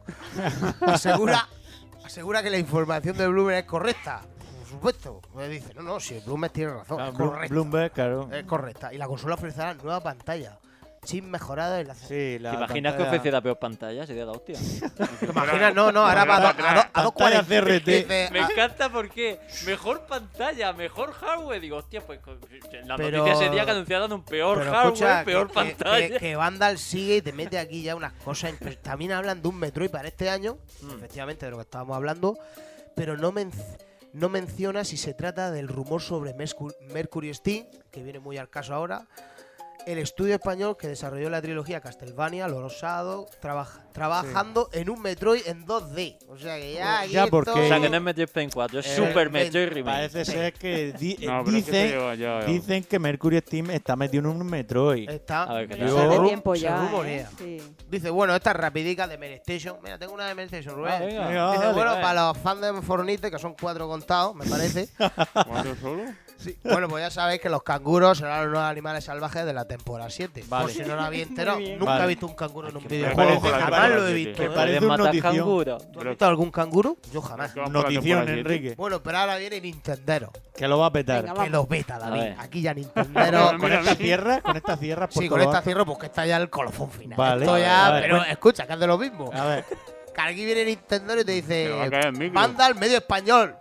asegura, 0.81 1.47
asegura 2.03 2.43
que 2.43 2.49
la 2.49 2.57
información 2.57 3.17
de 3.17 3.27
Bloomberg 3.27 3.59
es 3.59 3.65
correcta. 3.65 4.21
Por 4.59 4.67
supuesto. 4.67 5.21
Me 5.35 5.47
dice, 5.47 5.73
no, 5.73 5.81
no, 5.81 5.99
si 5.99 6.19
Bloomberg 6.19 6.53
tiene 6.53 6.73
razón. 6.73 6.99
Ah, 6.99 7.09
es 7.09 7.13
correcta. 7.13 7.53
Bloomberg, 7.53 7.91
claro. 7.91 8.29
Es 8.31 8.45
correcta. 8.45 8.93
Y 8.93 8.97
la 8.97 9.07
consola 9.07 9.35
ofrecerá 9.35 9.73
nueva 9.73 10.01
pantalla. 10.01 10.57
Chip 11.03 11.23
mejorado 11.25 11.77
en 11.77 11.87
la 11.87 11.95
Sí, 11.95 12.37
la 12.37 12.51
¿Te 12.51 12.57
imaginas 12.57 12.93
que 12.93 12.97
pantalla- 12.99 13.07
ofreciera 13.09 13.41
peor 13.41 13.57
pantalla? 13.57 14.05
Sería 14.05 14.23
la 14.23 14.33
hostia. 14.33 14.55
¿Te 15.19 15.25
imaginas? 15.25 15.73
No, 15.73 15.91
no, 15.91 16.01
ahora 16.07 16.25
va 16.25 16.37
a, 16.37 16.41
do- 16.41 16.47
a, 16.47 16.53
do- 16.53 16.59
a 16.59 16.91
Pantalla 16.93 17.41
240. 17.41 17.43
CRT. 17.81 17.85
Dice, 17.85 18.29
Me 18.31 18.39
ah, 18.39 18.47
encanta 18.51 18.89
porque 18.91 19.39
mejor 19.65 20.05
pantalla, 20.05 20.73
mejor 20.73 21.11
hardware. 21.13 21.59
Digo, 21.59 21.77
hostia, 21.77 22.01
pues 22.05 22.19
la 22.85 22.97
Pero- 22.97 23.17
noticia 23.17 23.39
sería 23.47 23.65
que 23.65 23.71
anunciaran 23.71 24.13
un 24.13 24.23
peor 24.23 24.59
Pero 24.59 24.71
hardware, 24.71 24.93
escucha, 24.93 25.23
peor 25.25 25.47
que, 25.47 25.53
pantalla. 25.55 26.07
Que, 26.07 26.17
que 26.19 26.35
Vandal 26.35 26.77
sigue 26.77 27.15
y 27.17 27.21
te 27.23 27.33
mete 27.33 27.57
aquí 27.57 27.81
ya 27.81 27.95
unas 27.95 28.13
cosas. 28.13 28.53
También 28.83 29.11
hablan 29.13 29.41
de 29.41 29.47
un 29.47 29.57
Metroid 29.57 29.89
para 29.89 30.07
este 30.07 30.29
año, 30.29 30.59
Mm. 30.81 30.91
efectivamente 30.97 31.45
de 31.47 31.51
lo 31.51 31.57
que 31.57 31.63
estábamos 31.63 31.95
hablando, 31.97 32.37
pero 32.95 33.17
no, 33.17 33.31
men- 33.31 33.51
no 34.13 34.29
menciona 34.29 34.83
si 34.83 34.97
se 34.97 35.15
trata 35.15 35.49
del 35.49 35.67
rumor 35.67 36.03
sobre 36.03 36.35
Mescu- 36.35 36.75
Mercury 36.93 37.33
Steam, 37.33 37.65
que 37.91 38.03
viene 38.03 38.19
muy 38.19 38.37
al 38.37 38.49
caso 38.51 38.75
ahora. 38.75 39.07
El 39.87 39.97
estudio 39.97 40.35
español 40.35 40.77
que 40.77 40.87
desarrolló 40.87 41.29
la 41.31 41.41
trilogía 41.41 41.81
Castlevania, 41.81 42.47
Lorosado, 42.47 43.25
trabaja, 43.41 43.81
trabajando 43.93 44.69
en 44.73 44.89
un 44.91 45.01
Metroid 45.01 45.41
en 45.47 45.65
2D. 45.65 46.17
O 46.29 46.37
sea 46.37 46.57
que 46.57 46.73
ya. 46.73 47.03
Ya, 47.05 47.23
esto- 47.23 47.31
porque- 47.31 47.49
o 47.51 47.67
sea, 47.67 47.79
que 47.81 47.89
no 47.89 47.97
es 47.97 48.01
Metroid 48.03 48.27
Prime 48.29 48.51
4, 48.53 48.79
es 48.79 48.85
Eh, 48.85 48.95
Super 48.95 49.29
ven, 49.29 49.45
Metroid 49.45 49.69
Remake. 49.69 49.95
Parece 49.95 50.25
ser 50.25 50.53
que 50.53 50.93
di- 50.93 51.17
eh, 51.21 51.25
No, 51.25 51.43
que 51.43 51.51
dicen, 51.51 51.89
lleva 51.89 52.13
ya, 52.15 52.41
ya. 52.41 52.45
dicen 52.45 52.83
que 52.83 52.99
Mercury 52.99 53.39
Steam 53.39 53.71
está 53.71 53.95
metido 53.95 54.21
en 54.29 54.37
un 54.39 54.45
Metroid. 54.45 55.09
Está. 55.09 55.43
A 55.43 55.53
ver 55.55 55.67
qué 55.67 55.75
tal. 55.77 55.87
Yo- 55.87 56.23
tiempo 56.25 56.55
se 56.55 56.61
ya. 56.61 56.77
rumorea. 56.77 57.21
¿eh? 57.23 57.27
Sí. 57.39 57.75
Dice, 57.89 58.09
bueno, 58.11 58.35
esta 58.35 58.51
es 58.51 58.57
rapidica 58.57 59.07
de 59.07 59.17
Merestation. 59.17 59.77
Mira, 59.83 59.97
tengo 59.97 60.13
una 60.13 60.27
de 60.27 60.35
Merestation, 60.35 60.75
Rubén. 60.75 60.93
Ah, 60.93 60.99
venga. 60.99 61.51
Dice, 61.53 61.63
dale. 61.63 61.73
bueno, 61.73 61.89
dale. 61.91 62.01
para 62.03 62.27
los 62.27 62.37
fans 62.37 62.61
de 62.61 62.81
Fornite, 62.83 63.31
que 63.31 63.39
son 63.39 63.55
cuatro 63.59 63.87
contados, 63.87 64.35
me 64.35 64.45
parece. 64.45 64.89
¿Cuatro 65.47 65.75
solo? 65.81 66.03
Sí. 66.41 66.57
Bueno, 66.63 66.87
pues 66.89 67.03
ya 67.03 67.11
sabéis 67.11 67.39
que 67.41 67.49
los 67.49 67.63
canguros 67.63 68.17
serán 68.17 68.43
los 68.43 68.51
nuevos 68.53 68.69
animales 68.69 69.03
salvajes 69.05 69.45
de 69.45 69.53
la 69.53 69.65
temporada 69.65 70.09
7. 70.09 70.43
Vale. 70.47 70.63
Por 70.65 70.71
si 70.73 70.81
no 70.83 70.95
lo 70.95 71.01
habéis 71.03 71.27
enterado. 71.29 71.59
Nunca 71.59 71.85
Vale. 71.85 72.03
he 72.03 72.07
visto 72.07 72.25
un 72.27 72.33
canguro 72.35 72.69
en 72.69 72.77
un 72.77 72.87
videojuego. 72.87 73.39
Jamás 73.41 73.89
lo 73.91 74.07
he 74.07 74.13
visto. 74.13 74.41
Me 74.43 74.47
¿eh? 74.49 74.51
parece 74.55 74.81
matar 74.81 75.19
canguro. 75.19 75.77
¿Tú 75.77 75.99
has 75.99 76.05
visto 76.05 76.25
algún 76.25 76.51
canguro? 76.51 76.97
Yo 77.13 77.21
jamás. 77.21 77.53
¿Qué 77.53 77.59
vamos 77.59 77.73
por 77.83 77.83
la 77.91 77.95
Notición? 77.99 78.29
Enrique. 78.29 78.75
Bueno, 78.75 79.01
pero 79.03 79.17
ahora 79.19 79.37
viene 79.37 79.61
Nintendero. 79.61 80.31
Que 80.55 80.67
lo 80.67 80.77
va 80.79 80.87
a 80.87 80.91
petar. 80.91 81.21
Venga, 81.23 81.33
Que 81.33 81.39
vamos. 81.39 81.51
los 81.51 81.67
beta, 81.69 81.95
A 81.95 81.99
David. 81.99 82.33
Aquí 82.39 82.61
ya 82.61 82.73
Nintendero. 82.73 83.47
con 83.51 83.61
mira, 83.61 83.79
esta 83.79 83.91
mira. 83.91 83.95
tierra, 83.95 84.41
con 84.41 84.57
esta 84.57 84.77
tierra, 84.77 85.07
por 85.07 85.23
Sí, 85.23 85.29
con 85.29 85.39
todo 85.39 85.49
esta 85.49 85.59
lo- 85.59 85.63
cierro 85.63 85.85
porque 85.85 86.05
está 86.07 86.25
ya 86.25 86.37
el 86.37 86.49
colofón 86.49 86.91
final. 86.91 87.17
Vale. 87.17 87.45
Esto 87.45 87.57
ya, 87.57 87.97
pero 88.01 88.23
escucha, 88.25 88.67
que 88.67 88.73
es 88.73 88.79
de 88.79 88.87
lo 88.87 88.97
mismo. 88.97 89.29
A 89.33 89.45
ver, 89.45 89.65
Que 90.13 90.21
aquí 90.21 90.45
viene 90.45 90.65
Nintendo 90.65 91.13
y 91.13 91.17
te 91.23 91.25
Que 91.25 91.31
dice 91.41 92.29
manda 92.31 92.65
al 92.65 92.75
medio 92.75 92.97
español 92.97 93.55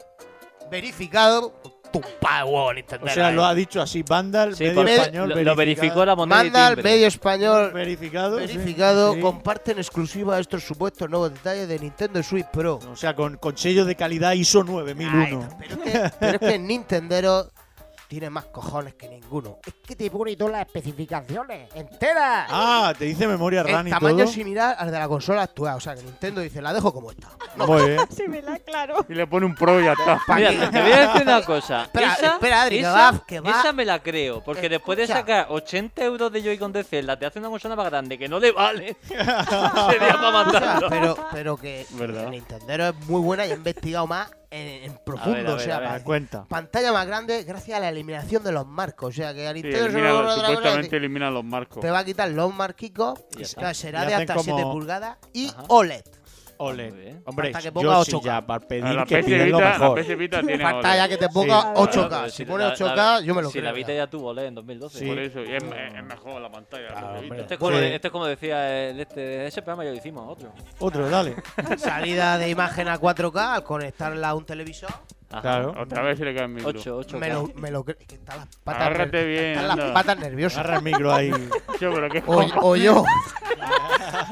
verificado 0.71 1.53
huevo 1.93 2.73
Nintendo. 2.73 3.07
o 3.07 3.09
sea, 3.09 3.31
lo 3.33 3.45
ha 3.45 3.55
dicho 3.55 3.81
así, 3.81 4.03
Vandal, 4.03 4.55
Sí, 4.57 4.65
medio 4.65 4.83
español, 4.87 5.29
lo, 5.31 5.43
lo 5.43 5.57
verificó 5.57 6.05
la 6.05 6.17
moneda 6.17 6.37
Manda 6.37 6.59
y 6.59 6.63
al 6.63 6.75
timbre. 6.77 6.93
medio 6.93 7.07
español 7.07 7.73
verificado. 7.73 8.39
sí, 8.41 8.47
verificado, 8.47 9.15
sí. 9.15 9.21
comparte 9.21 9.73
en 9.73 9.79
exclusiva 9.79 10.39
estos 10.39 10.63
supuestos 10.65 11.09
nuevos 11.11 11.33
detalles 11.33 11.69
de 11.69 11.79
Nintendo 11.79 12.23
Switch 12.23 12.47
Pro. 12.53 12.79
O 12.91 12.97
sea, 12.97 13.15
con, 13.15 13.37
con 13.37 13.57
sello 13.57 13.85
de 13.85 13.97
calidad 13.97 14.33
ISO 14.33 14.61
Ay, 14.61 14.67
9001. 14.69 15.49
pero, 15.59 15.75
es 15.75 15.93
que, 15.93 16.11
pero 16.19 16.33
es 16.33 16.39
que 16.53 16.59
Nintendero 16.59 17.51
tiene 18.11 18.29
más 18.29 18.47
cojones 18.47 18.95
que 18.95 19.09
ninguno. 19.09 19.59
Es 19.65 19.73
que 19.87 19.95
te 19.95 20.11
pone 20.11 20.35
todas 20.35 20.53
las 20.55 20.67
especificaciones 20.67 21.69
enteras. 21.77 22.49
Ah, 22.51 22.93
te 22.99 23.05
dice 23.05 23.25
memoria 23.29 23.63
RAM 23.63 23.87
y 23.87 23.91
tamaño 23.91 24.25
todo. 24.25 24.27
similar 24.27 24.75
al 24.77 24.91
de 24.91 24.99
la 24.99 25.07
consola 25.07 25.43
actual. 25.43 25.77
O 25.77 25.81
sea, 25.81 25.95
que 25.95 26.03
Nintendo 26.03 26.41
dice, 26.41 26.61
la 26.61 26.73
dejo 26.73 26.93
como 26.93 27.13
está. 27.13 27.29
No, 27.55 27.67
Muy 27.69 27.85
bien. 27.91 28.01
Me 28.29 28.43
la 28.43 28.55
aclaro. 28.55 29.07
Y 29.09 29.15
le 29.15 29.29
pone 29.29 29.47
un 29.47 29.55
pro 29.55 29.81
y 29.81 29.85
ya 29.85 29.93
está. 29.93 30.21
Mira, 30.35 30.51
te 30.73 30.83
voy 30.83 30.91
a 30.93 31.07
decir 31.07 31.23
una 31.23 31.43
cosa. 31.45 31.83
Espera, 31.85 32.15
esa, 32.15 32.27
espera, 32.35 32.63
Adri, 32.63 32.75
que 32.77 32.81
esa, 32.81 32.93
va- 33.13 33.25
que 33.25 33.41
va- 33.41 33.51
esa 33.61 33.73
me 33.73 33.85
la 33.85 34.03
creo. 34.03 34.43
Porque 34.43 34.69
después 34.69 34.99
de 34.99 35.07
sacar 35.07 35.47
80 35.49 36.03
euros 36.05 36.33
de 36.33 36.43
Joy-Con 36.43 36.73
de 36.73 36.83
Zelda, 36.83 37.17
te 37.17 37.27
hace 37.27 37.39
una 37.39 37.49
consola 37.49 37.77
más 37.77 37.87
grande 37.87 38.19
que 38.19 38.29
no 38.29 38.41
le 38.41 38.51
vale. 38.51 38.97
Sería 39.07 39.25
para 39.25 40.41
O 40.47 40.51
sea, 40.51 40.61
matarlo. 40.61 40.89
pero, 40.91 41.17
pero 41.31 41.57
que 41.57 41.87
¿Verdad? 41.91 42.29
Nintendero 42.29 42.89
es 42.89 42.95
muy 43.07 43.21
buena 43.21 43.47
y 43.47 43.53
ha 43.53 43.55
investigado 43.55 44.09
más 44.09 44.29
en, 44.51 44.85
en 44.91 44.99
profundo. 45.05 45.31
A 45.39 45.43
ver, 45.43 45.47
a 45.47 45.55
o 45.55 45.59
sea, 45.59 45.79
ver. 45.79 46.03
Cuenta. 46.03 46.45
pantalla 46.49 46.93
más 46.93 47.07
grande 47.07 47.43
gracias 47.45 47.77
a 47.77 47.81
la 47.81 47.89
eliminación 47.89 48.43
de 48.43 48.53
los 48.53 48.67
marcos. 48.67 49.11
O 49.11 49.13
sea, 49.13 49.33
que 49.35 49.47
a 49.47 49.53
Sí, 49.53 49.63
Nintendo 49.63 49.79
le 49.89 49.93
elimina 49.95 50.13
los- 50.23 50.35
supuestamente 50.35 50.89
te- 50.89 50.97
eliminan 50.97 51.35
los 51.35 51.45
marcos. 51.45 51.81
te 51.81 51.91
va 51.91 51.99
a 52.01 52.05
quitar 52.05 52.29
los 52.31 52.55
marquicos 52.55 53.21
Y 53.39 53.45
será 53.45 54.05
Y 54.05 54.07
de 54.09 54.15
hasta 54.15 54.35
7 54.39 54.51
como- 54.63 54.73
pulgadas 54.73 55.19
y 55.33 55.49
Ajá. 55.49 55.65
OLED. 55.69 56.03
Ole. 56.63 57.23
Hombre, 57.25 57.49
Hasta 57.49 57.59
que 57.61 57.65
yo 57.67 57.73
ponga 57.73 58.05
sí 58.05 58.13
8K. 58.13 58.23
ya 58.25 58.47
para 58.47 58.61
pedir 58.67 58.85
la 58.85 59.05
que 59.07 59.17
PS 59.19 59.25
piden 59.27 59.51
lo 59.51 59.57
Vita, 59.59 59.71
la 59.71 59.79
mejor. 59.79 60.01
PS 60.01 60.15
Vita 60.17 60.41
tiene 60.43 60.63
Pantalla 60.63 61.05
OLED. 61.05 61.09
que 61.11 61.17
te 61.17 61.29
ponga 61.31 61.61
Sí. 61.63 61.69
8K. 61.75 62.09
Claro, 62.09 62.29
si 62.31 62.45
pone 62.45 62.65
la- 62.65 62.71
8K, 62.75 62.97
la- 62.97 63.21
yo 63.23 63.35
me 63.35 63.43
lo 63.43 63.49
Si 63.49 63.53
creo. 63.53 63.65
la 63.65 63.73
Vita 63.73 63.93
ya 63.95 64.07
tuvo 64.09 64.29
OLED 64.29 64.45
en 64.47 64.55
2012. 64.55 64.99
Sí. 64.99 65.07
Por 65.07 65.19
eso, 65.19 65.41
y 65.43 65.53
es, 65.55 65.63
es 65.63 66.05
mejor 66.05 66.41
la 66.43 66.51
pantalla. 66.51 66.89
Claro. 66.89 67.17
Este 67.35 67.55
es, 67.55 67.59
como, 67.61 67.79
Sí. 67.79 67.85
este 67.85 68.09
es 68.09 68.13
como 68.13 68.27
decía 68.27 68.89
el 68.91 69.01
este, 69.01 69.47
ese 69.47 69.63
programa 69.63 69.85
ya 69.85 69.91
lo 69.91 69.97
hicimos, 69.97 70.29
otro. 70.29 70.53
Otro, 70.81 71.09
dale. 71.09 71.35
Salida 71.79 72.37
de 72.39 72.51
imagen 72.51 72.89
a 72.89 72.99
4K 72.99 73.55
al 73.55 73.65
conectarla 73.65 74.29
a 74.29 74.35
un 74.35 74.45
televisor. 74.45 74.91
Ajá. 75.31 75.41
Claro. 75.43 75.75
Otra 75.81 76.03
vez 76.03 76.19
se 76.19 76.25
le 76.25 76.35
cae 76.35 76.45
el 76.45 76.51
micro. 76.51 76.71
8, 76.71 76.97
8. 76.97 77.19
Me 77.19 77.29
lo, 77.33 77.47
me 77.55 77.71
lo 77.71 77.85
creo. 77.85 77.97
Es 78.01 78.07
que 78.07 78.15
están 78.17 78.39
las 78.39 78.49
patas, 78.65 78.83
Agárrate 78.83 79.25
bien, 79.25 79.45
están 79.59 79.79
las 79.79 79.91
patas 79.93 80.19
nerviosas. 80.19 80.59
Agarra 80.59 80.77
el 80.79 80.83
micro 80.83 81.13
ahí. 81.15 81.31
Tío, 81.79 81.95
pero 81.95 82.09
qué 82.11 82.23
O, 82.27 82.47
o 82.63 82.77
yo. 82.77 83.05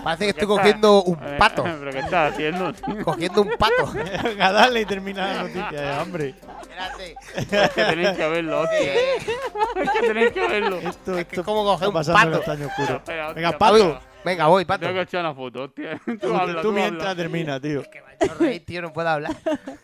Parece 0.04 0.24
que 0.24 0.30
estoy 0.30 0.46
cogiendo 0.48 1.02
un 1.04 1.18
Eh, 1.22 1.36
pato. 1.38 1.62
¿Pero 1.78 1.90
qué 1.92 1.98
estás 2.00 2.32
haciendo? 2.32 2.72
Cogiendo 3.04 3.42
un 3.42 3.50
pato. 3.58 3.92
Venga, 4.24 4.52
dale 4.52 4.80
y 4.80 4.84
termina 4.84 5.32
la 5.34 5.42
noticia 5.42 5.70
ya, 5.72 6.02
hombre. 6.02 6.34
Espérate. 6.60 7.14
Es 7.36 7.46
que 7.70 7.84
tenéis 7.84 8.10
que 8.16 8.28
verlo, 8.28 8.60
hostia. 8.62 8.94
Es 8.94 9.90
que 9.92 10.00
tenéis 10.06 10.32
que 10.32 10.48
verlo. 10.48 10.76
Esto, 10.78 11.18
Es 11.18 11.26
que 11.26 11.30
esto 11.36 11.40
es 11.40 11.46
como 11.46 11.64
coger 11.64 11.88
está 11.88 11.98
un 12.12 12.14
pato. 12.32 12.38
oscuro. 12.66 12.96
Espera, 12.96 13.32
Venga, 13.32 13.48
hostia, 13.50 13.58
pato. 13.58 14.00
Venga, 14.24 14.46
voy, 14.46 14.64
pato. 14.64 14.80
Tengo 14.80 14.94
que 14.94 15.02
echar 15.02 15.20
una 15.20 15.34
foto, 15.34 15.62
hostia. 15.64 16.00
Tú, 16.04 16.18
Tú, 16.18 16.34
habla, 16.34 16.54
tú 16.60 16.68
tú 16.68 16.72
mientras 16.72 17.02
habla. 17.10 17.14
termina, 17.22 17.60
tío. 17.60 17.82
Que 17.90 18.02
hecho 18.20 18.34
reír, 18.34 18.64
tío, 18.64 18.82
no 18.82 18.92
puedo 18.92 19.08
hablar. 19.08 19.36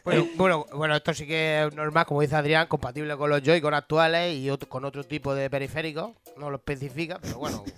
Bueno, 0.05 0.27
bueno, 0.37 0.67
bueno, 0.73 0.97
esto 0.97 1.15
sí 1.15 1.27
que 1.27 1.65
es 1.67 1.75
normal, 1.75 2.07
como 2.07 2.21
dice 2.21 2.37
Adrián, 2.37 2.67
compatible 2.67 3.17
con 3.17 3.31
los 3.31 3.43
Joy-Con 3.43 3.75
actuales 3.75 4.35
y 4.37 4.51
otro- 4.51 4.69
con 4.69 4.85
otro 4.85 5.05
tipo 5.05 5.35
de 5.35 5.49
periféricos. 5.51 6.13
No 6.37 6.51
lo 6.51 6.57
especifica, 6.57 7.19
pero 7.21 7.39
bueno. 7.39 7.65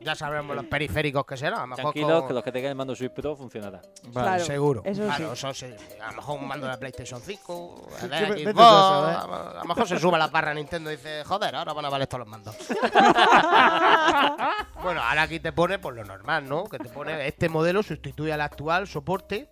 ya 0.00 0.14
sabremos 0.14 0.56
los 0.56 0.64
periféricos 0.64 1.24
que 1.26 1.36
serán. 1.36 1.58
A 1.58 1.60
lo 1.62 1.66
mejor 1.68 1.82
Tranquilos, 1.92 2.18
con- 2.20 2.28
que 2.28 2.34
los 2.34 2.42
que 2.42 2.52
tengan 2.52 2.70
el 2.70 2.74
mando 2.76 2.96
Switch 2.96 3.12
Pro 3.12 3.36
funcionará. 3.36 3.80
Vale. 4.04 4.26
Claro, 4.26 4.44
Seguro. 4.44 4.82
eso 4.84 5.04
claro, 5.04 5.36
sí. 5.36 5.46
eso 5.46 5.54
sí. 5.54 5.66
A 6.02 6.10
lo 6.10 6.16
mejor 6.16 6.38
un 6.40 6.48
mando 6.48 6.66
de 6.66 6.72
la 6.72 6.78
PlayStation 6.78 7.20
5, 7.20 7.88
Sí, 7.88 7.94
de 7.94 8.08
que 8.08 8.08
la 8.08 8.20
vete 8.28 8.42
Xbox, 8.42 8.54
tú 8.56 8.62
a 8.62 9.20
saber. 9.20 9.56
a 9.56 9.60
lo 9.60 9.64
mejor 9.66 9.88
se 9.88 9.98
sube 9.98 10.18
la 10.18 10.26
barra 10.28 10.54
Nintendo 10.54 10.90
y 10.90 10.96
dice, 10.96 11.22
joder, 11.24 11.54
ahora 11.54 11.72
van 11.74 11.84
a 11.84 11.88
valer 11.90 12.06
todos 12.08 12.20
los 12.20 12.28
mandos. 12.28 12.56
bueno, 14.82 15.02
ahora 15.02 15.22
aquí 15.22 15.40
te 15.40 15.52
pone 15.52 15.78
por 15.78 15.94
lo 15.94 16.04
normal, 16.04 16.48
¿no? 16.48 16.64
Que 16.64 16.78
te 16.78 16.88
pone 16.88 17.26
este 17.26 17.48
modelo 17.48 17.82
sustituye 17.82 18.32
al 18.32 18.40
actual 18.40 18.86
soporte 18.88 19.48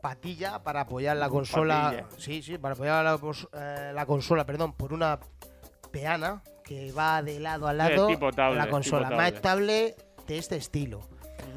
patilla 0.00 0.62
para 0.62 0.82
apoyar 0.82 1.16
la 1.16 1.28
consola. 1.28 1.82
Patilla. 1.84 2.06
Sí, 2.18 2.42
sí, 2.42 2.58
para 2.58 2.74
apoyar 2.74 3.04
la, 3.04 3.18
eh, 3.52 3.92
la 3.94 4.06
consola, 4.06 4.44
perdón, 4.44 4.72
por 4.74 4.92
una 4.92 5.18
peana 5.90 6.42
que 6.64 6.92
va 6.92 7.22
de 7.22 7.40
lado 7.40 7.68
a 7.68 7.72
lado 7.72 8.08
la 8.10 8.68
consola. 8.68 9.10
Más 9.10 9.32
estable 9.32 9.96
de 10.26 10.38
este 10.38 10.56
estilo. 10.56 11.00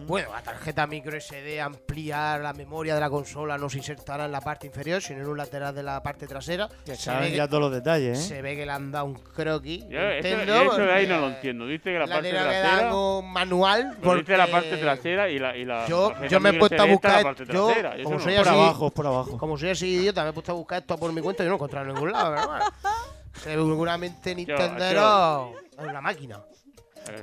Bueno, 0.06 0.32
la 0.34 0.42
tarjeta 0.42 0.88
micro 0.88 1.20
SD 1.20 1.62
ampliar 1.62 2.42
la 2.42 2.52
memoria 2.54 2.96
de 2.96 3.00
la 3.00 3.10
consola 3.10 3.58
no 3.60 3.70
se 3.70 3.78
insertará 3.78 4.26
en 4.26 4.32
la 4.32 4.42
parte 4.42 4.66
inferior, 4.66 5.02
sino 5.02 5.22
en 5.22 5.28
un 5.28 5.38
lateral 5.38 5.76
de 5.76 5.84
la 5.84 6.02
parte 6.02 6.26
trasera. 6.26 6.68
Que 6.84 6.96
se, 6.96 7.04
saben 7.04 7.30
ve 7.32 7.38
ya 7.38 7.44
que, 7.44 7.50
todos 7.50 7.62
los 7.62 7.72
detalles, 7.72 8.18
¿eh? 8.18 8.22
se 8.22 8.42
ve 8.42 8.56
que 8.56 8.66
le 8.66 8.72
han 8.72 8.92
dado 8.92 9.06
un 9.06 9.14
croquis. 9.14 9.88
Yo 9.88 10.00
eso, 10.00 10.28
Nintendo, 10.28 10.64
yo 10.64 10.72
eso 10.74 10.82
de 10.82 10.94
ahí 10.94 11.08
no 11.08 11.20
lo 11.20 11.28
entiendo. 11.30 11.68
Dice 11.68 11.84
que 11.84 12.00
la 12.00 12.06
le 12.08 12.14
parte 12.14 12.30
trasera. 12.32 12.76
dar 12.76 12.94
un 12.94 13.32
manual. 13.32 13.98
dice 14.18 14.38
la 14.38 14.48
parte 14.48 14.78
trasera 14.78 15.30
y 15.30 15.38
la. 15.38 15.56
Y 15.56 15.66
la 15.66 15.86
Yo, 15.88 16.14
yo 16.28 16.40
me 16.40 16.50
he 16.50 16.54
puesto 16.54 16.82
a 16.82 16.86
buscar. 16.86 17.36
Yo, 17.46 17.70
eso 17.70 18.04
como 18.04 18.16
no- 18.16 18.24
soy 18.24 18.36
Por 18.36 18.48
así, 18.48 18.58
abajo, 18.58 18.90
por 18.90 19.06
abajo. 19.08 19.38
como 19.38 19.58
soy 19.58 19.70
así 19.70 19.88
idiota, 19.90 20.24
me 20.24 20.30
he 20.32 20.34
puesto 20.34 20.54
a 20.54 20.56
buscar 20.56 20.80
esto 20.82 20.98
por 20.98 21.14
mi 21.14 21.22
cuenta 21.22 21.44
y 21.44 21.46
no 21.46 21.54
he 21.54 21.56
encontrado 21.56 21.88
en 21.88 21.94
ningún 21.94 22.12
lado, 22.12 22.34
pero 22.36 22.48
bueno. 22.48 22.66
Seguramente 23.44 24.34
Nintendo 24.36 25.54
es 25.78 25.86
una 25.86 26.02
máquina. 26.02 26.40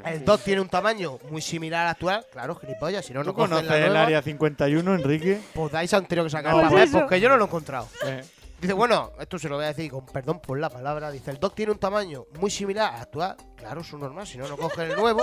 El 0.04 0.24
2 0.24 0.40
tiene 0.44 0.60
un 0.60 0.68
tamaño 0.68 1.18
muy 1.30 1.40
similar 1.42 1.82
al 1.86 1.92
actual. 1.92 2.26
Claro, 2.32 2.54
gilipollas, 2.56 3.04
si 3.04 3.12
no, 3.12 3.20
¿Tú 3.20 3.26
no 3.28 3.34
conoces 3.34 3.66
la 3.66 3.76
el 3.78 3.84
nueva. 3.86 4.02
área 4.02 4.22
51, 4.22 4.94
Enrique? 4.94 5.40
Pues 5.54 5.72
de 5.72 5.78
ahí 5.78 5.88
se 5.88 5.96
han 5.96 6.06
tenido 6.06 6.24
que 6.24 6.30
sacar 6.30 6.52
No, 6.52 6.60
el 6.60 6.66
papel, 6.68 6.82
eso. 6.82 6.98
porque 7.00 7.20
yo 7.20 7.28
no 7.28 7.36
lo 7.36 7.44
he 7.44 7.46
encontrado. 7.46 7.88
Eh. 8.04 8.24
Dice, 8.60 8.72
bueno, 8.72 9.12
esto 9.20 9.38
se 9.38 9.48
lo 9.48 9.56
voy 9.56 9.64
a 9.66 9.68
decir 9.68 9.90
con 9.90 10.06
perdón 10.06 10.40
por 10.40 10.58
la 10.58 10.70
palabra. 10.70 11.10
Dice, 11.10 11.30
el 11.30 11.38
dock 11.38 11.54
tiene 11.54 11.72
un 11.72 11.78
tamaño 11.78 12.24
muy 12.40 12.50
similar 12.50 12.94
al 12.94 13.02
actual. 13.02 13.36
Claro, 13.56 13.82
es 13.82 13.92
un 13.92 14.00
normal, 14.00 14.26
si 14.26 14.38
no, 14.38 14.48
no 14.48 14.56
coge 14.56 14.82
el 14.84 14.96
nuevo. 14.96 15.22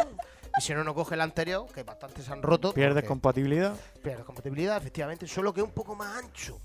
y 0.58 0.62
si 0.62 0.74
no, 0.74 0.84
no 0.84 0.94
coge 0.94 1.16
el 1.16 1.22
anterior, 1.22 1.66
que 1.74 1.82
bastantes 1.84 2.30
han 2.30 2.42
roto. 2.44 2.74
¿Pierdes 2.74 3.04
compatibilidad? 3.06 3.74
Pierde 4.04 4.24
compatibilidad, 4.24 4.78
efectivamente, 4.78 5.28
solo 5.28 5.52
que 5.54 5.62
es 5.62 5.66
un 5.66 5.74
poco 5.74 5.96
más 5.96 6.16
ancho 6.24 6.60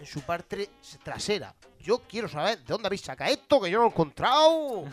en 0.00 0.06
su 0.06 0.22
parte 0.22 0.70
trasera. 1.04 1.54
Yo 1.78 1.98
quiero 2.08 2.26
saber 2.28 2.58
de 2.58 2.64
dónde 2.64 2.86
habéis 2.86 3.02
sacado 3.02 3.30
esto, 3.30 3.60
que 3.60 3.70
yo 3.70 3.76
no 3.76 3.82
lo 3.84 3.88
he 3.90 3.92
encontrado. 3.92 4.84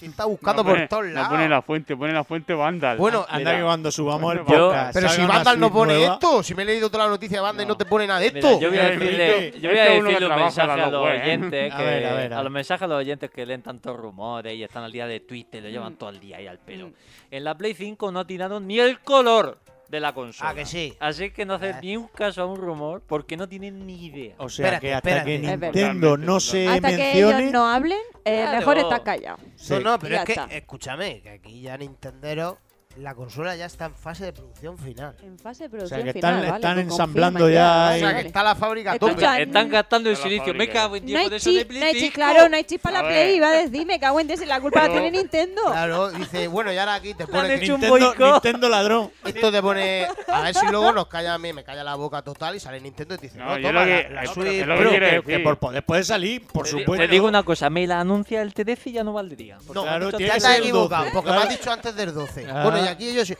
Si 0.00 0.06
está 0.06 0.24
buscando 0.24 0.62
No 0.62 0.68
por 0.68 0.76
pone- 0.78 0.88
todos 0.88 1.04
no 1.04 1.12
lados. 1.12 1.28
pone 1.28 1.46
la 1.48 1.60
fuente, 1.60 1.94
pone 1.94 2.12
la 2.14 2.24
fuente 2.24 2.54
Vandal. 2.54 2.96
Bueno, 2.96 3.26
Anda 3.28 3.54
que 3.54 3.62
cuando 3.62 3.92
subamos 3.92 4.32
el 4.32 4.38
Yo- 4.38 4.44
podcast. 4.46 4.94
Pero 4.94 5.08
si 5.10 5.20
Vandal 5.26 5.60
no 5.60 5.70
pone 5.70 5.94
nueva, 5.98 6.14
esto, 6.14 6.42
si 6.42 6.54
me 6.54 6.62
he 6.62 6.66
leído 6.66 6.90
toda 6.90 7.04
la 7.04 7.10
noticia 7.10 7.36
de 7.36 7.42
Vandal 7.42 7.66
y 7.66 7.68
no 7.68 7.76
te 7.76 7.84
pone 7.84 8.06
nada 8.06 8.18
de 8.20 8.32
Mira, 8.32 8.48
esto. 8.48 8.60
yo 8.60 8.70
voy 8.70 8.78
a 8.78 8.82
decirle, 8.84 9.52
yo 9.60 9.68
voy 9.68 9.78
a 9.78 9.86
este 9.94 10.02
decirle 10.02 10.26
un 10.26 10.36
mensaje 10.36 10.70
a 10.70 10.86
los 10.88 11.06
¿eh? 11.06 11.20
oyentes 11.22 11.72
A 11.72 11.76
que 11.76 11.84
ver, 11.84 12.06
a 12.06 12.14
ver, 12.14 12.32
a 12.32 12.38
a 12.38 12.42
los 12.42 12.50
mensajes 12.52 12.82
a 12.82 12.86
los 12.86 12.98
oyentes 12.98 13.30
que 13.30 13.44
leen 13.44 13.60
tantos 13.62 13.94
rumores 13.94 14.54
y 14.54 14.62
están 14.62 14.84
al 14.84 14.90
día 14.92 15.06
de 15.06 15.20
Twitter, 15.20 15.62
lo 15.62 15.68
Mm. 15.68 15.72
llevan 15.72 15.94
todo 15.96 16.08
el 16.08 16.18
día 16.18 16.38
ahí 16.38 16.46
al 16.46 16.58
pelo. 16.58 16.92
En 17.30 17.44
la 17.44 17.54
Play 17.54 17.74
5 17.74 18.10
no 18.10 18.24
tiraron 18.26 18.66
ni 18.66 18.80
el 18.80 19.00
color 19.00 19.58
de 19.90 20.00
la 20.00 20.14
consola. 20.14 20.50
Ah, 20.50 20.54
que 20.54 20.64
sí. 20.64 20.94
Así 21.00 21.30
que 21.30 21.44
no 21.44 21.54
hacer 21.54 21.74
Eh. 21.76 21.78
ni 21.82 21.96
un 21.96 22.06
caso 22.08 22.42
a 22.42 22.46
un 22.46 22.56
rumor 22.56 23.02
porque 23.06 23.36
no 23.36 23.48
tienen 23.48 23.86
ni 23.86 24.06
idea. 24.06 24.34
O 24.38 24.48
sea 24.48 24.66
Espérate, 24.66 24.86
que 24.86 24.94
hasta 24.94 25.08
espérate. 25.10 25.40
que. 25.42 25.46
Nintendo 25.80 26.16
no 26.16 26.38
se 26.40 26.68
Hasta 26.68 26.88
que 26.96 27.18
ellos 27.18 27.34
no 27.52 27.66
hablen, 27.66 27.98
eh, 28.24 28.42
Claro. 28.42 28.58
mejor 28.58 28.78
estar 28.78 29.02
callado. 29.02 29.38
Sí. 29.56 29.72
No, 29.74 29.80
no, 29.80 29.98
pero 29.98 30.14
Ya 30.14 30.20
es 30.20 30.24
que, 30.26 30.32
está. 30.32 30.44
escúchame, 30.46 31.20
que 31.22 31.30
aquí 31.30 31.60
ya 31.62 31.76
Nintendero, 31.76 32.58
la 32.96 33.14
consola 33.14 33.54
ya 33.54 33.66
está 33.66 33.86
en 33.86 33.94
fase 33.94 34.24
de 34.26 34.32
producción 34.32 34.76
final. 34.76 35.14
En 35.22 35.38
fase 35.38 35.62
de 35.62 35.68
O 35.68 35.70
producción 35.70 36.00
sea 36.02 36.04
que 36.12 36.12
final, 36.18 36.34
están, 36.34 36.50
vale, 36.50 36.56
están 36.56 36.78
ensamblando 36.80 37.48
ya. 37.48 37.66
vale, 37.68 37.96
O 37.96 37.98
sea, 38.00 38.08
que 38.08 38.14
vale. 38.16 38.26
está 38.26 38.42
la 38.42 38.54
fábrica 38.56 38.98
tope. 38.98 39.12
Escucha, 39.12 39.40
Están 39.40 39.68
gastando 39.70 40.10
el 40.10 40.16
silicio. 40.16 40.52
Me 40.54 40.68
cago 40.68 40.96
en 40.96 41.02
No 41.04 41.06
tiempo 41.06 41.24
hay 41.24 41.30
de 41.30 41.36
eso 41.36 41.50
de 41.52 41.58
chip, 41.60 41.68
Play 41.68 41.80
no 41.80 41.86
hay 41.86 41.92
chip, 41.92 42.02
5. 42.02 42.14
claro, 42.14 42.48
no 42.48 42.56
hay 42.56 42.64
chip 42.64 42.82
para 42.82 43.02
la. 43.02 43.08
Play, 43.08 43.36
iba 43.36 43.48
a 43.48 43.52
decir, 43.52 43.86
me 43.86 44.00
cago 44.00 44.20
en 44.20 44.26
Dios, 44.26 44.40
la 44.46 44.60
culpa 44.60 44.82
la 44.82 44.88
tiene 44.90 45.10
Nintendo. 45.12 45.62
Claro, 45.66 46.10
dice, 46.10 46.48
bueno, 46.48 46.72
y 46.72 46.78
ahora 46.78 46.94
aquí 46.94 47.14
te 47.14 47.26
pone 47.28 47.56
Nintendo. 47.58 47.96
Nintendo 48.32 48.68
ladrón. 48.68 49.10
esto 49.24 49.52
te 49.52 49.62
pone 49.62 50.06
a 50.26 50.40
ver 50.42 50.54
si 50.54 50.66
luego 50.66 50.92
nos 50.92 51.06
calla 51.06 51.34
a 51.34 51.38
mí, 51.38 51.52
me 51.52 51.62
calla 51.64 51.84
la 51.84 51.94
boca 51.94 52.22
total 52.22 52.56
y 52.56 52.60
sale 52.60 52.80
Nintendo 52.80 53.14
y 53.14 53.18
te 53.18 53.26
dice, 53.28 53.38
No, 53.38 53.44
no, 53.46 53.58
yo 53.58 53.68
toma 53.68 53.80
lo 53.80 53.86
que- 53.86 54.08
la, 54.10 54.22
la 54.24 54.26
Switch 54.34 54.46
que 54.48 54.60
Pero 54.64 54.78
Pro". 54.80 54.90
quiere 54.90 55.22
que, 55.22 55.38
por 55.38 55.58
poder 55.58 55.84
puede 55.84 56.02
salir, 56.04 56.44
por 56.46 56.64
Te- 56.64 56.70
supuesto. 56.72 57.06
Te 57.06 57.08
digo 57.08 57.28
una 57.28 57.44
cosa, 57.44 57.70
me 57.70 57.86
la 57.86 58.00
anuncia 58.00 58.42
el 58.42 58.52
TDF 58.52 58.88
y 58.88 58.92
ya 58.92 59.04
no 59.04 59.12
valdría. 59.12 59.58
Porque 59.58 59.74
No, 59.74 59.82
claro, 59.84 60.10
Ya 60.10 60.18
te 60.18 60.30
has 60.32 60.58
equivocado, 60.58 61.04
12. 61.04 61.14
porque 61.14 61.30
me 61.30 61.36
has 61.36 61.48
dicho 61.48 61.70
antes 61.70 61.94
del 61.94 62.12
12. 62.12 62.46
Ah. 62.50 62.62
Bueno, 62.64 62.79
y 62.84 62.88
aquí 62.88 63.08
ellos 63.10 63.28
sí. 63.28 63.36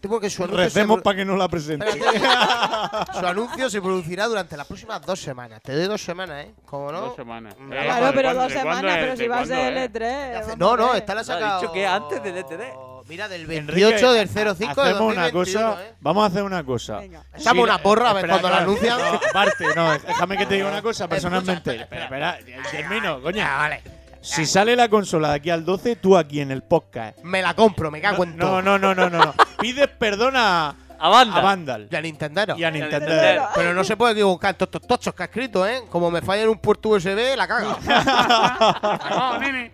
Tengo 0.00 0.18
que 0.18 0.28
su 0.28 0.42
anuncio, 0.42 0.58
se, 0.58 0.64
Recemos 0.64 0.96
pro- 0.96 1.02
para 1.04 1.16
que 1.18 1.24
no 1.24 1.36
la 1.36 1.46
presente. 1.48 1.86
Su 3.20 3.24
anuncio 3.24 3.70
se 3.70 3.80
producirá 3.80 4.26
durante 4.26 4.56
las 4.56 4.66
próximas 4.66 5.00
dos 5.02 5.20
semanas. 5.20 5.60
Te 5.62 5.76
doy 5.76 5.86
dos 5.86 6.02
semanas, 6.02 6.44
¿eh? 6.46 6.54
¿Cómo 6.66 6.90
no? 6.90 7.00
Dos 7.02 7.14
semanas. 7.14 7.54
Mm, 7.56 7.72
Eh, 7.72 7.78
Claro, 7.84 8.06
¿de 8.06 8.12
pero 8.12 8.34
dos 8.34 8.48
de 8.48 8.54
semanas, 8.58 8.96
pero 8.98 9.16
si 9.16 9.22
¿De 9.22 9.28
va 9.28 9.34
a 9.36 9.38
cuándo 9.38 9.54
ser 9.54 9.72
el 9.72 9.78
es? 9.78 9.92
E3. 9.92 10.36
Hace- 10.40 10.56
vamos 10.56 10.58
No, 10.58 10.72
a 10.72 10.76
no, 10.76 10.94
esta 10.96 11.14
la 11.14 11.20
ha 11.20 11.24
sacado. 11.24 11.60
dicho 11.60 11.72
que 11.72 11.86
antes 11.86 12.20
del 12.24 12.36
E3. 12.36 12.72
Mira, 13.08 13.28
del 13.28 13.42
Enrique, 13.50 13.84
28 13.84 14.12
del 14.12 14.28
05 14.28 14.82
de 14.82 14.90
Hacemos 14.90 15.12
una 15.12 15.22
2021, 15.30 15.70
cosa. 15.70 15.84
¿eh? 15.84 15.94
Vamos 16.00 16.22
a 16.24 16.26
hacer 16.26 16.42
una 16.42 16.64
cosa. 16.64 16.98
Venga. 16.98 17.24
Echamos 17.36 17.62
una 17.64 17.78
porra 17.78 18.10
a 18.10 18.12
ver 18.14 18.28
cuando 18.28 18.50
la 18.50 18.58
anuncian. 18.58 18.98
No, 18.98 19.04
aparte, 19.30 19.66
no, 19.76 19.92
déjame 19.92 20.36
que 20.38 20.46
te 20.46 20.54
diga 20.54 20.68
una 20.68 20.82
cosa 20.82 21.06
personalmente. 21.06 21.76
Espera, 21.76 22.04
espera, 22.04 22.38
termino, 22.72 23.20
coño. 23.22 23.44
Ah, 23.46 23.56
vale. 23.58 23.82
Si 24.22 24.46
sale 24.46 24.76
la 24.76 24.88
consola 24.88 25.30
de 25.30 25.34
aquí 25.34 25.50
al 25.50 25.64
12, 25.64 25.96
tú 25.96 26.16
aquí 26.16 26.40
en 26.40 26.52
el 26.52 26.62
podcast. 26.62 27.18
Me 27.24 27.42
la 27.42 27.54
compro, 27.54 27.90
me 27.90 28.00
cago 28.00 28.22
en 28.22 28.38
todo. 28.38 28.62
No, 28.62 28.78
no, 28.78 28.94
no, 28.94 29.10
no, 29.10 29.10
no. 29.10 29.24
no. 29.26 29.34
Pides 29.60 29.88
perdón 29.98 30.34
a, 30.36 30.76
A 31.04 31.08
banda. 31.08 31.36
a 31.36 31.40
Vandal 31.42 31.88
Y 31.90 31.96
a 31.96 32.00
Nintendero. 32.00 32.56
y 32.56 32.64
a 32.64 32.70
Nintendo. 32.70 33.06
Nintendo. 33.08 33.48
Pero 33.54 33.74
no 33.74 33.82
se 33.84 33.96
puede 33.96 34.12
equivocar 34.12 34.50
en 34.50 34.56
todos 34.58 34.68
estos 34.74 34.86
tochos 34.86 35.14
que 35.14 35.22
ha 35.22 35.26
escrito, 35.26 35.66
¿eh? 35.66 35.82
Como 35.90 36.10
me 36.10 36.22
falla 36.22 36.42
en 36.42 36.48
un 36.48 36.58
puerto 36.58 36.90
USB, 36.90 37.36
la 37.36 37.46
caga. 37.48 37.76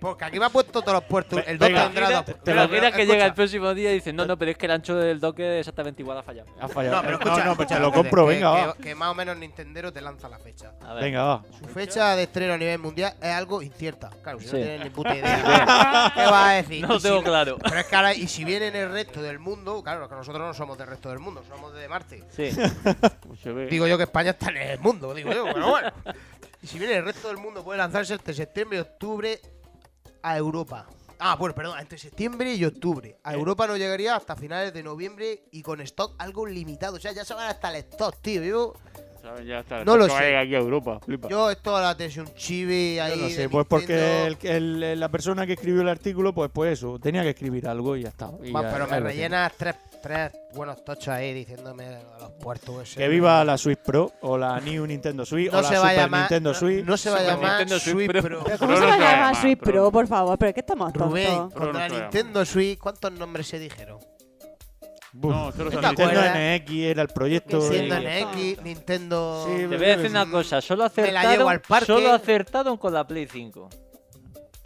Porque 0.00 0.24
aquí 0.24 0.38
me 0.38 0.46
ha 0.46 0.50
puesto 0.50 0.80
todos 0.80 0.94
los 0.94 1.04
puertos. 1.04 1.42
El 1.46 1.58
2 1.58 1.68
Venga, 1.68 1.84
tendrá 1.84 2.10
dos. 2.10 2.24
te 2.24 2.34
Te 2.34 2.52
que 2.52 2.60
escucha. 2.62 3.04
llega 3.04 3.26
el 3.26 3.34
próximo 3.34 3.74
día 3.74 3.90
y 3.90 3.94
dicen, 3.94 4.16
no, 4.16 4.24
no, 4.26 4.36
pero 4.38 4.50
es 4.52 4.56
que 4.56 4.66
el 4.66 4.72
ancho 4.72 4.96
del 4.96 5.20
doque 5.20 5.56
es 5.56 5.60
exactamente 5.60 6.02
igual, 6.02 6.18
ha 6.18 6.22
fallado. 6.22 6.48
Ha 6.60 6.68
fallado. 6.68 6.96
No, 6.96 7.02
pero 7.02 7.18
no, 7.18 7.24
escucha, 7.24 7.44
no, 7.44 7.52
escucha, 7.52 7.74
te 7.76 7.80
lo 7.80 7.92
compro, 7.92 8.26
que- 8.26 8.34
venga, 8.34 8.56
que, 8.56 8.66
va. 8.66 8.74
que 8.74 8.94
más 8.94 9.08
o 9.10 9.14
menos 9.14 9.36
Nintendero 9.36 9.92
te 9.92 10.00
lanza 10.00 10.28
la 10.28 10.38
fecha. 10.38 10.72
A 10.86 10.94
ver. 10.94 11.04
Venga, 11.04 11.22
va. 11.24 11.42
Su 11.58 11.66
fecha 11.68 12.16
de 12.16 12.22
estreno 12.24 12.54
a 12.54 12.58
nivel 12.58 12.78
mundial 12.78 13.14
es 13.20 13.32
algo 13.34 13.62
incierta. 13.62 14.10
Claro, 14.22 14.38
si 14.40 14.46
Sí. 14.48 14.52
no 14.56 14.62
tienes 14.62 14.80
ni 14.84 14.90
puta 14.90 15.14
idea. 15.14 16.12
¿Qué 16.14 16.20
vas 16.22 16.46
a 16.48 16.52
decir? 16.52 16.82
No 16.82 16.94
lo 16.94 17.00
tengo 17.00 17.18
si 17.18 17.24
claro. 17.24 17.58
Pero 17.62 17.78
es 17.80 17.86
que 17.86 17.96
ahora, 17.96 18.14
y 18.14 18.26
si 18.28 18.44
viene 18.44 18.68
en 18.68 18.76
el 18.76 18.90
resto 18.92 19.20
del 19.22 19.38
mundo, 19.38 19.82
claro, 19.82 20.08
que 20.08 20.14
nosotros 20.14 20.42
no 20.46 20.54
somos 20.54 20.78
del 20.78 20.86
resto 20.86 21.08
del 21.10 21.17
mundo, 21.20 21.42
somos 21.48 21.72
de 21.74 21.88
Marte. 21.88 22.24
Sí. 22.30 22.50
Pues. 23.28 23.70
Digo 23.70 23.86
yo 23.86 23.96
que 23.96 24.04
España 24.04 24.30
está 24.30 24.50
en 24.50 24.56
el 24.56 24.78
mundo, 24.80 25.12
digo 25.14 25.32
yo, 25.32 25.44
pero 25.52 25.68
bueno. 25.70 25.92
Y 26.62 26.66
si 26.66 26.78
viene 26.78 26.96
el 26.96 27.04
resto 27.04 27.28
del 27.28 27.36
mundo, 27.36 27.62
puede 27.62 27.78
lanzarse 27.78 28.14
entre 28.14 28.32
septiembre 28.34 28.78
y 28.78 28.80
octubre 28.80 29.38
a 30.22 30.36
Europa. 30.36 30.86
Ah, 31.20 31.36
bueno, 31.36 31.54
perdón, 31.54 31.78
entre 31.78 31.98
septiembre 31.98 32.54
y 32.54 32.64
octubre. 32.64 33.16
A 33.24 33.34
Europa 33.34 33.66
no 33.66 33.76
llegaría 33.76 34.16
hasta 34.16 34.34
finales 34.36 34.72
de 34.72 34.82
noviembre 34.82 35.42
y 35.52 35.62
con 35.62 35.80
stock 35.82 36.14
algo 36.18 36.46
limitado. 36.46 36.96
O 36.96 37.00
sea, 37.00 37.12
ya 37.12 37.24
se 37.24 37.34
van 37.34 37.48
hasta 37.48 37.68
el 37.70 37.76
stock, 37.76 38.16
tío. 38.22 38.42
Yo. 38.42 38.74
Ya 39.44 39.58
está. 39.60 39.84
No 39.84 39.96
lo 39.96 40.08
sé. 40.08 40.36
aquí 40.36 40.54
a 40.54 40.58
Europa. 40.58 41.00
Flipa. 41.04 41.28
yo 41.28 41.50
esto 41.50 41.76
a 41.76 41.82
la 41.82 41.96
tensión 41.96 42.32
chibi 42.34 42.98
ahí. 42.98 43.10
Yo 43.10 43.16
no 43.16 43.28
de 43.28 43.30
sé, 43.34 43.48
pues 43.50 43.66
porque 43.68 44.26
el- 44.26 44.38
el- 44.42 44.98
la 45.00 45.10
persona 45.10 45.44
que 45.46 45.52
escribió 45.52 45.82
el 45.82 45.88
artículo, 45.88 46.32
pues, 46.32 46.50
pues 46.54 46.72
eso, 46.72 46.98
tenía 46.98 47.22
que 47.22 47.30
escribir 47.30 47.68
algo 47.68 47.94
y 47.96 48.02
ya 48.04 48.08
está. 48.08 48.30
Y 48.42 48.52
ya- 48.52 48.60
pero 48.72 48.86
ya 48.86 48.92
me 48.92 49.00
rellenas 49.00 49.52
tres, 49.58 49.74
tres 50.00 50.32
buenos 50.54 50.84
tochos 50.84 51.08
ahí 51.08 51.32
diciéndome 51.34 51.84
a 51.86 52.18
los 52.20 52.30
puertos. 52.32 52.94
Que 52.94 53.08
viva 53.08 53.44
la 53.44 53.58
Switch 53.58 53.78
Pro 53.78 54.12
o 54.22 54.36
la 54.38 54.60
New 54.60 54.86
Nintendo 54.86 55.24
Switch 55.26 55.50
No 55.52 55.58
o 55.58 55.62
la 55.62 55.68
Super 55.68 56.10
Nintendo 56.10 56.54
Switch. 56.54 56.84
No 56.84 56.96
se 56.96 57.10
va 57.10 57.18
a 57.18 57.22
llamar 57.22 57.58
Nintendo 57.58 57.78
Switch 57.78 58.10
Pro. 58.10 58.22
Pro. 58.22 58.42
¿Pero 58.44 58.58
Pro 58.58 58.58
¿Cómo 58.58 58.76
se 58.76 58.84
va 58.86 58.92
a 58.94 58.96
llamar 58.98 59.16
llama, 59.16 59.34
Switch 59.40 59.58
Pro. 59.58 59.72
Pro, 59.72 59.92
por 59.92 60.06
favor? 60.06 60.38
¿Pero 60.38 60.54
qué 60.54 60.60
estamos 60.60 60.92
Rubén, 60.92 61.26
tontos? 61.36 61.60
Se 61.62 61.72
llama. 61.72 61.88
Nintendo 61.88 62.44
Switch, 62.44 62.78
¿cuántos 62.78 63.12
nombres 63.12 63.46
se 63.46 63.58
dijeron? 63.58 63.98
Buf. 65.12 65.32
No, 65.34 65.52
solo 65.52 65.70
se 65.70 65.76
¿Te 65.78 65.86
han 65.86 65.94
dicho- 65.94 66.06
Nintendo? 66.12 66.64
NX 66.64 66.70
era 66.90 67.02
el 67.02 67.08
proyecto. 67.08 67.60
De- 67.68 67.80
Nintendo. 67.80 68.30
NX, 68.30 68.62
Nintendo. 68.62 69.46
Sí, 69.48 69.56
Te 69.68 69.76
voy 69.76 69.86
a 69.86 69.96
decir 69.96 70.10
una 70.10 70.30
cosa, 70.30 70.60
solo 70.60 70.80
la 70.80 70.86
acertaron, 70.86 71.62
solo 71.86 72.12
acertaron 72.12 72.76
con 72.76 72.92
la 72.92 73.06
Play 73.06 73.26
5. 73.26 73.68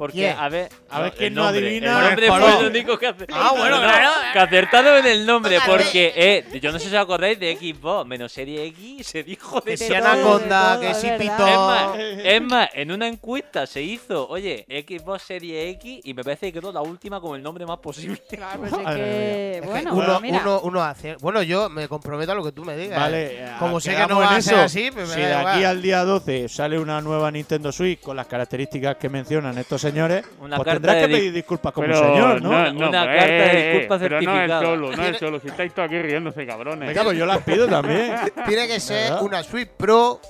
Porque, 0.02 0.18
¿Quién? 0.18 0.36
a 0.36 0.48
ver, 0.48 0.68
A 0.90 0.98
ver 1.00 1.12
el 1.12 1.16
quién 1.16 1.34
no 1.34 1.44
nombre, 1.44 1.60
adivina. 1.64 1.86
El 1.86 2.04
nombre 2.06 2.26
El 2.26 2.32
fue 2.32 2.62
lo 2.62 2.66
único 2.66 2.98
que 2.98 3.06
hace. 3.06 3.24
Ah, 3.32 3.52
bueno, 3.56 3.76
No, 3.76 3.82
claro. 3.82 4.10
Que 4.32 4.38
acertaron 4.40 4.98
en 4.98 5.06
el 5.06 5.24
nombre, 5.24 5.58
porque, 5.64 6.12
eh, 6.16 6.58
yo 6.60 6.72
no 6.72 6.80
sé 6.80 6.88
si 6.88 6.96
os 6.96 7.00
acordáis 7.00 7.38
de 7.38 7.54
Xbox, 7.54 8.04
menos 8.08 8.32
Serie 8.32 8.64
X, 8.64 9.06
se 9.06 9.22
dijo 9.22 9.60
de 9.60 9.70
Que 9.70 9.76
si 9.76 9.94
Anaconda, 9.94 10.80
que 10.80 10.92
si 10.94 11.06
verdad. 11.08 11.46
Es 11.48 11.56
más, 11.56 12.24
es 12.24 12.42
más, 12.42 12.68
en 12.74 12.90
una 12.90 13.06
encuesta 13.06 13.64
se 13.64 13.80
hizo, 13.80 14.28
oye, 14.28 14.66
Xbox 14.68 15.22
Serie 15.22 15.70
X 15.70 16.00
y 16.02 16.14
me 16.14 16.24
parece 16.24 16.46
que 16.52 16.58
quedó 16.58 16.72
la 16.72 16.82
última 16.82 17.20
con 17.20 17.36
el 17.36 17.42
nombre 17.44 17.64
más 17.64 17.78
posible. 17.78 18.20
Claro, 18.28 18.58
pues 18.58 18.72
es 18.72 18.78
que, 18.96 19.62
bueno, 19.64 19.94
uno, 19.94 20.20
mira. 20.20 20.40
uno, 20.42 20.60
uno 20.64 20.82
hace. 20.82 21.14
Bueno, 21.20 21.44
yo 21.44 21.70
me 21.70 21.86
comprometo 21.86 22.32
a 22.32 22.34
lo 22.34 22.42
que 22.42 22.50
tú 22.50 22.64
me 22.64 22.76
digas. 22.76 22.98
Vale, 22.98 23.26
¿eh? 23.26 23.44
eh, 23.44 23.52
Como 23.60 23.78
sé 23.78 23.94
que 23.94 24.04
no 24.08 24.18
va 24.18 24.34
a 24.34 24.42
ser 24.42 24.54
eso. 24.54 24.62
así, 24.64 24.90
pues 24.90 25.08
me 25.10 25.14
si 25.14 25.20
de 25.20 25.32
aquí 25.32 25.62
al 25.62 25.80
día 25.80 26.02
12 26.04 26.48
sale 26.48 26.76
una 26.76 27.00
nueva 27.00 27.30
Nintendo 27.30 27.70
Switch 27.70 28.00
con 28.00 28.16
las 28.16 28.26
características 28.26 28.96
que 28.96 29.08
mencionan 29.08 29.56
estos 29.58 29.84
señores, 29.92 30.24
Una 30.40 30.56
pues 30.56 30.64
carta 30.66 30.72
tendrás 30.72 30.96
que 30.96 31.06
di- 31.08 31.14
pedir 31.14 31.32
disculpas 31.32 31.72
como 31.72 31.86
Pero 31.86 31.98
señor, 32.00 32.42
¿no? 32.42 32.48
Una 32.50 32.90
carta 32.90 33.00
de 33.02 33.16
eh, 33.28 33.50
eh, 33.52 33.70
disculpas 33.72 34.00
Pero 34.00 34.20
no 34.20 34.20
es 34.20 34.26
certificada. 34.36 34.60
solo, 34.62 34.96
no 34.96 35.02
es 35.04 35.18
solo. 35.18 35.40
Si 35.40 35.48
estáis 35.48 35.72
todos 35.74 35.86
aquí 35.88 36.02
riéndose, 36.02 36.46
cabrones. 36.46 36.88
Venga, 36.88 37.04
pues 37.04 37.18
yo 37.18 37.26
las 37.26 37.38
pido 37.42 37.66
también. 37.68 38.14
Tiene 38.46 38.66
que 38.66 38.80
ser 38.80 39.10
¿Verdad? 39.10 39.22
una 39.22 39.42
Switch 39.42 39.68
Pro 39.76 40.20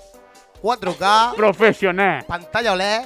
4K, 0.62 1.34
Profesional. 1.36 2.24
pantalla 2.26 2.72
OLED, 2.72 3.02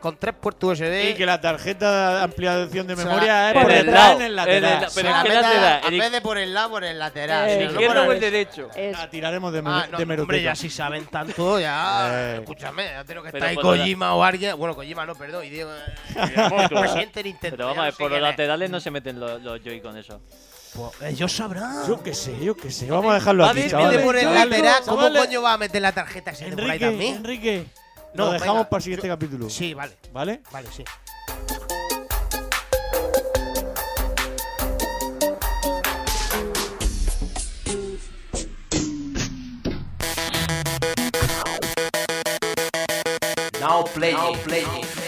con 0.00 0.16
tres 0.16 0.34
puertos 0.40 0.80
USB. 0.80 1.10
Y 1.10 1.14
que 1.14 1.26
la 1.26 1.40
tarjeta 1.40 2.16
de 2.16 2.22
ampliación 2.24 2.86
de 2.86 2.94
O 2.94 2.96
sea, 2.96 3.04
memoria 3.04 3.50
es 3.50 3.56
en 3.56 3.62
por 3.62 3.70
el 3.72 3.86
lado, 3.86 4.12
en 4.12 4.20
el 4.22 4.26
en 4.30 4.36
lateral. 4.36 4.86
pero 4.94 5.10
la 5.10 5.22
¿qué 5.22 5.28
lateral? 5.28 5.80
en 5.92 5.98
vez 5.98 6.12
de 6.12 6.20
por 6.20 6.38
el 6.38 6.54
lado, 6.54 6.70
por 6.70 6.84
el 6.84 6.98
lateral. 6.98 7.48
Eh, 7.48 7.52
si 7.56 7.60
¿El 7.60 7.66
no, 7.66 7.72
izquierdo 7.80 8.02
o 8.08 8.12
el- 8.12 8.20
derecho? 8.20 8.68
Es- 8.74 8.98
La 8.98 9.10
tiraremos 9.10 9.52
de, 9.52 9.62
Ah, 9.64 9.86
no, 9.90 9.98
de 9.98 10.20
hombre, 10.20 10.42
ya 10.42 10.54
si 10.54 10.70
saben 10.70 11.06
tanto, 11.06 11.60
ya. 11.60 12.08
Eh. 12.12 12.36
Escúchame, 12.40 12.84
ya 12.86 13.04
tengo 13.04 13.22
que 13.22 13.28
estar 13.28 13.42
ahí 13.44 13.56
Kojima 13.56 14.14
o 14.14 14.24
alguien. 14.24 14.56
Bueno, 14.56 14.74
Kojima 14.74 15.06
no, 15.06 15.14
perdón. 15.14 15.44
Y 15.44 15.50
digo, 15.50 15.70
presidente 16.68 17.12
de 17.22 17.24
Nintendo. 17.24 17.56
Pero 17.56 17.74
vamos 17.74 17.94
por 17.96 18.10
los 18.10 18.20
laterales 18.20 18.70
no 18.70 18.80
se 18.80 18.90
meten 18.90 19.20
los, 19.20 19.40
los 19.42 19.60
Joy 19.62 19.80
con 19.80 19.96
eso. 19.96 20.20
Pues 20.74 21.12
ellos 21.12 21.32
sabrán. 21.32 21.86
Yo 21.88 22.00
qué 22.02 22.14
sé, 22.14 22.32
yo 22.40 22.56
qué 22.56 22.70
sé. 22.70 22.88
Vamos 22.88 23.10
a 23.10 23.14
dejarlo 23.16 23.44
A 23.44 23.50
aquí, 23.50 23.62
En 23.62 23.70
chavales. 23.70 23.98
de 23.98 24.04
por 24.04 24.16
el 24.16 24.22
Chavales, 24.22 24.48
lateral, 24.50 24.82
¿cómo 24.86 25.08
coño 25.12 25.42
va 25.42 25.52
a 25.54 25.58
meter 25.58 25.82
la 25.82 25.92
tarjeta 25.92 26.30
ese 26.30 26.44
de 26.44 26.52
por 26.52 26.60
ahí 26.60 26.68
Enrique, 26.70 26.84
también? 26.86 27.16
Enrique. 27.16 27.66
No, 28.12 28.26
Lo 28.26 28.32
dejamos 28.32 28.56
venga, 28.56 28.68
para 28.68 28.78
el 28.78 28.82
siguiente 28.82 29.08
capítulo. 29.08 29.48
Sí, 29.48 29.74
vale. 29.74 29.96
¿Vale? 30.12 30.42
Vale, 30.50 30.68
sí. 30.72 30.84
Now 43.60 43.84
playing. 43.94 44.99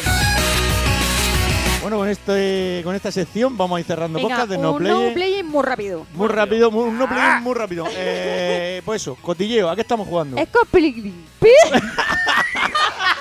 Bueno, 1.82 1.96
con 1.96 2.08
este 2.08 2.80
con 2.84 2.94
esta 2.94 3.10
sección 3.10 3.56
vamos 3.58 3.76
a 3.76 3.80
ir 3.80 3.86
cerrando 3.86 4.16
Venga, 4.16 4.28
podcast 4.28 4.50
de 4.50 4.58
No 4.58 4.72
un 4.72 4.78
Play. 4.78 4.92
no 4.92 5.14
play 5.14 5.42
muy 5.42 5.62
rápido. 5.64 6.06
Muy 6.14 6.28
rápido, 6.28 6.70
muy, 6.70 6.84
un 6.84 6.96
no 6.96 7.08
play 7.08 7.40
muy 7.42 7.54
rápido. 7.54 7.86
Eh, 7.90 8.80
pues 8.84 9.02
eso, 9.02 9.16
cotilleo, 9.16 9.68
¿a 9.68 9.74
qué 9.74 9.80
estamos 9.80 10.06
jugando? 10.06 10.36
Pilgrim. 10.70 11.24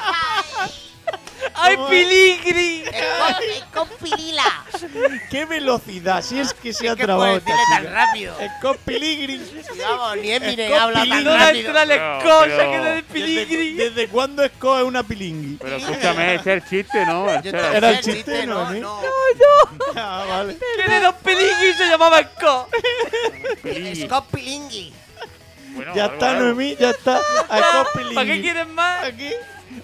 ¡Ay, 1.61 1.77
Piligri! 1.89 2.83
¡Con 3.73 3.87
pilila! 4.01 4.65
¡Qué 5.29 5.45
velocidad! 5.45 6.21
Si 6.23 6.39
es 6.39 6.53
que 6.53 6.73
se 6.73 6.89
ha 6.89 6.95
que 6.95 7.03
trabado 7.03 7.37
esta 7.37 7.51
tan 7.51 7.81
chica. 7.83 7.91
rápido. 7.93 8.35
Scott 8.59 8.77
Pilgrim. 8.85 9.41
Vamos, 9.81 10.17
ni 10.17 10.31
Eminem 10.31 10.67
Scott 10.69 10.81
habla 10.81 10.99
tan. 11.05 11.23
No 11.23 11.37
rápido. 11.37 11.69
entra 11.69 11.85
Pero- 11.85 12.19
pero- 12.21 12.83
de 12.83 12.91
¿Desde, 12.91 13.03
Piligri. 13.13 13.73
desde 13.73 14.07
cuándo 14.07 14.45
Scott 14.47 14.79
es 14.79 14.83
una 14.85 15.03
pilingui? 15.03 15.57
Pero 15.61 15.75
escúchame, 15.77 16.35
ese 16.35 16.55
es 16.57 16.63
el 16.63 16.69
chiste, 16.69 17.05
¿no? 17.05 17.29
Ese 17.29 17.43
Yo 17.43 17.49
era- 17.57 17.71
te 17.71 17.77
Era 17.77 17.89
el 17.91 17.99
chiste, 18.01 18.45
no, 18.47 18.69
¿no? 18.71 18.79
no. 18.79 19.01
Ah, 19.95 20.25
vale. 20.27 20.57
Tiene 20.75 20.99
dos 21.01 21.15
Piligri 21.23 21.69
y 21.69 21.73
se 21.73 21.85
llamaba 21.87 22.19
Scott. 22.23 22.69
Pilingui. 23.63 24.05
Scott 24.07 24.25
Pilingui. 24.31 24.93
Bueno, 25.73 25.95
Ya 25.95 26.03
algo, 26.03 26.13
está, 26.15 26.29
algo. 26.31 26.41
Noemí, 26.43 26.75
ya 26.77 26.89
está. 26.89 27.17
A. 27.49 27.85
¿Para 28.13 28.25
qué 28.27 28.41
quieren 28.41 28.73
más? 28.73 29.05
Aquí. 29.05 29.29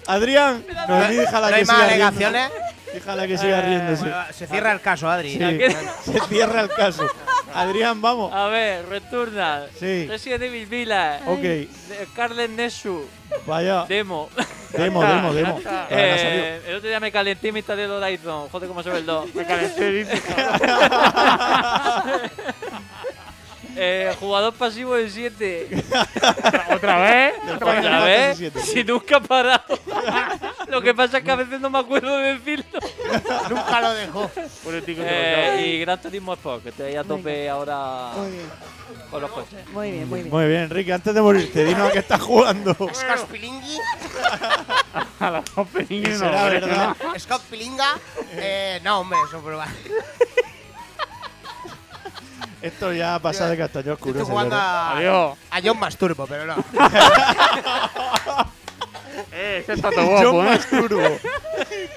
Adrián, 0.06 0.64
Noemí, 0.88 1.16
déjala 1.16 1.46
¿No 1.48 1.54
que 1.54 1.58
hay 1.60 1.64
más 1.64 1.76
siga 1.76 1.88
alegaciones? 1.88 2.50
Déjala 2.94 3.26
que 3.26 3.38
siga 3.38 3.60
riéndose. 3.60 4.02
Bueno, 4.02 4.16
se 4.32 4.46
cierra 4.46 4.72
el 4.72 4.80
caso, 4.80 5.10
Adri. 5.10 5.32
Sí, 5.32 5.38
¿qué? 5.38 5.76
se 6.04 6.20
cierra 6.28 6.62
el 6.62 6.68
caso. 6.70 7.06
Adrián, 7.54 8.00
vamos. 8.00 8.32
A 8.32 8.46
ver, 8.46 8.86
Returnal. 8.88 9.68
Sí. 9.78 10.06
Resident 10.08 10.42
Evil 10.42 10.66
Village. 10.66 11.22
Ok, 11.26 11.40
de- 11.40 11.68
Scarlet 12.12 12.50
Nexus. 12.50 13.02
vaya. 13.46 13.84
Demo. 13.88 14.28
Demo, 14.70 15.02
demo, 15.02 15.32
demo. 15.34 15.60
Ya. 15.62 15.86
Eh, 15.90 16.60
el 16.66 16.76
otro 16.76 16.88
día 16.88 17.00
me 17.00 17.10
calenté 17.10 17.48
y 17.48 17.52
me 17.52 17.58
instalé 17.60 17.84
el 17.84 17.90
Horizon. 17.90 18.48
Joder, 18.50 18.68
cómo 18.68 18.82
se 18.82 18.90
ve 18.90 18.98
el 18.98 19.06
2. 19.06 19.34
Me 19.34 19.44
calenté. 19.46 20.06
eh, 23.80 24.14
jugador 24.18 24.52
pasivo 24.54 24.94
de 24.94 25.08
7. 25.08 25.68
¿Otra 26.74 26.98
vez? 27.00 27.34
¿Otra 27.54 28.04
vez? 28.04 28.38
Si 28.64 28.84
nunca 28.84 29.16
ha 29.16 29.20
parado. 29.20 29.78
Lo 30.68 30.82
que 30.82 30.94
pasa 30.94 31.18
es 31.18 31.24
que 31.24 31.30
a 31.30 31.36
veces 31.36 31.60
no 31.60 31.70
me 31.70 31.78
acuerdo 31.78 32.16
de 32.18 32.34
decirlo. 32.34 32.78
Nunca 33.48 33.80
lo 33.80 33.90
dejó. 33.94 34.30
Por 34.62 34.74
el 34.74 34.82
tico 34.84 35.00
Eh, 35.02 35.64
y 35.66 35.80
Gran 35.80 36.00
Turismo 36.00 36.34
Sport, 36.34 36.62
que 36.62 36.68
estoy 36.68 36.86
ahí 36.88 36.96
a 36.96 37.04
tope 37.04 37.48
ahora 37.48 38.10
Muy 38.16 38.30
bien, 38.32 38.46
con 39.10 39.22
los 39.22 39.30
coches. 39.30 39.66
muy 39.72 39.90
bien, 39.92 40.08
muy 40.08 40.20
bien. 40.20 40.30
Muy 40.34 40.46
bien, 40.46 40.62
Enrique, 40.64 40.92
antes 40.92 41.14
de 41.14 41.22
morirte, 41.22 41.64
dinos 41.64 41.88
a 41.88 41.92
qué 41.92 42.00
estás 42.00 42.20
jugando. 42.20 42.74
Scott 42.74 43.26
Pilingui. 43.30 43.78
A 45.20 45.30
las 45.30 45.44
dos 45.54 45.66
Pilingui 45.68 46.10
no. 46.10 46.18
Será 46.18 46.44
verdad. 46.44 46.96
Scott 47.18 47.42
Pilinga. 47.50 47.98
Eh, 48.32 48.80
no, 48.84 49.00
hombre, 49.00 49.18
eso 49.26 49.42
va. 49.42 49.66
Esto 52.62 52.92
ya 52.92 53.14
ha 53.14 53.18
pasado 53.20 53.50
de 53.50 53.56
castaño 53.58 53.92
oscuro. 53.92 54.18
Estoy 54.20 54.30
jugando 54.30 54.56
señores. 54.56 54.74
a, 54.74 54.96
Adiós. 54.96 55.38
a 55.50 55.60
John 55.62 55.78
Masturbo, 55.78 56.26
pero 56.26 56.46
no. 56.46 56.56
Eh, 59.32 59.58
ese 59.62 59.72
está 59.74 59.90
todo 59.90 60.04
John 60.06 60.32
guapo, 60.36 60.42
¿eh? 60.42 60.50
Max 60.50 60.68
Turbo. 60.70 61.02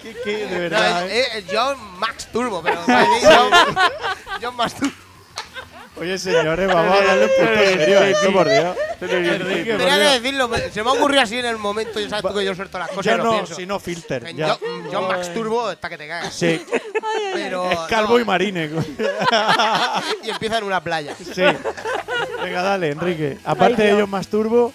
¿Qué, 0.01 0.15
qué, 0.23 0.37
de 0.37 0.45
No, 0.55 0.59
verdad, 0.59 1.05
es, 1.05 1.11
eh? 1.11 1.27
es 1.37 1.45
John 1.51 1.77
Max 1.99 2.27
Turbo, 2.31 2.61
pero 2.61 2.81
John, 2.85 3.51
John 4.41 4.55
Masturbo. 4.55 4.93
Oye, 5.99 6.17
señores, 6.17 6.67
vamos 6.67 6.99
a 6.99 7.03
darle 7.03 7.25
un 7.25 7.31
punto 7.37 7.61
serio 7.77 7.99
a 7.99 8.07
esto, 8.09 8.31
por 8.33 8.49
Dios. 8.49 8.75
Enrique, 9.01 9.71
por 9.71 9.77
Tenía 9.79 9.95
que 9.95 9.99
Dios. 10.01 10.21
decirlo, 10.21 10.47
me- 10.47 10.71
se 10.71 10.83
me 10.83 10.89
ha 10.89 10.93
ocurrido 10.93 11.21
así 11.21 11.37
en 11.37 11.45
el 11.45 11.57
momento 11.57 11.99
y 11.99 12.09
sabes 12.09 12.23
tú 12.25 12.33
que 12.37 12.45
yo 12.45 12.55
suelto 12.55 12.79
las 12.79 12.87
cosas 12.89 13.05
Ya 13.05 13.13
y 13.13 13.17
lo 13.17 13.23
no, 13.25 13.31
pienso. 13.33 13.55
si 13.55 13.65
no 13.65 13.79
filter. 13.79 14.25
En 14.27 14.37
Ya. 14.37 14.57
John, 14.59 14.89
John 14.91 15.07
Max 15.07 15.33
Turbo 15.33 15.71
está 15.71 15.89
que 15.89 15.97
te 15.97 16.07
cagas. 16.07 16.33
Sí, 16.33 16.65
Pero 17.33 17.69
es 17.71 17.79
calvo 17.89 18.13
no. 18.15 18.19
y 18.19 18.25
marine. 18.25 18.69
y 20.23 20.29
empieza 20.29 20.57
en 20.57 20.63
una 20.63 20.83
playa. 20.83 21.15
Sí. 21.15 21.43
Venga, 22.43 22.61
dale, 22.61 22.91
Enrique. 22.91 23.37
Aparte 23.43 23.83
de 23.83 23.91
ellos 23.93 24.09
más 24.09 24.27
turbo. 24.27 24.73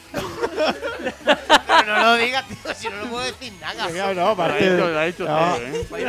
Pero 1.66 1.96
no 1.98 2.02
lo 2.02 2.14
digas, 2.16 2.44
tío, 2.48 2.74
si 2.74 2.88
no 2.88 2.96
lo 2.96 3.06
puedo 3.06 3.24
decir 3.24 3.52
nada. 3.60 3.86
Venga, 3.86 4.06
no, 4.08 4.14
Lo 4.14 4.26
ha 4.26 4.30
aparte 4.32 4.70
de. 4.70 4.78
lo 4.78 4.98
ha 4.98 5.06
hecho 5.06 5.24
No. 5.24 5.38
todo, 5.38 5.56
¿eh? 5.98 6.04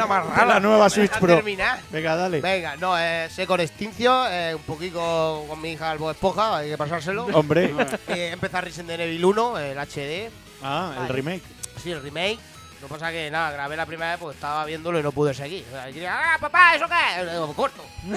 La 0.47 0.59
nueva 0.59 0.85
¿Me 0.85 0.89
Switch 0.89 1.11
Pro. 1.19 1.35
terminar? 1.35 1.79
Venga, 1.91 2.15
dale. 2.15 2.41
Venga, 2.41 2.75
no, 2.77 2.97
eh, 2.97 3.27
sé 3.29 3.45
con 3.45 3.59
Extincio, 3.59 4.27
eh, 4.29 4.55
un 4.55 4.61
poquito 4.63 5.45
con 5.47 5.61
mi 5.61 5.73
hija 5.73 5.91
Albo 5.91 6.09
Esponja, 6.09 6.57
hay 6.57 6.69
que 6.71 6.77
pasárselo. 6.77 7.25
Hombre. 7.33 7.73
Eh, 8.07 8.29
empezar 8.33 8.63
Resident 8.63 8.99
Evil 9.01 9.23
1, 9.25 9.57
el 9.59 9.77
HD. 9.77 10.31
Ah, 10.63 10.93
el 11.01 11.09
remake. 11.09 11.43
Sí, 11.83 11.91
el 11.91 12.01
remake. 12.01 12.39
Lo 12.87 12.95
que 12.95 12.99
pasa 13.01 13.11
que 13.11 13.29
nada, 13.29 13.51
grabé 13.51 13.75
la 13.75 13.85
primera 13.85 14.11
vez 14.11 14.19
porque 14.19 14.35
estaba 14.35 14.63
viéndolo 14.63 14.97
y 14.97 15.03
no 15.03 15.11
pude 15.11 15.33
seguir. 15.33 15.65
O 15.69 15.71
sea, 15.73 15.85
quería, 15.87 16.15
¡ah, 16.17 16.37
papá, 16.39 16.73
¿eso 16.75 16.85
qué? 16.87 17.25
Le 17.25 17.31
digo, 17.33 17.53
corto. 17.53 17.83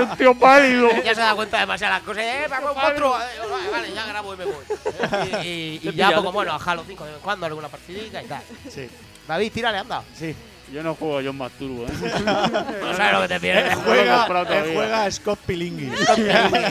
Un 0.00 0.16
tío 0.16 0.34
pálido. 0.38 0.88
ya 1.04 1.14
se 1.14 1.20
da 1.20 1.34
cuenta 1.34 1.58
de 1.58 1.60
demasiadas 1.62 2.00
cosas. 2.02 2.22
¡Eh, 2.24 2.46
vamos, 2.48 2.70
otro! 2.82 3.14
Eh, 3.20 3.24
Vale, 3.50 3.68
vale, 3.70 3.92
ya 3.92 4.06
grabo 4.06 4.32
y 4.32 4.36
me 4.38 4.44
voy. 4.46 4.64
Y, 5.44 5.80
y- 5.82 5.88
y 5.90 5.92
ya, 5.94 6.18
pues 6.20 6.32
bueno, 6.32 6.52
a 6.52 6.56
Halo 6.56 6.82
5 6.86 7.04
de 7.04 7.10
vez 7.10 7.18
en 7.18 7.22
cuando, 7.24 7.44
alguna 7.46 7.68
partidita 7.68 8.22
y 8.22 8.26
tal. 8.26 8.42
Sí. 8.70 8.88
David, 9.28 9.52
tírale, 9.52 9.78
anda. 9.78 10.02
Sí. 10.18 10.34
Yo 10.72 10.82
no 10.82 10.94
juego 10.94 11.18
a 11.18 11.22
John 11.22 11.36
Masturbo, 11.36 11.84
¿eh? 11.84 11.88
No 11.92 12.96
sabes 12.96 13.12
lo 13.12 13.20
que 13.22 13.28
te 13.28 13.40
pierdes. 13.40 13.74
juega, 13.84 14.16
comprado 14.20 14.42
él 14.44 14.48
todavía. 14.48 14.74
juega 14.74 15.04
a 15.04 15.10
Scott 15.10 15.38
Pilingui. 15.44 15.92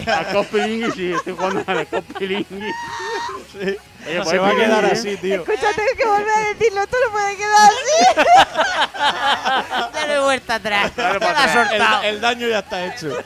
A 0.07 0.23
Scott 0.31 0.47
Pilingui 0.47 0.91
sí, 0.93 1.11
estoy 1.13 1.33
jugando 1.33 1.63
al 1.67 1.85
Scott 1.85 2.05
Pilingui. 2.17 2.71
Sí. 3.51 3.77
Oye, 4.07 4.25
Se 4.25 4.37
va 4.39 4.49
a 4.49 4.55
quedar 4.55 4.85
así, 4.85 5.17
tío. 5.17 5.35
Escucha, 5.41 5.67
tienes 5.75 5.93
que 5.97 6.05
volver 6.05 6.29
a 6.29 6.39
decirlo, 6.53 6.87
tú 6.87 6.95
no 7.05 7.11
puedes 7.11 7.35
quedar 7.37 7.69
así. 7.69 7.97
Dale 9.93 10.19
vuelta 10.19 10.55
atrás. 10.55 10.95
Dale 10.95 11.19
la 11.19 11.29
atrás. 11.43 12.03
El, 12.03 12.15
el 12.15 12.21
daño 12.21 12.47
ya 12.47 12.59
está 12.59 12.85
hecho. 12.85 13.09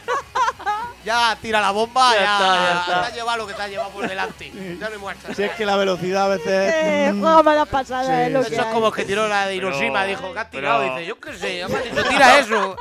Ya 1.05 1.37
tira 1.39 1.61
la 1.61 1.69
bomba, 1.69 2.15
Ya 2.15 2.19
ya, 2.19 2.33
está, 2.33 2.55
ya 2.55 2.79
está. 2.79 3.01
te 3.01 3.07
has 3.09 3.13
llevado 3.13 3.37
lo 3.37 3.45
que 3.45 3.53
te 3.53 3.61
has 3.61 3.69
llevado 3.69 3.91
por 3.91 4.07
delante. 4.09 4.51
Ya 4.79 4.89
no 4.89 4.97
muerta. 4.97 5.35
Si 5.35 5.43
es 5.43 5.51
que 5.51 5.63
la 5.63 5.77
velocidad 5.77 6.23
a 6.23 6.27
veces. 6.29 6.73
Eh, 6.73 7.11
mm, 7.13 7.21
juega 7.21 7.43
malas 7.43 7.67
pasadas, 7.67 8.07
Sí, 8.07 8.13
es 8.23 8.31
lo 8.31 8.41
sí. 8.43 8.49
que 8.49 8.55
Eso 8.55 8.63
es 8.65 8.73
como 8.73 8.91
que 8.91 9.05
tiró 9.05 9.27
la 9.27 9.45
de 9.45 9.53
Hiroshima, 9.55 9.99
Pero- 10.01 10.09
dijo, 10.19 10.33
¿qué 10.33 10.39
has 10.39 10.49
tirado? 10.49 10.79
pero- 10.81 10.95
Dice, 10.95 11.05
yo 11.05 11.19
qué 11.19 11.37
sé, 11.37 11.47
dicho, 11.63 12.03
tira 12.09 12.39
eso. 12.39 12.75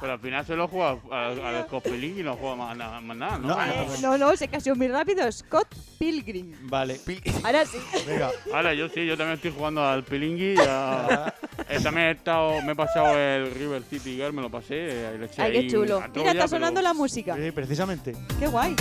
Pero 0.00 0.12
al 0.12 0.18
final 0.18 0.44
se 0.44 0.54
lo 0.56 0.68
juega 0.68 0.98
al, 1.10 1.40
al 1.40 1.64
Scott 1.66 1.84
Pilingui 1.84 2.20
y 2.20 2.22
no 2.22 2.36
juega 2.36 2.54
más, 2.56 2.76
nada- 2.76 3.00
más 3.00 3.16
nada, 3.16 3.38
¿no? 3.38 3.48
No. 3.48 3.64
Eh, 3.64 3.86
no, 4.02 4.18
no, 4.18 4.36
se 4.36 4.46
casó 4.48 4.74
muy 4.76 4.88
rápido. 4.88 5.30
Scott 5.32 5.68
Pilgrim. 5.98 6.52
Vale. 6.68 7.00
Ahora 7.44 7.64
sí. 7.64 7.78
Venga. 8.06 8.30
Ahora 8.52 8.74
yo 8.74 8.88
sí, 8.90 9.06
yo 9.06 9.16
también 9.16 9.36
estoy 9.36 9.52
jugando 9.56 9.82
al 9.84 10.04
Pilingui. 10.04 10.56
Ya, 10.56 11.34
eh, 11.68 11.78
también 11.82 12.08
he 12.08 12.10
estado, 12.10 12.60
me 12.62 12.72
he 12.72 12.76
pasado 12.76 13.16
el 13.18 13.50
River 13.54 13.82
City 13.84 14.16
Girl, 14.16 14.32
me 14.34 14.42
lo 14.42 14.50
pasé. 14.50 14.74
eh, 14.74 15.16
le 15.18 15.26
eché 15.26 15.40
Ay, 15.40 15.52
qué 15.52 15.58
ahí 15.58 15.70
chulo. 15.70 16.02
Mira, 16.14 16.32
está 16.32 16.48
sonando 16.48 16.80
pero 16.80 16.88
la 16.88 16.94
música. 16.94 17.34
Sí, 17.34 17.50
precisamente. 17.52 18.14
Qué 18.38 18.46
guay. 18.48 18.76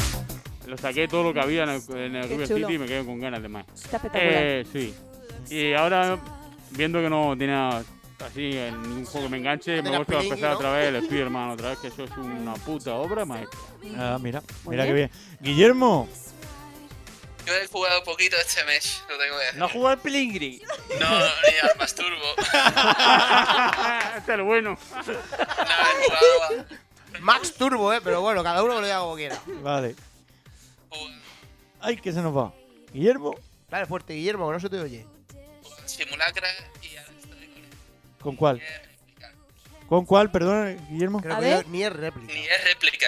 Lo 0.68 0.78
saqué 0.78 1.08
todo 1.08 1.24
lo 1.24 1.34
que 1.34 1.40
había 1.40 1.64
en 1.64 1.70
el, 1.70 1.82
en 1.98 2.16
el 2.16 2.22
Qué 2.24 2.28
River 2.34 2.48
chulo. 2.48 2.68
City 2.68 2.74
y 2.74 2.80
me 2.80 2.86
quedé 2.88 3.06
con 3.06 3.20
ganas 3.20 3.42
de 3.42 3.48
más. 3.48 3.66
Está 3.74 3.98
espectacular. 3.98 4.34
Eh, 4.44 4.66
sí. 4.74 4.94
Y 5.50 5.74
ahora, 5.74 6.18
viendo 6.72 7.00
que 7.00 7.10
no 7.10 7.38
tenía 7.38 7.84
así 8.20 8.58
en 8.58 8.82
ningún 8.82 9.06
juego 9.06 9.28
que 9.28 9.32
me 9.32 9.38
enganche, 9.38 9.72
me 9.72 9.78
he 9.80 9.84
tenías 9.84 9.98
vuelto 10.00 10.14
a 10.14 10.20
Pilingui, 10.20 10.30
empezar 10.30 10.52
¿no? 10.52 10.58
otra 10.58 10.72
vez 10.72 10.88
el 10.90 10.96
Spider-Man 10.98 11.50
otra 11.52 11.70
vez, 11.70 11.80
que 11.80 11.88
eso 11.88 12.04
es 12.04 12.12
una 12.18 12.54
puta 12.56 12.94
obra 12.96 13.26
maestra. 13.26 13.60
Ah, 13.98 14.18
mira. 14.22 14.42
Mira 14.66 14.86
qué 14.86 14.94
bien. 14.94 15.12
bien. 15.12 15.38
Guillermo. 15.42 16.08
Yo 17.46 17.54
he 17.54 17.68
jugado 17.68 18.04
poquito 18.04 18.36
este 18.38 18.64
mes, 18.66 19.04
lo 19.08 19.18
tengo 19.20 19.38
que 19.38 19.44
decir. 19.46 19.60
No 19.60 19.70
jugó 19.70 19.88
al 19.90 20.00
Pilingri. 20.00 20.64
No, 21.00 21.10
ni 21.20 21.70
al 21.70 21.78
Masturbo. 21.78 22.36
este 24.18 24.32
es 24.32 24.40
el 24.40 24.42
bueno. 24.42 24.78
No, 24.96 25.12
he 25.12 26.06
jugado 26.06 26.44
a- 26.44 27.20
Max 27.22 27.54
Turbo, 27.54 27.94
eh, 27.94 28.02
pero 28.04 28.20
bueno, 28.22 28.44
cada 28.44 28.62
uno 28.64 28.74
lo 28.82 28.86
diga 28.86 29.00
como 29.00 29.16
quiera. 29.16 29.40
Vale. 29.62 29.96
jugado 30.90 31.14
Ay, 31.80 31.98
que 31.98 32.12
se 32.12 32.22
nos 32.22 32.36
va. 32.36 32.52
Guillermo. 32.92 33.36
Dale 33.70 33.86
fuerte, 33.86 34.14
Guillermo, 34.14 34.48
que 34.48 34.54
no 34.54 34.60
se 34.60 34.70
te 34.70 34.80
oye. 34.80 35.06
Simulacra 35.86 36.48
¿Con 38.26 38.36
cuál? 38.36 38.60
¿Con 39.88 40.04
cuál? 40.06 40.32
Perdón, 40.32 40.78
Guillermo. 40.90 41.22
Creo 41.22 41.36
A 41.36 41.40
que 41.40 41.46
ver. 41.46 41.64
yo 41.64 41.70
ni 41.70 41.84
es 41.84 41.94
réplica. 41.94 42.34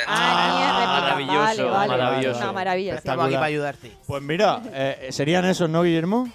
Ah, 0.05 0.53
ni 0.53 0.63
es 0.63 0.69
réplica. 0.77 1.01
maravilloso, 1.01 1.39
Vale, 1.41 1.63
vale. 1.63 1.87
maravilloso. 2.03 2.39
Una 2.39 2.51
maravilla. 2.53 2.91
sí. 2.91 2.97
Estamos 2.99 3.25
aquí 3.25 3.33
para 3.33 3.45
ayudarte. 3.47 3.91
Pues 4.05 4.21
mira, 4.21 4.61
eh, 4.73 5.07
serían 5.09 5.45
esos, 5.45 5.67
¿no, 5.71 5.81
Guillermo? 5.81 6.31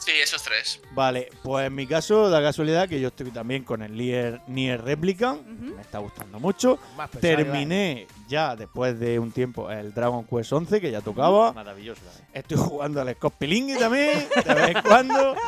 Sí, 0.00 0.12
esos 0.22 0.42
tres. 0.42 0.80
Vale, 0.92 1.28
pues 1.42 1.66
en 1.66 1.74
mi 1.74 1.86
caso 1.86 2.30
da 2.30 2.40
casualidad 2.42 2.88
que 2.88 2.98
yo 3.00 3.08
estoy 3.08 3.30
también 3.30 3.64
con 3.64 3.82
el 3.82 3.94
Nier, 3.94 4.40
Nier 4.46 4.82
Replicant, 4.82 5.46
me 5.46 5.82
está 5.82 5.98
gustando 5.98 6.40
mucho. 6.40 6.78
Más 6.96 7.10
pesado, 7.10 7.36
Terminé 7.36 8.06
ya 8.26 8.56
después 8.56 8.98
de 8.98 9.18
un 9.18 9.30
tiempo 9.30 9.70
el 9.70 9.92
Dragon 9.92 10.24
Quest 10.24 10.52
11 10.54 10.80
que 10.80 10.90
ya 10.90 11.02
tocaba. 11.02 11.52
Maravilloso. 11.52 12.00
también. 12.02 12.26
Estoy 12.32 12.56
jugando 12.56 13.00
al 13.02 13.14
Scott 13.14 13.34
Pilingui 13.38 13.76
también, 13.78 14.26
de 14.44 14.54
vez 14.54 14.76
en 14.76 14.82
cuando. 14.82 15.34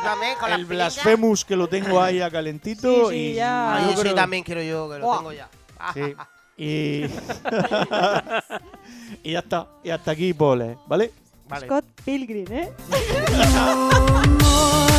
El 0.47 0.67
pilingas. 0.67 0.69
Blasphemous 0.69 1.45
que 1.45 1.55
lo 1.55 1.67
tengo 1.67 1.99
ahí 1.99 2.21
a 2.21 2.29
calentito. 2.29 3.09
Sí, 3.09 3.15
sí, 3.15 3.31
y 3.31 3.33
ya. 3.33 3.77
Ah, 3.77 3.91
yo 3.91 3.99
creo- 3.99 4.13
también 4.13 4.43
quiero 4.43 4.61
yo, 4.61 4.87
que 4.89 4.99
lo 4.99 5.17
tengo 5.17 5.33
ya. 5.33 5.49
Sí. 5.95 6.13
Y. 6.57 7.05
y 9.23 9.31
ya 9.31 9.39
está. 9.39 9.67
Y 9.83 9.89
hasta 9.89 10.11
aquí, 10.11 10.33
Pole, 10.33 10.77
¿vale? 10.87 11.11
Vale. 11.53 11.65
Scott 11.67 11.85
Pilgrim, 12.03 12.51
¿eh? 12.51 12.71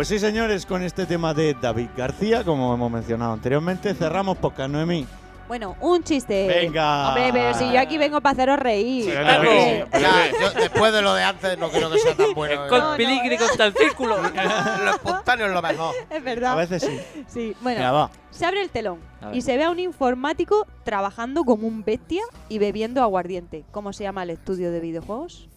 Pues 0.00 0.08
sí, 0.08 0.18
señores, 0.18 0.64
con 0.64 0.82
este 0.82 1.04
tema 1.04 1.34
de 1.34 1.52
David 1.52 1.90
García, 1.94 2.42
como 2.42 2.72
hemos 2.72 2.90
mencionado 2.90 3.34
anteriormente, 3.34 3.92
cerramos 3.92 4.38
podcast, 4.38 4.70
Noemí. 4.70 5.06
Bueno, 5.46 5.76
un 5.78 6.02
chiste. 6.02 6.46
Venga. 6.46 7.08
Hombre, 7.08 7.28
pero 7.34 7.52
si 7.52 7.70
yo 7.70 7.78
aquí 7.78 7.98
vengo 7.98 8.18
para 8.22 8.32
haceros 8.32 8.58
reír. 8.58 9.04
Sí, 9.04 9.10
Hombre. 9.10 9.86
Ya, 9.92 10.30
yo, 10.40 10.58
después 10.58 10.94
de 10.94 11.02
lo 11.02 11.12
de 11.12 11.22
antes, 11.22 11.58
no 11.58 11.68
creo 11.68 11.90
que 11.90 11.98
sea 11.98 12.14
tan 12.14 12.32
bueno. 12.32 12.66
Con 12.66 12.78
No, 12.78 12.90
no, 12.92 12.96
peligro 12.96 13.34
y 13.34 13.36
contra 13.36 13.66
el 13.66 13.74
círculo. 13.74 14.16
Lo 14.84 14.90
espontáneo 14.92 15.48
es 15.48 15.52
lo 15.52 15.60
mejor. 15.60 15.94
Es 16.08 16.24
verdad. 16.24 16.52
A 16.52 16.56
veces 16.56 16.82
sí. 16.82 16.98
Sí, 17.28 17.56
bueno. 17.60 17.92
Va. 17.92 18.10
Se 18.30 18.46
abre 18.46 18.62
el 18.62 18.70
telón 18.70 19.00
y 19.34 19.42
se 19.42 19.58
ve 19.58 19.64
a 19.64 19.70
un 19.70 19.80
informático 19.80 20.66
trabajando 20.82 21.44
como 21.44 21.68
un 21.68 21.84
bestia 21.84 22.22
y 22.48 22.58
bebiendo 22.58 23.02
aguardiente. 23.02 23.66
¿Cómo 23.70 23.92
se 23.92 24.04
llama 24.04 24.22
el 24.22 24.30
estudio 24.30 24.72
de 24.72 24.80
videojuegos? 24.80 25.49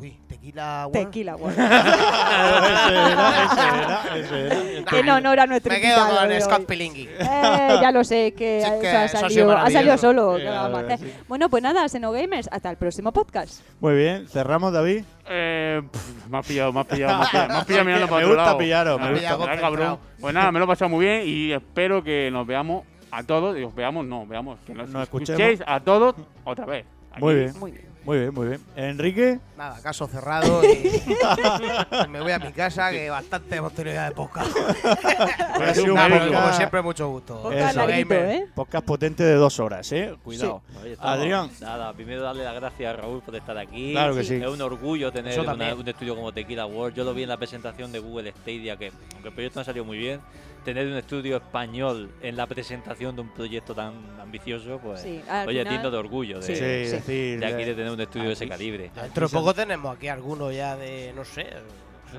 Uy, 0.00 0.16
tequila 0.28 0.86
World. 0.86 0.92
Tequila 1.06 1.36
World. 1.36 1.58
ese 1.60 2.94
era, 3.12 4.16
ese 4.16 4.46
era, 4.78 4.98
en 4.98 5.08
honor 5.10 5.40
a 5.40 5.46
nuestro 5.46 5.72
Me 5.72 5.80
quedo 5.80 6.08
con 6.08 6.30
hoy. 6.30 6.40
Scott 6.40 6.64
Pilingui. 6.66 7.08
Eh, 7.18 7.78
ya 7.80 7.90
lo 7.92 8.02
sé, 8.04 8.32
que, 8.32 8.62
Sí, 8.64 8.70
que 8.80 8.88
ha, 8.88 9.04
ha 9.04 9.08
salido, 9.08 9.56
ha 9.56 9.70
salido 9.70 9.98
solo. 9.98 10.36
Sí, 10.36 10.42
¿qué 10.42 10.48
la 10.50 10.62
vamos 10.62 10.78
a 10.78 10.82
verdad, 10.82 10.94
hacer? 10.94 11.08
sí. 11.08 11.14
Bueno, 11.28 11.48
pues 11.50 11.62
nada, 11.62 11.88
Xenogamers, 11.88 12.48
hasta 12.50 12.70
el 12.70 12.76
próximo 12.76 13.12
podcast. 13.12 13.60
Muy 13.80 13.94
bien, 13.94 14.26
cerramos, 14.28 14.72
David. 14.72 15.04
Eh, 15.28 15.82
pff, 15.90 16.26
me 16.28 16.38
has 16.38 16.46
pillado, 16.46 16.72
me 16.72 16.80
has 16.80 16.86
pillado, 16.86 17.18
me 17.18 17.24
has 17.24 17.30
pillado, 17.30 17.48
me 17.48 17.54
has 17.54 17.64
pillado 17.66 17.84
mirando 17.84 18.06
Me 18.06 18.10
para 18.10 18.26
otro 18.26 18.36
gusta 18.42 18.58
pillaros, 18.58 19.00
me 19.00 19.12
gusta. 19.12 19.38
ah, 19.52 19.56
cabrón. 19.60 19.98
Pues 20.20 20.34
nada, 20.34 20.50
me 20.52 20.58
lo 20.58 20.64
he 20.64 20.68
pasado 20.68 20.88
muy 20.88 21.04
bien 21.04 21.22
y 21.26 21.52
espero 21.52 22.02
que 22.02 22.30
nos 22.32 22.46
veamos 22.46 22.84
a 23.10 23.22
todos. 23.22 23.58
Y 23.58 23.62
os 23.62 23.74
veamos, 23.74 24.06
no, 24.06 24.26
veamos, 24.26 24.58
que 24.66 24.74
nos, 24.74 24.88
Nos 24.88 25.02
escuchéis 25.04 25.62
a 25.66 25.80
todos 25.80 26.14
otra 26.44 26.64
vez. 26.66 26.84
Aquí. 27.12 27.20
Muy 27.22 27.34
bien. 27.34 27.52
Muy 27.58 27.70
bien. 27.72 27.89
Muy 28.04 28.18
bien, 28.18 28.34
muy 28.34 28.46
bien. 28.48 28.60
Enrique, 28.76 29.38
Nada, 29.58 29.78
caso 29.82 30.06
cerrado 30.06 30.62
y 30.64 32.08
me 32.08 32.20
voy 32.22 32.32
a 32.32 32.38
mi 32.38 32.50
casa, 32.52 32.90
que 32.90 33.10
bastante 33.10 33.56
hemos 33.56 33.74
tenido 33.74 33.94
ya 33.94 34.08
de 34.08 34.12
podcast. 34.14 34.50
ha 35.60 35.74
sido 35.74 35.88
un 35.92 35.94
Nada, 35.94 36.08
podcast- 36.08 36.40
como 36.42 36.52
siempre, 36.54 36.82
mucho 36.82 37.08
gusto. 37.08 37.42
Podcast 37.42 37.70
Eso. 37.76 37.86
larguito, 37.86 38.14
¿eh? 38.14 38.46
podcast 38.54 38.86
potente 38.86 39.22
de 39.22 39.34
dos 39.34 39.60
horas, 39.60 39.92
¿eh? 39.92 40.14
Cuidado. 40.24 40.62
Oye, 40.80 40.92
estamos- 40.92 41.12
Adrián. 41.12 41.50
Nada, 41.60 41.92
primero 41.92 42.22
darle 42.22 42.44
las 42.44 42.54
gracias 42.54 42.94
a 42.94 42.96
Raúl 42.96 43.20
por 43.20 43.36
estar 43.36 43.58
aquí. 43.58 43.92
Claro 43.92 44.14
que 44.14 44.24
sí. 44.24 44.36
Es 44.36 44.46
un 44.48 44.62
orgullo 44.62 45.12
tener 45.12 45.38
una- 45.38 45.74
un 45.74 45.86
estudio 45.88 46.16
como 46.16 46.32
Tequila 46.32 46.64
World. 46.64 46.96
Yo 46.96 47.04
lo 47.04 47.12
vi 47.12 47.24
en 47.24 47.28
la 47.28 47.36
presentación 47.36 47.92
de 47.92 47.98
Google 47.98 48.32
Stadia, 48.32 48.76
que 48.78 48.92
aunque 49.12 49.28
el 49.28 49.34
proyecto 49.34 49.60
no 49.60 49.64
salió 49.64 49.84
muy 49.84 49.98
bien, 49.98 50.20
tener 50.64 50.86
un 50.86 50.96
estudio 50.96 51.36
español 51.36 52.10
en 52.22 52.36
la 52.36 52.46
presentación 52.46 53.14
de 53.16 53.22
un 53.22 53.28
proyecto 53.30 53.74
tan 53.74 53.92
ambicioso, 54.20 54.78
pues, 54.82 55.00
Sí, 55.02 55.20
oye, 55.46 55.58
final- 55.60 55.68
digno 55.74 55.90
de 55.90 55.96
orgullo 55.98 56.40
de, 56.40 56.46
Sí, 56.46 56.54
Sí. 56.56 56.60
decir. 56.60 57.40
de 57.40 57.46
aquí 57.46 57.64
de 57.64 57.70
eh, 57.70 57.74
tener 57.74 57.90
un 57.92 58.00
estudio 58.00 58.26
de 58.26 58.32
ese 58.34 58.48
calibre. 58.48 58.90
Dentro 58.94 59.26
de 59.28 59.32
poco 59.32 59.54
tenemos 59.54 59.96
aquí 59.96 60.08
algunos 60.08 60.54
ya 60.54 60.76
de, 60.76 61.12
no 61.14 61.24
sé. 61.24 61.46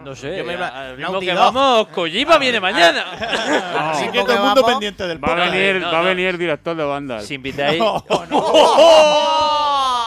No 0.06 0.16
sé, 0.16 0.38
Yo 0.38 0.46
me 0.46 0.54
al 0.56 0.96
mismo 0.98 1.20
que 1.20 1.34
vamos, 1.34 1.88
Kojima 1.90 2.38
viene 2.38 2.62
mañana. 2.62 3.04
Así 3.92 4.06
que 4.10 4.22
todo 4.22 4.34
el 4.36 4.40
mundo 4.40 4.62
vamos- 4.62 4.72
pendiente 4.72 5.06
del 5.06 5.22
Va 5.22 5.34
a 5.34 5.50
venir, 5.50 5.82
no, 5.82 5.92
va 5.92 6.00
a 6.00 6.04
venir 6.04 6.28
el 6.28 6.38
director 6.38 6.78
de 6.78 6.84
banda. 6.86 7.20
Si 7.20 7.34
invitáis, 7.34 7.78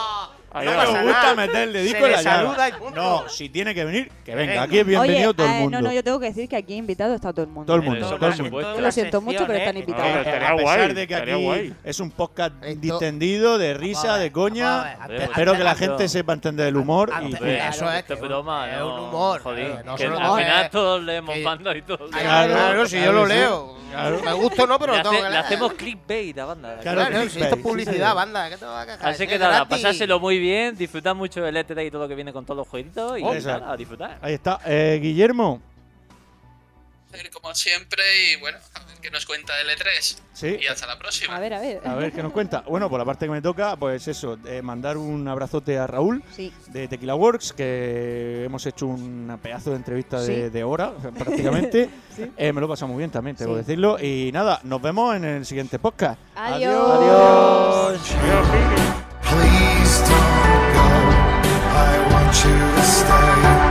No, 0.55 0.61
Ahí 0.61 0.67
no 0.69 0.93
me 0.93 1.03
gusta 1.03 1.35
meterle 1.35 1.79
Se 1.81 1.85
disco 1.85 2.07
en 2.07 2.13
la 2.13 2.23
saluda 2.23 2.69
y 2.69 2.73
punto. 2.73 2.95
No, 2.95 3.29
si 3.29 3.49
tiene 3.49 3.75
que 3.75 3.85
venir, 3.85 4.13
que 4.25 4.35
venga. 4.37 4.63
Aquí 4.63 4.79
es 4.79 4.87
bienvenido 4.87 5.31
Oye, 5.31 5.35
todo 5.35 5.47
el 5.47 5.53
eh, 5.53 5.59
mundo. 5.63 5.81
no, 5.81 5.89
no, 5.89 5.93
yo 5.95 6.05
tengo 6.05 6.21
que 6.21 6.27
decir 6.27 6.49
que 6.49 6.55
aquí 6.57 6.75
invitado 6.77 7.13
está 7.15 7.33
todo 7.33 7.43
el 7.43 7.49
mundo. 7.51 7.67
Todo 7.67 7.77
el 7.77 7.83
¿eh? 7.83 7.87
mundo, 7.91 8.07
todo 8.07 8.15
el 8.15 8.21
mundo. 8.37 8.45
supuesto. 8.45 8.81
Lo 8.81 8.93
siento 8.93 9.21
mucho, 9.21 9.45
pero 9.49 9.59
están 9.59 9.75
No, 9.75 9.81
invitados. 9.81 10.07
pero 10.13 10.21
estaría 10.21 10.49
a 10.49 10.57
pesar 10.57 10.79
guay, 10.79 10.95
de 10.95 11.07
que 11.09 11.15
aquí 11.17 11.33
guay. 11.33 11.75
es 11.83 11.99
un 12.01 12.11
podcast 12.13 12.55
distendido, 12.65 13.59
de 13.59 13.75
risa, 13.75 14.17
de 14.17 14.31
coña. 14.31 14.97
Espero 15.11 15.55
que 15.55 15.65
la 15.65 15.75
gente 15.75 16.09
sepa 16.09 16.33
entender 16.35 16.69
el 16.69 16.77
humor. 16.77 17.11
Eso 17.45 17.91
es, 17.91 18.05
es 18.09 18.21
broma, 18.21 18.71
es 18.71 18.79
no, 18.79 18.95
un 18.95 19.01
humor, 19.09 19.43
Joder, 19.43 19.67
eh, 19.67 19.79
al 19.87 19.99
final 19.99 20.65
eh, 20.67 20.69
todos 20.71 21.03
leemos 21.03 21.37
mando 21.39 21.75
y 21.75 21.83
todo. 21.83 22.09
Claro, 22.11 22.53
Claro, 22.55 22.87
si 22.87 23.01
yo 23.03 23.13
lo 23.13 23.27
sí. 23.27 23.33
leo. 23.33 23.75
Claro. 23.91 24.21
Me 24.25 24.33
gusta 24.33 24.65
o 24.65 24.67
no, 24.67 24.77
pero 24.79 24.93
le, 24.93 24.99
lo 24.99 25.05
tengo 25.05 25.15
hace- 25.17 25.25
que 25.25 25.31
le 25.31 25.37
hacemos 25.39 25.73
clickbait 25.75 26.39
a 26.39 26.45
banda. 26.47 26.79
Claro, 26.81 26.99
Claro, 27.07 27.15
si 27.15 27.21
clickbait, 27.29 27.43
esto 27.45 27.55
es 27.55 27.63
sí, 27.63 27.69
publicidad, 27.69 27.93
señor. 27.95 28.15
banda, 28.17 28.51
¿qué 28.51 28.57
te 28.57 28.65
va 28.65 28.81
a 28.81 28.87
quejar? 28.87 29.09
Así 29.09 29.27
que 29.29 29.39
nada, 29.39 29.69
pasárselo 29.69 30.19
muy 30.19 30.39
bien, 30.41 30.44
disfrutar 30.77 31.15
mucho 31.15 31.43
del 31.43 31.57
E3 31.57 31.87
y 31.87 31.91
todo 31.91 32.03
lo 32.03 32.09
que 32.09 32.15
viene 32.15 32.33
con 32.33 32.45
todos 32.45 32.59
los 32.59 32.69
jueguitos 32.69 33.19
y 33.19 33.25
Eso. 33.25 33.49
nada, 33.49 33.73
a 33.73 33.77
disfrutar. 33.77 34.19
Ahí 34.23 34.35
está. 34.35 34.61
Eh, 34.67 34.99
Guillermo. 35.03 35.61
Como 37.33 37.55
siempre, 37.55 38.03
y 38.33 38.41
bueno, 38.41 38.59
a 38.75 38.81
ver 38.87 38.97
qué 39.01 39.09
nos 39.09 39.25
cuenta 39.25 39.53
el 39.61 39.69
E3. 39.69 40.19
Sí. 40.33 40.59
Y 40.61 40.67
hasta 40.67 40.89
la 40.89 40.99
próxima. 40.99 41.37
A 41.37 41.39
ver, 41.39 41.55
a 41.55 41.61
ver. 41.61 41.81
A 41.87 41.95
ver 41.95 42.11
qué 42.13 42.21
nos 42.25 42.33
cuenta. 42.33 42.65
Bueno, 42.67 42.91
por 42.91 42.99
la 42.99 43.05
parte 43.05 43.27
que 43.27 43.31
me 43.31 43.41
toca, 43.41 43.77
pues 43.77 44.09
eso, 44.09 44.37
eh, 44.47 44.63
mandar 44.63 44.97
un 44.97 45.29
abrazote 45.29 45.79
a 45.79 45.87
Raúl 45.87 46.25
Sí. 46.35 46.53
de 46.69 46.89
Tequila 46.89 47.15
Works, 47.15 47.53
que 47.53 48.43
hemos 48.45 48.67
hecho 48.67 48.87
un 48.89 49.39
pedazo 49.41 49.71
de 49.71 49.77
entrevista 49.77 50.21
de, 50.21 50.27
Sí. 50.47 50.51
de 50.51 50.65
hora, 50.65 50.93
prácticamente. 51.17 51.89
Sí. 52.17 52.31
Eh, 52.37 52.53
me 52.53 52.61
lo 52.61 52.67
he 52.67 52.71
pasado 52.71 52.89
muy 52.89 52.99
bien 52.99 53.11
también, 53.13 53.37
tengo 53.37 53.53
Sí. 53.53 53.57
que 53.61 53.67
decirlo. 53.67 53.97
Y 54.01 54.31
nada, 54.33 54.59
nos 54.65 54.83
vemos 54.83 55.15
en 55.15 55.25
el 55.25 55.47
siguiente 55.47 55.79
podcast. 55.79 56.19
Adiós. 56.35 56.91
Adiós. 56.91 58.11
I 59.27 59.64
want 62.35 62.45
you 62.45 62.77
to 62.77 62.83
stay. 62.83 63.64